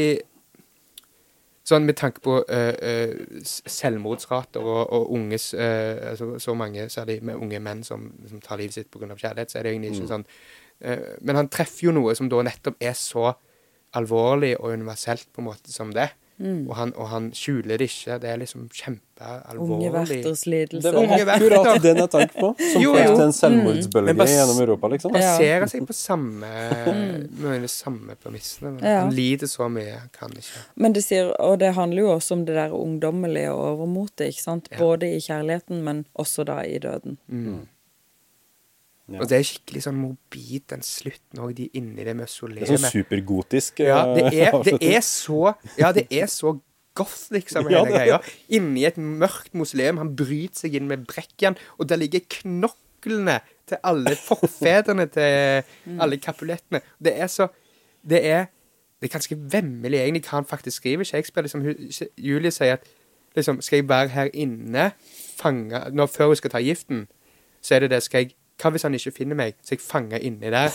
Sånn 1.66 1.84
med 1.84 1.98
tanke 2.00 2.22
på 2.24 2.38
uh, 2.40 3.42
selvmordsrater 3.44 4.64
og, 4.64 4.80
og 4.96 5.10
unges 5.12 5.50
øh, 5.54 5.98
altså, 6.12 6.32
Så 6.40 6.54
mange, 6.56 6.88
særlig 6.88 7.18
med 7.22 7.36
unge 7.36 7.60
menn 7.60 7.84
som, 7.84 8.08
som 8.28 8.40
tar 8.40 8.60
livet 8.60 8.78
sitt 8.78 8.90
pga. 8.90 9.10
kjærlighet, 9.12 9.52
så 9.52 9.60
er 9.60 9.68
det 9.68 9.74
egentlig 9.74 9.92
ikke 9.92 10.08
sånn 10.08 10.24
øh, 10.80 11.04
Men 11.20 11.36
han 11.42 11.50
treffer 11.52 11.90
jo 11.90 11.94
noe 11.94 12.16
som 12.16 12.30
da 12.32 12.40
nettopp 12.48 12.80
er 12.80 12.96
så 12.98 13.34
alvorlig 13.98 14.54
og 14.56 14.72
universelt 14.72 15.28
på 15.34 15.42
en 15.42 15.50
måte 15.50 15.72
som 15.72 15.92
det. 15.92 16.08
Og, 16.40 16.74
han, 16.76 16.92
og 16.96 17.08
han 17.10 17.26
skjuler 17.36 17.76
det 17.80 17.90
ikke. 17.90 18.16
Det 18.22 18.28
er 18.30 18.38
liksom 18.40 18.62
Unge 18.64 18.76
kjempealvorlig. 18.80 19.90
verters 19.92 20.46
lidelse. 20.46 20.88
Det 20.88 21.26
var 21.26 21.34
akkurat 21.36 21.82
den 21.84 22.00
jeg 22.00 22.10
tenkte 22.14 22.40
på. 22.40 22.52
Som 22.72 22.82
Jo, 22.82 22.94
jo. 22.96 23.16
til 23.16 23.24
en 23.26 23.34
selvmordsbølge 23.36 24.14
mm. 24.16 24.22
gjennom 24.32 24.60
Europa, 24.64 24.88
liksom. 24.94 25.12
Baserer 25.12 25.66
seg 25.68 25.84
på 25.88 25.96
samme 25.96 26.52
med 27.42 27.66
de 27.66 27.68
samme 27.68 28.16
premissene. 28.22 28.70
men 28.76 28.84
Ja. 28.84 29.00
Han 29.04 29.12
lider 29.14 29.50
så 29.50 29.68
mye, 29.68 29.98
han 29.98 30.08
kan 30.16 30.32
ikke. 30.36 30.64
Men 30.76 30.96
det 30.96 31.04
sier, 31.04 31.32
og 31.40 31.58
det 31.60 31.74
handler 31.76 32.02
jo 32.02 32.14
også 32.16 32.38
om 32.38 32.46
det 32.48 32.56
der 32.56 32.72
ungdommelige 32.76 33.52
og 33.52 33.60
overmotet, 33.74 34.32
ikke 34.32 34.42
sant? 34.42 34.70
Både 34.78 35.12
i 35.16 35.20
kjærligheten, 35.20 35.82
men 35.84 36.06
også 36.14 36.44
da 36.48 36.62
i 36.64 36.78
døden. 36.78 37.18
Ja. 39.10 39.20
Og 39.20 39.28
det 39.30 39.38
er 39.40 39.46
skikkelig 39.46 39.82
sånn 39.86 39.98
morbid, 39.98 40.64
den 40.70 40.82
slutten 40.86 41.40
òg, 41.42 41.54
de 41.58 41.68
inni 41.74 41.96
det 41.98 42.04
Det 42.04 42.12
er 42.12 42.18
mausoleet. 42.20 42.68
sånn 42.70 42.92
supergotisk. 42.92 43.80
Ja, 43.82 44.04
det 44.14 44.26
eh, 44.28 44.42
er, 44.46 44.58
det 44.66 44.76
er 44.80 45.00
så 45.06 45.54
Ja, 45.78 45.90
det 45.96 46.06
er 46.10 46.30
så 46.30 46.54
goth, 46.94 47.30
liksom, 47.34 47.66
Ja, 47.70 47.80
hele 47.80 47.90
det 47.90 47.96
er 47.96 48.06
greia. 48.06 48.20
Inni 48.48 48.84
et 48.86 48.98
mørkt 48.98 49.54
mausoleum. 49.54 49.98
Han 49.98 50.14
bryter 50.18 50.64
seg 50.64 50.78
inn 50.78 50.88
med 50.90 51.06
brekkjern, 51.10 51.58
og 51.78 51.90
der 51.90 52.00
ligger 52.00 52.22
knoklene 52.40 53.40
til 53.66 53.82
alle 53.86 54.14
forfedrene 54.28 55.06
til 55.10 55.98
alle 55.98 56.18
kapulettene. 56.22 56.82
Det 57.02 57.18
er 57.18 57.30
så 57.30 57.50
Det 58.00 58.24
er 58.24 58.48
det 59.00 59.08
er 59.08 59.12
ganske 59.16 59.36
vemmelig 59.52 59.98
egentlig 59.98 60.26
hva 60.28 60.42
han 60.42 60.44
faktisk 60.44 60.76
skriver. 60.76 61.04
Shakespeare, 61.08 61.46
liksom, 61.46 61.62
Julie 62.18 62.50
sier 62.52 62.76
at 62.76 62.84
liksom, 63.36 63.60
Skal 63.60 63.76
jeg 63.76 63.88
være 63.88 64.08
her 64.08 64.28
inne 64.34 64.90
fange, 65.36 65.80
når, 65.92 66.06
før 66.06 66.26
hun 66.26 66.36
skal 66.36 66.50
ta 66.50 66.60
giften, 66.60 67.06
så 67.62 67.74
er 67.74 67.78
det 67.80 67.90
det 67.90 68.02
skal 68.02 68.24
jeg, 68.26 68.34
Hva 68.60 68.72
hvis 68.74 68.84
han 68.86 68.94
ikke 68.94 69.14
finner 69.16 69.38
meg? 69.38 69.56
Så 69.64 69.76
jeg 69.76 69.84
fanger 69.84 70.22
inni 70.26 70.52
der. 70.52 70.74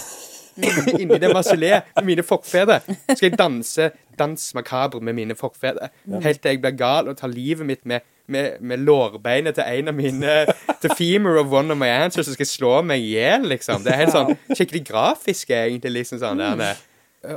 inni 1.01 1.19
det 1.19 1.29
mausoleet 1.33 1.91
med 1.97 2.05
mine 2.07 2.23
forfedre. 2.23 2.79
Skal 3.11 3.29
jeg 3.29 3.37
danse 3.39 3.89
dans 4.19 4.53
makabre 4.55 5.01
med 5.03 5.13
mine 5.13 5.35
forfedre. 5.35 5.89
Helt 6.23 6.41
til 6.41 6.55
jeg 6.55 6.61
blir 6.63 6.77
gal 6.79 7.11
og 7.11 7.17
tar 7.19 7.33
livet 7.33 7.67
mitt 7.67 7.85
med 7.85 8.05
med, 8.27 8.59
med 8.59 8.77
lårbeinet 8.77 9.55
til 9.55 9.63
en 9.67 9.87
av 9.91 9.93
mine 9.93 10.35
Til 10.81 10.91
femur 10.97 11.39
of 11.39 11.53
one 11.53 11.71
of 11.71 11.77
my 11.77 11.87
answers, 11.87 12.27
og 12.27 12.33
skal 12.33 12.45
slå 12.49 12.73
meg 12.81 13.03
i 13.03 13.15
hjel, 13.15 13.47
liksom. 13.49 13.83
Det 13.85 13.93
er 13.93 14.01
helt 14.03 14.15
sånn 14.15 14.35
skikkelig 14.51 14.83
grafisk, 14.87 15.53
egentlig, 15.55 15.91
liksom 15.99 16.21
sånn 16.21 16.41
der. 16.41 16.81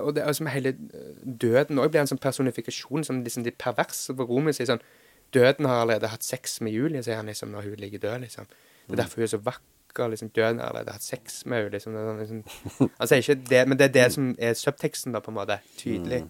Og 0.02 0.12
det 0.16 0.24
er 0.24 0.36
som 0.36 0.48
hele 0.52 0.74
eh, 0.74 1.12
døden 1.24 1.80
òg 1.80 1.92
blir 1.92 2.02
en 2.02 2.10
sånn 2.10 2.20
personifikasjon, 2.20 3.06
som 3.06 3.22
liksom 3.24 3.46
de 3.46 3.54
perverse. 3.56 4.12
på 4.12 4.26
rommet 4.28 4.56
sier 4.58 4.68
sånn 4.68 4.84
Døden 5.32 5.66
har 5.68 5.82
allerede 5.82 6.08
hatt 6.08 6.24
sex 6.24 6.60
med 6.64 6.72
Julie, 6.72 7.02
sier 7.04 7.18
han 7.20 7.28
liksom, 7.28 7.50
når 7.52 7.66
hun 7.66 7.80
ligger 7.80 8.00
død, 8.00 8.20
liksom. 8.24 8.46
Det 8.86 8.94
er 8.94 9.02
derfor 9.02 9.20
hun 9.20 9.26
er 9.26 9.32
så 9.34 9.40
vakker. 9.44 9.77
Liksom, 10.06 10.30
Døden 10.36 10.60
har 10.62 10.70
allerede 10.70 10.92
hatt 10.94 11.02
sex 11.02 11.40
med 11.46 11.58
henne. 11.64 11.72
Liksom, 11.74 11.92
det 11.96 12.00
er 12.00 12.06
sånn, 12.08 12.20
liksom. 12.22 12.90
altså, 13.00 13.08
sier 13.10 13.24
ikke 13.24 13.48
det, 13.50 13.62
men 13.68 13.78
det 13.80 13.88
er 13.88 13.94
det 13.96 14.06
som 14.14 14.30
er 14.38 14.54
subteksten, 14.54 15.12
da, 15.16 15.20
på 15.24 15.32
en 15.32 15.38
måte. 15.40 15.58
Tydelig. 15.80 16.22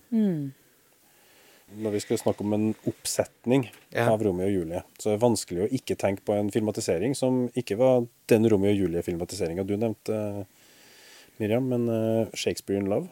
Når 1.79 1.93
vi 1.93 2.01
skal 2.01 2.17
snakke 2.23 2.41
om 2.47 2.55
en 2.57 2.69
oppsetning 2.89 3.67
Ja. 3.93 4.07
av 4.13 4.23
Romeo 4.25 4.47
og 4.49 4.53
Julie, 4.55 4.81
så 4.99 5.11
er 5.11 5.19
det 5.19 5.23
vanskelig 5.27 5.67
å 5.67 5.71
ikke 5.77 5.97
tenke 6.01 6.25
på 6.25 6.33
en 6.39 6.49
filmatisering 6.51 7.13
som 7.15 7.43
ikke 7.55 7.77
var 7.77 8.07
den 8.33 8.49
Romeo 8.49 8.73
og 8.73 8.79
Julie-filmatiseringa 8.87 9.67
du 9.69 9.75
nevnte, 9.77 10.47
Miriam, 11.39 11.69
men 11.69 11.85
eh, 11.93 12.31
Shakespeare 12.35 12.81
in 12.81 12.89
Love. 12.89 13.11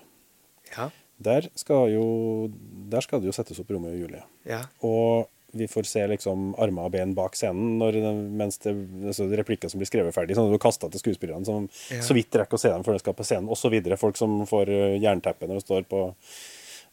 Ja. 0.72 0.88
Der 1.22 1.46
skal, 1.56 1.90
jo, 1.92 2.48
der 2.90 3.00
skal 3.04 3.20
det 3.20 3.28
jo 3.30 3.36
settes 3.36 3.60
opp 3.60 3.70
Romeo 3.72 3.92
og 3.92 4.00
Julie. 4.00 4.22
Ja. 4.48 4.62
Og 4.84 5.28
vi 5.52 5.68
får 5.68 5.86
se 5.88 6.02
liksom 6.10 6.54
armer 6.60 6.88
og 6.88 6.92
ben 6.92 7.14
bak 7.16 7.36
scenen 7.38 7.76
når, 7.80 7.98
mens 8.36 8.58
det, 8.64 8.74
altså 9.06 9.28
replikker 9.30 9.70
som 9.72 9.80
blir 9.80 9.88
skrevet 9.88 10.14
ferdig. 10.14 10.36
Sånn 10.36 10.50
at 10.50 10.56
du 10.56 10.62
kaster 10.62 10.90
til 10.92 11.02
skuespillerne 11.02 11.46
som 11.46 11.68
Ja. 11.90 12.02
så 12.02 12.14
vidt 12.16 12.34
rekker 12.34 12.58
å 12.58 12.60
se 12.60 12.68
dem 12.72 12.84
før 12.84 12.96
de 12.96 13.02
skal 13.04 13.14
på 13.14 13.24
scenen, 13.24 13.48
osv. 13.48 13.76
Folk 13.96 14.16
som 14.16 14.46
får 14.46 14.68
eh, 14.68 14.98
jernteppe 15.00 15.48
når 15.48 15.60
de 15.60 15.66
står 15.66 15.88
på 15.90 16.08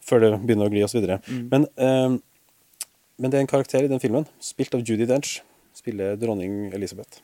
Før 0.03 0.19
det 0.19 0.29
begynner 0.43 0.67
å 0.67 0.71
gli, 0.73 0.81
osv. 0.83 0.99
Mm. 0.99 1.47
Men, 1.47 1.65
eh, 1.79 2.17
men 3.17 3.31
det 3.31 3.37
er 3.37 3.45
en 3.45 3.47
karakter 3.47 3.85
i 3.85 3.87
den 3.87 4.01
filmen, 4.03 4.25
spilt 4.43 4.75
av 4.75 4.81
Judy 4.83 5.05
Dench, 5.07 5.41
spiller 5.73 6.17
dronning 6.19 6.73
Elisabeth. 6.73 7.21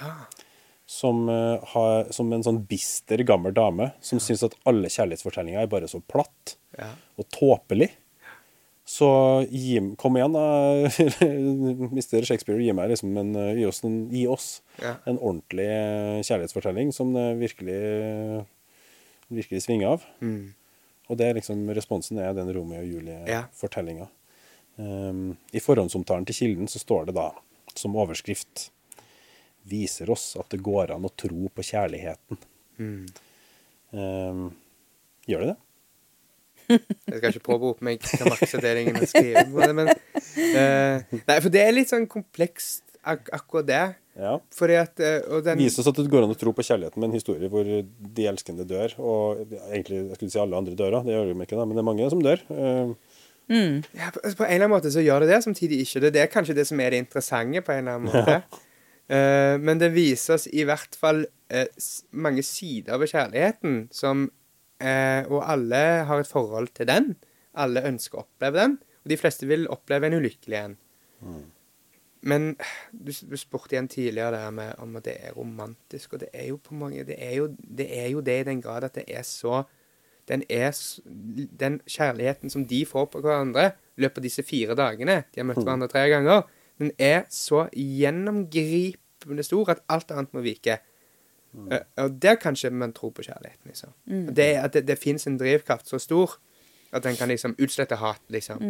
ja. 0.00 0.26
Som, 0.88 1.28
uh, 1.28 1.60
har, 1.74 2.06
som 2.16 2.32
en 2.32 2.40
sånn 2.42 2.62
bister, 2.64 3.20
gammel 3.28 3.52
dame 3.52 3.90
som 4.00 4.16
syns 4.18 4.40
at 4.46 4.54
alle 4.64 4.88
kjærlighetsfortellinger 4.88 5.60
er 5.60 5.66
bare 5.68 5.84
så 5.86 6.00
platt 6.00 6.54
ja. 6.78 6.86
og 7.20 7.26
tåpelig. 7.28 7.90
Så 8.88 9.08
gi, 9.52 9.74
kom 10.00 10.16
igjen, 10.16 10.32
da, 10.32 10.44
mister 11.96 12.24
Shakespeare. 12.24 12.62
Gi, 12.64 12.72
meg 12.72 12.88
liksom 12.94 13.12
en, 13.20 13.34
gi, 13.58 13.66
oss 13.68 13.82
en, 13.84 13.98
gi 14.12 14.22
oss 14.32 14.46
Ja. 14.80 14.94
en 15.04 15.18
ordentlig 15.18 15.66
eh, 15.68 16.20
kjærlighetsfortelling 16.24 16.92
som 16.96 17.10
det 17.12 17.26
virkelig, 17.42 17.76
virkelig 19.28 19.60
svinger 19.66 19.96
av. 19.98 20.06
Mm. 20.24 20.54
Og 21.08 21.20
det 21.20 21.28
er 21.28 21.36
liksom, 21.36 21.66
responsen 21.76 22.20
er 22.22 22.32
den 22.36 22.48
Romeo 22.56 22.80
og 22.80 22.88
Julie-fortellinga. 22.88 24.08
Um, 24.78 25.36
I 25.52 25.60
forhåndsomtalen 25.60 26.24
til 26.28 26.36
kilden 26.38 26.68
så 26.70 26.78
står 26.80 27.08
det 27.08 27.16
da 27.18 27.28
som 27.78 27.96
overskrift 27.98 28.68
Viser 29.68 30.08
oss 30.14 30.30
at 30.40 30.48
det 30.54 30.62
går 30.64 30.94
an 30.94 31.04
å 31.04 31.10
tro 31.18 31.48
på 31.52 31.64
kjærligheten. 31.66 32.38
Mm. 32.80 33.02
Um, 33.92 34.44
gjør 35.28 35.42
det 35.44 35.48
det? 35.50 35.56
Jeg 36.68 37.18
skal 37.20 37.30
ikke 37.32 37.44
påberope 37.48 37.84
meg 37.86 38.02
har 38.04 38.34
på 39.52 39.62
det, 39.64 39.74
men 39.78 39.88
uh, 39.92 41.16
Nei, 41.28 41.38
for 41.40 41.48
det 41.54 41.62
er 41.64 41.74
litt 41.76 41.90
sånn 41.92 42.04
komplekst, 42.10 42.84
ak 43.08 43.30
akkurat 43.32 43.68
det. 43.68 43.82
Ja. 44.18 44.34
Fordi 44.52 44.74
at 44.80 44.98
uh, 45.00 45.36
Og 45.38 45.44
den 45.46 45.60
Vis 45.62 45.78
oss 45.80 45.86
at 45.88 45.96
det 46.00 46.08
går 46.12 46.26
an 46.26 46.34
å 46.34 46.38
tro 46.38 46.50
på 46.52 46.64
kjærligheten 46.66 47.00
med 47.00 47.08
en 47.12 47.16
historie 47.20 47.48
hvor 47.52 47.64
de 47.64 48.26
elskende 48.28 48.66
dør. 48.68 48.96
Og 48.98 49.44
egentlig, 49.70 50.02
jeg 50.10 50.18
skulle 50.18 50.34
si 50.34 50.40
alle 50.42 50.58
andre 50.58 50.76
dør, 50.78 50.98
da. 50.98 51.02
det 51.06 51.14
gjør 51.16 51.30
de 51.32 51.36
ikke, 51.46 51.56
da, 51.60 51.64
men 51.70 51.78
det 51.78 51.84
er 51.84 51.88
mange 51.92 52.10
som 52.12 52.24
dør. 52.24 52.42
Eh, 52.52 52.94
ja, 53.96 54.10
på, 54.12 54.20
på 54.20 54.44
en 54.44 54.50
eller 54.50 54.66
annen 54.66 54.74
måte 54.74 54.90
så 54.92 55.00
gjør 55.00 55.24
det 55.24 55.30
det, 55.32 55.38
samtidig 55.46 55.78
ikke 55.86 56.02
det. 56.04 56.10
Det 56.18 56.20
er 56.26 56.32
kanskje 56.32 56.56
det 56.58 56.66
som 56.68 56.80
er 56.84 56.92
det 56.92 56.98
interessante, 57.06 57.62
på 57.64 57.72
en 57.72 57.86
eller 57.86 57.96
annen 57.96 58.10
måte. 58.12 58.64
Eh, 59.08 59.54
men 59.64 59.78
det 59.80 59.88
viser 59.94 60.34
oss 60.34 60.44
i 60.52 60.66
hvert 60.68 60.98
fall 61.00 61.22
uh, 61.24 61.62
s- 61.80 62.02
mange 62.12 62.42
sider 62.44 62.98
ved 63.00 63.08
kjærligheten 63.08 63.78
som 63.94 64.26
Og 64.80 65.40
alle 65.42 65.82
har 66.06 66.20
et 66.20 66.30
forhold 66.30 66.68
til 66.76 66.86
den. 66.86 67.16
Alle 67.58 67.82
ønsker 67.88 68.20
å 68.20 68.26
oppleve 68.26 68.60
den. 68.60 68.76
Og 69.02 69.10
de 69.10 69.16
fleste 69.18 69.48
vil 69.50 69.66
oppleve 69.72 70.06
en 70.06 70.18
ulykkelig 70.20 70.58
en. 70.60 70.76
Men 72.20 72.56
du, 72.92 73.12
du 73.12 73.36
spurte 73.38 73.74
igjen 73.74 73.88
tidligere 73.90 74.34
der 74.34 74.50
med 74.54 74.78
om 74.82 74.96
at 74.98 75.06
det 75.06 75.16
er 75.22 75.36
romantisk, 75.38 76.14
og 76.14 76.22
det 76.24 76.28
er 76.34 76.48
jo 76.50 76.56
på 76.62 76.74
mange 76.74 77.04
Det 77.06 77.16
er 77.18 77.34
jo 77.36 77.48
det, 77.58 77.86
er 77.86 78.08
jo 78.10 78.20
det 78.20 78.40
i 78.40 78.46
den 78.48 78.62
grad 78.62 78.84
at 78.84 78.94
det 78.98 79.04
er 79.06 79.22
så 79.22 79.62
den, 80.28 80.42
er, 80.50 80.74
den 81.60 81.80
kjærligheten 81.88 82.50
som 82.50 82.66
de 82.68 82.82
får 82.86 83.06
på 83.12 83.22
hverandre 83.24 83.70
i 83.96 84.04
løpet 84.04 84.20
av 84.20 84.26
disse 84.26 84.42
fire 84.44 84.76
dagene 84.76 85.22
De 85.32 85.40
har 85.40 85.46
møtt 85.48 85.62
hverandre 85.62 85.88
tre 85.88 86.04
ganger. 86.10 86.42
Den 86.78 86.92
er 86.98 87.24
så 87.32 87.64
gjennomgripende 87.72 89.46
stor 89.46 89.72
at 89.72 89.80
alt 89.88 90.12
annet 90.12 90.34
må 90.36 90.44
vike. 90.44 90.78
Eh, 91.72 91.82
og 92.04 92.18
der 92.22 92.36
kanskje 92.36 92.70
man 92.70 92.92
tror 92.92 93.10
på 93.16 93.24
kjærligheten, 93.24 93.66
liksom. 93.72 93.92
Det, 94.34 94.48
at 94.60 94.72
det, 94.76 94.84
det 94.86 94.98
fins 95.00 95.26
en 95.26 95.38
drivkraft 95.40 95.88
så 95.88 95.98
stor 96.02 96.36
at 96.92 97.02
den 97.04 97.16
kan 97.16 97.28
liksom 97.28 97.54
utslette 97.60 97.96
hat, 98.00 98.20
liksom. 98.32 98.62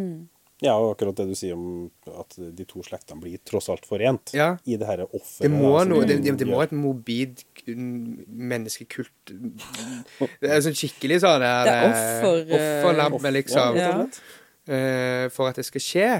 ja, 0.62 0.72
og 0.74 0.97
akkurat 0.97 1.14
det 1.20 1.29
du 1.29 1.35
sier 1.39 1.55
om 1.55 1.91
at 2.18 2.35
de 2.39 2.64
to 2.66 2.83
slektene 2.83 3.20
blir 3.22 3.39
tross 3.47 3.68
alt 3.70 3.87
forent 3.87 4.33
Ja. 4.35 4.57
i 4.66 4.74
det 4.76 4.87
her 4.89 5.05
offeret. 5.07 5.45
Det 5.47 5.51
må, 5.53 5.70
da, 5.79 5.85
noe, 5.87 6.07
det, 6.09 6.16
det, 6.24 6.35
det 6.41 6.49
må 6.51 6.62
et 6.64 6.72
morbid 6.74 7.45
mm, 7.68 8.24
menneskekult 8.26 9.31
Det 10.41 10.51
er 10.51 10.64
sånn 10.66 10.74
skikkelig 10.79 11.20
sånn 11.22 11.45
Det 11.45 11.53
er 11.53 11.70
eh, 11.70 11.87
offer, 11.93 12.41
eh, 12.43 12.57
Offerlamme, 12.59 13.35
liksom. 13.39 13.79
Ja. 13.79 13.93
for 15.31 15.49
at 15.49 15.57
det 15.57 15.64
skal 15.64 15.81
skje. 15.85 16.11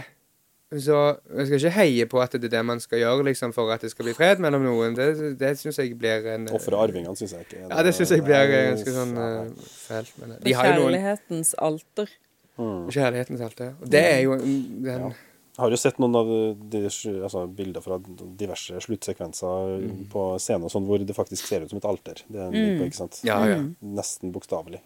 Så 0.68 0.94
jeg 1.32 1.46
skal 1.48 1.56
ikke 1.62 1.70
heie 1.78 2.06
på 2.12 2.20
at 2.20 2.34
det 2.36 2.44
er 2.50 2.58
det 2.58 2.64
man 2.68 2.80
skal 2.84 3.00
gjøre 3.00 3.24
liksom, 3.30 3.54
for 3.56 3.70
at 3.72 3.80
det 3.80 3.88
skal 3.94 4.04
bli 4.04 4.12
fred 4.12 4.42
mellom 4.44 4.66
noen. 4.66 4.96
Det, 4.98 5.06
det 5.40 5.54
syns 5.56 5.78
jeg 5.80 5.94
blir 5.96 6.26
en 6.34 6.44
Ofre 6.52 6.76
arvingene, 6.76 7.14
syns 7.16 7.32
jeg 7.32 7.46
ikke. 7.46 7.62
Ja, 7.70 7.78
det 7.86 7.94
syns 7.96 8.12
jeg 8.12 8.24
blir 8.26 8.36
en 8.36 8.74
ganske 8.74 8.92
sånn 8.98 9.14
ja. 9.16 9.28
eh, 9.46 9.70
fælt. 9.86 10.12
Men 10.20 10.34
eh, 10.34 10.42
de 10.44 10.52
har 10.58 10.68
jo 10.68 10.74
noen 10.74 10.92
kjærlighetens 10.92 11.54
alter. 11.70 12.12
Kjærlighetens 12.58 13.46
alter. 13.46 13.72
Og 13.80 13.88
det 13.96 14.02
er 14.10 14.20
jo 14.26 14.36
mm, 14.36 14.60
den 14.84 15.06
Jeg 15.08 15.62
har 15.64 15.72
jo 15.72 15.78
sett 15.80 15.96
noen 16.02 16.18
av 16.20 16.28
de, 16.74 16.82
altså, 17.24 17.46
bilder 17.62 17.82
fra 17.82 17.96
diverse 18.44 18.84
sluttsekvenser 18.84 19.72
Mm. 19.78 20.04
på 20.12 20.26
scenen 20.42 20.70
sånn, 20.70 20.84
hvor 20.86 21.00
det 21.00 21.16
faktisk 21.16 21.48
ser 21.48 21.64
ut 21.64 21.70
som 21.72 21.80
et 21.80 21.88
alter. 21.88 22.20
Det 22.28 22.44
er 22.44 22.52
den 22.52 22.78
på, 22.78 22.90
ikke 22.90 23.00
sant? 23.00 23.20
Ja, 23.26 23.40
ja. 23.48 23.56
Nesten 23.80 24.32
bokstavelig. 24.36 24.82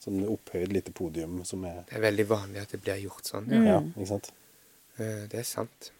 Sånn 0.00 0.22
opphøyd 0.32 0.72
lite 0.72 0.92
podium 0.96 1.42
som 1.44 1.62
er 1.68 1.84
Det 1.88 1.98
er 1.98 2.04
veldig 2.08 2.26
vanlig 2.28 2.62
at 2.62 2.70
det 2.74 2.82
blir 2.82 2.98
gjort 3.06 3.30
sånn. 3.30 3.46
Ja. 3.52 3.62
Ja, 3.76 3.80
ikke 3.94 4.10
sant? 4.10 4.30
Eh, 5.00 5.24
Det 5.32 5.40
er 5.40 5.48
sant. 5.48 5.90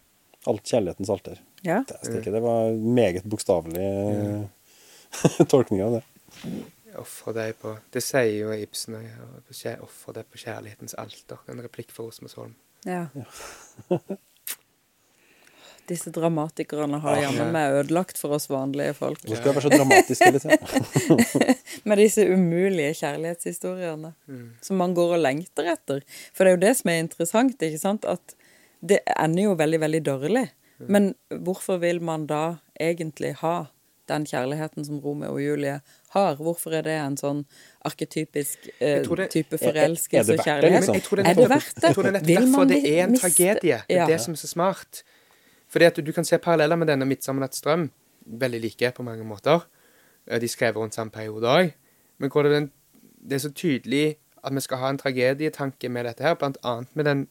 Alt 0.49 0.63
kjærlighetens 0.65 1.09
alter. 1.13 1.41
Ja. 1.65 1.83
Det, 1.87 2.23
det 2.25 2.41
var 2.41 2.71
meget 2.73 3.25
bokstavelig 3.29 3.81
eh, 3.81 5.45
tolkning 5.51 5.83
av 5.85 5.99
det. 5.99 6.03
Ofre 6.99 7.31
deg 7.37 7.53
på 7.61 7.75
Det 7.93 8.01
sier 8.03 8.31
jo 8.41 8.49
Ibsen. 8.55 8.97
òg. 8.97 9.05
ja, 9.63 9.75
Ofre 9.85 10.13
deg 10.19 10.25
på 10.33 10.41
kjærlighetens 10.41 10.95
alter. 10.99 11.37
En 11.51 11.61
replikk 11.63 11.93
for 11.95 12.09
Osmesholm. 12.11 12.55
Ja. 12.89 13.05
Disse 15.91 16.11
dramatikerne 16.13 16.99
har 17.03 17.17
jammen 17.19 17.49
meg 17.51 17.73
ødelagt 17.81 18.19
for 18.21 18.35
oss 18.37 18.45
vanlige 18.51 18.93
folk. 18.95 19.19
Hvorfor 19.25 19.39
skal 19.41 19.49
jeg 19.49 19.55
være 19.57 19.65
så 19.65 19.71
dramatisk 19.73 20.23
hele 20.23 20.39
tida? 20.43 21.55
Med 21.89 21.99
disse 21.99 22.25
umulige 22.31 22.93
kjærlighetshistoriene 23.01 24.11
som 24.63 24.79
man 24.79 24.93
går 24.95 25.15
og 25.17 25.23
lengter 25.25 25.67
etter. 25.73 26.03
For 26.31 26.45
det 26.45 26.51
er 26.53 26.55
jo 26.57 26.61
det 26.63 26.73
som 26.79 26.91
er 26.93 27.01
interessant, 27.03 27.65
ikke 27.67 27.81
sant? 27.81 28.05
At 28.07 28.35
det 28.81 28.99
ender 29.19 29.43
jo 29.43 29.53
veldig, 29.53 29.79
veldig 29.79 30.01
dårlig. 30.05 30.47
Men 30.89 31.13
hvorfor 31.29 31.77
vil 31.77 32.01
man 32.01 32.25
da 32.27 32.55
egentlig 32.79 33.35
ha 33.41 33.65
den 34.09 34.25
kjærligheten 34.25 34.83
som 34.85 34.99
Romeo 34.99 35.35
og 35.35 35.41
Julie 35.43 35.81
har? 36.15 36.35
Hvorfor 36.35 36.73
er 36.73 36.81
det 36.81 36.95
en 36.97 37.17
sånn 37.17 37.43
arketypisk 37.85 38.69
eh, 38.79 39.03
det- 39.03 39.29
type 39.31 39.57
forelskelse 39.61 40.31
og 40.31 40.37
det, 40.37 40.45
kjærlighet? 40.45 40.79
liksom? 40.79 40.93
jeg 40.95 41.03
tror 41.03 41.15
det 41.21 41.27
Er 41.27 41.33
det 41.33 41.49
verdt 41.49 41.75
det? 41.75 41.83
Jeg 41.83 41.93
tror 41.95 42.03
det 42.03 42.09
er 42.09 42.19
nettopp 42.19 42.41
derfor 42.41 42.65
det 42.65 42.79
er 42.97 43.03
en 43.03 43.11
miste- 43.11 43.21
tragedie. 43.29 43.81
Det 43.87 43.95
er 43.97 43.99
Ja. 44.01 44.05
det 44.07 44.21
som 44.21 44.33
er 44.33 44.37
så 44.37 44.47
smart. 44.47 45.03
Fordi 45.69 45.85
at 45.85 45.95
du 46.05 46.11
kan 46.11 46.25
se 46.25 46.37
paralleller 46.37 46.75
med 46.75 46.87
denne 46.87 47.05
'Midtsammenlagt 47.05 47.55
strøm'. 47.55 47.89
Veldig 48.25 48.61
like 48.61 48.91
på 48.95 49.03
mange 49.03 49.23
måter. 49.23 49.61
Eh, 50.27 50.39
De 50.39 50.47
skrev 50.47 50.75
rundt 50.75 50.93
samme 50.93 51.11
periode 51.11 51.45
òg. 51.47 51.71
Men 52.17 52.29
hvor 52.29 52.43
det, 52.43 52.51
er 52.53 52.67
det 53.29 53.33
er 53.33 53.49
så 53.49 53.53
tydelig 53.53 54.15
at 54.43 54.53
vi 54.53 54.59
skal 54.59 54.77
ha 54.77 54.89
en 54.89 54.97
tragedietanke 54.97 55.89
med 55.89 56.05
dette 56.05 56.21
her, 56.23 56.33
blant 56.33 56.57
annet 56.63 56.87
med 56.95 57.05
den 57.05 57.27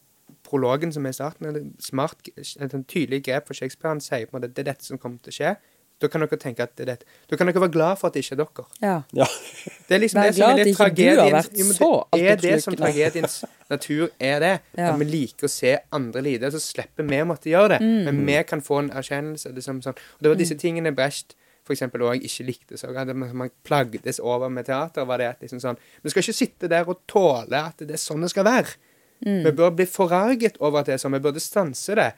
prologen 0.51 0.93
som 0.95 1.07
er 1.07 1.17
starten. 1.17 1.47
er 1.47 1.61
et 1.61 1.85
smart, 1.85 2.31
et 2.37 2.75
en 2.75 2.85
tydelig 2.85 3.23
grep 3.29 3.47
for 3.51 3.59
Shakespeare. 3.59 3.95
Han 3.95 4.03
sier 4.05 4.27
på 4.27 4.35
en 4.37 4.41
måte 4.41 4.53
det 4.55 4.65
er 4.67 4.73
dette 4.73 4.89
som 4.89 4.99
kommer 4.99 5.23
til 5.23 5.33
å 5.35 5.39
skje. 5.39 5.55
Da 6.01 6.09
kan 6.09 6.23
dere 6.25 6.39
tenke 6.41 6.65
at 6.65 6.73
det 6.79 6.87
er 6.87 6.91
dette. 6.95 7.09
Da 7.29 7.37
kan 7.37 7.49
dere 7.49 7.61
være 7.61 7.75
glad 7.75 7.99
for 8.01 8.09
at 8.09 8.17
det 8.17 8.23
ikke 8.25 8.37
er 8.39 8.41
dere. 8.41 8.65
Ja. 8.81 8.95
Ja. 9.17 9.27
Det 9.91 9.97
er 9.97 10.01
liksom 10.05 10.21
Vær 10.21 10.29
det 10.29 10.37
som 10.37 10.51
er 10.53 10.59
litt 10.61 10.77
tragediens 10.79 11.49
Jo, 11.59 11.89
Det 12.15 12.21
er 12.31 12.37
det 12.39 12.53
som 12.63 12.77
tragediens 12.79 13.41
natur 13.69 14.05
er 14.23 14.39
det. 14.41 14.53
Ja. 14.79 14.93
At 14.93 15.01
vi 15.01 15.09
liker 15.11 15.49
å 15.49 15.51
se 15.51 15.73
andre 15.93 16.23
lide, 16.23 16.51
så 16.55 16.61
slipper 16.63 17.09
vi 17.09 17.19
å 17.19 17.27
måtte 17.27 17.51
gjøre 17.51 17.75
det. 17.75 17.81
Mm. 17.83 18.05
Men 18.07 18.21
vi 18.29 18.39
kan 18.47 18.63
få 18.63 18.85
en 18.85 18.93
erkjennelse. 19.03 19.51
Liksom, 19.57 19.83
sånn. 19.85 19.99
Og 19.99 20.23
det 20.25 20.33
var 20.33 20.39
disse 20.41 20.57
tingene 20.63 20.95
Brecht 20.95 21.35
for 21.67 21.75
eksempel 21.77 22.03
òg 22.07 22.25
ikke 22.27 22.47
likte 22.49 22.79
så 22.81 22.93
godt. 22.95 23.11
Man 23.15 23.35
man 23.37 23.51
plagdes 23.67 24.23
over 24.23 24.49
med 24.49 24.67
teater. 24.71 25.05
var 25.05 25.19
det 25.19 25.29
at 25.29 25.43
liksom 25.43 25.61
sånn 25.61 25.77
Vi 26.03 26.11
skal 26.11 26.25
ikke 26.25 26.39
sitte 26.39 26.71
der 26.71 26.89
og 26.89 27.03
tåle 27.07 27.61
at 27.67 27.79
det 27.79 27.95
er 27.99 28.01
sånn 28.01 28.25
det 28.25 28.31
skal 28.33 28.47
være. 28.49 28.79
Mm. 29.27 29.45
Vi 29.45 29.53
bør 29.53 29.71
bli 29.77 29.87
forarget 29.87 30.59
over 30.61 30.81
at 30.81 30.91
det 30.91 30.97
er 30.97 31.03
sånn. 31.03 31.17
Vi 31.19 31.25
burde 31.25 31.43
stanse 31.43 31.97
det. 31.99 32.11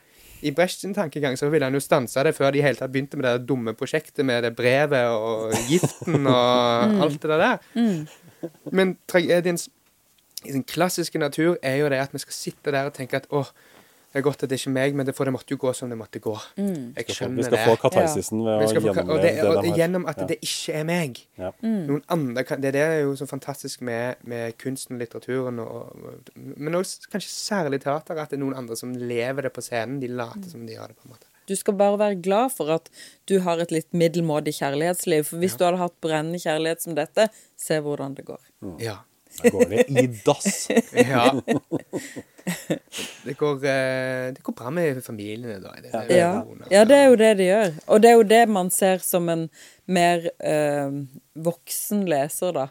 i 0.43 0.51
Brechts 0.51 0.83
tankegang 0.95 1.37
så 1.39 1.49
ville 1.49 1.65
han 1.65 1.75
jo 1.75 1.81
stanse 1.81 2.23
det 2.27 2.35
før 2.35 2.51
de 2.51 2.63
hele 2.65 2.75
tatt 2.75 2.91
begynte 2.91 3.17
med 3.17 3.29
det 3.29 3.47
dumme 3.47 3.77
prosjektet 3.79 4.27
med 4.27 4.43
det 4.43 4.57
brevet 4.59 5.07
og 5.15 5.53
giften 5.69 6.27
og 6.33 7.05
alt 7.05 7.23
det 7.23 7.39
der. 7.45 7.61
Men 8.73 8.97
tragediens 9.07 9.69
i 10.43 10.51
sin 10.53 10.65
klassiske 10.67 11.19
natur 11.19 11.57
er 11.63 11.77
jo 11.77 11.89
det 11.93 12.01
at 12.03 12.15
vi 12.15 12.19
skal 12.19 12.35
sitte 12.35 12.75
der 12.75 12.89
og 12.91 12.97
tenke 12.97 13.17
at 13.17 13.29
åh, 13.31 13.47
det 14.13 14.19
er 14.21 14.25
godt 14.27 14.43
at 14.45 14.51
det 14.51 14.57
er 14.59 14.61
ikke 14.61 14.73
meg, 14.75 14.95
men 14.95 15.07
det, 15.09 15.15
for 15.17 15.25
det 15.25 15.33
måtte 15.33 15.55
jo 15.55 15.57
gå 15.63 15.71
som 15.75 15.89
det 15.89 15.97
måtte 15.97 16.21
gå. 16.21 16.35
Jeg 16.59 17.07
Vi 17.09 17.15
skjønner 17.17 17.47
skal 17.47 17.57
det. 17.57 17.65
få 17.65 17.77
katarsisen 17.81 18.43
ved 18.45 18.59
Vi 18.61 18.65
å 18.67 18.69
skal 18.69 18.83
gjennomleve 18.89 19.23
det, 19.23 19.31
det 19.39 19.45
og 19.49 19.63
de 19.63 19.71
har. 19.71 19.79
gjennom 19.79 20.05
at 20.13 20.19
Ja. 20.21 20.27
det 20.27 20.39
ikke 20.45 20.75
er 20.75 20.85
meg. 20.85 21.21
Ja. 21.39 21.51
Noen 21.63 22.03
andre 22.13 22.45
kan, 22.45 22.61
det 22.61 22.69
er 22.69 22.77
det 22.77 22.83
er 22.85 23.01
jo 23.07 23.15
så 23.17 23.27
fantastisk 23.31 23.81
med, 23.81 24.17
med 24.25 24.59
kunsten 24.59 24.97
og 24.97 25.01
litteraturen, 25.01 25.59
og, 25.65 25.97
men 26.37 26.75
også 26.75 27.09
kanskje 27.11 27.31
særlig 27.33 27.81
teater, 27.83 28.21
at 28.21 28.31
det 28.31 28.37
er 28.39 28.45
noen 28.45 28.55
andre 28.61 28.77
som 28.77 28.93
lever 28.93 29.43
det 29.49 29.53
på 29.57 29.65
scenen. 29.65 29.99
De 30.01 30.09
later 30.09 30.49
som 30.53 30.67
de 30.67 30.75
gjør 30.77 30.89
det, 30.93 30.97
på 31.01 31.09
en 31.09 31.15
måte. 31.17 31.27
Du 31.49 31.57
skal 31.57 31.75
bare 31.75 31.99
være 31.99 32.21
glad 32.23 32.53
for 32.55 32.71
at 32.71 32.91
du 33.27 33.41
har 33.41 33.59
et 33.59 33.73
litt 33.75 33.89
middelmådig 33.93 34.53
kjærlighetsliv. 34.61 35.25
For 35.27 35.39
hvis 35.43 35.57
du 35.59 35.65
hadde 35.65 35.81
hatt 35.81 35.97
brennende 36.05 36.39
kjærlighet 36.39 36.81
som 36.85 36.95
dette, 36.95 37.29
se 37.59 37.81
hvordan 37.83 38.15
det 38.15 38.25
går. 38.29 38.39
Ja. 38.79 38.99
Da 39.43 39.49
går 39.51 39.65
det 39.73 39.87
i 39.89 40.07
dass. 40.27 40.69
ja. 40.95 41.33
Det 43.25 43.37
går, 43.39 43.61
eh, 43.65 44.33
det 44.35 44.43
går 44.43 44.55
bra 44.59 44.71
med 44.75 44.99
familiene, 45.05 45.61
da. 45.63 45.71
Det, 45.79 45.93
det, 46.09 46.17
Ja. 46.19 46.33
ja, 46.71 46.85
det 46.85 46.97
er 46.97 47.05
jo 47.09 47.17
det 47.21 47.31
de 47.39 47.45
gjør. 47.47 47.71
Og 47.87 48.03
det 48.03 48.11
er 48.11 48.17
jo 48.19 48.25
det 48.27 48.41
man 48.51 48.71
ser 48.75 48.99
som 48.99 49.29
en 49.31 49.45
mer 49.87 50.25
øh, 50.43 50.97
voksen 51.47 52.03
leser, 52.11 52.53
da. 52.57 52.67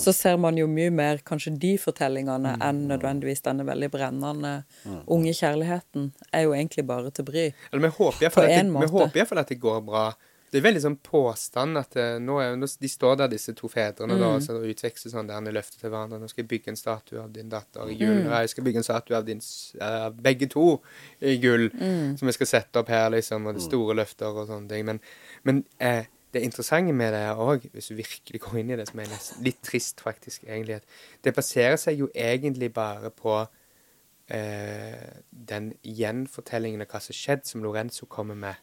Så 0.00 0.12
ser 0.16 0.36
man 0.40 0.56
jo 0.58 0.66
mye 0.66 0.90
mer 0.90 1.20
kanskje 1.26 1.52
de 1.60 1.74
fortellingene 1.78 2.56
enn 2.64 2.86
nødvendigvis 2.88 3.42
denne 3.44 3.66
veldig 3.68 3.90
brennende 3.92 4.54
unge 5.06 5.32
kjærligheten. 5.36 6.10
Er 6.32 6.46
jo 6.48 6.52
egentlig 6.56 6.86
bare 6.88 7.10
til 7.10 7.24
bry. 7.28 7.46
Eller 7.72 7.84
vi 7.88 7.92
håper 7.98 8.24
iallfall 8.24 8.44
at, 8.48 8.56
det- 8.56 9.14
vi 9.14 9.20
håper 9.20 9.38
at 9.44 9.48
det 9.48 9.60
går 9.60 9.80
bra. 9.84 10.08
Det 10.50 10.58
er 10.58 10.64
veldig 10.64 10.82
sånn 10.82 10.96
påstand 11.06 11.78
at 11.78 11.94
eh, 12.00 12.16
nå 12.18 12.40
er, 12.42 12.56
nå, 12.58 12.66
de 12.82 12.90
står 12.90 13.20
der, 13.20 13.30
disse 13.30 13.54
to 13.58 13.68
fedrene, 13.70 14.16
da, 14.18 14.32
og 14.34 14.42
så 14.42 14.56
utveksler 14.58 15.12
sånn 15.12 15.30
der 15.30 15.44
de 15.46 15.52
løfter 15.54 15.78
til 15.78 15.92
hverandre. 15.92 16.18
'Nå 16.18 16.30
skal 16.30 16.42
jeg 16.42 16.50
bygge 16.50 16.72
en 16.72 16.80
statue 16.80 17.20
av 17.22 17.30
din 17.34 17.52
datter 17.52 17.86
i 17.86 17.98
gull.' 18.00 18.24
Mm. 18.24 18.32
'Jeg 18.32 18.52
skal 18.54 18.66
bygge 18.66 18.82
en 18.82 18.88
statue 18.88 19.16
av 19.16 19.26
din, 19.28 19.42
eh, 19.80 20.08
begge 20.28 20.48
to 20.50 20.64
i 21.20 21.36
gull', 21.42 21.70
som 22.18 22.26
vi 22.26 22.34
skal 22.34 22.50
sette 22.50 22.82
opp 22.82 22.90
her, 22.90 23.10
liksom, 23.14 23.46
og 23.46 23.54
det 23.54 23.62
er 23.62 23.68
store 23.68 23.94
løfter 24.00 24.26
og 24.42 24.48
sånne 24.50 24.68
ting. 24.68 24.86
Men, 24.90 25.00
men 25.44 25.64
eh, 25.78 26.10
det 26.32 26.42
interessante 26.42 26.92
med 26.92 27.12
det 27.14 27.22
òg, 27.34 27.70
hvis 27.72 27.90
du 27.90 27.94
virkelig 27.98 28.40
går 28.40 28.58
inn 28.60 28.70
i 28.70 28.76
det, 28.78 28.88
som 28.88 29.00
er 29.02 29.10
nesten 29.10 29.44
litt 29.44 29.62
trist, 29.66 30.00
faktisk, 30.00 30.44
egentlig, 30.48 30.80
at 30.80 31.24
det 31.24 31.34
baserer 31.34 31.78
seg 31.80 31.98
jo 31.98 32.10
egentlig 32.14 32.72
bare 32.74 33.10
på 33.10 33.38
eh, 34.30 35.22
den 35.30 35.72
gjenfortellingen 35.82 36.84
av 36.84 36.90
hva 36.92 37.02
som 37.02 37.16
skjedde, 37.16 37.50
som 37.50 37.64
Lorenzo 37.64 38.06
kommer 38.06 38.38
med. 38.38 38.54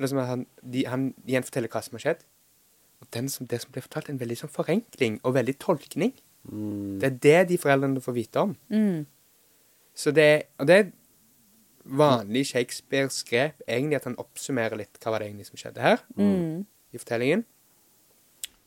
Liksom 0.00 0.20
han, 0.24 0.46
de, 0.62 0.84
han 0.88 1.10
gjenforteller 1.28 1.72
hva 1.72 1.82
som 1.84 1.98
har 1.98 2.04
skjedd. 2.06 2.24
Og 3.02 3.08
den 3.16 3.28
som, 3.28 3.46
det 3.50 3.60
som 3.62 3.72
blir 3.74 3.84
fortalt, 3.84 4.08
er 4.08 4.14
en 4.14 4.20
veldig 4.22 4.38
sånn 4.44 4.52
forenkling 4.52 5.18
og 5.26 5.34
veldig 5.36 5.56
tolkning. 5.62 6.14
Det 7.02 7.08
er 7.08 7.18
det 7.22 7.38
de 7.52 7.58
foreldrene 7.60 8.02
får 8.02 8.16
vite 8.16 8.42
om. 8.42 8.56
Så 9.94 10.10
det, 10.14 10.28
og 10.58 10.66
det 10.70 10.76
er 10.78 10.90
vanlig 11.84 12.46
Shakespeares 12.52 13.22
grep, 13.28 13.62
egentlig 13.66 13.98
at 13.98 14.06
han 14.08 14.18
oppsummerer 14.22 14.78
litt 14.78 15.00
hva 15.02 15.12
var 15.14 15.22
det 15.22 15.30
egentlig 15.30 15.48
som 15.50 15.60
skjedde 15.60 15.82
her 15.82 15.98
i 16.92 16.98
fortellingen. 17.00 17.44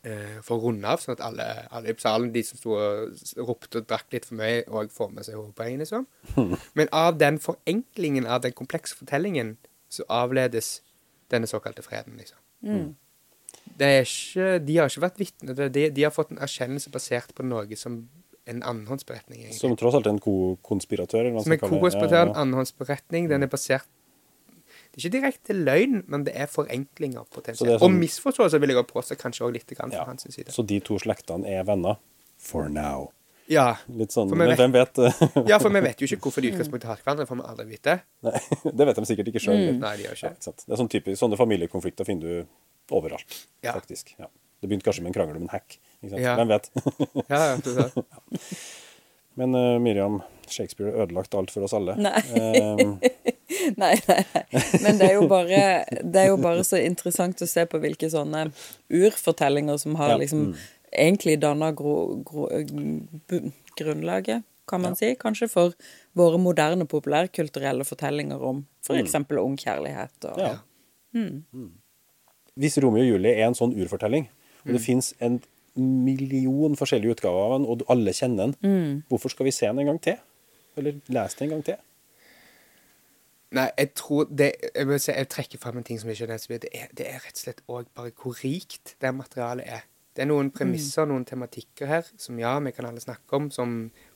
Eh, 0.06 0.36
for 0.46 0.60
å 0.60 0.68
runde 0.68 0.86
av, 0.86 1.00
sånn 1.02 1.16
at 1.16 1.22
alle, 1.24 1.46
alle 1.74 1.90
i 1.90 1.98
salen, 1.98 2.28
de 2.30 2.42
som 2.46 2.60
sto 2.60 2.76
og 2.76 3.16
ropte 3.42 3.80
og 3.80 3.88
drakk 3.90 4.12
litt 4.14 4.28
for 4.28 4.38
mye, 4.38 4.62
òg 4.68 4.92
får 4.94 5.08
med 5.10 5.26
seg 5.26 5.34
hovedpoengene. 5.34 5.82
liksom. 5.82 6.06
Men 6.78 6.92
av 6.94 7.16
den 7.18 7.40
forenklingen 7.42 8.26
av 8.26 8.44
den 8.44 8.54
komplekse 8.54 8.94
fortellingen, 8.94 9.56
så 9.90 10.06
avledes 10.06 10.82
denne 11.30 11.46
såkalte 11.50 11.82
freden, 11.82 12.16
liksom. 12.20 12.38
Det 13.78 13.86
er 13.86 14.04
ikke, 14.06 14.66
de 14.66 14.76
har 14.78 14.88
ikke 14.90 15.02
vært 15.02 15.18
vitne 15.18 15.48
til 15.54 15.56
det. 15.56 15.72
De, 15.74 15.90
de 15.90 16.02
har 16.06 16.10
fått 16.14 16.30
en 16.30 16.38
erkjennelse 16.38 16.90
basert 16.94 17.34
på 17.34 17.44
noe 17.44 17.76
som 17.76 18.08
en 18.46 18.60
annenhåndsberetning, 18.62 19.40
egentlig. 19.42 19.58
Som 19.58 19.74
tross 19.76 19.94
alt 19.98 20.06
er 20.06 20.14
en 20.14 20.20
ko-konspiratør. 20.22 21.18
eller 21.24 21.32
hva 21.34 21.40
man 21.42 21.44
Som 21.48 21.52
en 21.56 21.58
kokonspiratør, 21.64 22.22
en 22.22 22.28
Ja, 22.34 22.40
annenhåndsberetning. 22.44 23.28
Den 23.28 23.42
er 23.42 23.50
basert 23.50 23.86
Det 24.94 25.04
er 25.04 25.08
ikke 25.08 25.16
direkte 25.18 25.52
løgn, 25.52 26.04
men 26.08 26.22
det 26.24 26.32
er 26.36 26.46
forenklinger 26.46 27.24
potensielt. 27.28 27.68
er 27.74 27.78
sånn- 27.78 27.82
Og 27.82 27.90
misforståelser 28.00 28.58
vil 28.60 28.68
jeg 28.70 28.78
også 28.78 28.92
påstå, 28.94 29.16
kanskje 29.20 29.42
også 29.44 29.52
litt 29.52 29.66
grann 29.76 29.90
fra 29.90 29.98
Ja. 29.98 30.04
hans 30.04 30.22
side. 30.22 30.46
Så 30.48 30.64
de 30.66 30.80
to 30.80 30.94
slektene 30.98 31.44
er 31.46 31.64
venner? 31.64 31.96
For 32.38 32.68
now. 32.68 33.10
Ja. 33.52 33.66
Litt 33.94 34.14
sånn, 34.14 34.32
men 34.34 34.54
hvem 34.58 34.72
vet? 34.74 34.98
ja, 35.50 35.58
for 35.62 35.70
vi 35.74 35.82
vet 35.84 36.00
jo 36.02 36.08
ikke 36.08 36.18
hvorfor 36.26 36.42
de 36.44 36.50
utgangspunktet 36.54 36.88
har 36.90 37.02
hverandre, 37.02 37.26
får 37.28 37.38
vi 37.40 37.44
aldri 37.52 37.66
vite. 37.70 37.98
Nei, 38.26 38.40
det 38.80 38.88
vet 38.90 38.98
de 39.00 39.04
sikkert 39.12 39.30
ikke 39.32 39.42
sjøl. 39.44 39.60
Nei, 39.78 39.92
de 40.00 40.08
gjør 40.08 40.16
ikke. 40.18 40.32
Det 40.40 40.72
er 40.74 40.80
sånn 40.82 40.90
typisk, 40.92 41.20
Sånne 41.20 41.38
familiekonflikter 41.40 42.08
finner 42.08 42.26
du 42.46 42.96
overalt, 42.96 43.44
Ja. 43.66 43.72
faktisk. 43.76 44.14
Ja. 44.18 44.28
Det 44.60 44.70
begynte 44.70 44.86
kanskje 44.88 45.02
med 45.04 45.12
en 45.12 45.18
krangel 45.18 45.36
om 45.38 45.46
en 45.46 45.52
hack. 45.52 45.78
Ikke 46.00 46.14
sant? 46.14 46.22
Ja. 46.24 46.34
Hvem 46.38 46.50
vet? 46.54 46.70
Ja, 47.32 47.40
ja, 47.52 47.56
det 47.60 47.74
er 47.76 47.90
det. 47.94 48.04
Men 49.36 49.52
uh, 49.52 49.74
Miriam, 49.84 50.22
Shakespeare 50.48 50.94
har 50.94 51.02
ødelagt 51.04 51.34
alt 51.36 51.50
for 51.52 51.66
oss 51.66 51.74
alle. 51.76 51.92
Nei. 52.00 52.22
Um. 52.80 52.94
Nei, 53.76 53.92
nei, 54.08 54.22
nei. 54.32 54.62
Men 54.80 54.96
det 54.98 55.10
er, 55.10 55.12
jo 55.18 55.26
bare, 55.28 55.58
det 56.00 56.22
er 56.22 56.30
jo 56.30 56.38
bare 56.40 56.64
så 56.64 56.78
interessant 56.80 57.42
å 57.44 57.48
se 57.50 57.66
på 57.68 57.78
hvilke 57.82 58.08
sånne 58.10 58.46
urfortellinger 58.88 59.76
som 59.82 59.94
har 60.00 60.14
Ja. 60.14 60.16
liksom 60.22 60.54
egentlig 60.98 61.38
danna 61.42 61.70
gro, 61.76 62.22
gro, 62.24 62.48
grunnlaget, 63.76 64.42
kan 64.68 64.80
man 64.82 64.96
si, 64.98 65.12
kanskje, 65.14 65.46
for 65.48 65.74
våre 66.18 66.38
moderne 66.42 66.86
populærkulturelle 66.90 67.84
fortellinger 67.86 68.42
om 68.42 68.64
f.eks. 68.82 68.98
eksempel 69.04 69.38
ung 69.38 69.54
kjærlighet. 69.60 70.24
Og, 70.24 70.40
ja. 70.42 70.56
Mm. 71.14 71.70
Hvis 72.56 72.78
Romeo 72.82 73.02
og 73.04 73.08
Julie 73.12 73.34
er 73.36 73.46
en 73.46 73.54
sånn 73.54 73.76
urfortelling, 73.78 74.26
og 74.66 74.72
det 74.74 74.80
fins 74.82 75.12
en 75.22 75.38
million 75.76 76.74
forskjellige 76.76 77.14
utgaver 77.18 77.42
av 77.46 77.52
den, 77.58 77.66
og 77.70 77.84
alle 77.92 78.14
kjenner 78.16 78.50
den, 78.56 79.02
hvorfor 79.10 79.30
skal 79.30 79.46
vi 79.46 79.52
se 79.54 79.66
den 79.68 79.78
en 79.84 79.90
gang 79.92 80.00
til? 80.02 80.16
Eller 80.76 80.98
lese 81.12 81.38
den 81.38 81.46
en 81.50 81.54
gang 81.58 81.66
til? 81.70 81.76
Nei, 83.56 83.68
jeg 83.78 83.92
tror 83.94 84.24
det 84.26 84.48
Jeg 84.74 85.00
si, 85.00 85.12
jeg 85.14 85.28
trekker 85.30 85.58
fram 85.62 85.76
en 85.78 85.84
ting 85.86 86.00
som 86.00 86.10
ikke 86.10 86.24
er 86.26 86.32
nevnt. 86.32 86.48
Det, 86.64 86.70
er- 86.74 86.90
det 86.98 87.06
er 87.06 87.20
rett 87.22 87.36
og 87.38 87.42
slett 87.44 87.60
òg 87.70 87.86
bare 87.94 88.10
hvor 88.18 88.34
rikt 88.42 88.96
det 89.00 89.12
materialet 89.14 89.68
er. 89.78 89.84
Det 90.16 90.24
er 90.24 90.30
noen 90.30 90.48
premisser, 90.54 91.04
noen 91.08 91.26
tematikker 91.28 91.90
her, 91.90 92.06
som 92.16 92.38
ja, 92.40 92.54
vi 92.64 92.72
kan 92.72 92.88
alle 92.88 93.02
snakke 93.02 93.36
om, 93.36 93.50
som 93.52 93.74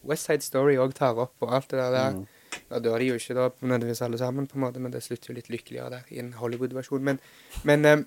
West 0.08 0.30
Side 0.30 0.46
Story 0.46 0.78
òg 0.80 0.94
tar 0.96 1.18
opp, 1.20 1.36
og 1.44 1.52
alt 1.58 1.74
det 1.74 1.82
der. 1.82 1.96
der. 1.96 2.38
Da 2.70 2.80
dør 2.82 2.98
de 2.98 3.10
jo 3.10 3.18
ikke 3.20 3.36
da 3.36 3.50
nødvendigvis 3.60 4.00
alle 4.02 4.18
sammen, 4.18 4.48
på 4.48 4.56
en 4.56 4.64
måte, 4.64 4.80
men 4.82 4.94
det 4.94 5.04
slutter 5.04 5.30
jo 5.30 5.36
litt 5.36 5.50
lykkeligere 5.52 5.90
der 5.98 6.08
i 6.10 6.22
en 6.22 6.32
Hollywood-versjon. 6.40 7.04
Men, 7.04 7.20
men, 7.68 7.84
eh, 7.84 8.02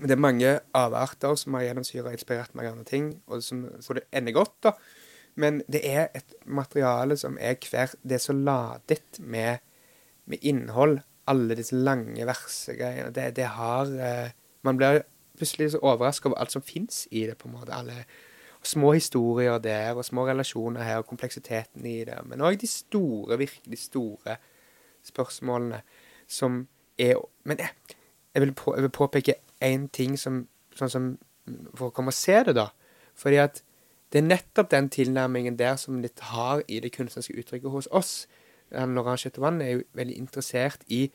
det 0.00 0.16
er 0.16 0.22
mange 0.24 0.58
avarter 0.74 1.36
som 1.38 1.54
har 1.58 1.68
gjennomsyra 1.68 2.08
og 2.08 2.16
inspirert 2.16 2.56
av 2.56 2.66
andre 2.66 2.88
ting, 2.88 3.10
og 3.28 3.44
som, 3.44 3.66
hvor 3.84 4.00
det 4.00 4.08
ender 4.12 4.34
godt, 4.40 4.56
da. 4.64 4.74
Men 5.36 5.60
det 5.70 5.82
er 5.84 6.08
et 6.14 6.36
materiale 6.46 7.16
som 7.18 7.36
er 7.42 7.58
hver 7.58 7.96
Det 8.02 8.16
er 8.16 8.22
så 8.22 8.32
ladet 8.32 9.18
med, 9.18 9.58
med 10.30 10.38
innhold. 10.42 11.00
Alle 11.26 11.56
disse 11.58 11.76
lange 11.76 12.26
versegreiene. 12.26 13.10
Det, 13.10 13.32
det 13.36 13.48
har 13.56 13.90
eh, 13.90 14.30
Man 14.62 14.78
blir 14.80 15.02
plutselig 15.36 15.70
så 15.70 15.80
overraska 15.82 16.28
over 16.28 16.38
alt 16.38 16.52
som 16.52 16.62
fins 16.62 17.08
i 17.10 17.26
det, 17.26 17.38
på 17.38 17.48
en 17.48 17.54
måte. 17.54 17.74
Alle 17.74 18.04
små 18.62 18.92
historier 18.92 19.58
der, 19.58 19.94
og 19.94 20.04
små 20.04 20.26
relasjoner 20.28 20.82
her, 20.82 20.96
og 20.96 21.06
kompleksiteten 21.06 21.86
i 21.86 22.04
det. 22.04 22.18
Men 22.24 22.40
òg 22.40 22.60
de 22.60 22.66
store, 22.66 23.38
virkelig 23.38 23.78
store 23.78 24.36
spørsmålene 25.04 25.82
som 26.28 26.68
er 26.98 27.14
Men 27.44 27.58
jeg, 27.58 27.68
jeg, 28.34 28.42
vil, 28.42 28.52
på, 28.54 28.74
jeg 28.74 28.82
vil 28.82 28.90
påpeke 28.90 29.34
én 29.64 29.88
ting 29.92 30.18
som 30.18 30.48
Sånn 30.74 30.90
som 30.90 31.18
For 31.74 31.86
å 31.86 31.94
komme 31.94 32.10
og 32.10 32.16
se 32.16 32.40
det, 32.46 32.54
da. 32.56 32.70
Fordi 33.14 33.36
at 33.36 33.62
det 34.12 34.22
er 34.22 34.26
nettopp 34.26 34.70
den 34.70 34.88
tilnærmingen 34.88 35.58
der 35.58 35.76
som 35.76 36.00
litt 36.00 36.20
har 36.20 36.62
i 36.68 36.80
det 36.80 36.92
kunstneriske 36.94 37.34
uttrykket 37.38 37.70
hos 37.70 37.88
oss. 37.90 38.12
Laurent 38.70 39.20
Chetouan 39.20 39.60
er 39.62 39.70
jo 39.70 39.82
veldig 39.92 40.16
interessert 40.16 40.86
i 40.86 41.10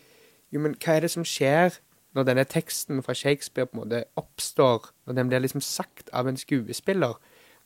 jo, 0.51 0.59
men 0.59 0.75
hva 0.77 0.97
er 0.97 1.05
det 1.05 1.11
som 1.13 1.25
skjer 1.27 1.79
når 2.17 2.25
denne 2.25 2.45
teksten 2.49 3.03
fra 3.05 3.13
Shakespeare 3.13 3.69
på 3.69 3.77
en 3.77 3.83
måte 3.83 4.03
oppstår, 4.17 4.89
når 5.05 5.17
den 5.17 5.29
blir 5.29 5.43
liksom 5.43 5.61
sagt 5.61 6.09
av 6.13 6.27
en 6.27 6.39
skuespiller? 6.39 7.19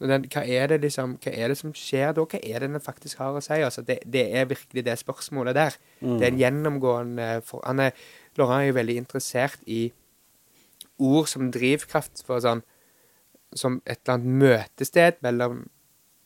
Den, 0.04 0.26
hva, 0.34 0.42
er 0.44 0.68
det 0.68 0.82
liksom, 0.84 1.16
hva 1.24 1.32
er 1.32 1.54
det 1.54 1.58
som 1.62 1.72
skjer 1.78 2.12
da? 2.18 2.26
Hva 2.28 2.40
er 2.44 2.64
det 2.64 2.72
den 2.74 2.84
faktisk 2.84 3.22
har 3.24 3.38
å 3.38 3.44
si? 3.44 3.62
Altså, 3.64 3.86
det, 3.88 4.02
det 4.04 4.26
er 4.36 4.50
virkelig 4.50 4.84
det 4.84 4.98
spørsmålet 5.00 5.56
der. 5.56 5.78
Det 6.20 6.26
er 6.28 6.34
en 6.34 6.42
gjennomgående 6.42 7.28
for, 7.48 7.64
han 7.64 7.80
er, 7.86 7.94
Laurent 8.36 8.66
er 8.66 8.72
jo 8.72 8.80
veldig 8.80 8.98
interessert 9.00 9.64
i 9.70 9.86
ord 11.04 11.30
som 11.32 11.52
drivkraft 11.54 12.26
for 12.26 12.44
sånn 12.44 12.66
som 13.56 13.80
et 13.86 14.02
eller 14.02 14.18
annet 14.18 14.42
møtested 14.44 15.22
mellom 15.22 15.68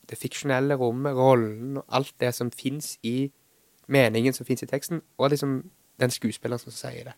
det 0.07 0.18
fiksjonelle 0.18 0.78
rommet, 0.80 1.15
rollen 1.15 1.82
og 1.82 1.86
alt 1.99 2.13
det 2.24 2.32
som 2.36 2.51
fins 2.55 2.95
i 3.03 3.28
meningen 3.91 4.36
som 4.36 4.47
fins 4.47 4.63
i 4.63 4.70
teksten, 4.70 5.01
og 5.18 5.32
liksom 5.34 5.59
den 5.99 6.13
skuespilleren 6.13 6.61
som 6.61 6.76
sier 6.76 7.09
det. 7.09 7.15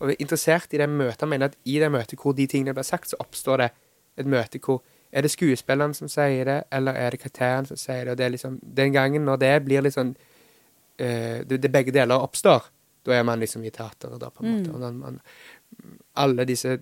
Og 0.00 0.08
vi 0.08 0.16
er 0.16 0.24
interessert 0.24 0.74
i 0.74 0.80
det 0.80 0.88
møtet. 0.88 1.28
Mener 1.28 1.52
at 1.52 1.56
i 1.68 1.78
det 1.82 1.90
møtet 1.92 2.20
hvor 2.20 2.36
de 2.36 2.46
tingene 2.46 2.74
blir 2.76 2.86
sagt, 2.86 3.10
så 3.12 3.20
oppstår 3.20 3.64
det 3.64 3.70
et 4.20 4.28
møte 4.28 4.60
hvor 4.62 4.82
Er 5.12 5.20
det 5.20 5.30
skuespilleren 5.30 5.92
som 5.92 6.08
sier 6.08 6.44
det, 6.48 6.62
eller 6.72 6.96
er 6.96 7.10
det 7.10 7.18
karakteren 7.20 7.66
som 7.68 7.76
sier 7.76 8.06
det? 8.06 8.12
Og 8.12 8.16
det 8.16 8.24
er 8.24 8.30
liksom 8.32 8.60
Den 8.62 8.92
gangen 8.92 9.26
når 9.28 9.36
det 9.36 9.64
blir 9.64 9.82
litt 9.84 9.92
sånn 9.92 10.14
eh, 10.96 11.44
det, 11.44 11.58
det 11.60 11.72
begge 11.72 11.92
deler 11.92 12.16
oppstår. 12.16 12.70
Da 13.04 13.12
er 13.12 13.22
man 13.22 13.40
liksom 13.42 13.64
i 13.64 13.70
teateret, 13.70 14.20
da, 14.20 14.30
på 14.30 14.44
en 14.44 14.54
måte. 14.54 14.72
Og 14.72 14.94
man, 14.94 15.20
alle 16.16 16.46
disse 16.48 16.78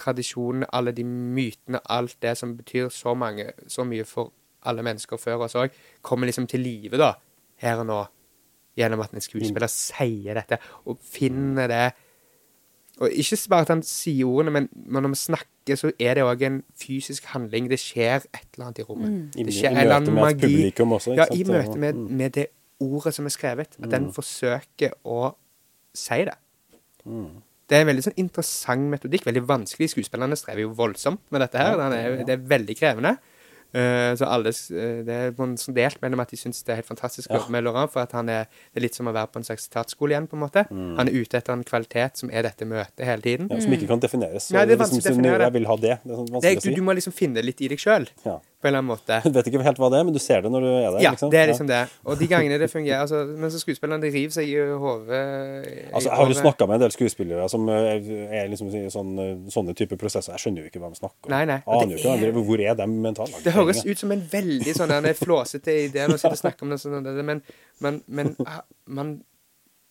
tradisjonene, 0.00 0.66
alle 0.72 0.92
de 0.96 1.04
mytene, 1.04 1.80
alt 1.84 2.16
det 2.22 2.36
som 2.38 2.56
betyr 2.56 2.88
så, 2.88 3.14
mange, 3.14 3.52
så 3.68 3.84
mye 3.84 4.04
for 4.08 4.32
alle 4.66 4.82
mennesker 4.82 5.20
før 5.20 5.46
oss 5.46 5.54
òg, 5.54 5.76
kommer 6.02 6.26
liksom 6.26 6.46
til 6.50 6.64
live, 6.64 6.98
da, 7.00 7.14
her 7.62 7.84
og 7.84 7.86
nå. 7.86 8.00
Gjennom 8.78 9.00
at 9.02 9.10
en 9.12 9.20
skuespiller 9.20 9.66
sier 9.68 10.34
dette, 10.38 10.58
og 10.86 10.98
finner 11.02 11.66
det 11.68 11.92
Og 13.00 13.08
ikke 13.16 13.36
bare 13.48 13.60
at 13.64 13.68
han 13.72 13.82
sier 13.82 14.26
ordene, 14.28 14.50
men 14.52 14.68
men 14.86 15.02
når 15.02 15.08
vi 15.14 15.16
snakker, 15.16 15.76
så 15.76 15.90
er 15.98 16.14
det 16.18 16.22
òg 16.26 16.42
en 16.42 16.62
fysisk 16.76 17.24
handling. 17.32 17.68
Det 17.70 17.78
skjer 17.80 18.16
et 18.34 18.46
eller 18.54 18.66
annet 18.66 18.78
i 18.78 18.82
rommet. 18.82 19.36
I, 19.36 19.44
Det 19.44 19.54
skjer 19.54 19.70
en 19.70 19.76
eller 19.78 20.00
møte 20.00 20.10
annen 20.10 20.14
med 20.14 20.22
et 20.22 20.36
magi. 20.36 20.56
publikum 20.56 20.92
også. 20.92 21.14
Ja, 21.16 21.24
i 21.32 21.44
møte 21.44 21.78
med, 21.78 21.94
Mm. 21.94 22.10
med 22.16 22.30
det 22.32 22.46
ordet 22.80 23.14
som 23.14 23.24
er 23.24 23.30
skrevet. 23.30 23.76
At 23.82 23.90
den 23.90 24.12
forsøker 24.12 24.90
å 25.04 25.34
si 25.94 26.24
det. 26.24 26.34
Mm. 27.06 27.40
Det 27.68 27.76
er 27.78 27.80
en 27.80 27.86
veldig 27.86 28.02
sånn 28.04 28.18
interessant 28.18 28.90
metodikk. 28.90 29.24
Veldig 29.24 29.46
vanskelig. 29.48 29.90
Skuespillerne 29.94 30.36
strever 30.36 30.60
jo 30.60 30.74
voldsomt 30.74 31.20
med 31.30 31.40
dette 31.40 31.56
her. 31.58 31.76
Den 31.76 31.92
er, 31.92 32.24
det 32.26 32.34
er 32.34 32.36
veldig 32.58 32.76
krevende. 32.76 33.16
Eh, 33.72 34.14
så 34.18 34.26
alle, 34.26 34.48
eh, 34.50 35.02
Det 35.06 35.14
er 35.14 35.32
sånn 35.32 35.74
delt 35.74 36.00
mellom 36.02 36.20
at 36.20 36.30
de 36.30 36.36
syns 36.36 36.62
det 36.64 36.72
er 36.72 36.80
helt 36.82 36.88
fantastisk 36.90 37.30
å 37.30 37.38
jobbe 37.38 37.50
med 37.54 37.64
Laurent, 37.64 37.90
for 37.92 38.02
at 38.02 38.12
han 38.12 38.28
er, 38.28 38.44
det 38.74 38.80
er 38.82 38.86
litt 38.88 38.94
som 38.98 39.06
å 39.06 39.12
være 39.14 39.30
på 39.30 39.36
en 39.38 39.46
slags 39.46 39.68
teaterskole 39.70 40.10
igjen, 40.16 40.26
på 40.28 40.34
en 40.38 40.42
måte. 40.42 40.66
Han 40.70 41.06
er 41.08 41.12
ute 41.12 41.38
etter 41.38 41.52
en 41.52 41.62
kvalitet 41.64 42.16
som 42.18 42.30
er 42.32 42.42
dette 42.42 42.66
møtet 42.66 43.04
hele 43.06 43.22
tiden. 43.22 43.46
Mm. 43.48 43.54
Ja, 43.54 43.60
som 43.60 43.72
ikke 43.78 43.88
kan 43.88 44.00
defineres. 44.00 44.48
Så 44.50 44.54
Nei, 44.58 44.64
det 44.66 44.74
er 44.74 44.82
liksom, 44.84 44.98
å 44.98 45.08
definere. 45.10 45.40
Jeg 45.46 45.52
vil 45.52 45.66
ha 45.70 45.76
det. 45.76 45.98
Det 46.04 46.10
er 46.10 46.16
sånn 46.16 46.40
Det, 46.40 46.56
er- 46.56 46.60
si. 46.60 46.68
du, 46.70 46.74
du 46.76 46.82
må 46.82 46.94
liksom 46.98 47.12
finne 47.14 47.44
litt 47.44 47.60
i 47.60 47.68
deg 47.68 47.78
sjøl, 47.78 48.08
Ja. 48.26 48.40
På 48.60 48.68
en 48.68 48.74
eller 48.74 48.82
annen 48.82 48.90
måte. 48.92 49.16
Du 49.30 49.36
vet 49.38 49.46
ikke 49.48 49.62
helt 49.64 49.78
hva 49.80 49.88
det 49.92 49.98
er, 50.00 50.04
men 50.04 50.12
du 50.14 50.20
ser 50.20 50.42
det 50.44 50.50
når 50.52 50.60
du 50.64 50.68
er 50.68 50.90
der. 50.90 50.98
Ja, 51.04 51.10
liksom. 51.14 51.30
det 51.32 51.38
er 51.40 51.46
liksom 51.48 51.68
det. 51.70 51.78
Og 52.04 52.18
de 52.20 52.26
gangene 52.28 52.58
det 52.60 52.68
fungerer 52.70 53.00
altså, 53.06 53.22
Men 53.40 53.50
så 53.54 53.60
skuespillerne 53.62 54.10
river 54.12 54.34
seg 54.36 54.50
i 54.52 54.56
hodet 54.60 55.20
Altså, 55.94 56.10
jeg 56.10 56.16
har 56.20 56.28
jo 56.34 56.36
snakka 56.40 56.68
med 56.68 56.76
en 56.76 56.84
del 56.84 56.92
skuespillere 56.94 57.46
som 57.52 57.64
eh, 57.72 58.10
er 58.42 58.50
liksom 58.52 58.68
sånn, 58.92 59.14
sånne 59.50 59.74
type 59.78 59.96
prosesser. 60.00 60.36
Jeg 60.36 60.44
skjønner 60.44 60.66
jo 60.66 60.72
ikke 60.72 60.82
hva 60.84 60.92
de 60.92 61.00
snakker 61.00 61.30
om. 61.30 61.32
Nei, 61.34 61.42
nei. 61.48 61.58
Aner 61.64 61.96
jo 61.96 62.02
ikke 62.02 62.14
er- 62.18 62.36
de- 62.36 62.44
Hvor 62.50 62.60
er 62.68 62.76
de 62.82 62.86
mentalt? 63.08 63.40
Det 63.44 63.56
høres 63.56 63.80
ut 63.86 63.98
som 64.04 64.12
en 64.12 64.22
veldig 64.36 64.76
sånn 64.76 64.92
en 64.98 65.10
flåsete 65.16 65.78
idé 65.88 66.06
når 66.10 66.20
man 66.28 66.40
snakker 66.44 66.68
om 66.68 66.76
det, 66.76 66.80
sånn, 66.84 67.10
men, 67.24 67.42
men, 67.80 68.02
men 68.06 68.36
man, 68.86 69.16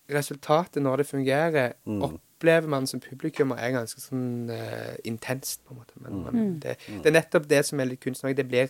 resultatet 0.10 0.82
når 0.84 0.98
det 1.04 1.08
fungerer, 1.10 1.74
Mm. 1.86 2.20
Opplever 2.40 2.68
man 2.72 2.88
som 2.88 3.00
publikum 3.04 3.52
er 3.52 3.74
ganske 3.76 4.00
sånn 4.00 4.50
uh, 4.50 4.96
intenst, 5.04 5.60
på 5.68 5.74
en 5.76 5.82
måte. 5.84 5.94
Men, 6.00 6.14
Mm. 6.24 6.30
men 6.34 6.60
det, 6.64 6.78
det 7.04 7.06
er 7.12 7.20
nettopp 7.22 7.48
det 7.50 7.66
som 7.68 7.80
er 7.80 7.86
litt 7.92 8.00
kunstnerisk. 8.00 8.38
Det 8.38 8.48
blir 8.48 8.70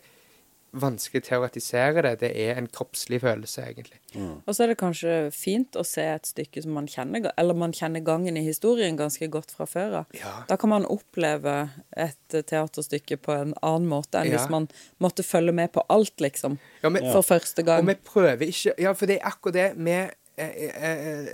vanskelig 0.72 1.24
å 1.24 1.26
teoretisere 1.26 2.02
det. 2.06 2.12
Det 2.22 2.30
er 2.38 2.58
en 2.60 2.68
kroppslig 2.70 3.18
følelse, 3.24 3.64
egentlig. 3.72 3.98
Og 4.46 4.54
så 4.54 4.64
er 4.64 4.68
det 4.68 4.78
kanskje 4.78 5.14
fint 5.34 5.74
å 5.74 5.82
se 5.86 6.04
et 6.06 6.28
stykke 6.30 6.62
som 6.62 6.76
man 6.78 6.86
kjenner, 6.86 7.32
eller 7.42 7.58
man 7.58 7.72
kjenner 7.74 8.04
gangen 8.06 8.38
i 8.38 8.44
historien 8.46 8.96
ganske 9.00 9.26
godt 9.34 9.50
fra 9.52 9.66
før 9.66 9.96
av. 10.04 10.06
Ja. 10.14 10.44
Da 10.48 10.58
kan 10.62 10.70
man 10.70 10.86
oppleve 10.86 11.72
et 11.98 12.36
eh, 12.38 12.42
teaterstykke 12.46 13.18
på 13.18 13.34
en 13.34 13.56
annen 13.66 13.90
måte 13.90 14.22
enn 14.22 14.30
Ja. 14.30 14.38
hvis 14.38 14.50
man 14.54 14.68
måtte 15.02 15.26
følge 15.26 15.52
med 15.58 15.72
på 15.74 15.82
alt, 15.90 16.14
liksom, 16.22 16.60
Ja, 16.84 16.90
men, 16.90 17.02
for 17.14 17.22
første 17.26 17.64
gang. 17.66 17.82
Og 17.82 17.88
vi 17.90 17.96
prøver 17.96 18.46
ikke 18.46 18.74
Ja, 18.78 18.94
for 18.94 19.08
det 19.10 19.18
er 19.22 19.26
akkurat 19.32 19.54
det 19.54 19.72
vi 19.76 19.92
eh, 20.38 20.70
eh, 20.70 21.34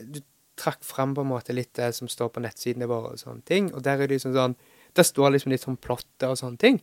trakk 0.59 0.83
fram 0.85 1.15
på 1.15 1.23
en 1.25 1.31
måte 1.31 1.55
litt 1.55 1.73
det 1.77 1.91
som 1.97 2.09
står 2.11 2.31
på 2.33 2.43
nettsidene 2.43 2.89
våre 2.89 3.15
og 3.15 3.21
sånne 3.21 3.45
ting, 3.47 3.71
og 3.73 3.83
der 3.85 3.99
er 3.99 4.07
det 4.07 4.17
liksom 4.17 4.35
sånn 4.35 4.59
Der 4.95 5.03
står 5.03 5.33
liksom 5.33 5.51
litt 5.51 5.65
sånn 5.65 5.75
plotter 5.75 6.31
og 6.31 6.37
sånne 6.39 6.55
ting. 6.55 6.77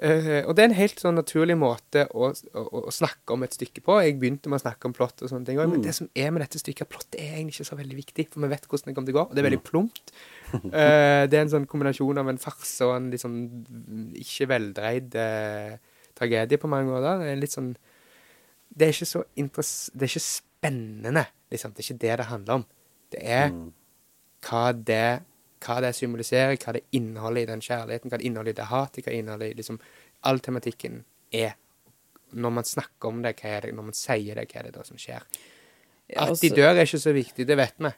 Uh, 0.00 0.46
og 0.46 0.54
det 0.54 0.62
er 0.62 0.68
en 0.68 0.76
helt 0.78 1.00
sånn 1.02 1.16
naturlig 1.18 1.56
måte 1.58 2.04
å, 2.14 2.28
å, 2.30 2.62
å 2.86 2.92
snakke 2.94 3.34
om 3.34 3.42
et 3.42 3.56
stykke 3.56 3.82
på. 3.82 3.96
Jeg 4.00 4.20
begynte 4.20 4.48
med 4.48 4.60
å 4.60 4.62
snakke 4.62 4.86
om 4.86 4.94
plott 4.94 5.18
og 5.20 5.32
sånne 5.32 5.48
ting, 5.48 5.58
også, 5.58 5.72
men 5.74 5.82
det 5.82 5.94
som 5.98 6.06
er 6.14 6.30
med 6.30 6.44
dette 6.44 6.60
stykket, 6.62 6.88
plott 6.88 7.18
er 7.18 7.34
egentlig 7.34 7.58
ikke 7.58 7.68
så 7.72 7.80
veldig 7.80 7.98
viktig, 7.98 8.26
for 8.30 8.46
vi 8.46 8.52
vet 8.52 8.70
hvordan 8.70 8.86
det 8.86 8.94
kommer 8.96 9.10
til 9.10 9.16
å 9.16 9.18
gå, 9.18 9.24
og 9.26 9.34
det 9.34 9.42
er 9.42 9.48
veldig 9.48 9.60
plumpt. 9.66 10.14
Uh, 10.54 10.70
det 11.30 11.34
er 11.34 11.42
en 11.42 11.52
sånn 11.56 11.68
kombinasjon 11.68 12.22
av 12.22 12.30
en 12.30 12.40
farse 12.40 12.86
og 12.86 12.94
en 12.94 13.10
litt 13.10 13.24
sånn 13.26 13.40
ikke 14.22 14.48
veldreid 14.54 15.18
uh, 15.18 15.74
tragedie 16.16 16.62
på 16.62 16.70
mange 16.70 16.94
måter. 16.94 17.26
Det 17.26 17.34
er 17.34 17.42
litt 17.42 17.58
sånn 17.58 17.74
det 18.70 18.86
er 18.86 18.94
ikke 18.94 19.08
så 19.10 19.24
interess 19.40 19.90
Det 19.92 20.06
er 20.06 20.12
ikke 20.12 20.28
spennende, 20.28 21.24
liksom. 21.50 21.72
Det 21.74 21.82
er 21.82 21.88
ikke 21.88 22.02
det 22.06 22.18
det 22.20 22.30
handler 22.30 22.60
om. 22.60 22.66
Det 23.10 23.20
er 23.22 23.50
hva 24.46 24.70
det 24.72 25.20
hva 25.60 25.80
det 25.84 25.92
symboliserer, 25.96 26.56
hva 26.56 26.74
det 26.76 26.86
inneholder 26.96 27.44
i 27.44 27.48
den 27.50 27.62
kjærligheten, 27.64 28.10
hva 28.10 28.20
det 28.20 28.28
inneholder 28.28 28.54
i 28.54 28.58
det 28.60 28.68
hatet, 28.70 29.02
hva 29.04 29.12
det 29.12 29.22
inneholder 29.22 29.50
i 29.50 29.58
liksom 29.58 29.80
All 30.28 30.40
tematikken 30.44 31.04
er 31.32 31.54
Når 32.30 32.50
man 32.52 32.64
snakker 32.64 33.08
om 33.08 33.22
det, 33.24 33.34
hva 33.40 33.48
er 33.56 33.66
det, 33.66 33.74
når 33.74 33.86
man 33.88 33.96
sier 33.96 34.36
det, 34.38 34.46
hva 34.52 34.60
er 34.60 34.68
det 34.68 34.74
da 34.76 34.84
som 34.86 34.98
skjer? 35.00 35.24
Ja, 36.10 36.26
At 36.26 36.40
de 36.40 36.50
dør, 36.54 36.74
er 36.74 36.86
ikke 36.86 37.00
så 37.02 37.12
viktig, 37.14 37.46
det 37.46 37.56
vet 37.58 37.74
vi. 37.78 37.90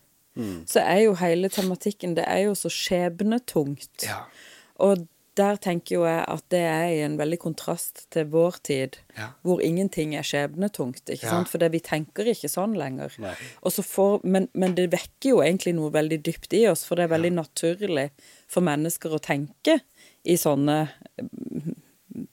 Så 0.68 0.80
er 0.80 1.02
jo 1.02 1.12
hele 1.20 1.50
tematikken 1.52 2.14
Det 2.16 2.24
er 2.24 2.46
jo 2.46 2.54
så 2.56 2.70
skjebnetungt. 2.72 4.06
Ja. 4.06 4.22
Og 4.80 5.04
der 5.38 5.56
tenker 5.56 5.94
jo 5.96 6.02
jeg 6.04 6.24
at 6.28 6.42
det 6.52 6.60
er 6.60 6.86
i 6.92 6.98
en 7.06 7.14
veldig 7.16 7.38
kontrast 7.40 8.02
til 8.12 8.26
vår 8.32 8.58
tid, 8.68 8.96
Ja. 9.16 9.28
hvor 9.42 9.60
ingenting 9.64 10.14
er 10.14 10.22
skjebnetungt. 10.22 11.04
ikke 11.08 11.24
Ja. 11.24 11.30
sant? 11.30 11.48
For 11.48 11.58
det, 11.58 11.70
vi 11.72 11.80
tenker 11.80 12.24
ikke 12.28 12.50
sånn 12.52 12.74
lenger. 12.76 13.12
Og 13.62 13.72
så 13.72 13.82
får, 13.82 14.20
men, 14.24 14.48
men 14.54 14.74
det 14.74 14.90
vekker 14.92 15.30
jo 15.30 15.40
egentlig 15.40 15.74
noe 15.74 15.90
veldig 15.90 16.22
dypt 16.22 16.52
i 16.52 16.66
oss, 16.68 16.84
for 16.84 16.96
det 16.96 17.04
er 17.04 17.14
veldig 17.16 17.32
naturlig 17.32 18.10
for 18.48 18.60
mennesker 18.60 19.10
å 19.16 19.20
tenke 19.24 19.80
i 20.24 20.36
sånne 20.36 20.88
mm, 21.20 21.74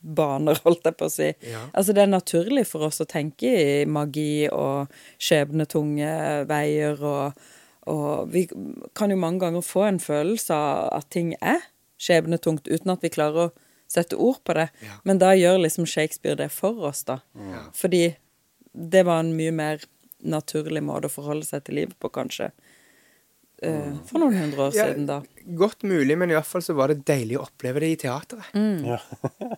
baner, 0.03 0.59
holdt 0.65 0.83
jeg 0.83 0.97
på 0.99 1.07
å 1.07 1.13
si. 1.13 1.29
Ja. 1.47 1.69
Altså 1.73 1.93
Det 1.95 2.03
er 2.03 2.11
naturlig 2.11 2.65
for 2.67 2.83
oss 2.89 2.99
å 2.99 3.07
tenke 3.07 3.47
i 3.47 3.85
magi 3.85 4.49
og 4.51 4.91
skjebnetunge 5.17 6.45
veier, 6.49 6.99
og, 6.99 7.33
og 7.87 8.29
vi 8.33 8.43
kan 8.93 9.09
jo 9.09 9.15
mange 9.17 9.39
ganger 9.45 9.61
få 9.65 9.87
en 9.87 9.99
følelse 10.03 10.51
av 10.53 10.89
at 10.99 11.09
ting 11.15 11.33
er 11.39 11.61
skjebnetungt, 11.99 12.69
uten 12.69 12.93
at 12.93 13.03
vi 13.05 13.11
klarer 13.13 13.49
å 13.49 13.67
sette 13.89 14.17
ord 14.21 14.41
på 14.45 14.55
det. 14.57 14.69
Ja. 14.85 14.97
Men 15.07 15.21
da 15.21 15.33
gjør 15.35 15.63
liksom 15.65 15.87
Shakespeare 15.89 16.37
det 16.39 16.51
for 16.53 16.89
oss, 16.89 17.03
da. 17.07 17.19
Fordi 17.75 18.03
det 18.71 19.05
var 19.07 19.23
en 19.23 19.33
mye 19.37 19.53
mer 19.55 19.85
naturlig 20.19 20.83
måte 20.85 21.09
å 21.09 21.13
forholde 21.13 21.47
seg 21.47 21.65
til 21.65 21.81
livet 21.81 21.97
på, 21.99 22.11
kanskje. 22.13 22.51
Uh, 23.59 23.97
for 24.07 24.21
noen 24.21 24.37
hundre 24.39 24.69
år 24.69 24.75
Ja, 24.77 24.85
siden, 24.87 25.07
da. 25.09 25.17
Godt 25.59 25.83
mulig, 25.83 26.15
men 26.19 26.31
iallfall 26.31 26.63
så 26.63 26.75
var 26.77 26.93
det 26.93 27.01
deilig 27.09 27.39
å 27.39 27.47
oppleve 27.47 27.81
det 27.83 27.89
i 27.95 27.97
teateret. 28.05 28.53
Ja. 28.87 29.01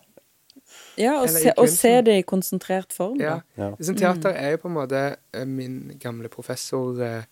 Ja, 0.96 1.18
og 1.20 1.28
se, 1.28 1.52
og 1.56 1.68
se 1.68 1.90
det 2.04 2.14
i 2.20 2.24
konsentrert 2.24 2.92
form, 2.96 3.18
da. 3.20 3.40
Ja. 3.56 3.70
Liksom, 3.76 3.96
teater 3.98 4.36
er 4.36 4.54
jo 4.54 4.62
på 4.62 4.70
en 4.70 4.76
måte 4.76 5.00
eh, 5.32 5.46
min 5.48 5.98
gamle 6.00 6.30
professor 6.32 7.00
eh, 7.04 7.26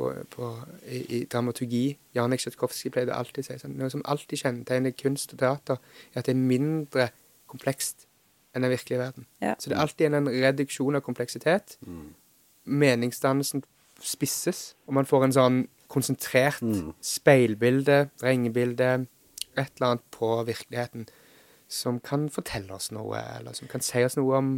på, 0.00 0.10
på, 0.32 0.50
i, 0.88 1.00
i 1.16 1.24
dramaturgi, 1.30 1.84
Janek 2.16 2.42
Sjetkovskij, 2.42 2.92
pleide 2.94 3.16
alltid 3.16 3.44
å 3.44 3.48
si 3.48 3.58
sånn 3.60 3.76
Noe 3.78 3.92
som 3.92 4.04
alltid 4.08 4.40
kjennetegner 4.42 4.94
kunst 4.96 5.34
og 5.34 5.42
teater, 5.42 5.80
er 6.12 6.22
at 6.22 6.30
det 6.30 6.34
er 6.34 6.40
mindre 6.40 7.10
komplekst 7.50 8.06
enn 8.54 8.64
den 8.66 8.72
virkelige 8.72 9.02
verden. 9.02 9.26
Ja. 9.42 9.54
Så 9.58 9.70
det 9.70 9.76
er 9.76 9.84
alltid 9.84 10.16
en 10.16 10.30
reduksjon 10.30 10.98
av 10.98 11.04
kompleksitet. 11.06 11.76
Meningsdannelsen 12.64 13.62
spisses, 14.00 14.74
og 14.88 14.96
man 14.96 15.08
får 15.08 15.26
en 15.26 15.36
sånn 15.36 15.60
konsentrert 15.90 16.62
speilbilde, 17.04 18.04
vrengebilde, 18.22 18.92
et 19.58 19.72
eller 19.76 19.88
annet 19.88 20.04
på 20.14 20.32
virkeligheten 20.46 21.08
som 21.70 22.00
kan 22.02 22.28
fortelle 22.32 22.74
oss 22.74 22.90
noe, 22.94 23.20
eller 23.38 23.54
som 23.54 23.70
kan 23.70 23.82
si 23.84 24.02
oss 24.06 24.16
noe 24.18 24.38
om 24.38 24.52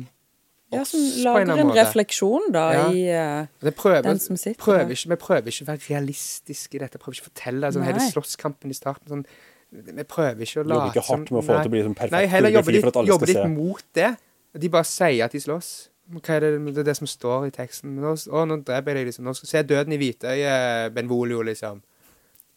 Ja, 0.73 0.85
som 0.89 1.01
lager 1.24 1.53
en 1.53 1.59
en 1.66 1.73
refleksjon, 1.77 2.51
da, 2.55 2.65
Ja. 2.73 2.85
i 2.90 3.03
eh, 3.12 3.47
Det 3.62 3.74
prøver, 3.77 4.03
Den 4.03 4.19
som 4.19 4.36
sitter 4.36 4.59
prøver 4.62 4.89
der. 4.89 4.97
ikke, 4.97 5.09
Vi 5.09 5.16
prøver 5.16 5.47
ikke 5.53 5.65
å 5.65 5.70
være 5.73 5.82
realistiske 5.90 6.74
i 6.74 6.78
dette. 6.78 6.99
Prøver 6.99 7.19
ikke 7.19 7.27
å 7.27 7.31
fortelle 7.31 7.66
altså, 7.66 7.82
hele 7.85 8.01
slåsskampen 8.11 8.70
i 8.70 8.74
starten. 8.74 9.09
Sånn, 9.09 9.24
vi 9.73 10.05
prøver 10.05 10.40
ikke 10.44 10.61
å 10.61 10.66
Jobber 10.69 10.90
ikke 10.93 11.07
hardt 11.09 11.31
med 11.31 11.39
å 11.40 11.44
få 11.47 11.53
det 11.57 11.62
til 11.62 11.70
å 11.70 11.74
bli 11.77 11.82
sånn 11.86 11.94
perfekt 11.97 12.12
Nei, 12.12 12.27
heller 12.27 12.51
jobber 12.51 12.73
litt, 12.73 13.01
jobber 13.12 13.27
litt 13.27 13.49
mot 13.53 13.85
det. 13.94 14.11
De 14.59 14.69
bare 14.69 14.85
sier 14.85 15.24
at 15.24 15.32
de 15.32 15.40
slåss. 15.40 15.89
Hva 16.12 16.35
er 16.35 16.40
det, 16.40 16.51
det 16.74 16.78
er 16.82 16.89
det 16.90 16.97
som 16.99 17.07
står 17.07 17.47
i 17.47 17.51
teksten? 17.55 17.94
Nå, 17.97 18.12
å, 18.28 18.43
nå 18.44 18.59
dreper 18.66 18.93
jeg 18.93 18.97
deg, 18.99 19.07
liksom. 19.09 19.24
Nå 19.24 19.32
skal 19.39 19.49
se 19.49 19.62
døden 19.62 19.93
i 19.94 19.97
hvitøyet, 19.97 20.93
Benvolio, 20.93 21.40
liksom. 21.47 21.81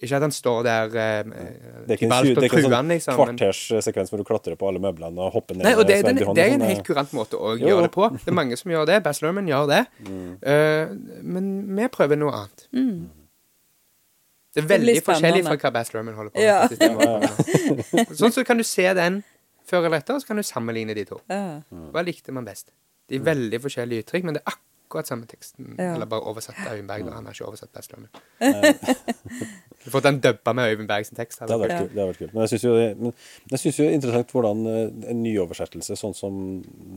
Ikke 0.03 0.17
at 0.17 0.25
han 0.25 0.33
står 0.35 0.63
der 0.67 0.95
eh, 0.99 1.27
Det 1.87 1.93
er 1.93 1.95
ikke 1.95 2.07
en, 2.09 2.13
det 2.27 2.31
er 2.35 2.47
ikke 2.49 2.59
en 2.59 2.65
sånn 2.67 2.89
liksom. 2.91 3.15
kvarters 3.15 3.59
eh, 3.71 3.83
sekvens 3.85 4.11
hvor 4.11 4.19
du 4.19 4.25
klatrer 4.27 4.57
på 4.59 4.67
alle 4.67 4.81
møblene 4.83 5.23
og 5.23 5.37
hopper 5.37 5.55
ned 5.55 5.69
Nei, 5.69 5.71
og 5.79 5.87
det, 5.87 6.01
den, 6.03 6.19
det, 6.19 6.27
det, 6.35 6.43
er 6.43 6.55
en 6.57 6.65
helt 6.67 6.81
eh, 6.81 6.87
kurant 6.87 7.13
måte 7.15 7.39
å 7.39 7.53
Jo, 7.55 7.69
gjøre 7.71 7.85
det 7.87 7.91
på. 7.95 8.09
Det 8.17 8.33
er 8.33 8.35
mange 8.35 8.57
som 8.59 8.73
gjør 8.73 8.89
det. 8.89 8.97
Baz 9.05 9.21
Luhrmann 9.23 9.51
gjør 9.51 9.69
det. 9.71 9.83
Mm. 10.05 10.35
Uh, 10.45 11.21
men 11.25 11.45
vi 11.77 11.85
prøver 11.91 12.19
noe 12.19 12.33
annet. 12.37 12.65
Det 12.69 14.61
er 14.61 14.61
Det 14.61 14.63
veldig 14.69 14.95
forskjellig 15.05 15.41
fra 15.47 15.55
hva 15.63 15.71
Baz 15.73 15.89
Luhrmann 15.95 16.17
holder 16.19 16.35
på 16.35 16.43
med. 16.43 16.45
Ja. 16.45 16.67
det 18.05 18.17
Sånn 18.19 18.35
så 18.35 18.43
kan 18.47 18.59
du 18.59 18.65
se 18.67 18.85
den 18.97 19.21
før 19.65 19.87
eller 19.87 20.03
etter, 20.03 20.17
og 20.17 20.23
så 20.23 20.29
kan 20.29 20.39
du 20.39 20.45
sammenligne 20.45 20.95
de 20.97 21.07
to. 21.09 21.19
ja. 21.31 21.61
Hva 21.95 22.05
likte 22.05 22.35
man 22.35 22.45
best? 22.47 22.69
De 23.09 23.17
er 23.17 23.25
veldig 23.25 23.59
forskjellige 23.63 24.05
uttrykk, 24.05 24.29
men 24.29 24.37
det 24.37 24.43
er 24.45 24.55
akkurat 24.85 25.09
samme 25.09 25.25
teksten. 25.29 25.73
Ja. 25.79 25.95
Eller 25.95 26.09
bare 26.09 26.27
oversatt 26.29 26.61
av 26.65 26.75
Øyenberg, 26.75 27.07
da. 27.07 27.17
Han 27.17 27.25
har 27.25 27.37
ikke 27.37 27.49
oversatt 27.49 27.73
Baz 27.73 27.89
Luhrmann. 27.91 28.11
Du 29.85 29.91
får 29.93 30.01
den 30.01 30.19
dubba 30.23 30.53
med 30.57 30.73
Øyvind 30.73 30.89
Berg 30.89 31.05
sin 31.05 31.17
tekst. 31.17 31.39
Det 31.39 31.45
hadde 31.45 31.61
vært 31.61 31.85
kult. 31.85 31.95
Vært. 31.95 32.33
Men 32.33 32.45
jeg 32.45 32.55
syns 32.55 32.63
jo, 32.65 32.75
det 33.85 33.89
er 33.91 33.95
interessant 33.95 34.31
hvordan 34.33 34.67
eh, 34.71 34.83
en 35.13 35.21
nyoversettelse 35.21 35.97
sånn 35.99 36.15
som 36.17 36.39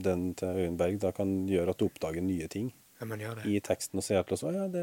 den 0.09 0.31
til 0.39 0.55
Øyvind 0.55 0.79
Berg 0.81 1.01
da 1.03 1.13
kan 1.17 1.43
gjøre 1.51 1.77
at 1.77 1.81
du 1.81 1.89
oppdager 1.91 2.25
nye 2.25 2.49
ting. 2.49 2.73
Ja, 2.99 3.31
i 3.47 3.61
teksten 3.63 4.01
og 4.01 4.03
ser 4.03 4.19
at 4.19 4.31
liksom, 4.33 4.57
ja, 4.57 4.65
det, 4.73 4.81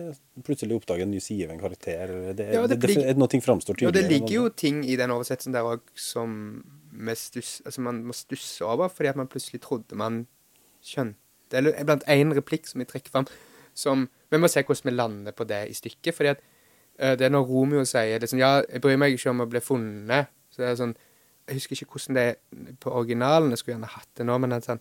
plutselig 0.48 0.78
oppdager 0.78 1.04
en 1.04 1.12
ny 1.12 1.20
side 1.20 1.50
ved 1.50 1.58
en 1.58 1.64
karakter. 1.66 2.14
Det, 2.38 2.46
Ja, 2.54 2.62
det 2.64 2.78
det, 2.80 2.94
det, 2.96 3.16
noe 3.20 3.28
ting 3.28 3.44
framstår 3.44 3.76
tydelig. 3.76 3.90
Ja, 3.90 3.96
det 3.98 4.08
ligger 4.08 4.36
jo 4.38 4.46
ting 4.56 4.86
i 4.88 4.96
den 4.96 5.12
oversettelsen 5.12 5.56
der 5.56 5.68
òg 5.68 5.84
som 6.00 6.64
stuss, 7.20 7.58
altså 7.66 7.84
man 7.84 8.06
må 8.08 8.16
stusse 8.16 8.64
over, 8.64 8.88
fordi 8.88 9.12
at 9.12 9.20
man 9.20 9.28
plutselig 9.28 9.60
trodde 9.66 10.00
man 10.00 10.28
skjønte 10.80 11.20
Eller 11.52 11.76
blant 11.84 12.08
én 12.08 12.32
replikk 12.34 12.68
som 12.68 12.80
vi 12.80 12.88
trekker 12.88 13.12
fram, 13.12 13.28
som 13.74 14.08
Vi 14.32 14.40
må 14.40 14.48
se 14.48 14.64
hvordan 14.64 14.90
vi 14.90 14.96
lander 14.96 15.32
på 15.36 15.44
det 15.44 15.68
i 15.70 15.74
stykket. 15.74 16.16
fordi 16.16 16.30
at 16.30 16.40
det 17.00 17.26
er 17.28 17.34
når 17.34 17.48
Romeo 17.50 17.84
sier 17.84 18.22
er 18.22 18.30
sånn 18.30 18.40
Ja, 18.40 18.62
jeg 18.70 18.82
bryr 18.82 19.00
meg 19.00 19.16
ikke 19.16 19.34
om 19.34 19.44
å 19.44 19.50
bli 19.52 19.60
funnet. 19.64 20.32
Så 20.54 20.62
det 20.62 20.70
er 20.70 20.78
sånn 20.80 20.94
Jeg 21.48 21.60
husker 21.60 21.76
ikke 21.76 21.92
hvordan 21.92 22.16
det 22.16 22.24
er 22.26 22.78
på 22.82 22.94
originalen. 22.96 23.52
Jeg 23.52 23.62
skulle 23.62 23.76
gjerne 23.76 23.92
hatt 23.92 24.10
det 24.18 24.26
nå, 24.26 24.38
men 24.42 24.56
han, 24.56 24.80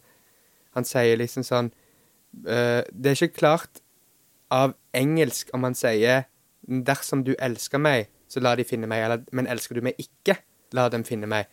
han 0.77 0.86
sier 0.89 1.19
liksom 1.19 1.45
sånn 1.47 1.73
eh, 2.47 2.86
Det 2.91 3.11
er 3.11 3.19
ikke 3.19 3.41
klart 3.41 3.82
av 4.55 4.77
engelsk 4.95 5.51
om 5.57 5.65
han 5.66 5.74
sier 5.74 6.27
'dersom 6.65 7.24
du 7.24 7.35
elsker 7.39 7.78
meg, 7.78 8.09
så 8.28 8.41
la 8.41 8.55
de 8.57 8.65
finne 8.65 8.86
meg', 8.86 9.05
eller 9.05 9.24
'men 9.32 9.47
elsker 9.47 9.74
du 9.74 9.81
meg 9.82 9.95
ikke, 9.99 10.39
la 10.73 10.89
dem 10.89 11.05
finne 11.05 11.27
meg'. 11.27 11.47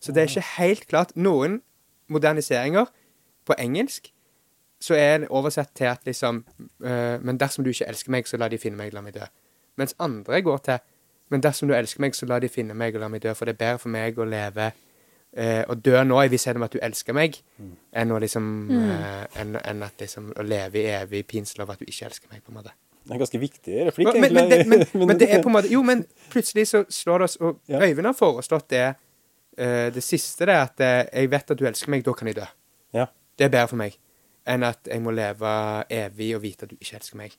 Så 0.00 0.12
det 0.12 0.22
er 0.22 0.28
ikke 0.28 0.62
helt 0.62 0.86
klart. 0.88 1.16
Noen 1.16 1.62
moderniseringer 2.08 2.86
på 3.44 3.54
engelsk 3.58 4.12
så 4.80 4.94
er 4.94 5.18
det 5.18 5.28
oversett 5.28 5.70
til 5.74 5.84
at 5.84 6.04
liksom 6.06 6.44
eh, 6.84 7.18
'Men 7.20 7.38
dersom 7.38 7.64
du 7.64 7.70
ikke 7.70 7.88
elsker 7.88 8.10
meg, 8.10 8.26
så 8.26 8.36
la 8.36 8.48
de 8.48 8.58
finne 8.58 8.76
meg, 8.76 8.92
la 8.92 9.00
meg 9.00 9.14
dø'. 9.14 9.28
Mens 9.76 9.94
andre 9.98 10.42
går 10.42 10.58
til 10.58 10.78
'Men 11.28 11.42
dersom 11.42 11.68
du 11.68 11.74
elsker 11.74 12.00
meg, 12.00 12.14
så 12.14 12.26
la 12.26 12.38
de 12.38 12.48
finne 12.48 12.74
meg, 12.74 12.94
og 12.94 13.00
la 13.00 13.08
meg 13.08 13.22
dø', 13.22 13.34
for 13.34 13.44
det 13.44 13.52
er 13.54 13.64
bedre 13.64 13.78
for 13.78 13.88
meg 13.88 14.18
å 14.18 14.24
leve 14.24 14.72
eh, 15.36 15.64
Å 15.68 15.74
dø 15.74 16.04
nå 16.04 16.22
i 16.22 16.28
visshet 16.28 16.56
om 16.56 16.62
at 16.62 16.72
du 16.72 16.78
elsker 16.82 17.12
meg, 17.12 17.42
enn 17.92 18.12
å 18.12 18.18
liksom 18.18 18.70
eh, 18.70 19.40
enn, 19.40 19.56
enn 19.64 19.82
at 19.82 20.00
liksom 20.00 20.32
å 20.36 20.42
leve 20.42 20.78
i 20.78 20.86
evig 20.86 21.26
pinsel 21.26 21.62
av 21.62 21.70
at 21.70 21.78
du 21.78 21.84
ikke 21.84 22.06
elsker 22.06 22.28
meg, 22.30 22.42
på 22.44 22.52
en 22.52 22.54
måte. 22.54 22.70
Det 23.06 23.10
er 23.10 23.14
en 23.14 23.18
ganske 23.18 23.38
viktig 23.38 23.86
replikk, 23.86 24.14
Men, 24.14 24.32
men, 24.32 24.50
det, 24.50 24.66
men, 24.66 24.78
egentlig. 24.82 25.06
men 25.08 25.18
det 25.18 25.28
er 25.30 25.42
på 25.42 25.48
en 25.48 25.52
måte 25.54 25.68
Jo, 25.70 25.82
men 25.82 26.06
plutselig 26.32 26.68
så 26.68 26.84
slår 26.90 27.18
det 27.18 27.24
oss 27.24 27.36
Og 27.36 27.60
Ja. 27.68 27.78
Øyvind 27.80 28.06
har 28.06 28.16
foreslått 28.18 28.70
det 28.70 28.94
eh, 29.58 29.92
Det 29.94 30.02
siste 30.02 30.46
det 30.46 30.54
er 30.54 30.62
at 30.62 30.80
eh, 30.80 31.20
jeg 31.20 31.30
vet 31.30 31.50
at 31.50 31.58
du 31.58 31.66
elsker 31.66 31.90
meg, 31.90 32.02
da 32.04 32.12
kan 32.12 32.26
jeg 32.26 32.36
dø. 32.36 32.46
Ja. 32.94 33.06
Det 33.38 33.44
er 33.44 33.52
bedre 33.52 33.68
for 33.68 33.76
meg 33.76 33.98
enn 34.46 34.62
at 34.62 34.86
jeg 34.86 35.02
må 35.02 35.10
leve 35.10 35.52
evig 35.90 36.36
og 36.36 36.42
vite 36.42 36.66
at 36.66 36.70
du 36.70 36.76
ikke 36.78 37.00
elsker 37.00 37.18
meg. 37.18 37.32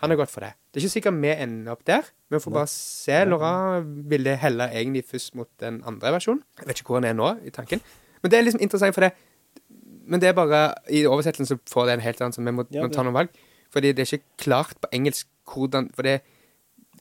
Han 0.00 0.12
er 0.12 0.16
godt 0.16 0.30
for 0.32 0.40
det. 0.44 0.54
Det 0.72 0.80
er 0.80 0.86
ikke 0.86 0.94
sikkert 0.96 1.18
vi 1.20 1.32
ender 1.34 1.72
opp 1.74 1.82
der. 1.88 2.06
Vi 2.32 2.38
får 2.40 2.54
bare 2.54 2.70
se. 2.72 3.18
Laura 3.28 3.80
ville 3.84 4.36
helle 4.40 4.70
egentlig 4.72 5.04
først 5.10 5.34
mot 5.36 5.48
den 5.60 5.82
andre 5.86 6.12
versjonen. 6.16 6.40
Jeg 6.60 6.68
vet 6.70 6.80
ikke 6.80 6.94
hvor 6.94 7.02
han 7.02 7.08
er 7.10 7.18
nå 7.18 7.34
i 7.44 7.52
tanken. 7.52 7.82
Men 8.22 8.30
det 8.32 8.38
er 8.38 8.46
liksom 8.46 8.62
interessant, 8.64 8.94
for 8.96 9.00
det 9.06 9.12
Men 10.10 10.20
det 10.20 10.28
er 10.28 10.32
bare 10.34 10.74
I 10.90 11.04
oversettelsen 11.06 11.46
så 11.46 11.58
får 11.70 11.86
det 11.86 11.92
en 11.94 12.00
helt 12.00 12.20
annen, 12.20 12.32
så 12.32 12.42
vi 12.42 12.50
må, 12.50 12.64
Ja, 12.74 12.82
må 12.82 12.92
ta 12.92 13.02
noen 13.06 13.14
valg. 13.14 13.28
Fordi 13.70 13.92
det 13.92 14.02
er 14.02 14.16
ikke 14.16 14.26
klart 14.42 14.74
på 14.80 14.88
engelsk 14.92 15.28
hvordan 15.46 15.90
For 15.94 16.02
det 16.02 16.20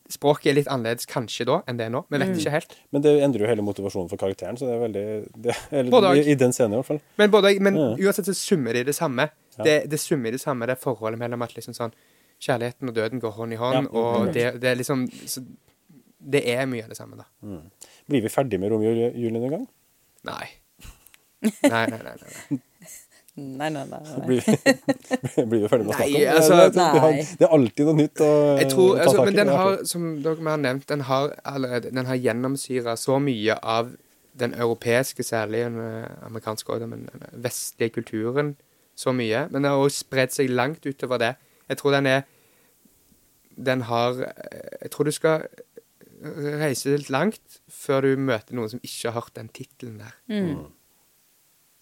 Språket 0.10 0.50
er 0.50 0.56
litt 0.58 0.68
annerledes 0.74 1.06
kanskje 1.06 1.46
da 1.46 1.60
enn 1.70 1.78
det 1.78 1.86
er 1.86 1.92
nå. 1.94 2.00
Vi 2.10 2.18
vet 2.18 2.32
ikke 2.42 2.50
helt. 2.56 2.72
Men 2.92 3.04
det 3.06 3.12
endrer 3.22 3.44
jo 3.44 3.50
hele 3.52 3.62
motivasjonen 3.62 4.10
for 4.10 4.18
karakteren, 4.18 4.58
så 4.58 4.66
det 4.66 4.74
er 4.74 4.80
veldig 4.82 5.04
det, 5.46 5.58
Både 5.94 6.16
i, 6.18 6.24
I 6.32 6.36
den 6.40 6.50
scenen, 6.56 6.74
i 6.74 6.80
hvert 6.80 6.88
fall. 6.88 7.02
Men, 7.22 7.30
både, 7.30 7.52
men 7.62 7.78
Ja. 7.78 7.90
uansett 8.08 8.26
så 8.26 8.34
summer 8.34 8.74
de 8.74 8.82
det 8.88 8.96
samme. 8.98 9.28
Ja. 9.60 9.64
Det, 9.68 9.76
det 9.92 10.00
summer 10.02 10.32
det 10.34 10.42
samme, 10.42 10.66
det 10.66 10.80
forholdet 10.82 11.20
mellom 11.22 11.46
at 11.46 11.54
liksom 11.54 11.78
sånn 11.78 11.94
Kjærligheten 12.40 12.88
og 12.92 12.96
døden 12.96 13.20
går 13.20 13.32
hånd 13.36 13.54
i 13.54 13.60
hånd, 13.60 13.90
Ja. 13.92 14.00
og 14.00 14.30
det, 14.34 14.46
det 14.62 14.70
er 14.72 14.76
liksom 14.80 15.08
så, 15.28 15.42
Det 16.20 16.42
er 16.52 16.66
mye 16.72 16.84
av 16.84 16.90
det 16.90 16.98
samme, 16.98 17.18
da. 17.20 17.26
Blir 18.10 18.22
vi 18.24 18.30
ferdig 18.32 18.60
med 18.60 18.72
Romeo 18.72 18.92
og 18.92 19.16
Julie 19.20 19.44
en 19.44 19.52
gang? 19.58 19.68
Nei. 20.30 20.48
Nei, 21.42 21.86
nei, 21.88 22.00
nei. 22.04 22.16
nei. 22.20 22.60
Nei, 23.40 23.70
nei, 23.72 23.84
nei. 23.88 24.00
nei. 24.04 24.26
Blir 24.28 24.42
vi, 24.44 24.56
blir 25.52 25.62
vi 25.62 25.68
ferdig 25.72 25.86
med 25.88 25.94
å 25.94 25.96
snakke 25.96 26.08
om 26.10 26.16
det? 26.20 26.28
altså- 26.34 26.58
det, 26.60 26.74
det, 26.76 27.02
Nei. 27.04 27.24
det 27.40 27.46
er 27.48 27.54
alltid 27.56 27.86
noe 27.88 27.96
nytt 28.02 28.24
å 28.26 28.30
Jeg 28.60 28.70
tror, 28.74 28.90
ta 28.98 29.04
altså, 29.06 29.16
tak 29.16 29.22
i. 29.22 29.26
men 29.30 29.38
den 29.40 29.52
har, 29.56 29.78
som 29.88 30.08
dere 30.26 30.50
har 30.50 30.58
nevnt, 30.66 30.88
den 30.92 31.04
har 31.08 31.36
allerede 31.48 31.92
Den 31.96 32.06
har 32.10 32.20
gjennomsyra 32.20 32.96
så 33.00 33.20
mye 33.24 33.56
av 33.64 33.94
den 34.40 34.54
europeiske, 34.56 35.24
særlig 35.24 35.64
den 35.66 35.80
eh, 35.84 36.10
amerikanske 36.28 36.80
den 36.80 37.08
vestlige 37.44 37.96
kulturen 37.98 38.54
så 38.96 39.12
mye. 39.16 39.46
Men 39.52 39.64
den 39.64 39.72
har 39.72 39.80
også 39.84 40.04
spredt 40.06 40.36
seg 40.36 40.52
langt 40.52 40.84
utover 40.88 41.20
det. 41.20 41.34
Jeg 41.70 41.78
tror 41.78 41.92
den 41.92 42.06
er 42.10 42.22
Den 43.60 43.82
har 43.82 44.22
eh, 44.24 44.78
Jeg 44.82 44.92
tror 44.92 45.04
du 45.04 45.12
skal 45.12 45.48
reise 46.60 46.98
litt 46.98 47.10
langt 47.10 47.62
før 47.72 48.02
du 48.02 48.18
møter 48.18 48.56
noen 48.56 48.70
som 48.70 48.82
ikke 48.84 49.08
har 49.12 49.22
hørt 49.22 49.36
den 49.36 49.50
tittelen 49.56 50.02
der. 50.02 50.16
Mm. 50.28 50.66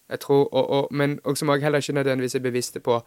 Jeg 0.09 0.19
tror, 0.19 0.43
og, 0.53 0.69
og, 0.69 0.87
men 0.91 1.19
og 1.23 1.37
som 1.37 1.49
jeg 1.49 1.63
heller 1.65 1.81
ikke 1.81 1.97
nødvendigvis 1.97 2.35
er 2.35 2.45
bevisste 2.45 2.79
på 2.79 2.99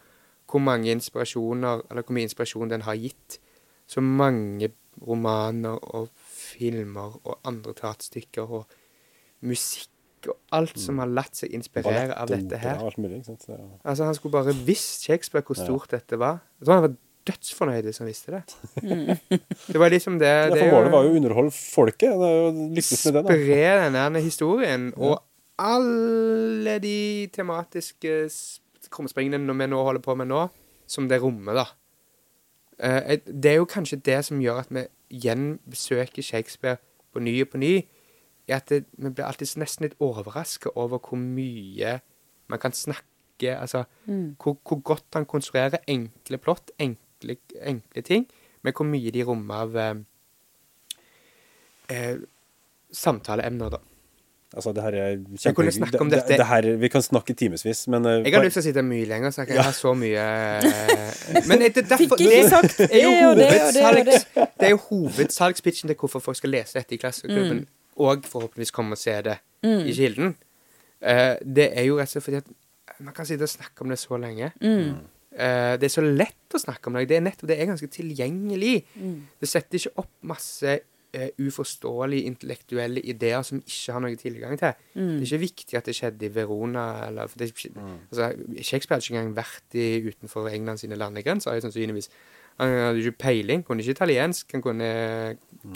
hvor 0.51 0.59
mange 0.59 0.91
inspirasjoner, 0.91 1.81
eller 1.89 2.03
hvor 2.03 2.13
mye 2.13 2.27
inspirasjon 2.27 2.69
den 2.69 2.81
har 2.81 2.95
gitt. 2.99 3.39
Så 3.87 4.01
mange 4.01 4.73
romaner 5.07 5.79
og 5.95 6.09
filmer 6.15 7.15
og 7.23 7.39
andre 7.47 7.73
teaterstykker 7.73 8.51
og 8.59 8.65
musikk 9.41 9.90
og 10.29 10.37
alt 10.51 10.77
som 10.79 10.99
har 11.01 11.07
latt 11.09 11.35
seg 11.35 11.53
inspirere 11.57 12.13
av 12.17 12.27
dette 12.29 12.57
her. 12.61 12.77
Alt 12.83 12.97
mulig, 13.01 13.17
ikke 13.21 13.31
sant? 13.31 13.41
Så, 13.47 13.57
Altså, 13.83 14.03
han 14.05 14.15
skulle 14.15 14.31
bare 14.31 14.53
visst 14.67 15.03
Shakespeare 15.07 15.43
hvor 15.45 15.57
Ja. 15.57 15.65
stort 15.65 15.89
dette 15.91 16.19
var. 16.19 16.41
Jeg 16.59 16.65
tror 16.67 16.73
han 16.73 16.85
var 16.89 16.95
dødsfornøyd 17.25 17.83
hvis 17.85 17.97
han 18.01 18.07
visste 18.07 18.31
det. 18.31 18.43
Det 19.71 19.79
var 19.79 19.89
liksom 19.89 20.19
det, 20.19 20.27
ja, 20.27 20.49
det 20.49 20.59
for 20.63 20.71
målet 20.75 20.91
var 20.91 21.03
jo 21.05 21.11
å 21.11 21.17
underholde 21.19 21.51
folket. 21.51 22.09
Det 22.17 22.29
er 22.29 22.39
jo 22.39 22.69
lykkes 22.75 23.05
med 23.05 23.13
det, 23.13 23.23
da. 23.23 23.35
spre 23.35 23.91
denne 23.97 24.21
historien, 24.25 24.87
og 24.97 25.19
alle 25.61 26.79
de 26.81 27.27
tematiske 27.33 28.15
krumspringene 28.91 29.53
vi 29.59 29.67
nå 29.69 29.83
holder 29.85 30.01
på 30.01 30.15
med 30.17 30.27
nå, 30.31 30.49
som 30.89 31.07
det 31.07 31.21
rommer, 31.21 31.53
da. 31.53 31.65
Eh, 32.81 33.19
det 33.25 33.51
er 33.51 33.59
jo 33.61 33.65
kanskje 33.69 34.01
det 34.01 34.25
som 34.25 34.41
gjør 34.41 34.63
at 34.63 34.71
vi 34.73 34.85
gjenbesøker 35.21 36.23
Shakespeare 36.25 36.77
på 37.13 37.21
ny 37.21 37.41
og 37.43 37.51
på 37.53 37.61
ny, 37.61 37.73
er 38.47 38.57
at 38.57 38.69
det, 38.69 38.83
vi 38.97 39.09
blir 39.09 39.25
alltid 39.25 39.57
nesten 39.61 39.87
litt 39.87 39.97
overraska 39.99 40.73
over 40.75 41.01
hvor 41.03 41.19
mye 41.19 41.99
man 42.51 42.61
kan 42.61 42.75
snakke 42.75 43.07
Altså 43.41 43.87
hvor, 44.37 44.53
hvor 44.61 44.77
godt 44.85 45.15
han 45.17 45.25
konstruerer 45.25 45.81
enkle 45.89 46.37
plott, 46.37 46.69
enkle, 46.77 47.39
enkle 47.65 48.01
ting, 48.05 48.27
med 48.61 48.75
hvor 48.77 48.85
mye 48.85 49.09
de 49.11 49.23
rommer 49.25 49.63
av 49.63 49.77
eh, 49.81 49.95
eh, 51.89 52.19
samtaleemner, 52.93 53.73
da. 53.73 53.79
Altså, 54.51 54.73
det 54.75 54.83
her 54.83 54.95
er 54.99 55.53
kunne 55.55 55.71
det, 55.71 56.23
det, 56.27 56.37
det 56.37 56.45
her, 56.45 56.75
Vi 56.77 56.87
kan 56.87 57.01
snakke 57.01 57.31
i 57.31 57.33
timevis, 57.33 57.87
men 57.87 58.05
uh, 58.05 58.11
Jeg 58.11 58.33
har 58.35 58.43
lyst 58.43 58.57
til 58.57 58.61
å 58.61 58.65
sitte 58.65 58.81
mye 58.83 59.05
lenger, 59.07 59.31
så 59.31 59.45
jeg 59.45 59.53
kan 59.53 59.63
ha 59.63 59.71
så 59.71 59.93
mye 59.95 60.25
eh, 60.67 61.45
Men 61.47 61.61
det, 61.63 61.69
er 61.71 61.85
derfor, 61.93 62.01
Fikk 62.01 62.23
ikke 62.25 62.49
sagt 62.49 62.81
det 62.81 62.89
er 62.91 63.05
jo 63.23 63.29
det 63.29 63.29
og 63.29 63.37
det 63.39 63.61
og 63.61 63.73
det 63.77 63.85
og 63.85 64.09
det. 64.09 64.47
Det 64.59 64.67
er 64.67 64.73
jo 64.73 64.81
hovedsalgspitchen 64.89 65.93
til 65.93 65.97
hvorfor 66.01 66.19
folk 66.19 66.37
skal 66.41 66.51
lese 66.51 66.81
dette 66.81 66.97
i 66.97 66.99
klasseklubben, 66.99 67.63
og 67.97 68.25
forhåpentligvis 68.29 68.73
komme 68.75 68.97
og 68.97 69.01
se 69.01 69.15
det 69.25 69.37
i 69.63 69.93
Kilden. 69.93 70.35
Uh, 71.01 71.35
det 71.41 71.71
er 71.73 71.87
jo 71.89 71.97
rett 71.97 72.09
og 72.09 72.13
slett 72.13 72.27
fordi 72.27 72.41
at 72.41 72.53
man 73.01 73.15
kan 73.17 73.25
sitte 73.25 73.47
og 73.47 73.51
snakke 73.51 73.83
om 73.83 73.91
det 73.91 73.99
så 73.99 74.17
lenge. 74.21 74.51
Eh, 75.31 75.73
det 75.79 75.87
er 75.87 75.93
så 75.93 76.03
lett 76.03 76.55
å 76.55 76.59
snakke 76.59 76.89
om 76.89 76.97
det. 76.97 77.07
Det 77.09 77.17
er 77.17 77.23
nettopp 77.25 77.49
det 77.51 77.59
er 77.61 77.69
ganske 77.69 77.87
tilgjengelig. 77.91 78.81
Det 79.39 79.49
setter 79.49 79.79
ikke 79.79 80.03
opp 80.03 80.11
masse 80.27 80.73
uh, 81.15 81.29
uforståelige 81.39 82.27
intellektuelle 82.27 83.03
ideer 83.13 83.43
som 83.47 83.61
ikke 83.61 83.95
har 83.95 84.03
noe 84.03 84.19
tilgang 84.19 84.59
til. 84.59 84.75
Det 84.93 85.23
er 85.23 85.29
ikke 85.29 85.45
viktig 85.45 85.79
at 85.79 85.87
det 85.87 85.95
skjedde 85.97 86.27
i 86.27 86.33
Verona. 86.35 86.85
Eller, 87.07 87.31
for 87.31 87.41
det, 87.41 87.51
er 87.53 87.79
altså, 88.11 88.29
Shakespeare 88.59 88.99
hadde 88.99 89.07
ikke 89.07 89.17
engang 89.21 89.39
vært 89.39 89.79
i, 89.79 89.87
utenfor 90.11 90.51
England 90.51 90.83
sine 90.83 90.99
landegrenser. 90.99 91.63
sannsynligvis. 91.63 92.11
Han 92.61 92.77
hadde 92.85 93.01
ikke 93.03 93.17
peiling. 93.25 93.65
Kunne 93.67 93.81
ikke 93.83 93.95
italiensk. 93.97 94.47
Han 94.55 94.61
kunne 94.63 94.89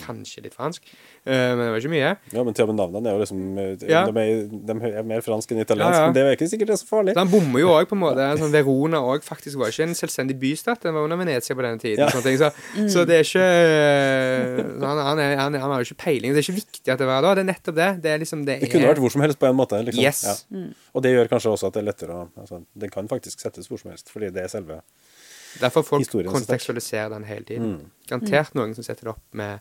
kanskje 0.02 0.42
litt 0.46 0.54
fransk. 0.56 0.86
Eh, 1.26 1.34
men 1.58 1.62
det 1.62 1.68
var 1.74 1.82
ikke 1.82 1.92
mye. 1.94 2.12
Ja, 2.34 2.44
men 2.46 2.56
til 2.58 2.66
og 2.66 2.72
med 2.72 2.78
navnene 2.80 3.10
er 3.10 3.16
jo 3.18 3.22
liksom 3.22 3.42
eh, 3.62 3.86
Ja. 3.90 4.04
de, 4.10 4.22
er, 4.22 4.46
de 4.70 4.76
er 5.00 5.06
mer 5.06 5.22
fransk 5.26 5.52
enn 5.54 5.62
italiensk, 5.62 5.94
Ja, 5.94 6.00
ja. 6.00 6.06
men 6.10 6.16
det 6.18 6.22
er 6.24 6.30
jo 6.32 6.38
ikke 6.38 6.48
sikkert 6.52 6.72
det 6.72 6.76
er 6.78 6.82
så 6.82 6.88
farlig. 6.90 7.14
Så 7.18 7.22
han 7.22 7.32
bommer 7.34 7.62
jo 7.62 7.70
òg, 7.74 7.86
på 7.90 7.98
en 7.98 8.02
måte. 8.02 8.28
Sånn, 8.42 8.54
Verona 8.54 9.02
òg 9.14 9.26
faktisk 9.26 9.60
var 9.62 9.74
ikke 9.74 9.88
en 9.90 9.98
selvstendig 9.98 10.38
bystat. 10.42 10.82
Den 10.86 10.96
var 10.98 11.06
under 11.08 11.20
Venezia 11.22 11.58
på 11.58 11.66
denne 11.66 11.82
tiden. 11.82 12.06
Sånne 12.14 12.26
ting. 12.30 12.38
Så, 12.42 12.50
så 12.96 13.06
det 13.10 13.20
er 13.20 13.26
ikke 13.28 13.46
så 14.80 14.86
han, 14.90 15.02
han, 15.10 15.22
er, 15.26 15.36
han, 15.42 15.58
han 15.66 15.72
har 15.76 15.82
jo 15.84 15.90
ikke 15.90 16.02
peiling. 16.06 16.34
Det 16.36 16.42
er 16.42 16.48
ikke 16.50 16.60
viktig 16.62 16.94
at 16.96 17.02
det 17.02 17.08
var 17.10 17.26
da. 17.26 17.34
Det 17.38 17.46
er 17.46 17.50
nettopp 17.52 17.78
det. 17.80 17.90
Det, 18.04 18.12
er 18.16 18.22
liksom, 18.24 18.46
det, 18.48 18.60
Det 18.66 18.72
kunne 18.74 18.86
er- 18.90 18.94
vært 18.96 19.04
hvor 19.06 19.14
som 19.16 19.24
helst 19.26 19.42
på 19.42 19.50
en 19.50 19.58
måte. 19.58 19.82
Liksom. 19.88 20.04
Yes. 20.04 20.24
Ja. 20.54 20.66
Og 20.96 21.06
det 21.06 21.14
gjør 21.16 21.30
kanskje 21.34 21.54
også 21.56 21.70
at 21.72 21.78
det 21.78 21.84
er 21.84 21.90
lettere 21.92 22.16
å 22.16 22.28
altså, 22.42 22.62
Den 22.86 22.94
kan 22.94 23.10
faktisk 23.12 23.42
settes 23.44 23.70
hvor 23.72 23.82
som 23.82 23.92
helst, 23.94 24.10
fordi 24.14 24.30
det 24.36 24.46
er 24.46 24.52
selve 24.52 24.82
Derfor 25.62 25.86
folk 25.88 26.04
Historien 26.04 26.32
kontekstualiserer 26.32 27.10
den 27.14 27.24
hele 27.24 27.46
tiden. 27.46 27.72
Mm. 27.72 27.92
Garantert 28.10 28.56
noen 28.58 28.76
som 28.76 28.86
setter 28.86 29.08
det 29.08 29.14
opp 29.16 29.38
med 29.38 29.60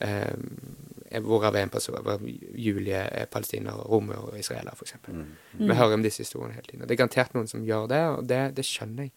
eh, 0.00 1.20
Hvorav 1.20 1.56
en 1.58 1.72
person 1.72 1.96
hvor 2.06 2.22
Julie 2.54 2.94
er 2.94 3.26
palestiner, 3.26 3.74
romer 3.90 4.20
og 4.22 4.38
israeler, 4.38 4.74
f.eks. 4.76 4.94
Mm. 5.08 5.24
Vi 5.58 5.74
hører 5.74 5.96
om 5.98 6.04
disse 6.04 6.22
historiene 6.22 6.54
hele 6.54 6.68
tiden. 6.68 6.82
Og 6.84 6.88
Det 6.88 6.94
er 6.94 7.00
garantert 7.02 7.34
noen 7.34 7.50
som 7.50 7.64
gjør 7.66 7.88
det, 7.90 8.02
og 8.14 8.28
det, 8.30 8.42
det 8.56 8.66
skjønner 8.68 9.08
jeg. 9.08 9.14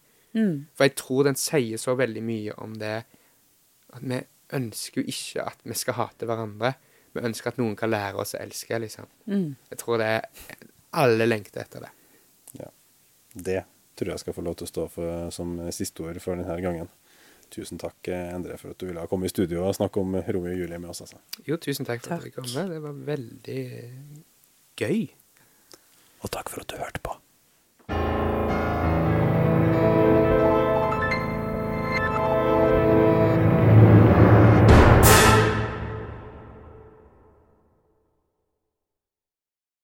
For 0.74 0.88
jeg 0.88 0.96
tror 0.98 1.28
den 1.28 1.38
sier 1.38 1.78
så 1.78 1.94
veldig 1.96 2.24
mye 2.26 2.56
om 2.66 2.74
det 2.82 2.96
at 3.94 4.02
vi 4.02 4.18
ønsker 4.58 5.02
jo 5.02 5.14
ikke 5.14 5.46
at 5.46 5.62
vi 5.64 5.78
skal 5.78 5.98
hate 6.00 6.26
hverandre. 6.26 6.74
Vi 7.14 7.22
ønsker 7.22 7.54
at 7.54 7.60
noen 7.62 7.76
kan 7.78 7.92
lære 7.94 8.18
oss 8.24 8.34
å 8.34 8.42
elske, 8.42 8.80
liksom. 8.82 9.06
Jeg 9.70 9.78
tror 9.82 10.02
det 10.02 10.10
er 10.16 10.26
Alle 10.94 11.26
lengter 11.26 11.62
etter 11.62 11.86
det. 11.86 11.92
Ja. 12.60 12.68
Det 13.34 13.64
tror 13.99 14.14
jeg 14.14 14.22
skal 14.24 14.36
få 14.38 14.44
lov 14.45 14.56
til 14.60 14.68
å 14.68 14.72
stå 14.72 14.86
for, 14.91 15.30
som 15.36 15.56
siste 15.76 16.03
ord 16.06 16.20
for 16.24 16.36
denne 16.40 16.60
gangen. 16.64 16.90
Tusen 17.53 17.78
takk, 17.78 17.99
Endre, 18.10 18.56
for 18.57 18.74
at 18.74 18.80
du 18.82 18.88
ville 18.90 19.03
komme 19.11 19.28
i 19.30 19.34
studio 19.34 19.68
og 19.68 19.76
snakke 19.78 20.02
om 20.02 20.15
Romeo 20.18 20.56
og 20.56 20.61
Julie 20.64 20.80
med 20.82 20.90
oss. 20.90 21.03
Altså. 21.06 21.20
Jo, 21.45 21.60
tusen 21.61 21.86
takk 21.86 22.02
for 22.02 22.15
at 22.15 22.24
Takk. 22.24 22.34
dere 22.34 22.38
kom. 22.40 22.72
Det 22.74 22.80
var 22.82 23.02
veldig 23.11 23.60
gøy. 24.82 25.03
Og 26.24 26.32
takk 26.34 26.49
for 26.49 26.64
at 26.64 26.72
du 26.74 26.80
hørte 26.82 27.03
på. 27.06 27.14